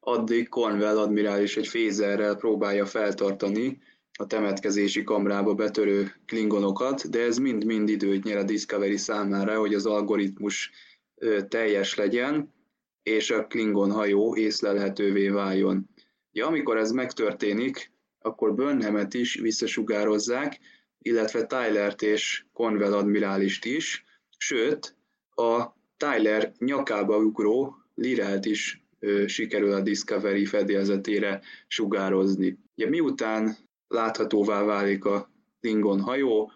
addig 0.04 0.48
Cornwell 0.48 0.98
admirális 0.98 1.56
egy 1.56 1.66
fézerrel 1.66 2.36
próbálja 2.36 2.86
feltartani 2.86 3.80
a 4.18 4.26
temetkezési 4.26 5.02
kamrába 5.02 5.54
betörő 5.54 6.14
klingonokat, 6.26 7.10
de 7.10 7.20
ez 7.20 7.38
mind-mind 7.38 7.88
időt 7.88 8.24
nyer 8.24 8.36
a 8.36 8.42
Discovery 8.42 8.96
számára, 8.96 9.58
hogy 9.58 9.74
az 9.74 9.86
algoritmus 9.86 10.70
teljes 11.48 11.94
legyen, 11.94 12.52
és 13.02 13.30
a 13.30 13.46
Klingon 13.46 13.90
hajó 13.90 14.36
észlelhetővé 14.36 15.28
váljon. 15.28 15.88
Ja, 16.32 16.46
amikor 16.46 16.76
ez 16.76 16.90
megtörténik, 16.90 17.92
akkor 18.18 18.54
Burnhamet 18.54 19.14
is 19.14 19.34
visszasugározzák, 19.34 20.58
illetve 20.98 21.46
Tylert 21.46 22.02
és 22.02 22.44
Conwell 22.52 22.92
admirálist 22.92 23.64
is, 23.64 24.04
sőt, 24.36 24.96
a 25.34 25.64
Tyler 25.96 26.52
nyakába 26.58 27.16
ugró 27.16 27.76
Lirelt 27.94 28.44
is 28.44 28.83
sikerül 29.26 29.72
a 29.72 29.80
Discovery 29.80 30.44
fedélzetére 30.44 31.40
sugározni. 31.66 32.58
Ja, 32.74 32.88
miután 32.88 33.56
láthatóvá 33.88 34.62
válik 34.62 35.04
a 35.04 35.30
Klingon 35.60 36.00
hajó, 36.00 36.52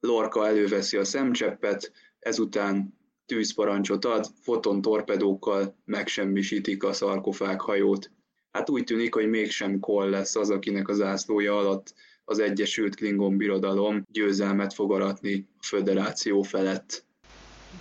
Lorca 0.00 0.46
előveszi 0.46 0.96
a 0.96 1.04
szemcseppet, 1.04 1.92
ezután 2.18 2.98
tűzparancsot 3.26 4.04
ad, 4.04 4.26
fotontorpedókkal 4.40 5.76
megsemmisítik 5.84 6.82
a 6.82 6.92
szarkofág 6.92 7.60
hajót. 7.60 8.10
Hát 8.50 8.70
úgy 8.70 8.84
tűnik, 8.84 9.14
hogy 9.14 9.28
mégsem 9.28 9.78
Koll 9.78 10.10
lesz 10.10 10.36
az, 10.36 10.50
akinek 10.50 10.88
az 10.88 11.00
ászlója 11.00 11.58
alatt 11.58 11.94
az 12.24 12.38
Egyesült 12.38 12.94
Klingon 12.94 13.36
Birodalom 13.36 14.02
győzelmet 14.12 14.74
fog 14.74 14.92
aratni 14.92 15.48
a 15.58 15.64
föderáció 15.66 16.42
felett. 16.42 17.04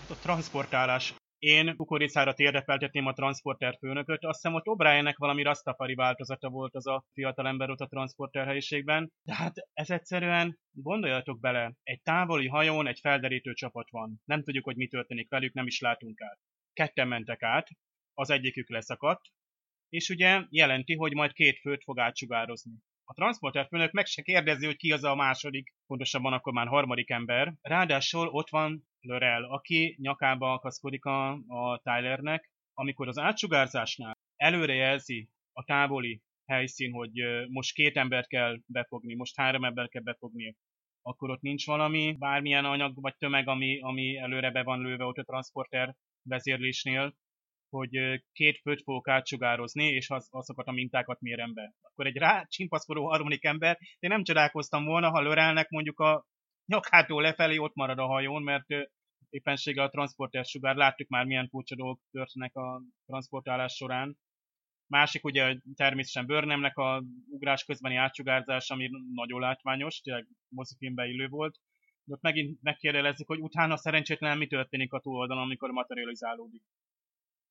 A 0.10 0.14
transportálás 0.22 1.16
én 1.40 1.76
kukoricára 1.76 2.34
térdepeltetném 2.34 3.06
a 3.06 3.14
transporter 3.14 3.78
főnököt, 3.80 4.26
azt 4.26 4.42
hiszem 4.42 4.54
ott 4.54 4.66
O'Briennek 4.66 5.16
valami 5.18 5.44
rastafari 5.44 5.96
változata 5.96 6.50
volt 6.50 6.76
az 6.76 6.88
a 6.88 7.06
fiatal 7.14 7.48
ember 7.48 7.70
ott 7.70 7.80
a 7.80 7.88
transporter 7.88 8.46
helyiségben, 8.46 9.12
de 9.24 9.36
hát 9.36 9.54
ez 9.74 9.90
egyszerűen, 9.90 10.60
gondoljatok 10.72 11.40
bele, 11.40 11.74
egy 11.84 12.02
távoli 12.02 12.48
hajón 12.48 12.88
egy 12.88 13.00
felderítő 13.00 13.54
csapat 13.54 13.90
van. 13.90 14.22
Nem 14.26 14.44
tudjuk, 14.44 14.64
hogy 14.64 14.76
mi 14.76 14.88
történik 14.88 15.30
velük, 15.30 15.54
nem 15.54 15.68
is 15.68 15.80
látunk 15.80 16.22
át. 16.22 16.40
Ketten 16.74 17.08
mentek 17.08 17.44
át, 17.44 17.68
az 18.14 18.30
egyikük 18.30 18.70
leszakadt, 18.70 19.22
és 19.90 20.10
ugye 20.10 20.44
jelenti, 20.50 20.96
hogy 20.96 21.14
majd 21.14 21.32
két 21.32 21.60
főt 21.60 21.84
fog 21.84 22.00
átsugározni. 22.00 22.74
A 23.10 23.14
transporter 23.14 23.68
főnök 23.68 23.92
meg 23.92 24.06
se 24.06 24.22
kérdezi, 24.22 24.66
hogy 24.66 24.76
ki 24.76 24.92
az 24.92 25.04
a 25.04 25.16
második, 25.16 25.74
pontosabban 25.86 26.34
akkor 26.34 26.54
már 26.54 26.68
harmadik 26.68 27.10
ember. 27.10 27.54
Ráadásul 27.62 28.28
ott 28.28 28.50
van 28.50 28.88
Lörel, 29.08 29.44
aki 29.44 29.98
nyakába 30.02 30.54
akaszkodik 30.54 31.06
a, 31.06 31.32
a 31.32 31.80
Tylernek, 31.84 32.52
amikor 32.74 33.08
az 33.08 33.18
átsugárzásnál 33.18 34.18
előrejelzi 34.36 35.30
a 35.54 35.64
távoli 35.64 36.22
helyszín, 36.46 36.92
hogy 36.92 37.12
most 37.50 37.74
két 37.74 37.98
embert 37.98 38.28
kell 38.28 38.58
befogni, 38.66 39.16
most 39.16 39.36
három 39.36 39.64
embert 39.64 39.90
kell 39.90 40.02
befogni, 40.02 40.56
akkor 41.02 41.30
ott 41.30 41.42
nincs 41.42 41.66
valami, 41.66 42.16
bármilyen 42.20 42.66
anyag 42.66 43.02
vagy 43.02 43.16
tömeg, 43.18 43.48
ami, 43.48 43.80
ami 43.80 44.18
előre 44.18 44.52
be 44.52 44.64
van 44.64 44.82
lőve 44.82 45.04
ott 45.04 45.18
a 45.18 45.24
transporter 45.24 45.96
vezérlésnél, 46.24 47.16
hogy 47.70 48.22
két 48.32 48.60
főt 48.62 48.84
fogok 48.84 49.08
átsugározni, 49.08 49.84
és 49.84 50.10
az, 50.10 50.28
azokat 50.32 50.68
a 50.68 50.72
mintákat 50.72 51.20
mérem 51.22 51.54
be. 51.54 51.74
Akkor 51.82 52.06
egy 52.06 52.18
rá 52.18 52.46
csimpaszkodó 52.48 53.08
harmadik 53.08 53.44
ember, 53.44 53.78
én 54.00 54.10
nem 54.10 54.24
csodálkoztam 54.24 54.86
volna, 54.86 55.10
ha 55.10 55.22
Lörelnek 55.22 55.70
mondjuk 55.70 56.00
a 56.00 56.26
nyakától 56.66 57.22
lefelé 57.22 57.58
ott 57.58 57.76
marad 57.76 58.00
a 58.00 58.06
hajón, 58.06 58.44
mert 58.44 58.66
éppenséggel 59.30 59.86
a 59.86 59.90
transporter 59.90 60.46
sugár, 60.46 60.76
láttuk 60.76 61.08
már 61.08 61.26
milyen 61.26 61.48
furcsa 61.48 61.76
dolgok 61.76 62.00
történnek 62.12 62.56
a 62.56 62.82
transportálás 63.06 63.76
során. 63.76 64.18
Másik 64.88 65.24
ugye 65.24 65.58
természetesen 65.76 66.26
Börnemnek 66.26 66.78
a 66.78 67.04
ugrás 67.30 67.64
közbeni 67.64 67.96
átsugárzás, 67.96 68.70
ami 68.70 68.90
nagyon 69.14 69.40
látványos, 69.40 70.02
tényleg 70.02 70.28
mozifilmbe 70.48 71.06
illő 71.06 71.28
volt. 71.28 71.60
De 72.04 72.14
ott 72.14 72.22
megint 72.22 72.62
megkérdelezzük, 72.62 73.28
hogy 73.28 73.40
utána 73.40 73.78
szerencsétlen 73.78 74.38
mi 74.38 74.48
történik 74.48 74.94
a 74.94 75.00
túloldalon, 75.00 75.44
amikor 75.44 75.70
materializálódik. 75.70 76.64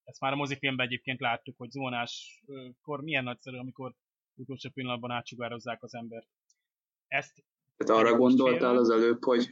Ezt 0.05 0.21
már 0.21 0.33
a 0.33 0.37
mozifilmben 0.37 0.87
egyébként 0.87 1.21
láttuk, 1.21 1.55
hogy 1.59 1.71
zónáskor 1.71 3.03
milyen 3.03 3.25
nagyszerű, 3.25 3.57
amikor 3.57 3.95
utolsó 4.35 4.71
pillanatban 4.71 5.11
átsugározzák 5.11 5.83
az 5.83 5.95
embert. 5.95 6.29
Ezt 7.09 7.45
Tehát 7.77 8.03
arra 8.03 8.17
gondoltál 8.17 8.77
az 8.77 8.91
előbb, 8.91 9.25
hogy 9.25 9.49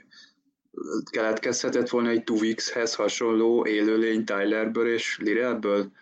keletkezhetett 1.11 1.89
volna 1.89 2.09
egy 2.09 2.25
Tuvixhez 2.25 2.95
hasonló 2.95 3.67
élőlény 3.67 4.25
Tylerből 4.25 4.93
és 4.93 5.19
Lirelből? 5.19 5.93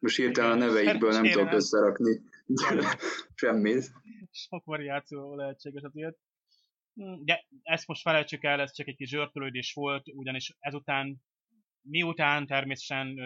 Most 0.00 0.16
hirtelen 0.16 0.50
a 0.50 0.54
neveikből 0.54 1.10
nem 1.12 1.30
tudok 1.30 1.52
összerakni 1.52 2.20
semmit. 3.34 3.92
Sok 4.30 4.64
variáció 4.64 5.34
lehetséges 5.34 5.82
azért. 5.82 6.16
De 7.24 7.46
ezt 7.62 7.86
most 7.86 8.02
felejtsük 8.02 8.44
el, 8.44 8.60
ez 8.60 8.72
csak 8.72 8.86
egy 8.86 8.96
kis 8.96 9.08
zsörtölődés 9.08 9.72
volt, 9.72 10.08
ugyanis 10.14 10.56
ezután, 10.58 11.16
miután 11.82 12.46
természetesen, 12.46 13.18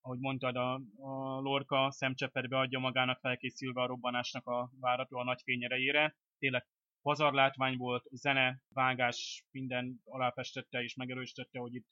ahogy 0.00 0.18
mondtad, 0.18 0.56
a, 0.56 0.74
a 0.96 1.40
Lorca 1.40 1.90
szemcseppet 1.90 2.48
beadja 2.48 2.78
magának 2.78 3.18
felkészülve 3.20 3.82
a 3.82 3.86
robbanásnak 3.86 4.46
a 4.46 4.70
várató 4.80 5.18
a 5.18 5.24
nagy 5.24 5.40
fényerejére, 5.44 6.16
tényleg 6.38 6.66
pazarlátvány 7.02 7.76
volt, 7.76 8.04
zene, 8.10 8.62
vágás, 8.68 9.44
minden 9.50 10.00
aláfestette 10.04 10.82
és 10.82 10.94
megerősítette, 10.94 11.58
hogy 11.58 11.74
itt, 11.74 11.88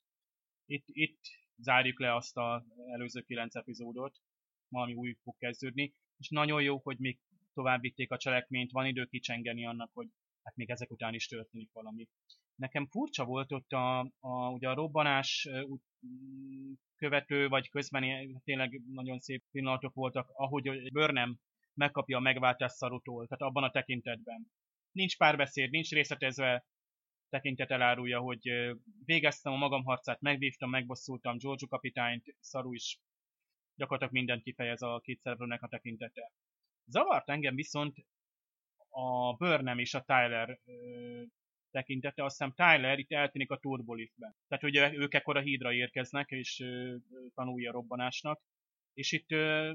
itt, 0.67 0.85
itt 0.87 1.21
zárjuk 1.57 2.01
le 2.01 2.15
azt 2.15 2.37
az 2.37 2.63
előző 2.93 3.21
kilenc 3.21 3.55
epizódot, 3.55 4.17
valami 4.69 4.95
új 4.95 5.17
fog 5.23 5.37
kezdődni, 5.39 5.93
és 6.19 6.29
nagyon 6.29 6.63
jó, 6.63 6.79
hogy 6.79 6.99
még 6.99 7.19
tovább 7.55 7.81
vitték 7.81 8.11
a 8.11 8.17
cselekményt, 8.17 8.73
van 8.73 8.87
idő 8.87 9.05
kicsengeni 9.05 9.67
annak, 9.67 9.91
hogy 9.93 10.09
hát 10.43 10.57
még 10.57 10.71
ezek 10.71 10.91
után 10.91 11.15
is 11.15 11.27
történik 11.27 11.73
valami. 11.73 12.09
Nekem 12.55 12.87
furcsa 12.87 13.25
volt 13.25 13.53
ott 13.53 13.73
a, 13.73 13.99
a, 14.21 14.51
ugye 14.51 14.69
a 14.69 14.75
robbanás 14.75 15.49
követő, 16.97 17.49
vagy 17.49 17.69
közben 17.69 18.05
tényleg 18.45 18.81
nagyon 18.87 19.19
szép 19.19 19.45
pillanatok 19.51 19.95
voltak, 19.95 20.29
ahogy 20.33 20.93
Burnham 20.93 21.41
megkapja 21.75 22.17
a 22.17 22.21
megváltás 22.21 22.73
szarutól, 22.73 23.27
tehát 23.27 23.43
abban 23.43 23.65
a 23.65 23.71
tekintetben. 23.71 24.51
Nincs 24.93 25.17
párbeszéd, 25.17 25.71
nincs 25.71 25.91
részletezve, 25.91 26.65
tekintet 27.29 27.71
elárulja, 27.71 28.21
hogy 28.21 28.75
végeztem 29.05 29.53
a 29.53 29.57
magam 29.57 29.85
harcát, 29.85 30.21
megvívtam, 30.21 30.71
megbosszultam 30.71 31.39
Giorgio 31.39 31.67
kapitányt, 31.67 32.35
Szaru 32.41 32.73
is 32.73 32.99
gyakorlatilag 33.75 34.13
mindent 34.13 34.43
kifejez 34.43 34.83
a 34.83 35.01
két 35.03 35.21
szereplőnek 35.21 35.63
a 35.63 35.69
tekintete. 35.69 36.33
Zavart 36.85 37.29
engem 37.29 37.55
viszont 37.55 37.97
a 38.89 39.33
Burnham 39.37 39.79
és 39.79 39.95
a 39.95 40.01
Tyler 40.01 40.59
ö, 40.65 41.23
tekintete, 41.71 42.25
azt 42.25 42.39
hiszem 42.39 42.55
Tyler 42.55 42.99
itt 42.99 43.13
eltűnik 43.13 43.51
a 43.51 43.59
turboliftben. 43.59 44.37
Tehát 44.49 44.65
ugye 44.65 44.93
ők 44.93 45.15
ekkor 45.15 45.37
a 45.37 45.41
hídra 45.41 45.73
érkeznek, 45.73 46.31
és 46.31 46.61
ö, 46.61 46.97
tanulja 47.35 47.73
robbanásnak. 47.73 48.41
És 48.93 49.13
itt 49.13 49.29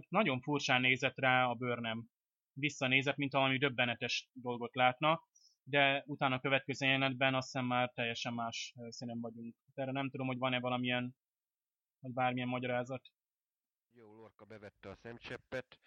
nagyon 0.10 0.42
furcsán 0.42 0.82
nézett 0.82 1.18
rá 1.18 1.46
a 1.46 1.54
Burnham. 1.54 2.10
Visszanézett, 2.54 3.16
mint 3.16 3.32
valami 3.34 3.58
döbbenetes 3.58 4.30
dolgot 4.34 4.76
látna, 4.76 5.24
de 5.64 6.04
utána 6.06 6.36
a 6.36 6.40
következő 6.40 6.86
jelenetben 6.86 7.36
azt 7.36 7.52
hiszem 7.52 7.66
már 7.66 7.92
teljesen 7.94 8.34
más 8.34 8.76
színen 8.90 9.20
vagyunk. 9.20 9.56
Erre 9.74 9.92
nem 9.92 10.10
tudom, 10.10 10.28
hogy 10.28 10.38
van-e 10.38 10.60
valamilyen, 10.60 11.16
vagy 12.00 12.12
bármilyen 12.12 12.48
magyarázat. 12.48 13.12
Jó, 13.92 14.16
Lorca 14.16 14.46
bevette 14.46 14.90
a 14.90 14.96
szemcseppet, 14.96 15.80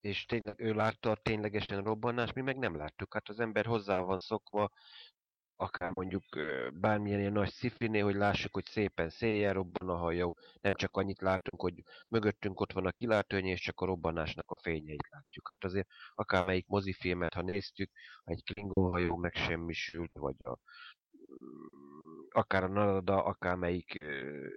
és 0.00 0.24
tényleg 0.24 0.60
ő 0.60 0.72
látta 0.72 1.10
a 1.10 1.16
ténylegesen 1.16 1.82
robbanást, 1.82 2.34
mi 2.34 2.40
meg 2.40 2.58
nem 2.58 2.76
láttuk. 2.76 3.14
Hát 3.14 3.28
az 3.28 3.40
ember 3.40 3.66
hozzá 3.66 3.98
van 3.98 4.20
szokva, 4.20 4.70
akár 5.60 5.90
mondjuk 5.94 6.24
bármilyen 6.72 7.20
ilyen 7.20 7.32
nagy 7.32 7.50
szifiné, 7.50 7.98
hogy 7.98 8.14
lássuk, 8.14 8.54
hogy 8.54 8.64
szépen 8.64 9.10
széjjel 9.10 9.52
robban 9.52 9.88
a 9.88 9.96
hajó. 9.96 10.36
Nem 10.60 10.74
csak 10.74 10.96
annyit 10.96 11.20
látunk, 11.20 11.62
hogy 11.62 11.82
mögöttünk 12.08 12.60
ott 12.60 12.72
van 12.72 12.86
a 12.86 12.92
kilátónyi, 12.92 13.50
és 13.50 13.60
csak 13.60 13.80
a 13.80 13.86
robbanásnak 13.86 14.50
a 14.50 14.60
fényeit 14.60 15.08
látjuk. 15.10 15.50
Hát 15.52 15.70
azért 15.70 15.88
akármelyik 16.14 16.66
mozifilmet, 16.66 17.34
ha 17.34 17.42
néztük, 17.42 17.90
egy 18.24 18.42
Klingon 18.44 18.90
hajó 18.90 19.16
megsemmisült, 19.16 20.10
vagy 20.12 20.36
a 20.42 20.58
akár 22.30 22.64
a 22.64 22.68
Narada, 22.68 23.24
akármelyik 23.24 23.98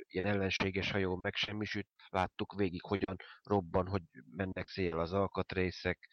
ilyen 0.08 0.26
ellenséges 0.26 0.92
hajó 0.92 1.20
megsemmisült, 1.22 1.88
láttuk 2.10 2.54
végig, 2.56 2.82
hogyan 2.84 3.16
robban, 3.44 3.88
hogy 3.88 4.04
mennek 4.36 4.68
szél 4.68 5.00
az 5.00 5.14
alkatrészek, 5.14 6.10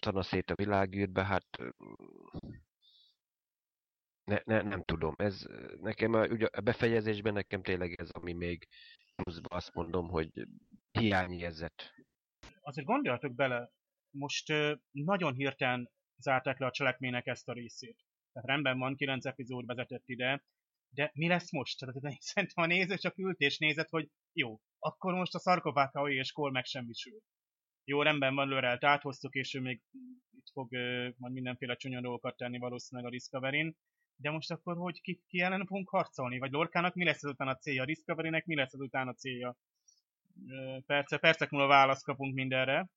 szana 0.00 0.22
szét 0.22 0.50
a 0.50 0.54
világűrbe, 0.54 1.24
hát 1.24 1.58
ne, 4.24 4.40
ne, 4.44 4.62
nem 4.62 4.82
tudom. 4.84 5.14
Ez 5.16 5.46
nekem 5.80 6.12
a, 6.12 6.26
ugye 6.26 6.46
a 6.46 6.60
befejezésben 6.60 7.32
nekem 7.32 7.62
tényleg 7.62 8.00
ez, 8.00 8.10
ami 8.10 8.32
még 8.32 8.68
pluszban 9.14 9.58
azt 9.58 9.74
mondom, 9.74 10.08
hogy 10.08 10.30
hiányérzet. 10.90 11.92
Azért 12.60 12.86
gondoljatok 12.86 13.34
bele, 13.34 13.70
most 14.10 14.52
nagyon 14.90 15.34
hirtelen 15.34 15.90
zárták 16.16 16.58
le 16.58 16.66
a 16.66 16.70
cselekménynek 16.70 17.26
ezt 17.26 17.48
a 17.48 17.52
részét. 17.52 17.96
Tehát 18.32 18.48
rendben 18.48 18.78
van, 18.78 18.96
9 18.96 19.24
epizód 19.24 19.66
vezetett 19.66 20.08
ide, 20.08 20.44
de 20.94 21.10
mi 21.14 21.28
lesz 21.28 21.52
most? 21.52 21.78
Tehát 21.78 22.20
szerintem 22.32 22.64
a 22.64 22.66
néző 22.66 22.96
csak 22.96 23.18
ült 23.18 23.38
és 23.38 23.58
nézett, 23.58 23.88
hogy 23.88 24.10
jó, 24.32 24.60
akkor 24.78 25.14
most 25.14 25.34
a 25.34 25.38
szarkofághajói 25.38 26.16
és 26.16 26.32
Kol 26.32 26.50
megsemmisül. 26.50 27.20
Jó, 27.84 28.02
rendben 28.02 28.34
van, 28.34 28.48
Lörelt 28.48 28.84
áthoztuk, 28.84 29.34
és 29.34 29.54
ő 29.54 29.60
még 29.60 29.82
itt 30.30 30.50
fog 30.52 30.72
uh, 30.72 31.08
majd 31.16 31.32
mindenféle 31.32 31.76
csúnya 31.76 32.00
dolgokat 32.00 32.36
tenni 32.36 32.58
valószínűleg 32.58 33.10
a 33.10 33.14
Discovery-n. 33.14 33.76
De 34.16 34.30
most 34.30 34.50
akkor 34.50 34.76
hogy 34.76 35.00
ki, 35.00 35.22
ki 35.26 35.40
ellen 35.40 35.66
fogunk 35.66 35.88
harcolni? 35.88 36.38
Vagy 36.38 36.50
Lorkának 36.50 36.94
mi 36.94 37.04
lesz 37.04 37.22
ezután 37.22 37.48
a 37.48 37.56
célja? 37.56 37.82
A 37.82 37.86
Discovery-nek 37.86 38.44
mi 38.46 38.54
lesz 38.54 38.72
ezután 38.72 39.08
a 39.08 39.14
célja? 39.14 39.56
Perce, 40.86 41.18
percek 41.18 41.50
múlva 41.50 41.66
választ 41.66 42.04
kapunk 42.04 42.34
mindenre. 42.34 42.90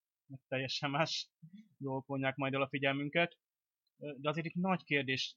Teljesen 0.47 0.89
más 0.89 1.29
dolgok 1.77 2.05
vonják 2.05 2.35
majd 2.35 2.53
el 2.53 2.61
a 2.61 2.67
figyelmünket. 2.67 3.37
De 3.97 4.29
azért 4.29 4.45
itt 4.45 4.53
nagy 4.53 4.83
kérdés, 4.83 5.35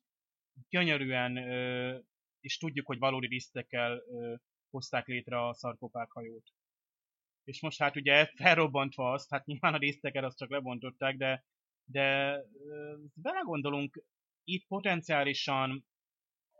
gyönyörűen, 0.68 1.36
és 2.40 2.56
tudjuk, 2.56 2.86
hogy 2.86 2.98
valódi 2.98 3.26
lisztekkel 3.26 4.02
hozták 4.70 5.06
létre 5.06 5.46
a 5.46 5.54
szarkopághajót. 5.54 6.44
És 7.44 7.60
most 7.60 7.78
hát 7.78 7.96
ugye 7.96 8.26
felrobbantva 8.34 9.12
azt, 9.12 9.30
hát 9.30 9.46
nyilván 9.46 9.74
a 9.74 9.78
liszteket 9.78 10.24
azt 10.24 10.38
csak 10.38 10.50
lebontották, 10.50 11.16
de, 11.16 11.44
de 11.84 12.38
belegondolunk, 13.14 14.02
itt 14.48 14.66
potenciálisan 14.66 15.86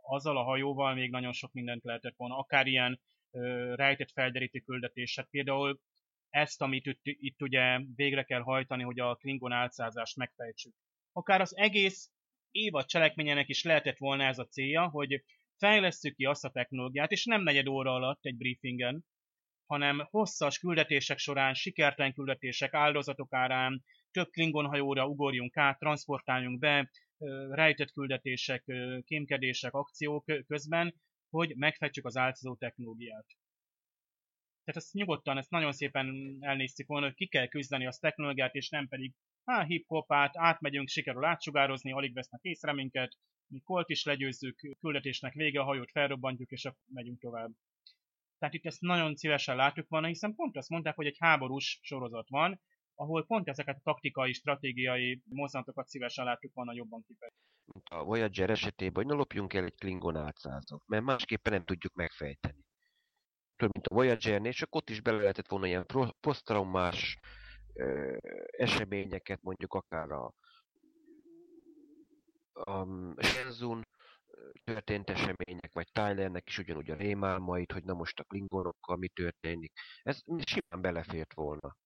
azzal 0.01 0.37
a 0.37 0.43
hajóval 0.43 0.93
még 0.93 1.09
nagyon 1.09 1.33
sok 1.33 1.53
mindent 1.53 1.83
lehetett 1.83 2.15
volna, 2.17 2.37
akár 2.37 2.67
ilyen 2.67 3.01
ö, 3.31 3.73
rejtett 3.75 4.11
felderítő 4.11 4.59
küldetések. 4.59 5.27
Például 5.29 5.79
ezt, 6.29 6.61
amit 6.61 6.85
itt, 6.85 7.01
itt 7.03 7.41
ugye 7.41 7.79
végre 7.95 8.23
kell 8.23 8.41
hajtani, 8.41 8.83
hogy 8.83 8.99
a 8.99 9.15
Klingon 9.15 9.51
álcázást 9.51 10.15
megfejtsük. 10.15 10.73
Akár 11.11 11.41
az 11.41 11.57
egész 11.57 12.11
évad 12.51 12.85
cselekményének 12.85 13.49
is 13.49 13.63
lehetett 13.63 13.97
volna 13.97 14.23
ez 14.23 14.39
a 14.39 14.47
célja, 14.47 14.89
hogy 14.89 15.23
fejlesztjük 15.57 16.15
ki 16.15 16.25
azt 16.25 16.45
a 16.45 16.49
technológiát, 16.49 17.11
és 17.11 17.25
nem 17.25 17.43
negyed 17.43 17.67
óra 17.67 17.93
alatt 17.93 18.25
egy 18.25 18.37
briefingen, 18.37 19.05
hanem 19.65 20.07
hosszas 20.09 20.59
küldetések 20.59 21.17
során, 21.17 21.53
sikertelen 21.53 22.13
küldetések, 22.13 22.73
áldozatok 22.73 23.33
árán, 23.33 23.83
több 24.11 24.29
Klingon 24.29 24.65
hajóra 24.65 25.07
ugorjunk 25.07 25.57
át, 25.57 25.79
transportáljunk 25.79 26.59
be, 26.59 26.89
rejtett 27.49 27.91
küldetések, 27.91 28.63
kémkedések, 29.05 29.73
akciók 29.73 30.25
közben, 30.47 30.95
hogy 31.29 31.55
megfejtsük 31.55 32.05
az 32.05 32.17
álcázó 32.17 32.55
technológiát. 32.55 33.25
Tehát 34.63 34.83
ezt 34.83 34.93
nyugodtan, 34.93 35.37
ezt 35.37 35.49
nagyon 35.49 35.71
szépen 35.71 36.37
elnéztük 36.39 36.87
volna, 36.87 37.05
hogy 37.05 37.15
ki 37.15 37.27
kell 37.27 37.47
küzdeni 37.47 37.85
azt 37.85 38.01
technológiát, 38.01 38.55
és 38.55 38.69
nem 38.69 38.87
pedig 38.87 39.13
há, 39.45 39.65
hip-hopát, 39.65 40.37
átmegyünk, 40.37 40.87
sikerül 40.87 41.25
átsugározni, 41.25 41.91
alig 41.91 42.13
vesznek 42.13 42.41
észre 42.43 42.73
minket, 42.73 43.17
mi 43.47 43.59
kolt 43.59 43.89
is 43.89 44.03
legyőzzük, 44.03 44.77
küldetésnek 44.79 45.33
vége, 45.33 45.59
a 45.59 45.63
hajót 45.63 45.91
felrobbantjuk, 45.91 46.49
és 46.49 46.65
akkor 46.65 46.79
megyünk 46.93 47.19
tovább. 47.19 47.51
Tehát 48.37 48.53
itt 48.55 48.65
ezt 48.65 48.81
nagyon 48.81 49.15
szívesen 49.15 49.55
látjuk 49.55 49.87
volna, 49.87 50.07
hiszen 50.07 50.35
pont 50.35 50.57
azt 50.57 50.69
mondták, 50.69 50.95
hogy 50.95 51.05
egy 51.05 51.17
háborús 51.19 51.79
sorozat 51.81 52.29
van, 52.29 52.61
ahol 52.99 53.25
pont 53.25 53.47
ezeket 53.47 53.75
a 53.75 53.81
taktikai, 53.83 54.33
stratégiai 54.33 55.21
mozzanatokat 55.25 55.87
szívesen 55.87 56.25
láttuk 56.25 56.53
volna 56.53 56.73
jobban 56.73 57.03
kifejezni. 57.07 57.39
A 57.83 58.03
Voyager 58.03 58.49
esetében, 58.49 59.03
hogy 59.03 59.05
ne 59.05 59.17
lopjunk 59.17 59.53
el 59.53 59.63
egy 59.63 59.75
Klingon 59.75 60.15
átszázat, 60.15 60.81
mert 60.87 61.03
másképpen 61.03 61.53
nem 61.53 61.63
tudjuk 61.63 61.93
megfejteni. 61.93 62.65
Több, 63.55 63.69
mint 63.73 63.87
a 63.87 63.93
Voyager-nél, 63.93 64.51
csak 64.51 64.75
ott 64.75 64.89
is 64.89 65.01
bele 65.01 65.17
lehetett 65.17 65.47
volna 65.47 65.67
ilyen 65.67 65.85
posztraumás 66.19 67.19
eseményeket, 68.57 69.41
mondjuk 69.41 69.73
akár 69.73 70.11
a 70.11 70.33
a 72.53 72.87
Shenzun 73.23 73.87
történt 74.63 75.09
események, 75.09 75.73
vagy 75.73 75.87
Tylernek 75.91 76.47
is 76.47 76.57
ugyanúgy 76.57 76.89
a 76.89 76.95
rémálmait, 76.95 77.71
hogy 77.71 77.83
na 77.83 77.93
most 77.93 78.19
a 78.19 78.23
klingonokkal 78.23 78.97
mi 78.97 79.07
történik. 79.07 79.71
Ez 80.03 80.19
simán 80.45 80.81
belefért 80.81 81.33
volna. 81.33 81.77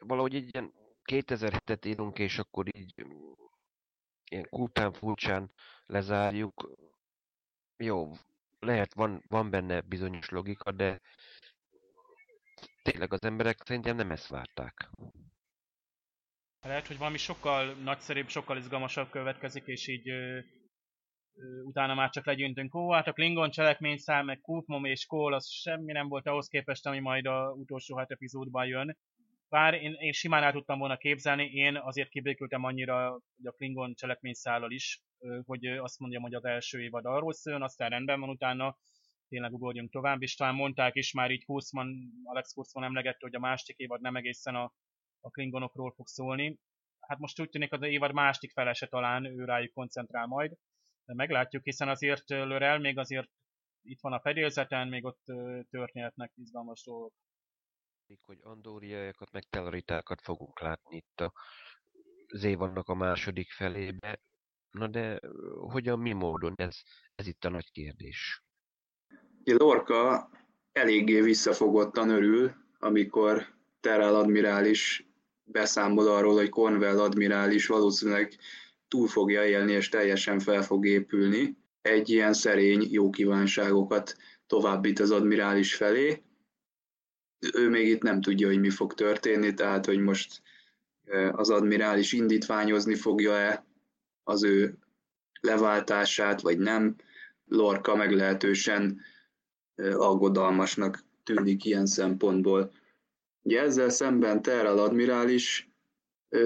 Valahogy 0.00 0.34
egy 0.34 0.54
ilyen 0.54 0.72
2007-et 1.04 1.86
írunk, 1.86 2.18
és 2.18 2.38
akkor 2.38 2.66
így 2.76 2.94
ilyen 4.30 4.46
kultán 4.50 4.92
furcsán 4.92 5.52
lezárjuk. 5.86 6.70
Jó, 7.76 8.12
lehet 8.58 8.94
van, 8.94 9.22
van 9.28 9.50
benne 9.50 9.80
bizonyos 9.80 10.28
logika, 10.28 10.72
de 10.72 11.00
tényleg 12.82 13.12
az 13.12 13.22
emberek 13.22 13.56
szerintem 13.64 13.96
nem 13.96 14.10
ezt 14.10 14.28
várták. 14.28 14.90
Lehet, 16.60 16.86
hogy 16.86 16.98
valami 16.98 17.16
sokkal 17.16 17.74
nagyszerűbb, 17.74 18.28
sokkal 18.28 18.56
izgalmasabb 18.56 19.10
következik, 19.10 19.66
és 19.66 19.86
így 19.86 20.08
ö, 20.08 20.38
ö, 21.34 21.60
utána 21.62 21.94
már 21.94 22.10
csak 22.10 22.26
legyűntünk. 22.26 22.74
Ó, 22.74 22.92
hát 22.92 23.06
a 23.06 23.12
Klingon 23.12 23.50
cselekményszám, 23.50 24.24
meg 24.24 24.40
Kufmom 24.40 24.84
és 24.84 25.06
Kól, 25.06 25.34
az 25.34 25.48
semmi 25.48 25.92
nem 25.92 26.08
volt 26.08 26.26
ahhoz 26.26 26.48
képest, 26.48 26.86
ami 26.86 26.98
majd 26.98 27.26
a 27.26 27.52
utolsó 27.52 27.96
hat 27.96 28.10
epizódban 28.10 28.66
jön. 28.66 28.96
Bár 29.50 29.74
én, 29.74 29.92
én 29.92 30.12
simán 30.12 30.42
el 30.42 30.52
tudtam 30.52 30.78
volna 30.78 30.96
képzelni, 30.96 31.44
én 31.44 31.76
azért 31.76 32.08
kibékültem 32.08 32.64
annyira 32.64 33.10
hogy 33.10 33.46
a 33.46 33.52
Klingon 33.52 33.94
cselekményszállal 33.94 34.70
is, 34.70 35.02
hogy 35.44 35.66
azt 35.66 35.98
mondjam, 35.98 36.22
hogy 36.22 36.34
az 36.34 36.44
első 36.44 36.82
évad 36.82 37.04
arról 37.04 37.32
szól, 37.32 37.62
aztán 37.62 37.90
rendben 37.90 38.20
van 38.20 38.28
utána, 38.28 38.78
tényleg 39.28 39.52
ugorjunk 39.52 39.90
tovább, 39.90 40.22
és 40.22 40.34
talán 40.34 40.54
mondták 40.54 40.94
is 40.94 41.12
már 41.12 41.30
így 41.30 41.44
Kurzman, 41.44 41.96
Alex 42.24 42.52
Kurzman 42.52 42.84
emlegette, 42.84 43.18
hogy 43.20 43.34
a 43.34 43.38
másik 43.38 43.76
évad 43.76 44.00
nem 44.00 44.16
egészen 44.16 44.54
a, 44.54 44.72
a 45.20 45.30
Klingonokról 45.30 45.92
fog 45.92 46.06
szólni. 46.06 46.58
Hát 47.00 47.18
most 47.18 47.40
úgy 47.40 47.48
tűnik, 47.48 47.72
az 47.72 47.82
évad 47.82 48.12
másik 48.12 48.52
felese 48.52 48.86
talán 48.86 49.24
ő 49.24 49.44
rájuk 49.44 49.72
koncentrál 49.72 50.26
majd, 50.26 50.52
de 51.04 51.14
meglátjuk, 51.14 51.64
hiszen 51.64 51.88
azért 51.88 52.28
Lörel 52.28 52.78
még 52.78 52.98
azért 52.98 53.30
itt 53.82 54.00
van 54.00 54.12
a 54.12 54.20
fedélzeten, 54.20 54.88
még 54.88 55.04
ott 55.04 55.22
történhetnek 55.70 56.32
izgalmas 56.36 56.82
dolgok 56.84 57.12
hogy 58.22 58.38
andóriaiakat, 58.42 59.32
meg 59.32 59.44
telaritákat 59.50 60.20
fogunk 60.20 60.60
látni 60.60 60.96
itt 60.96 61.20
a, 61.20 61.32
az 62.26 62.44
évadnak 62.44 62.88
a 62.88 62.94
második 62.94 63.50
felébe. 63.50 64.20
Na 64.70 64.86
de 64.86 65.20
hogyan, 65.58 65.98
mi 65.98 66.12
módon? 66.12 66.54
Ez, 66.56 66.76
ez 67.14 67.26
itt 67.26 67.44
a 67.44 67.48
nagy 67.48 67.70
kérdés. 67.70 68.42
Lorca 69.44 70.30
eléggé 70.72 71.20
visszafogottan 71.20 72.08
örül, 72.08 72.52
amikor 72.78 73.46
Terrell 73.80 74.14
admirális 74.14 75.04
beszámol 75.44 76.08
arról, 76.08 76.34
hogy 76.34 76.48
Cornwell 76.48 77.00
admirális 77.00 77.66
valószínűleg 77.66 78.38
túl 78.88 79.08
fogja 79.08 79.44
élni 79.46 79.72
és 79.72 79.88
teljesen 79.88 80.38
fel 80.38 80.62
fog 80.62 80.86
épülni. 80.86 81.58
Egy 81.82 82.08
ilyen 82.08 82.32
szerény 82.32 82.86
jó 82.90 83.10
kívánságokat 83.10 84.16
továbbít 84.46 84.98
az 84.98 85.10
admirális 85.10 85.74
felé, 85.74 86.22
ő 87.54 87.68
még 87.68 87.88
itt 87.88 88.02
nem 88.02 88.20
tudja, 88.20 88.46
hogy 88.46 88.60
mi 88.60 88.70
fog 88.70 88.94
történni, 88.94 89.54
tehát 89.54 89.86
hogy 89.86 89.98
most 89.98 90.42
az 91.32 91.50
admirális 91.50 92.12
indítványozni 92.12 92.94
fogja-e 92.94 93.64
az 94.24 94.44
ő 94.44 94.78
leváltását, 95.40 96.40
vagy 96.40 96.58
nem. 96.58 96.96
Lorca 97.46 97.94
meglehetősen 97.94 99.00
aggodalmasnak 99.92 101.04
tűnik 101.24 101.64
ilyen 101.64 101.86
szempontból. 101.86 102.72
Ugye 103.42 103.60
ezzel 103.60 103.88
szemben 103.88 104.42
Terral 104.42 104.78
admirális 104.78 105.70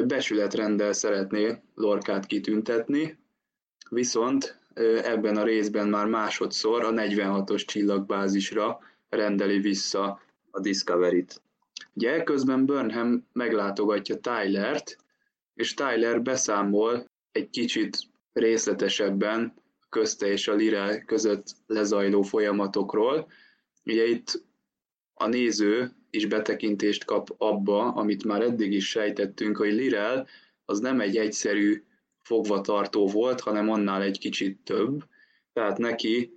besületrendel 0.06 0.92
szeretné 0.92 1.62
Lorkát 1.74 2.26
kitüntetni, 2.26 3.18
viszont 3.90 4.58
ebben 5.02 5.36
a 5.36 5.44
részben 5.44 5.88
már 5.88 6.06
másodszor 6.06 6.84
a 6.84 6.92
46-os 6.92 7.64
csillagbázisra 7.64 8.78
rendeli 9.08 9.58
vissza 9.58 10.20
a 10.54 10.60
Discovery-t. 10.60 11.42
Ugye 11.92 12.22
közben 12.22 12.66
Burnham 12.66 13.26
meglátogatja 13.32 14.16
Tylert, 14.16 14.96
és 15.54 15.74
Tyler 15.74 16.22
beszámol 16.22 17.10
egy 17.32 17.50
kicsit 17.50 17.98
részletesebben 18.32 19.54
közte 19.88 20.26
és 20.26 20.48
a 20.48 20.54
Lire 20.54 21.04
között 21.06 21.44
lezajló 21.66 22.22
folyamatokról. 22.22 23.32
Ugye 23.84 24.06
itt 24.06 24.42
a 25.14 25.26
néző 25.26 25.90
is 26.10 26.26
betekintést 26.26 27.04
kap 27.04 27.34
abba, 27.38 27.92
amit 27.92 28.24
már 28.24 28.42
eddig 28.42 28.72
is 28.72 28.88
sejtettünk, 28.88 29.56
hogy 29.56 29.72
Lirel 29.72 30.26
az 30.64 30.78
nem 30.78 31.00
egy 31.00 31.16
egyszerű 31.16 31.82
fogvatartó 32.22 33.06
volt, 33.06 33.40
hanem 33.40 33.70
annál 33.70 34.02
egy 34.02 34.18
kicsit 34.18 34.58
több. 34.64 35.04
Tehát 35.52 35.78
neki 35.78 36.32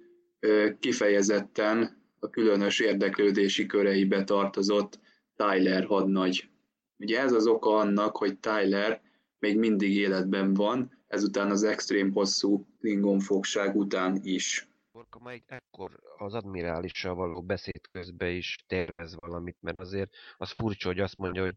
kifejezetten 0.79 1.96
a 2.19 2.29
különös 2.29 2.79
érdeklődési 2.79 3.65
köreibe 3.65 4.23
tartozott 4.23 4.99
Tyler 5.35 5.85
hadnagy. 5.85 6.49
Ugye 6.97 7.19
ez 7.19 7.31
az 7.31 7.47
oka 7.47 7.75
annak, 7.75 8.17
hogy 8.17 8.39
Tyler 8.39 9.01
még 9.39 9.57
mindig 9.57 9.95
életben 9.95 10.53
van, 10.53 10.97
ezután 11.07 11.51
az 11.51 11.63
extrém 11.63 12.11
hosszú 12.11 12.67
Klingon 12.79 13.19
fogság 13.19 13.75
után 13.75 14.19
is. 14.23 14.67
Borka 14.91 15.19
majd 15.19 15.41
ekkor 15.45 15.99
az 16.17 16.33
admirálissal 16.33 17.15
való 17.15 17.41
beszéd 17.41 17.87
közben 17.91 18.31
is 18.31 18.57
tervez 18.67 19.15
valamit, 19.19 19.57
mert 19.59 19.79
azért 19.79 20.15
az 20.37 20.51
furcsa, 20.51 20.87
hogy 20.87 20.99
azt 20.99 21.17
mondja, 21.17 21.43
hogy 21.43 21.55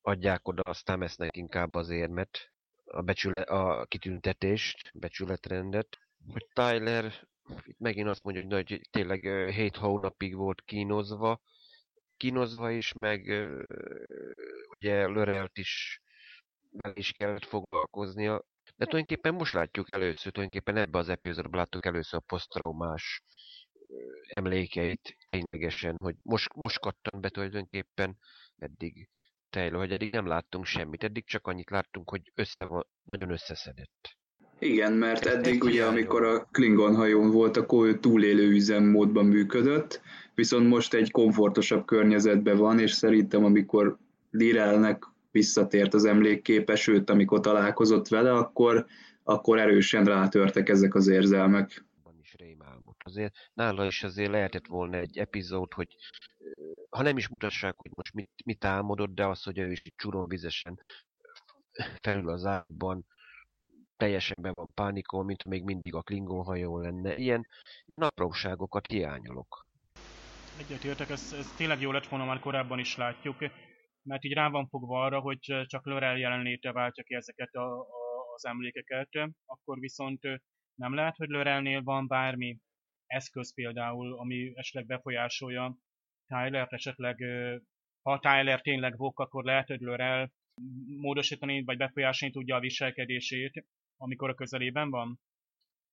adják 0.00 0.48
oda 0.48 0.62
a 0.62 0.74
Stamesnek 0.74 1.36
inkább 1.36 1.74
az 1.74 1.90
érmet, 1.90 2.52
a, 2.84 3.02
becsüle, 3.02 3.42
a 3.42 3.84
kitüntetést, 3.84 4.90
becsületrendet, 4.94 5.98
hogy 6.32 6.46
Tyler 6.52 7.28
itt 7.64 7.78
megint 7.78 8.08
azt 8.08 8.22
mondja, 8.22 8.42
hogy 8.42 8.50
nagy, 8.50 8.80
tényleg 8.90 9.50
7 9.50 9.76
hónapig 9.76 10.34
volt 10.34 10.62
kínozva, 10.62 11.40
kínozva 12.16 12.70
is, 12.70 12.92
meg 12.98 13.48
ugye 14.78 15.06
Lörelt 15.06 15.58
is 15.58 16.00
meg 16.70 16.98
is 16.98 17.12
kellett 17.12 17.44
foglalkoznia. 17.44 18.44
De 18.76 18.84
tulajdonképpen 18.84 19.34
most 19.34 19.52
látjuk 19.52 19.94
először, 19.94 20.32
tulajdonképpen 20.32 20.76
ebbe 20.76 20.98
az 20.98 21.08
epizódban 21.08 21.58
láttuk 21.60 21.86
először 21.86 22.18
a 22.18 22.26
posztraumás 22.26 23.22
emlékeit 24.28 25.16
ténylegesen, 25.30 25.96
hogy 26.02 26.16
most, 26.22 26.52
most 26.54 26.78
kattan 26.78 27.20
be 27.20 27.28
tulajdonképpen 27.28 28.18
eddig 28.56 29.08
Taylor, 29.50 29.78
hogy 29.78 29.92
eddig 29.92 30.12
nem 30.12 30.26
láttunk 30.26 30.64
semmit, 30.64 31.04
eddig 31.04 31.26
csak 31.26 31.46
annyit 31.46 31.70
láttunk, 31.70 32.10
hogy 32.10 32.32
össze 32.34 32.66
van, 32.66 32.86
nagyon 33.04 33.30
összeszedett. 33.30 34.19
Igen, 34.62 34.92
mert 34.92 35.26
eddig 35.26 35.64
ugye, 35.64 35.84
amikor 35.84 36.24
a 36.24 36.48
Klingon 36.50 36.94
hajón 36.96 37.30
volt, 37.30 37.56
akkor 37.56 37.86
ő 37.86 37.98
túlélő 37.98 38.48
üzemmódban 38.48 39.26
működött, 39.26 40.00
viszont 40.34 40.68
most 40.68 40.94
egy 40.94 41.10
komfortosabb 41.10 41.84
környezetben 41.84 42.56
van, 42.56 42.78
és 42.78 42.92
szerintem 42.92 43.44
amikor 43.44 43.98
Lirelnek 44.30 45.04
visszatért 45.30 45.94
az 45.94 46.04
emlékképe, 46.04 46.76
sőt, 46.76 47.10
amikor 47.10 47.40
találkozott 47.40 48.08
vele, 48.08 48.32
akkor, 48.32 48.86
akkor 49.22 49.58
erősen 49.58 50.04
rátörtek 50.04 50.68
ezek 50.68 50.94
az 50.94 51.08
érzelmek. 51.08 51.84
Van 52.02 52.18
is 52.22 52.34
rémálmot. 52.38 52.96
Azért 53.04 53.34
nála 53.54 53.86
is 53.86 54.02
azért 54.02 54.30
lehetett 54.30 54.66
volna 54.66 54.96
egy 54.96 55.18
epizód, 55.18 55.72
hogy 55.72 55.96
ha 56.90 57.02
nem 57.02 57.16
is 57.16 57.28
mutassák, 57.28 57.74
hogy 57.76 57.90
most 57.94 58.14
mit, 58.14 58.30
mit 58.44 58.64
álmodott, 58.64 59.14
de 59.14 59.26
az, 59.26 59.42
hogy 59.42 59.58
ő 59.58 59.70
is 59.70 59.82
csuronvizesen 59.96 60.84
felül 62.02 62.28
az 62.28 62.44
ágban, 62.44 63.06
teljesen 64.00 64.36
be 64.40 64.50
van 64.54 64.68
pánikol, 64.74 65.24
mint 65.24 65.44
még 65.44 65.62
mindig 65.64 65.94
a 65.94 66.02
Klingon 66.02 66.44
hajó 66.44 66.78
lenne. 66.78 67.16
Ilyen 67.16 67.46
apróságokat 67.94 68.86
hiányolok. 68.86 69.66
Egyetértek, 70.58 71.10
ez, 71.10 71.34
ez 71.38 71.54
tényleg 71.56 71.80
jó 71.80 71.90
lett 71.92 72.06
volna, 72.06 72.24
már 72.24 72.38
korábban 72.38 72.78
is 72.78 72.96
látjuk, 72.96 73.38
mert 74.02 74.24
így 74.24 74.32
rá 74.32 74.48
van 74.48 74.66
fogva 74.66 75.04
arra, 75.04 75.20
hogy 75.20 75.38
csak 75.66 75.86
Lorel 75.86 76.18
jelenléte 76.18 76.72
váltja 76.72 77.02
ki 77.02 77.14
ezeket 77.14 77.54
a, 77.54 77.78
a, 77.78 77.86
az 78.34 78.46
emlékeket, 78.46 79.08
akkor 79.46 79.78
viszont 79.78 80.20
nem 80.74 80.94
lehet, 80.94 81.16
hogy 81.16 81.28
Lorelnél 81.28 81.82
van 81.82 82.06
bármi 82.06 82.58
eszköz 83.06 83.54
például, 83.54 84.18
ami 84.18 84.52
esetleg 84.54 84.86
befolyásolja 84.86 85.76
Tyler, 86.26 86.66
esetleg 86.70 87.24
ha 88.02 88.18
Tyler 88.18 88.60
tényleg 88.60 88.96
vok, 88.96 89.20
akkor 89.20 89.44
lehet, 89.44 89.66
hogy 89.66 89.80
Lorel 89.80 90.32
módosítani 90.96 91.62
vagy 91.64 91.76
befolyásolni 91.76 92.34
tudja 92.34 92.56
a 92.56 92.60
viselkedését, 92.60 93.64
amikor 94.00 94.28
a 94.28 94.34
közelében 94.34 94.90
van? 94.90 95.20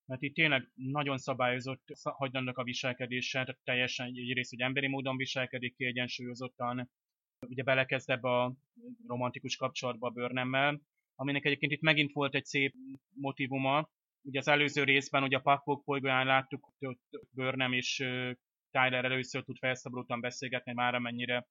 Mert 0.04 0.22
itt 0.22 0.34
tényleg 0.34 0.70
nagyon 0.74 1.18
szabályozott 1.18 1.84
hagynak 2.02 2.58
a 2.58 2.62
viselkedéssel, 2.62 3.44
tehát 3.44 3.60
teljesen 3.64 4.06
egyrészt, 4.06 4.50
hogy 4.50 4.60
emberi 4.60 4.86
módon 4.86 5.16
viselkedik 5.16 5.76
kiegyensúlyozottan, 5.76 6.90
ugye 7.46 7.62
belekezd 7.62 8.10
ebbe 8.10 8.28
a 8.28 8.54
romantikus 9.06 9.56
kapcsolatba 9.56 10.06
a 10.06 10.10
bőrnemmel, 10.10 10.80
aminek 11.14 11.44
egyébként 11.44 11.72
itt 11.72 11.80
megint 11.80 12.12
volt 12.12 12.34
egy 12.34 12.44
szép 12.44 12.74
motivuma. 13.14 13.90
Ugye 14.22 14.38
az 14.38 14.48
előző 14.48 14.84
részben, 14.84 15.22
ugye 15.22 15.36
a 15.36 15.40
Pakvok 15.40 15.84
bolygóján 15.84 16.26
láttuk, 16.26 16.72
hogy 16.78 16.98
Börnem 17.30 17.72
és 17.72 17.96
Tyler 18.70 19.04
először 19.04 19.44
tud 19.44 19.58
felszabadultan 19.58 20.20
beszélgetni, 20.20 20.72
már 20.72 20.94
amennyire 20.94 21.46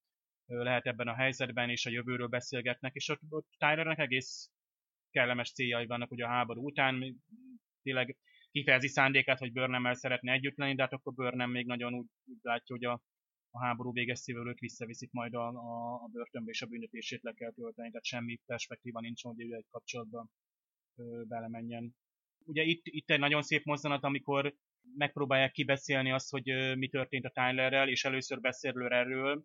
lehet 0.46 0.86
ebben 0.86 1.08
a 1.08 1.16
helyzetben, 1.16 1.70
és 1.70 1.86
a 1.86 1.90
jövőről 1.90 2.28
beszélgetnek, 2.28 2.94
és 2.94 3.10
ott, 3.10 3.22
ott 3.30 3.48
Tylernek 3.58 3.98
egész 3.98 4.52
kellemes 5.12 5.52
céljai 5.52 5.86
vannak 5.86 6.12
ugye 6.12 6.26
a 6.26 6.30
háború 6.30 6.66
után, 6.66 7.22
tényleg 7.84 8.18
kifejezi 8.52 8.88
szándékát, 8.88 9.40
hogy 9.40 9.52
Burnham-el 9.52 9.94
szeretne 9.94 10.32
együtt 10.32 10.58
lenni, 10.58 10.76
de 10.76 10.82
hát 10.82 10.94
akkor 10.94 11.14
Burnham 11.14 11.52
még 11.52 11.66
nagyon 11.66 11.94
úgy, 11.94 12.06
úgy 12.26 12.40
látja, 12.42 12.76
hogy 12.76 12.86
a, 12.86 13.02
a 13.50 13.66
háború 13.66 13.92
végeztével 13.92 14.48
őt 14.48 14.60
visszaviszik 14.60 15.12
majd 15.12 15.34
a, 15.34 15.48
a, 15.48 15.94
a 15.94 16.08
börtönbe, 16.12 16.52
és 16.52 16.62
a 16.62 16.66
büntetését 16.66 17.24
le 17.24 17.34
kell 17.34 17.52
tölteni, 17.52 17.90
tehát 17.90 18.06
semmi 18.06 18.40
perspektíva 18.46 19.00
nincs, 19.00 19.24
hogy 19.24 19.42
ő 19.42 19.54
egy 19.54 19.66
kapcsolatban 19.70 20.32
ö, 20.96 21.22
belemenjen. 21.28 21.96
Ugye 22.46 22.64
itt, 22.64 22.82
itt 22.84 23.10
egy 23.10 23.20
nagyon 23.20 23.42
szép 23.42 23.64
mozzanat, 23.64 24.04
amikor 24.04 24.56
megpróbálják 24.96 25.52
kibeszélni 25.52 26.12
azt, 26.12 26.30
hogy 26.30 26.50
ö, 26.50 26.76
mi 26.76 26.88
történt 26.88 27.26
a 27.26 27.30
Tylerrel, 27.30 27.90
és 27.90 28.06
először 28.06 28.40
beszél 28.40 28.88
erről, 28.88 29.44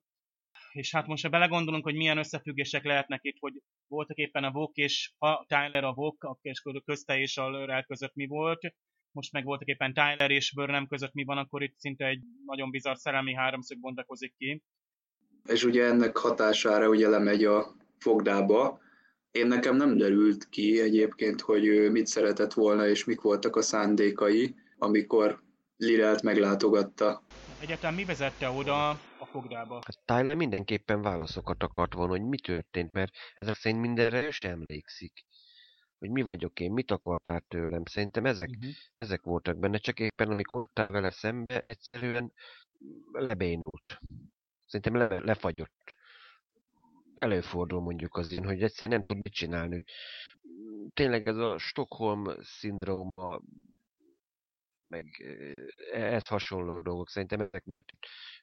és 0.72 0.90
hát 0.92 1.06
most 1.06 1.22
ha 1.22 1.28
belegondolunk, 1.28 1.84
hogy 1.84 1.94
milyen 1.94 2.18
összefüggések 2.18 2.84
lehetnek 2.84 3.20
itt, 3.22 3.38
hogy 3.38 3.62
voltak 3.92 4.16
éppen 4.16 4.44
a 4.44 4.50
Vok 4.50 4.76
és 4.76 5.12
ha 5.18 5.44
Tyler 5.48 5.84
a 5.84 5.92
Vok, 5.92 6.38
és 6.42 6.62
közte 6.84 7.18
és 7.18 7.36
a 7.36 7.50
Lörel 7.50 7.84
között 7.84 8.14
mi 8.14 8.26
volt, 8.26 8.74
most 9.12 9.32
meg 9.32 9.44
voltak 9.44 9.68
éppen 9.68 9.92
Tyler 9.94 10.30
és 10.30 10.52
Burnham 10.54 10.86
között 10.86 11.12
mi 11.12 11.24
van, 11.24 11.38
akkor 11.38 11.62
itt 11.62 11.78
szinte 11.78 12.06
egy 12.06 12.22
nagyon 12.46 12.70
bizarr 12.70 12.96
szerelmi 12.96 13.34
háromszög 13.34 13.78
bontakozik 13.78 14.34
ki. 14.38 14.62
És 15.44 15.64
ugye 15.64 15.84
ennek 15.84 16.16
hatására 16.16 16.88
ugye 16.88 17.08
lemegy 17.08 17.44
a 17.44 17.76
fogdába. 17.98 18.80
Én 19.30 19.46
nekem 19.46 19.76
nem 19.76 19.96
derült 19.96 20.48
ki 20.48 20.80
egyébként, 20.80 21.40
hogy 21.40 21.66
ő 21.66 21.90
mit 21.90 22.06
szeretett 22.06 22.52
volna, 22.52 22.88
és 22.88 23.04
mik 23.04 23.20
voltak 23.20 23.56
a 23.56 23.62
szándékai, 23.62 24.54
amikor 24.78 25.42
Lirelt 25.76 26.22
meglátogatta. 26.22 27.22
Egyáltalán 27.62 27.94
mi 27.94 28.04
vezette 28.04 28.50
oda 28.50 28.88
a 29.18 29.26
fogdába? 29.26 29.74
Hát 29.74 30.04
Tyler 30.04 30.36
mindenképpen 30.36 31.02
válaszokat 31.02 31.62
akart 31.62 31.94
volna, 31.94 32.10
hogy 32.10 32.22
mi 32.22 32.38
történt, 32.38 32.92
mert 32.92 33.12
ezek 33.34 33.54
szerint 33.54 33.80
mindenre 33.80 34.22
ő 34.22 34.30
sem 34.30 34.50
emlékszik. 34.50 35.24
Hogy 35.98 36.10
mi 36.10 36.24
vagyok 36.30 36.60
én, 36.60 36.72
mit 36.72 36.90
akar 36.90 37.20
már 37.26 37.42
tőlem. 37.48 37.84
Szerintem 37.84 38.26
ezek, 38.26 38.48
uh-huh. 38.48 38.72
ezek 38.98 39.22
voltak 39.22 39.58
benne, 39.58 39.78
csak 39.78 40.00
éppen 40.00 40.30
amikor 40.30 40.60
ottál 40.60 40.86
vele 40.86 41.10
szembe, 41.10 41.64
egyszerűen 41.66 42.32
lebénult. 43.12 44.00
Szerintem 44.66 44.94
le, 44.96 45.20
lefagyott. 45.20 45.94
Előfordul 47.18 47.80
mondjuk 47.80 48.16
az 48.16 48.32
én, 48.32 48.44
hogy 48.44 48.62
egyszerűen 48.62 48.98
nem 48.98 49.06
tud 49.06 49.24
mit 49.24 49.34
csinálni. 49.34 49.84
Tényleg 50.94 51.26
ez 51.26 51.36
a 51.36 51.58
Stockholm 51.58 52.24
szindróma 52.40 53.40
meg 54.92 55.06
ehhez 55.92 56.26
hasonló 56.28 56.80
dolgok, 56.80 57.08
szerintem 57.08 57.40
ezek 57.40 57.64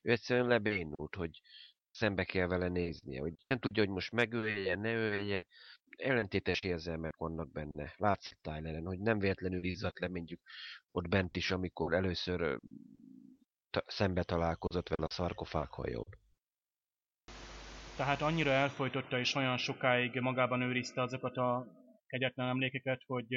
ő 0.02 0.12
egyszerűen 0.12 0.48
lebénult, 0.48 1.16
hogy 1.16 1.42
szembe 1.92 2.24
kell 2.24 2.48
vele 2.48 2.68
néznie, 2.68 3.20
hogy 3.20 3.34
nem 3.48 3.60
tudja, 3.60 3.84
hogy 3.84 3.92
most 3.92 4.12
megölje, 4.12 4.76
ne 4.76 4.94
ölje, 4.94 5.46
ellentétes 5.98 6.60
érzelmek 6.60 7.16
vannak 7.16 7.52
benne. 7.52 7.94
Látszik 7.98 8.38
Tyleren, 8.42 8.86
hogy 8.86 9.00
nem 9.00 9.20
véletlenül 9.20 9.64
izzadt 9.64 10.00
le 10.00 10.08
mondjuk 10.08 10.40
ott 10.92 11.08
bent 11.08 11.36
is, 11.36 11.52
amikor 11.52 11.94
először 11.94 12.60
szembe 13.86 14.24
találkozott 14.24 14.90
vele 14.90 15.08
a 15.10 15.14
szarkofághajón. 15.14 16.08
Tehát 17.96 18.22
annyira 18.22 18.50
elfolytotta 18.50 19.20
és 19.20 19.36
olyan 19.36 19.58
sokáig 19.58 20.20
magában 20.20 20.62
őrizte 20.62 21.02
azokat 21.02 21.38
a 21.38 21.68
kegyetlen 22.08 22.48
emlékeket, 22.48 23.02
hogy 23.06 23.28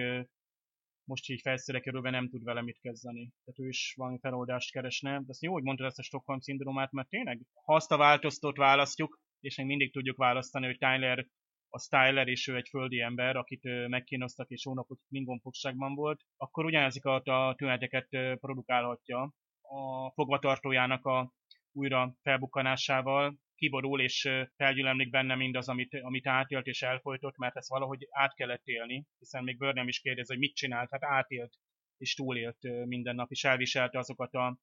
most 1.04 1.28
így 1.28 1.40
felszíre 1.40 1.80
kerülve 1.80 2.10
nem 2.10 2.28
tud 2.28 2.44
vele 2.44 2.62
mit 2.62 2.80
kezdeni. 2.80 3.32
Tehát 3.44 3.60
ő 3.60 3.68
is 3.68 3.94
valami 3.96 4.18
feloldást 4.18 4.72
keresne. 4.72 5.18
De 5.18 5.24
azt 5.28 5.42
jó, 5.42 5.52
hogy 5.52 5.62
mondtad 5.62 5.86
ezt 5.86 5.98
a 5.98 6.02
Stockholm 6.02 6.40
szindrómát, 6.40 6.92
mert 6.92 7.08
tényleg, 7.08 7.40
ha 7.64 7.74
azt 7.74 7.92
a 7.92 7.96
változtót 7.96 8.56
választjuk, 8.56 9.20
és 9.40 9.56
még 9.56 9.66
mindig 9.66 9.92
tudjuk 9.92 10.16
választani, 10.16 10.66
hogy 10.66 10.78
Tyler 10.78 11.26
a 11.74 11.78
Styler 11.78 12.28
és 12.28 12.48
ő 12.48 12.56
egy 12.56 12.68
földi 12.68 13.00
ember, 13.00 13.36
akit 13.36 13.88
megkínoztak 13.88 14.50
és 14.50 14.64
hónapot 14.64 14.98
Klingon 15.08 15.40
fogságban 15.40 15.94
volt, 15.94 16.20
akkor 16.36 16.64
ugyanezeket 16.64 17.26
a 17.26 17.54
tüneteket 17.56 18.08
produkálhatja 18.40 19.32
a 19.60 20.10
fogvatartójának 20.14 21.04
a 21.04 21.32
újra 21.72 22.14
felbukkanásával, 22.22 23.36
kiborul, 23.62 24.00
és 24.00 24.28
felgyülemlik 24.56 25.10
benne 25.10 25.34
mindaz, 25.34 25.68
amit, 25.68 25.94
amit 25.94 26.26
átélt 26.26 26.66
és 26.66 26.82
elfolytott, 26.82 27.36
mert 27.36 27.56
ezt 27.56 27.68
valahogy 27.68 28.06
át 28.10 28.34
kellett 28.34 28.66
élni, 28.66 29.04
hiszen 29.18 29.44
még 29.44 29.58
Burnham 29.58 29.88
is 29.88 30.00
kérdez, 30.00 30.28
hogy 30.28 30.38
mit 30.38 30.54
csinált, 30.54 30.90
hát 30.90 31.04
átélt 31.04 31.52
és 31.96 32.14
túlélt 32.14 32.86
minden 32.86 33.14
nap, 33.14 33.30
és 33.30 33.44
elviselte 33.44 33.98
azokat 33.98 34.34
a 34.34 34.58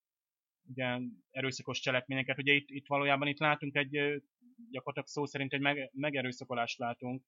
ugye, 0.69 0.97
erőszakos 1.31 1.79
cselekményeket. 1.79 2.37
Ugye 2.37 2.53
itt, 2.53 2.69
itt 2.69 2.87
valójában 2.87 3.27
itt 3.27 3.39
látunk 3.39 3.75
egy, 3.75 3.91
gyakorlatilag 4.71 5.07
szó 5.07 5.25
szerint 5.25 5.53
egy 5.53 5.61
meg, 5.61 5.89
megerőszakolást 5.93 6.77
látunk, 6.77 7.23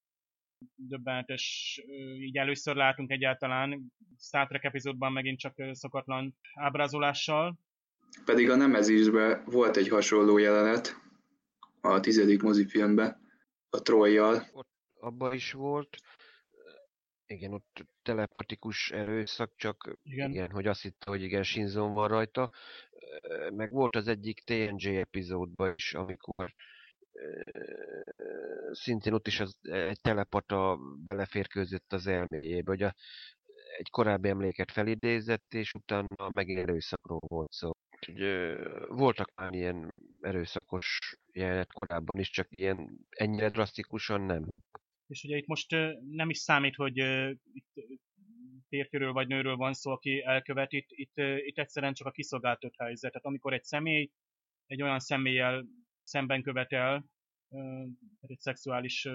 döbbenetes, 0.76 1.80
így 2.19 2.38
először 2.38 2.76
látunk 2.76 3.11
egyáltalán 3.11 3.93
Star 4.19 4.48
Trek 4.48 4.64
epizódban 4.64 5.11
megint 5.11 5.39
csak 5.39 5.56
szokatlan 5.72 6.35
ábrázolással. 6.53 7.60
Pedig 8.26 8.49
a 8.49 8.56
Nemezisben 8.56 9.43
volt 9.45 9.77
egy 9.77 9.89
hasonló 9.89 10.38
jelenet, 10.38 11.10
a 11.81 11.99
tizedik 11.99 12.41
mozifilmbe, 12.41 13.19
a 13.69 13.81
Trojjal. 13.81 14.47
Ott 14.53 14.69
abban 14.99 15.33
is 15.33 15.51
volt, 15.51 15.97
igen, 17.25 17.53
ott 17.53 17.85
telepatikus 18.01 18.91
erőszak, 18.91 19.53
csak 19.55 19.97
igen. 20.03 20.29
igen, 20.29 20.51
hogy 20.51 20.67
azt 20.67 20.81
hitte, 20.81 21.09
hogy 21.09 21.21
igen, 21.21 21.43
Shinzon 21.43 21.93
van 21.93 22.07
rajta. 22.07 22.51
Meg 23.53 23.71
volt 23.71 23.95
az 23.95 24.07
egyik 24.07 24.43
TNG 24.43 24.85
epizódban 24.85 25.73
is, 25.75 25.93
amikor 25.93 26.53
szintén 28.71 29.13
ott 29.13 29.27
is 29.27 29.39
az, 29.39 29.57
egy 29.61 30.01
telepata 30.01 30.79
beleférkőzött 31.07 31.93
az 31.93 32.07
elméjébe, 32.07 32.71
hogy 32.71 32.81
a, 32.81 32.95
egy 33.77 33.89
korábbi 33.89 34.29
emléket 34.29 34.71
felidézett, 34.71 35.53
és 35.53 35.73
utána 35.73 36.29
megint 36.33 36.59
erőszakról 36.59 37.21
volt 37.27 37.51
szó. 37.51 37.71
Úgyhogy 38.07 38.55
voltak 38.87 39.31
már 39.35 39.53
ilyen 39.53 39.93
erőszakos 40.21 40.99
jelenet 41.31 41.73
korábban 41.73 42.21
is, 42.21 42.29
csak 42.29 42.47
ilyen 42.49 42.99
ennyire 43.09 43.49
drasztikusan 43.49 44.21
nem. 44.21 44.47
És 45.07 45.23
ugye 45.23 45.37
itt 45.37 45.47
most 45.47 45.71
nem 46.09 46.29
is 46.29 46.37
számít, 46.37 46.75
hogy 46.75 46.97
itt 47.53 47.73
férfiről 48.67 49.11
vagy 49.11 49.27
nőről 49.27 49.55
van 49.55 49.73
szó, 49.73 49.91
aki 49.91 50.21
elkövet, 50.21 50.71
itt, 50.71 50.87
itt, 50.89 51.17
itt 51.17 51.57
egyszerűen 51.57 51.93
csak 51.93 52.07
a 52.07 52.11
kiszolgáltott 52.11 52.73
helyzet. 52.77 53.11
Tehát 53.11 53.25
amikor 53.25 53.53
egy 53.53 53.63
személy 53.63 54.11
egy 54.65 54.81
olyan 54.81 54.99
személlyel 54.99 55.65
szemben 56.03 56.41
követel 56.41 57.05
egy 58.21 58.39
szexuális 58.39 59.07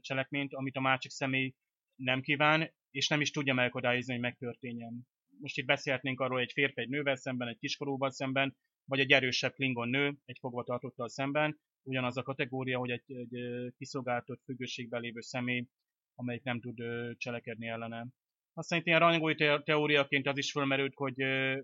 cselekményt, 0.00 0.54
amit 0.54 0.76
a 0.76 0.80
másik 0.80 1.10
személy 1.10 1.54
nem 1.94 2.20
kíván, 2.20 2.74
és 2.90 3.08
nem 3.08 3.20
is 3.20 3.30
tudja 3.30 3.54
megakadályozni, 3.54 4.12
hogy 4.12 4.22
megtörténjen. 4.22 5.06
Most 5.42 5.58
itt 5.58 5.66
beszélhetnénk 5.66 6.20
arról, 6.20 6.40
egy 6.40 6.52
férfi 6.52 6.80
egy 6.80 6.88
nővel 6.88 7.16
szemben, 7.16 7.48
egy 7.48 7.58
kiskorúval 7.58 8.10
szemben, 8.10 8.56
vagy 8.84 9.00
egy 9.00 9.10
erősebb 9.10 9.52
klingon 9.52 9.88
nő 9.88 10.16
egy 10.24 10.38
fogvatartottal 10.38 11.08
szemben, 11.08 11.60
ugyanaz 11.82 12.16
a 12.16 12.22
kategória, 12.22 12.78
hogy 12.78 12.90
egy, 12.90 13.02
egy 13.06 13.72
kiszolgáltott 13.76 14.42
függőségben 14.44 15.00
lévő 15.00 15.20
személy, 15.20 15.66
amelyik 16.14 16.42
nem 16.42 16.60
tud 16.60 16.82
cselekedni 17.16 17.66
ellene. 17.66 18.06
Aztán 18.52 18.78
itt 18.78 18.86
ilyen 18.86 18.98
rangolói 18.98 19.34
teóriaként 19.64 20.26
az 20.26 20.38
is 20.38 20.50
fölmerült, 20.50 20.94
hogy 20.94 21.20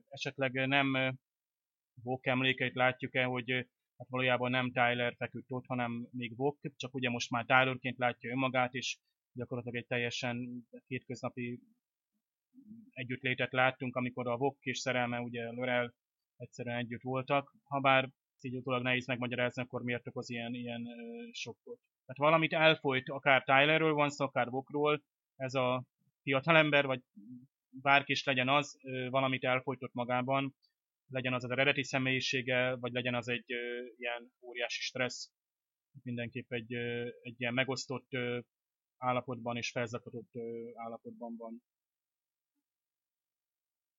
esetleg 0.09 0.53
nem 0.53 1.19
Vok 2.03 2.27
emlékeit 2.27 2.75
látjuk-e, 2.75 3.25
hogy 3.25 3.51
hát 3.97 4.09
valójában 4.09 4.51
nem 4.51 4.73
Tyler 4.73 5.15
feküdt 5.17 5.51
ott, 5.51 5.67
hanem 5.67 6.09
még 6.11 6.37
Vok, 6.37 6.59
csak 6.77 6.95
ugye 6.95 7.11
most 7.11 7.31
már 7.31 7.45
Tylerként 7.45 7.99
látja 7.99 8.31
önmagát, 8.31 8.75
és 8.75 8.99
gyakorlatilag 9.33 9.77
egy 9.77 9.87
teljesen 9.87 10.67
hétköznapi 10.87 11.61
együttlétet 12.90 13.53
láttunk, 13.53 13.97
amikor 13.97 14.28
a 14.28 14.36
Vok 14.36 14.57
és 14.61 14.78
szerelme, 14.78 15.20
ugye 15.20 15.51
Lorel 15.51 15.95
egyszerűen 16.36 16.78
együtt 16.78 17.03
voltak, 17.03 17.55
ha 17.65 17.81
bár 17.81 18.11
így 18.40 18.57
utólag 18.57 18.82
nehéz 18.82 19.07
megmagyarázni, 19.07 19.62
akkor 19.62 19.82
miért 19.82 20.07
okoz 20.07 20.31
ilyen, 20.31 20.55
ilyen 20.55 20.86
sokkot. 21.32 21.78
Tehát 22.05 22.31
valamit 22.31 22.53
elfolyt, 22.53 23.09
akár 23.09 23.45
Tylerről 23.45 23.93
van 23.93 24.11
szó, 24.11 24.24
akár 24.24 24.49
Vokról, 24.49 25.03
ez 25.36 25.55
a 25.55 25.85
fiatalember, 26.23 26.86
vagy 26.86 27.03
bárki 27.70 28.12
is 28.12 28.24
legyen 28.24 28.49
az, 28.49 28.78
valamit 29.11 29.45
elfolytott 29.45 29.93
magában, 29.93 30.55
legyen 31.09 31.32
az 31.32 31.45
az 31.45 31.51
eredeti 31.51 31.85
személyisége, 31.85 32.77
vagy 32.77 32.93
legyen 32.93 33.15
az 33.15 33.28
egy 33.28 33.45
ilyen 33.97 34.32
óriási 34.40 34.81
stressz, 34.81 35.31
mindenképp 36.03 36.53
egy, 36.53 36.73
egy 37.23 37.35
ilyen 37.40 37.55
megosztott 37.55 38.09
állapotban 38.97 39.57
és 39.57 39.70
felzakadott 39.70 40.31
állapotban 40.74 41.36
van. 41.36 41.62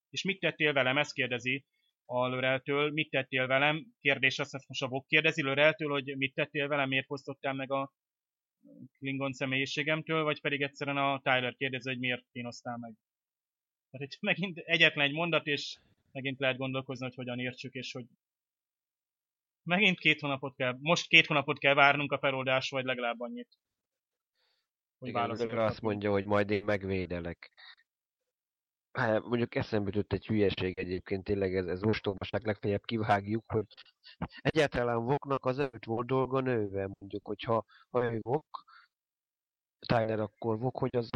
És 0.10 0.23
mit 0.23 0.40
tettél 0.40 0.73
velem? 0.73 0.98
Ezt 0.98 1.14
kérdezi 1.14 1.65
a 2.06 2.27
Löreltől. 2.27 2.91
Mit 2.91 3.10
tettél 3.10 3.48
velem? 3.48 3.86
Kérdés 4.02 4.40
azt, 4.40 4.68
most 4.68 4.81
a 4.81 4.88
Vok 4.88 5.07
kérdezi 5.07 5.41
Löreltől, 5.41 5.90
hogy 5.90 6.18
mit 6.18 6.34
tettél 6.34 6.68
velem, 6.68 6.90
miért 6.90 7.06
fosztottál 7.06 7.53
meg 7.53 7.72
a 7.72 7.94
Klingon 8.98 9.34
személyiségemtől, 9.34 10.23
vagy 10.23 10.41
pedig 10.41 10.61
egyszerűen 10.61 10.98
a 10.98 11.19
Tyler 11.19 11.56
kérdezi, 11.56 11.90
hogy 11.90 11.99
miért 11.99 12.26
kínosztál 12.31 12.77
meg. 12.77 12.94
Tehát 13.91 14.14
itt 14.14 14.22
megint 14.22 14.57
egyetlen 14.57 15.06
egy 15.06 15.14
mondat, 15.14 15.48
és 15.48 15.77
megint 16.11 16.40
lehet 16.40 16.57
gondolkozni, 16.57 17.06
hogy 17.06 17.15
hogyan 17.15 17.40
értsük, 17.40 17.73
és 17.73 17.91
hogy 17.91 18.06
megint 19.64 19.99
két 19.99 20.19
hónapot 20.19 20.56
kell, 20.56 20.77
most 20.80 21.07
két 21.07 21.26
hónapot 21.26 21.60
kell 21.60 21.73
várnunk 21.73 22.11
a 22.11 22.19
feloldás, 22.19 22.69
vagy 22.69 22.86
legalább 22.86 23.19
annyit. 23.19 23.57
hogy 24.98 25.10
Igen, 25.10 25.57
azt 25.57 25.81
mondja, 25.81 26.11
hogy 26.11 26.26
majd 26.26 26.49
én 26.49 26.64
megvédelek. 26.65 27.52
Hát 28.99 29.23
mondjuk 29.23 29.55
eszembe 29.55 29.89
jutott 29.93 30.13
egy 30.13 30.26
hülyeség 30.26 30.80
egyébként, 30.80 31.23
tényleg 31.23 31.55
ez, 31.55 31.65
ez 31.65 31.84
ostobaság, 31.84 32.45
legfeljebb 32.45 32.85
kivágjuk, 32.85 33.43
hogy 33.47 33.65
egyáltalán 34.38 35.03
Voknak 35.03 35.45
az 35.45 35.59
előtt 35.59 35.85
volt 35.85 36.07
dolga 36.07 36.39
nővel, 36.39 36.91
mondjuk, 36.99 37.26
hogyha 37.26 37.65
ha 37.89 38.13
ő 38.13 38.19
Vok, 38.21 38.63
Tyler 39.80 40.19
akkor 40.19 40.59
Vok, 40.59 40.77
hogy 40.77 40.95
az 40.95 41.09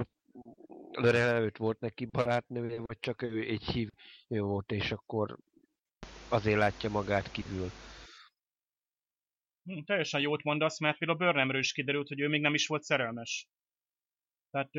Lörel 0.92 1.36
előtt 1.36 1.58
volt 1.58 1.80
neki 1.80 2.06
barátnője, 2.06 2.82
vagy 2.86 3.00
csak 3.00 3.22
ő 3.22 3.42
egy 3.42 3.64
hív 3.64 3.90
ő 4.28 4.42
volt, 4.42 4.72
és 4.72 4.92
akkor 4.92 5.38
azért 6.30 6.58
látja 6.58 6.90
magát 6.90 7.32
kívül. 7.32 7.68
Hm, 9.64 9.84
teljesen 9.86 10.22
jót 10.22 10.44
mondasz, 10.44 10.80
mert 10.80 10.98
például 10.98 11.20
a 11.20 11.24
Burnhamről 11.24 11.60
is 11.60 11.72
kiderült, 11.72 12.08
hogy 12.08 12.20
ő 12.20 12.28
még 12.28 12.42
nem 12.42 12.54
is 12.54 12.68
volt 12.68 12.84
szerelmes. 12.84 13.48
Tehát 14.52 14.70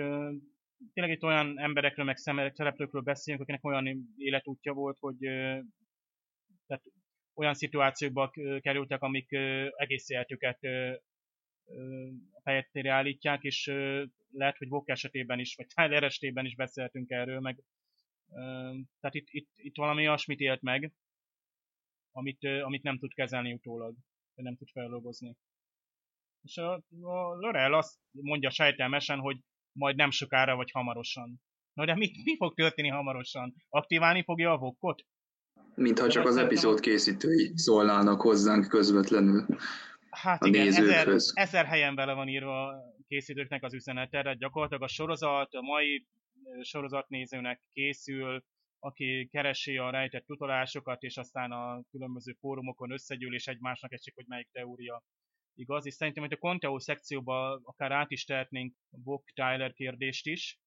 tényleg 0.93 1.15
itt 1.15 1.23
olyan 1.23 1.59
emberekről, 1.59 2.05
meg 2.05 2.17
szereplőkről 2.17 3.03
beszélünk, 3.03 3.43
akinek 3.43 3.65
olyan 3.65 4.15
életútja 4.17 4.73
volt, 4.73 4.99
hogy 4.99 5.19
tehát 6.67 6.83
olyan 7.35 7.55
szituációkba 7.55 8.31
kerültek, 8.61 9.03
amik 9.03 9.33
egész 9.77 10.09
életüket 10.09 10.59
a 12.33 12.41
fejetére 12.43 12.93
állítják, 12.93 13.43
és 13.43 13.67
lehet, 14.31 14.57
hogy 14.57 14.69
Vok 14.69 14.89
esetében 14.89 15.39
is, 15.39 15.55
vagy 15.55 15.67
Tyler 15.67 16.03
esetében 16.03 16.45
is 16.45 16.55
beszéltünk 16.55 17.11
erről, 17.11 17.41
meg 17.41 17.63
tehát 19.01 19.15
itt, 19.15 19.27
itt, 19.31 19.49
itt 19.55 19.77
valami 19.77 20.07
olyasmit 20.07 20.41
élt 20.41 20.63
meg, 20.63 20.93
amit, 22.11 22.45
amit 22.45 22.83
nem 22.83 22.99
tud 22.99 23.15
kezelni 23.15 23.53
utólag, 23.53 23.95
nem 24.35 24.57
tud 24.57 24.69
feldolgozni. 24.71 25.37
És 26.43 26.57
a, 26.57 26.73
a 27.03 27.35
Lorel 27.35 27.75
azt 27.75 27.99
mondja 28.11 28.51
sejtelmesen, 28.51 29.19
hogy 29.19 29.37
majd 29.75 29.97
nem 29.97 30.11
sokára 30.11 30.57
vagy 30.57 30.71
hamarosan. 30.71 31.41
Na 31.73 31.85
de 31.85 31.95
mi, 31.95 32.11
mi 32.25 32.37
fog 32.37 32.55
történni 32.55 32.89
hamarosan? 32.89 33.55
Aktiválni 33.69 34.23
fogja 34.23 34.53
a 34.53 34.59
vokkot? 34.59 35.03
Mintha 35.75 36.09
csak 36.09 36.27
az 36.27 36.37
epizód 36.37 36.81
készítői 36.81 37.53
szólnának 37.55 38.21
hozzánk 38.21 38.69
közvetlenül. 38.69 39.47
Hát 40.11 40.43
A 40.43 40.47
igen, 40.47 40.67
ezer, 40.67 41.09
ezer 41.33 41.65
helyen 41.65 41.95
bele 41.95 42.13
van 42.13 42.29
írva 42.29 42.67
a 42.67 42.95
készítőknek 43.07 43.63
az 43.63 43.75
üzenete, 43.75 44.23
de 44.23 44.35
gyakorlatilag 44.35 44.83
a 44.83 44.89
sorozat, 44.89 45.55
a 45.55 45.61
mai 45.61 46.07
sorozatnézőnek 46.63 47.61
készül, 47.73 48.45
aki 48.79 49.29
keresi 49.33 49.77
a 49.77 49.91
rejtett 49.91 50.31
utalásokat, 50.31 51.03
és 51.03 51.17
aztán 51.17 51.53
a 51.53 51.83
különböző 51.91 52.33
fórumokon 52.41 52.93
összegyűl, 52.93 53.35
és 53.35 53.47
egymásnak 53.47 53.93
esik, 53.93 54.15
hogy 54.15 54.27
melyik 54.29 54.49
teória 54.53 55.03
igaz. 55.55 55.87
És 55.87 55.95
szerintem, 55.95 56.23
hogy 56.23 56.33
a 56.33 56.37
Conteo 56.37 56.79
szekcióba 56.79 57.61
akár 57.65 57.93
át 57.93 58.11
is 58.11 58.25
tehetnénk 58.25 58.75
a 58.91 58.97
Book 59.05 59.25
Tyler 59.35 59.73
kérdést 59.73 60.27
is. 60.27 60.61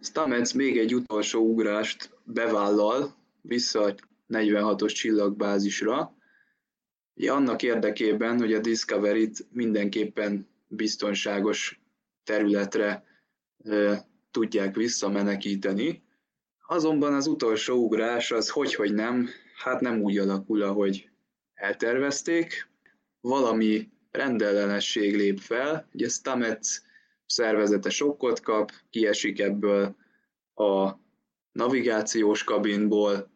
Stamets 0.00 0.54
még 0.54 0.78
egy 0.78 0.94
utolsó 0.94 1.40
ugrást 1.40 2.10
bevállal 2.24 3.14
vissza 3.40 3.80
a 3.80 3.94
46-os 4.28 4.94
csillagbázisra, 4.94 6.16
ugye 7.14 7.32
annak 7.32 7.62
érdekében, 7.62 8.38
hogy 8.38 8.52
a 8.52 8.60
Discovery-t 8.60 9.46
mindenképpen 9.50 10.48
biztonságos 10.68 11.80
területre 12.24 13.04
ö, 13.64 13.94
tudják 14.30 14.76
visszamenekíteni. 14.76 16.02
Azonban 16.66 17.14
az 17.14 17.26
utolsó 17.26 17.84
ugrás 17.84 18.30
az 18.30 18.50
hogy, 18.50 18.74
hogy 18.74 18.94
nem, 18.94 19.28
hát 19.56 19.80
nem 19.80 20.02
úgy 20.02 20.18
alakul, 20.18 20.62
ahogy 20.62 21.10
eltervezték. 21.54 22.71
Valami 23.22 23.88
rendellenesség 24.10 25.16
lép 25.16 25.38
fel, 25.38 25.88
ugye 25.92 26.08
Stamets 26.08 26.68
szervezete 27.26 27.90
sokkot 27.90 28.40
kap, 28.40 28.72
kiesik 28.90 29.40
ebből 29.40 29.96
a 30.54 30.92
navigációs 31.52 32.44
kabinból, 32.44 33.30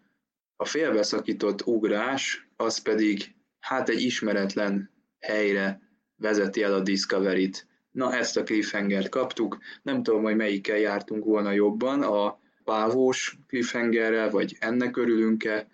a 0.56 0.64
félbeszakított 0.64 1.66
ugrás, 1.66 2.48
az 2.56 2.78
pedig 2.78 3.34
hát 3.58 3.88
egy 3.88 4.00
ismeretlen 4.00 4.90
helyre 5.18 5.80
vezeti 6.16 6.62
el 6.62 6.74
a 6.74 6.80
Discovery-t. 6.80 7.66
Na, 7.90 8.14
ezt 8.14 8.36
a 8.36 8.42
cliffhangert 8.42 9.08
kaptuk. 9.08 9.58
Nem 9.82 10.02
tudom, 10.02 10.22
hogy 10.22 10.36
melyikkel 10.36 10.78
jártunk 10.78 11.24
volna 11.24 11.52
jobban, 11.52 12.02
a 12.02 12.38
pávós 12.64 13.38
cliffhangerrel, 13.46 14.30
vagy 14.30 14.56
ennek 14.58 14.96
örülünk-e, 14.96 15.68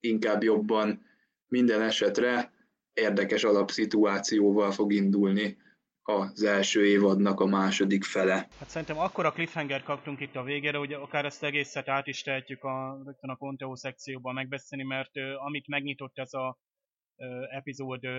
inkább 0.00 0.42
jobban. 0.42 1.06
Minden 1.48 1.82
esetre 1.82 2.52
érdekes 2.94 3.44
alapszituációval 3.44 4.70
fog 4.70 4.92
indulni 4.92 5.56
az 6.02 6.42
első 6.42 6.86
évadnak 6.86 7.40
a 7.40 7.46
második 7.46 8.04
fele. 8.04 8.34
Hát 8.34 8.68
szerintem 8.68 8.98
akkora 8.98 9.32
cliffhanger 9.32 9.82
kaptunk 9.82 10.20
itt 10.20 10.36
a 10.36 10.42
végére, 10.42 10.78
hogy 10.78 10.92
akár 10.92 11.24
ezt 11.24 11.42
egészet 11.42 11.88
át 11.88 12.06
is 12.06 12.22
tehetjük 12.22 12.62
a, 12.62 13.02
rögtön 13.04 13.30
a 13.30 13.36
Conteo 13.36 13.76
szekcióban 13.76 14.34
megbeszélni, 14.34 14.84
mert 14.84 15.10
amit 15.46 15.66
megnyitott 15.66 16.18
ez 16.18 16.32
a 16.32 16.58
epizód 17.50 18.04
ö, 18.04 18.18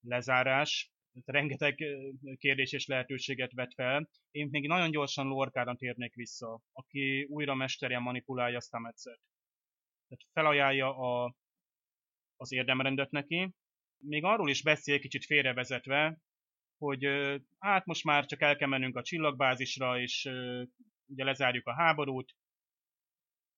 lezárás, 0.00 0.90
rengeteg 1.24 1.80
ö, 1.80 2.32
kérdés 2.36 2.72
és 2.72 2.86
lehetőséget 2.86 3.52
vet 3.52 3.74
fel. 3.74 4.08
Én 4.30 4.48
még 4.50 4.66
nagyon 4.66 4.90
gyorsan 4.90 5.26
Lorkára 5.26 5.74
térnék 5.74 6.14
vissza, 6.14 6.60
aki 6.72 7.26
újra 7.30 7.54
mesterien 7.54 8.02
manipulálja 8.02 8.60
Stametszet. 8.60 9.20
Tehát 10.08 10.24
felajánlja 10.32 10.96
a, 10.96 11.34
az 12.36 12.52
érdemrendet 12.52 13.10
neki, 13.10 13.54
még 13.98 14.24
arról 14.24 14.50
is 14.50 14.62
beszél 14.62 14.98
kicsit 14.98 15.24
félrevezetve, 15.24 16.18
hogy 16.78 17.06
hát 17.58 17.84
most 17.84 18.04
már 18.04 18.26
csak 18.26 18.40
el 18.42 18.56
kell 18.56 18.68
mennünk 18.68 18.96
a 18.96 19.02
csillagbázisra, 19.02 20.00
és 20.00 20.28
ugye 21.06 21.24
lezárjuk 21.24 21.66
a 21.66 21.74
háborút, 21.74 22.34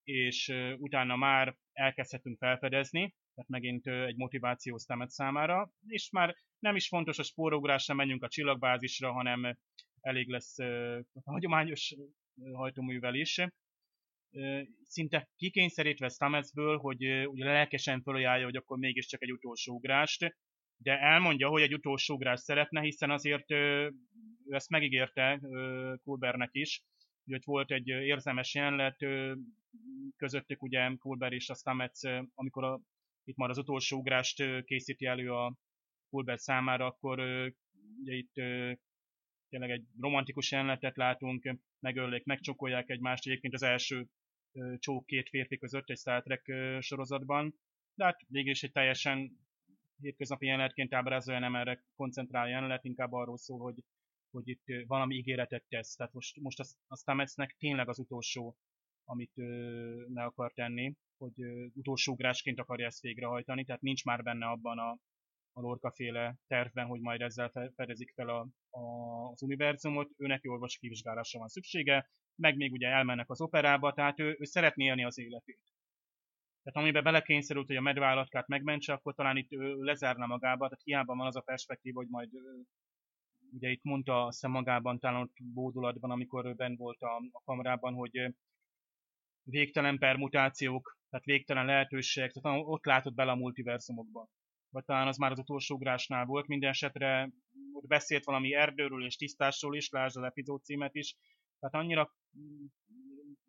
és 0.03 0.53
utána 0.77 1.15
már 1.15 1.55
elkezdhetünk 1.73 2.37
felfedezni, 2.37 3.15
tehát 3.33 3.49
megint 3.49 3.87
egy 3.87 4.15
motiváció 4.15 4.77
Stamets 4.77 5.11
számára, 5.11 5.71
és 5.87 6.09
már 6.11 6.35
nem 6.59 6.75
is 6.75 6.87
fontos 6.87 7.19
a 7.19 7.23
spórugrás, 7.23 7.83
sem 7.83 7.95
menjünk 7.95 8.23
a 8.23 8.27
csillagbázisra, 8.27 9.11
hanem 9.11 9.57
elég 10.01 10.27
lesz 10.27 10.59
a 11.13 11.31
hagyományos 11.31 11.95
hajtóművel 12.53 13.15
is. 13.15 13.39
Szinte 14.83 15.29
kikényszerítve 15.35 16.09
Stametsből, 16.09 16.77
hogy 16.77 17.27
ugye 17.27 17.45
lelkesen 17.45 18.01
fölajánlja, 18.01 18.45
hogy 18.45 18.55
akkor 18.55 18.77
mégiscsak 18.77 19.21
egy 19.21 19.31
utolsó 19.31 19.75
ugrást, 19.75 20.35
de 20.77 20.99
elmondja, 20.99 21.47
hogy 21.47 21.61
egy 21.61 21.73
utolsó 21.73 22.15
ugrás 22.15 22.39
szeretne, 22.39 22.81
hiszen 22.81 23.11
azért 23.11 23.51
ő 23.51 23.93
ezt 24.49 24.69
megígérte 24.69 25.39
Kulbernek 26.03 26.49
is, 26.51 26.83
hogy 27.25 27.33
ott 27.33 27.43
volt 27.43 27.71
egy 27.71 27.87
érzelmes 27.87 28.55
jelenet 28.55 28.97
közöttük 30.17 30.61
ugye 30.61 30.95
Kulber 30.97 31.33
és 31.33 31.49
a 31.49 31.53
Stamets, 31.53 31.99
amikor 32.33 32.63
a, 32.63 32.81
itt 33.23 33.35
már 33.35 33.49
az 33.49 33.57
utolsó 33.57 33.97
ugrást 33.97 34.63
készíti 34.63 35.05
elő 35.05 35.31
a 35.31 35.55
Kulber 36.09 36.39
számára, 36.39 36.85
akkor 36.85 37.19
ugye 38.01 38.13
itt 38.15 38.33
tényleg 39.49 39.69
egy 39.69 39.85
romantikus 39.99 40.51
jelenetet 40.51 40.97
látunk, 40.97 41.55
megöllik, 41.79 42.23
megcsokolják 42.25 42.89
egymást, 42.89 43.27
egyébként 43.27 43.53
az 43.53 43.63
első 43.63 44.07
csók 44.77 45.05
két 45.05 45.29
férfi 45.29 45.57
között 45.57 45.89
egy 45.89 45.97
Star 45.97 46.23
Trek 46.23 46.51
sorozatban, 46.81 47.55
de 47.93 48.03
hát 48.05 48.19
végül 48.27 48.51
is 48.51 48.63
egy 48.63 48.71
teljesen 48.71 49.47
hétköznapi 50.01 50.45
jelenetként 50.45 50.93
ábrázolja, 50.93 51.39
nem 51.39 51.55
erre 51.55 51.83
koncentrál 51.95 52.49
jelenet, 52.49 52.83
inkább 52.83 53.11
arról 53.11 53.37
szól, 53.37 53.59
hogy, 53.59 53.83
hogy 54.31 54.47
itt 54.47 54.63
valami 54.87 55.15
ígéretet 55.15 55.65
tesz. 55.69 55.95
Tehát 55.95 56.13
most, 56.13 56.39
most 56.39 56.59
a, 56.59 56.63
a 56.87 56.97
Stametsnek 56.97 57.55
tényleg 57.57 57.89
az 57.89 57.99
utolsó, 57.99 58.57
amit 59.03 59.37
ö, 59.37 60.03
le 60.13 60.23
akar 60.23 60.53
tenni, 60.53 60.95
hogy 61.17 61.41
ö, 61.41 61.65
utolsó 61.73 62.13
ugrásként 62.13 62.59
akarja 62.59 62.85
ezt 62.85 63.01
végrehajtani, 63.01 63.65
tehát 63.65 63.81
nincs 63.81 64.03
már 64.05 64.23
benne 64.23 64.45
abban 64.45 64.79
a, 64.79 64.89
a 65.53 65.61
Lorca 65.61 65.91
féle 65.91 66.35
tervben, 66.47 66.85
hogy 66.85 66.99
majd 66.99 67.21
ezzel 67.21 67.49
fe- 67.49 67.73
fedezik 67.75 68.11
fel 68.13 68.29
a, 68.29 68.47
a, 68.69 68.81
az 69.31 69.41
univerzumot, 69.41 70.09
őnek 70.17 70.41
orvosi 70.43 70.79
kivizsgálásra 70.79 71.39
van 71.39 71.47
szüksége, 71.47 72.09
meg 72.39 72.55
még 72.55 72.71
ugye 72.71 72.87
elmennek 72.87 73.29
az 73.29 73.41
operába, 73.41 73.93
tehát 73.93 74.19
ő, 74.19 74.35
ő 74.39 74.43
szeretné 74.43 74.85
élni 74.85 75.03
az 75.03 75.17
életét. 75.17 75.61
Tehát 76.63 76.79
amiben 76.79 77.03
belekényszerült, 77.03 77.67
hogy 77.67 77.75
a 77.75 77.81
medvállatkát 77.81 78.47
megmentse, 78.47 78.93
akkor 78.93 79.13
talán 79.15 79.37
itt 79.37 79.51
ő 79.51 79.75
lezárna 79.75 80.25
magába, 80.25 80.63
tehát 80.67 80.83
hiába 80.83 81.15
van 81.15 81.27
az 81.27 81.35
a 81.35 81.41
perspektíva, 81.41 81.99
hogy 81.99 82.09
majd 82.09 82.29
ugye 83.51 83.69
itt 83.69 83.83
mondta 83.83 84.25
azt 84.25 84.47
magában, 84.47 84.99
talán 84.99 85.31
bódulatban, 85.53 86.11
amikor 86.11 86.45
ő 86.45 86.53
benn 86.53 86.75
volt 86.75 87.01
a, 87.01 87.15
a 87.31 87.41
kamerában, 87.45 87.93
hogy 87.93 88.33
végtelen 89.43 89.97
permutációk, 89.97 90.97
tehát 91.09 91.25
végtelen 91.25 91.65
lehetőségek, 91.65 92.31
tehát 92.31 92.59
ott 92.63 92.85
látott 92.85 93.13
bele 93.13 93.31
a 93.31 93.35
multiverzumokba. 93.35 94.29
Vagy 94.69 94.85
talán 94.85 95.07
az 95.07 95.17
már 95.17 95.31
az 95.31 95.39
utolsó 95.39 95.75
ugrásnál 95.75 96.25
volt, 96.25 96.47
minden 96.47 96.69
esetre 96.69 97.31
ott 97.73 97.87
beszélt 97.87 98.23
valami 98.23 98.53
erdőről 98.53 99.05
és 99.05 99.15
tisztásról 99.15 99.75
is, 99.75 99.89
lásd 99.89 100.17
az 100.17 100.23
epizód 100.23 100.63
címet 100.63 100.95
is, 100.95 101.15
tehát 101.59 101.75
annyira 101.75 102.13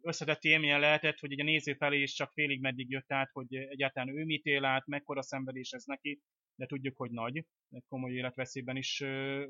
összetett 0.02 0.42
élményen 0.42 0.80
lehetett, 0.80 1.18
hogy 1.18 1.32
egy 1.32 1.40
a 1.40 1.44
néző 1.44 1.74
felé 1.74 2.02
is 2.02 2.12
csak 2.12 2.32
félig 2.32 2.60
meddig 2.60 2.90
jött 2.90 3.12
át, 3.12 3.30
hogy 3.32 3.54
egyáltalán 3.54 4.16
ő 4.16 4.24
mit 4.24 4.44
él 4.44 4.64
át, 4.64 4.86
mekkora 4.86 5.22
szenvedés 5.22 5.70
ez 5.70 5.84
neki, 5.84 6.20
de 6.54 6.66
tudjuk, 6.66 6.96
hogy 6.96 7.10
nagy, 7.10 7.44
egy 7.70 7.84
komoly 7.88 8.12
életveszélyben 8.12 8.76
is 8.76 8.98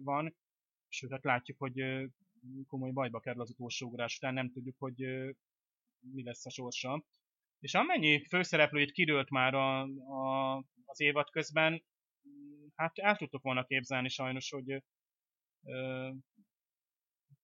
van, 0.00 0.36
sőt, 0.88 1.10
hát 1.10 1.24
látjuk, 1.24 1.58
hogy 1.58 2.08
komoly 2.66 2.90
bajba 2.90 3.20
kerül 3.20 3.40
az 3.40 3.50
utolsó 3.50 3.86
ugrás 3.86 4.16
után, 4.16 4.34
nem 4.34 4.50
tudjuk, 4.50 4.76
hogy 4.78 4.96
mi 6.00 6.22
lesz 6.22 6.46
a 6.46 6.50
sorsa. 6.50 7.04
És 7.60 7.74
amennyi 7.74 8.24
főszereplőit 8.26 8.92
kidőlt 8.92 9.30
már 9.30 9.54
a, 9.54 9.82
a, 9.82 10.56
az 10.84 11.00
évad 11.00 11.30
közben, 11.30 11.84
hát 12.74 12.98
el 12.98 13.16
tudtok 13.16 13.42
volna 13.42 13.64
képzelni 13.64 14.08
sajnos, 14.08 14.50
hogy 14.50 14.82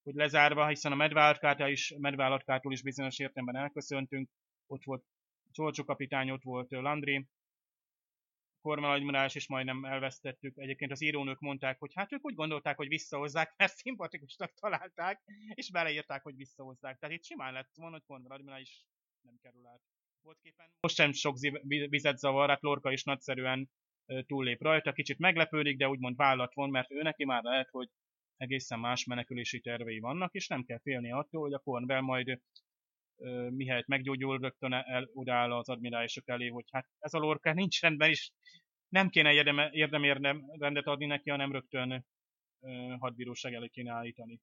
hogy 0.06 0.14
lezárva, 0.14 0.66
hiszen 0.66 0.92
a 0.92 0.94
medvállatkától 0.94 1.68
is, 1.68 1.94
medvállatkától 1.98 2.72
is 2.72 2.82
bizonyos 2.82 3.18
értelemben 3.18 3.62
elköszöntünk, 3.62 4.28
ott 4.66 4.84
volt 4.84 5.04
Csolcsó 5.50 5.84
kapitány, 5.84 6.30
ott 6.30 6.42
volt 6.42 6.70
Landry, 6.70 7.26
kormányadmirás 8.60 9.34
is 9.34 9.48
majdnem 9.48 9.84
elvesztettük. 9.84 10.56
Egyébként 10.56 10.90
az 10.90 11.02
írónők 11.02 11.38
mondták, 11.38 11.78
hogy 11.78 11.90
hát 11.94 12.12
ők 12.12 12.24
úgy 12.24 12.34
gondolták, 12.34 12.76
hogy 12.76 12.88
visszahozzák, 12.88 13.54
mert 13.56 13.76
szimpatikusnak 13.76 14.52
találták, 14.54 15.22
és 15.54 15.70
beleírták, 15.70 16.22
hogy 16.22 16.36
visszahozzák. 16.36 16.98
Tehát 16.98 17.16
itt 17.16 17.24
simán 17.24 17.52
lett 17.52 17.70
volna, 17.74 17.92
hogy 17.92 18.04
kormányadmirás 18.06 18.84
nem 19.20 19.38
kerül 19.42 19.66
át. 19.66 19.80
Volt 20.22 20.38
képen 20.42 20.66
most 20.80 20.94
sem 20.94 21.12
sok 21.12 21.38
vizet 21.88 22.18
zavar, 22.18 22.48
hát 22.48 22.62
Lorca 22.62 22.92
is 22.92 23.04
nagyszerűen 23.04 23.70
túllép 24.26 24.62
rajta, 24.62 24.92
kicsit 24.92 25.18
meglepődik, 25.18 25.76
de 25.76 25.88
úgymond 25.88 26.16
vállat 26.16 26.54
von, 26.54 26.70
mert 26.70 26.90
ő 26.90 27.02
neki 27.02 27.24
már 27.24 27.42
lehet, 27.42 27.68
hogy 27.70 27.88
egészen 28.36 28.78
más 28.78 29.04
menekülési 29.04 29.60
tervei 29.60 29.98
vannak, 29.98 30.34
és 30.34 30.48
nem 30.48 30.64
kell 30.64 30.80
félni 30.80 31.12
attól, 31.12 31.40
hogy 31.40 31.52
a 31.52 31.58
Cornwell 31.58 32.00
majd 32.00 32.40
mihelyt 33.50 33.86
meggyógyul, 33.86 34.38
rögtön 34.38 34.72
el, 34.72 35.10
odáll 35.12 35.52
az 35.52 35.68
admirálisok 35.68 36.28
elé, 36.28 36.48
hogy 36.48 36.64
hát 36.70 36.86
ez 36.98 37.14
a 37.14 37.18
lorka 37.18 37.52
nincs 37.52 37.80
rendben, 37.80 38.08
és 38.08 38.30
nem 38.88 39.08
kéne 39.08 39.32
érdem, 39.32 40.02
érdem, 40.02 40.44
rendet 40.58 40.86
adni 40.86 41.06
neki, 41.06 41.30
hanem 41.30 41.52
rögtön 41.52 42.06
hadbíróság 42.98 43.54
elé 43.54 43.68
kéne 43.68 43.92
állítani. 43.92 44.40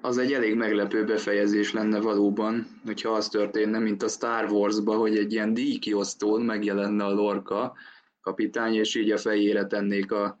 Az 0.00 0.18
egy 0.18 0.32
elég 0.32 0.54
meglepő 0.54 1.04
befejezés 1.04 1.72
lenne 1.72 2.00
valóban, 2.00 2.80
hogyha 2.84 3.10
az 3.10 3.28
történne, 3.28 3.78
mint 3.78 4.02
a 4.02 4.08
Star 4.08 4.50
Wars-ba, 4.50 4.96
hogy 4.96 5.16
egy 5.16 5.32
ilyen 5.32 5.54
díjkiosztón 5.54 6.42
megjelenne 6.42 7.04
a 7.04 7.12
Lorca 7.12 7.76
kapitány, 8.20 8.74
és 8.74 8.94
így 8.94 9.10
a 9.10 9.18
fejére 9.18 9.66
tennék 9.66 10.12
a, 10.12 10.38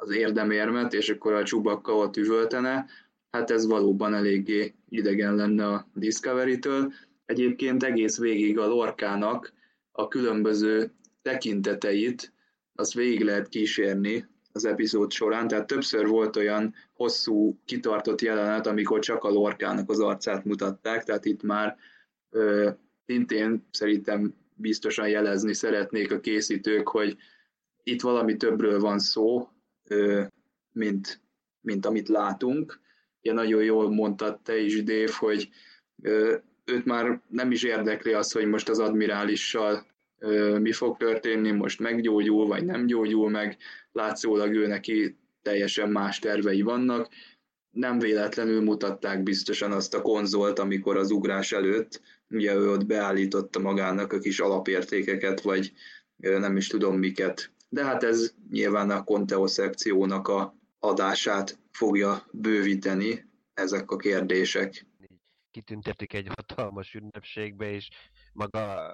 az 0.00 0.10
érdemérmet, 0.10 0.92
és 0.92 1.08
akkor 1.08 1.32
a 1.32 1.44
csubakka 1.44 1.96
ott 1.96 2.16
üvöltene, 2.16 2.86
hát 3.30 3.50
ez 3.50 3.66
valóban 3.66 4.14
eléggé 4.14 4.74
idegen 4.88 5.34
lenne 5.34 5.66
a 5.66 5.86
Discovery-től. 5.94 6.92
Egyébként 7.24 7.82
egész 7.82 8.18
végig 8.18 8.58
a 8.58 8.66
Lorkának 8.66 9.52
a 9.92 10.08
különböző 10.08 10.92
tekinteteit, 11.22 12.32
azt 12.74 12.94
végig 12.94 13.20
lehet 13.20 13.48
kísérni 13.48 14.28
az 14.52 14.64
epizód 14.64 15.12
során, 15.12 15.48
tehát 15.48 15.66
többször 15.66 16.06
volt 16.06 16.36
olyan 16.36 16.74
hosszú, 16.92 17.58
kitartott 17.64 18.20
jelenet, 18.20 18.66
amikor 18.66 18.98
csak 18.98 19.24
a 19.24 19.30
Lorkának 19.30 19.90
az 19.90 20.00
arcát 20.00 20.44
mutatták, 20.44 21.04
tehát 21.04 21.24
itt 21.24 21.42
már 21.42 21.76
ö, 22.30 22.70
szintén 23.06 23.66
szerintem 23.70 24.34
biztosan 24.54 25.08
jelezni 25.08 25.54
szeretnék 25.54 26.12
a 26.12 26.20
készítők, 26.20 26.88
hogy 26.88 27.16
itt 27.82 28.00
valami 28.00 28.36
többről 28.36 28.80
van 28.80 28.98
szó, 28.98 29.48
mint, 30.72 31.20
mint 31.60 31.86
amit 31.86 32.08
látunk, 32.08 32.80
ugye 33.22 33.32
nagyon 33.32 33.62
jól 33.62 33.90
mondtad 33.90 34.40
te 34.40 34.58
is, 34.58 34.82
Dave, 34.82 35.12
hogy 35.18 35.48
őt 36.64 36.84
már 36.84 37.20
nem 37.28 37.50
is 37.50 37.62
érdekli 37.62 38.12
az, 38.12 38.32
hogy 38.32 38.46
most 38.46 38.68
az 38.68 38.78
admirálissal 38.78 39.86
mi 40.58 40.72
fog 40.72 40.96
történni, 40.96 41.50
most 41.50 41.80
meggyógyul, 41.80 42.46
vagy 42.46 42.64
nem 42.64 42.86
gyógyul 42.86 43.30
meg, 43.30 43.56
látszólag 43.92 44.54
ő 44.54 44.66
neki 44.66 45.16
teljesen 45.42 45.90
más 45.90 46.18
tervei 46.18 46.62
vannak. 46.62 47.08
Nem 47.70 47.98
véletlenül 47.98 48.60
mutatták 48.62 49.22
biztosan 49.22 49.72
azt 49.72 49.94
a 49.94 50.02
konzolt, 50.02 50.58
amikor 50.58 50.96
az 50.96 51.10
ugrás 51.10 51.52
előtt, 51.52 52.00
ugye 52.30 52.54
ő 52.54 52.70
ott 52.70 52.86
beállította 52.86 53.58
magának 53.58 54.12
a 54.12 54.18
kis 54.18 54.40
alapértékeket, 54.40 55.40
vagy 55.40 55.72
nem 56.16 56.56
is 56.56 56.66
tudom 56.66 56.98
miket. 56.98 57.50
De 57.72 57.84
hát 57.84 58.02
ez 58.02 58.34
nyilván 58.50 58.90
a 58.90 59.04
Conteo 59.04 59.46
szekciónak 59.46 60.28
a 60.28 60.54
adását 60.78 61.58
fogja 61.70 62.26
bővíteni 62.32 63.28
ezek 63.54 63.90
a 63.90 63.96
kérdések. 63.96 64.86
Kitüntetik 65.50 66.12
egy 66.12 66.26
hatalmas 66.26 66.94
ünnepségbe, 66.94 67.70
és 67.70 67.88
maga 68.32 68.90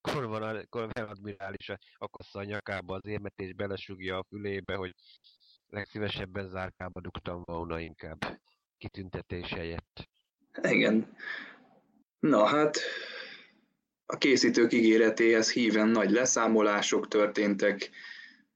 Corvan 0.00 0.66
admirális 0.94 1.72
akassza 1.98 2.38
a 2.38 2.44
nyakába 2.44 2.94
az 2.94 3.06
érmet, 3.06 3.32
és 3.36 3.52
belesugja 3.52 4.18
a 4.18 4.26
fülébe, 4.28 4.74
hogy 4.74 4.94
legszívesebben 5.66 6.48
zárkába 6.48 7.00
dugtam 7.00 7.42
volna 7.44 7.80
inkább 7.80 8.40
kitüntetés 8.78 9.52
helyett. 9.52 10.08
Igen. 10.62 11.16
Na 12.18 12.46
hát, 12.46 12.78
a 14.06 14.18
készítők 14.18 14.72
ígéretéhez 14.72 15.52
híven 15.52 15.88
nagy 15.88 16.10
leszámolások 16.10 17.08
történtek, 17.08 17.90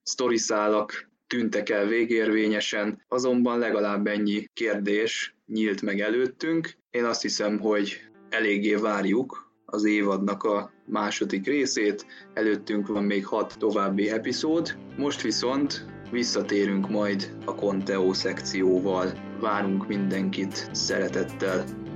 sztoriszálak 0.02 1.08
tűntek 1.26 1.68
el 1.68 1.86
végérvényesen, 1.86 3.04
azonban 3.08 3.58
legalább 3.58 4.06
ennyi 4.06 4.48
kérdés 4.52 5.34
nyílt 5.46 5.82
meg 5.82 6.00
előttünk. 6.00 6.76
Én 6.90 7.04
azt 7.04 7.22
hiszem, 7.22 7.58
hogy 7.58 8.00
eléggé 8.28 8.74
várjuk 8.74 9.52
az 9.64 9.84
évadnak 9.84 10.42
a 10.42 10.72
második 10.86 11.46
részét, 11.46 12.06
előttünk 12.34 12.86
van 12.86 13.04
még 13.04 13.26
hat 13.26 13.54
további 13.58 14.10
epizód, 14.10 14.78
most 14.96 15.22
viszont 15.22 15.86
visszatérünk 16.10 16.88
majd 16.88 17.36
a 17.44 17.54
Conteo 17.54 18.12
szekcióval. 18.12 19.12
Várunk 19.40 19.86
mindenkit 19.86 20.68
szeretettel! 20.72 21.87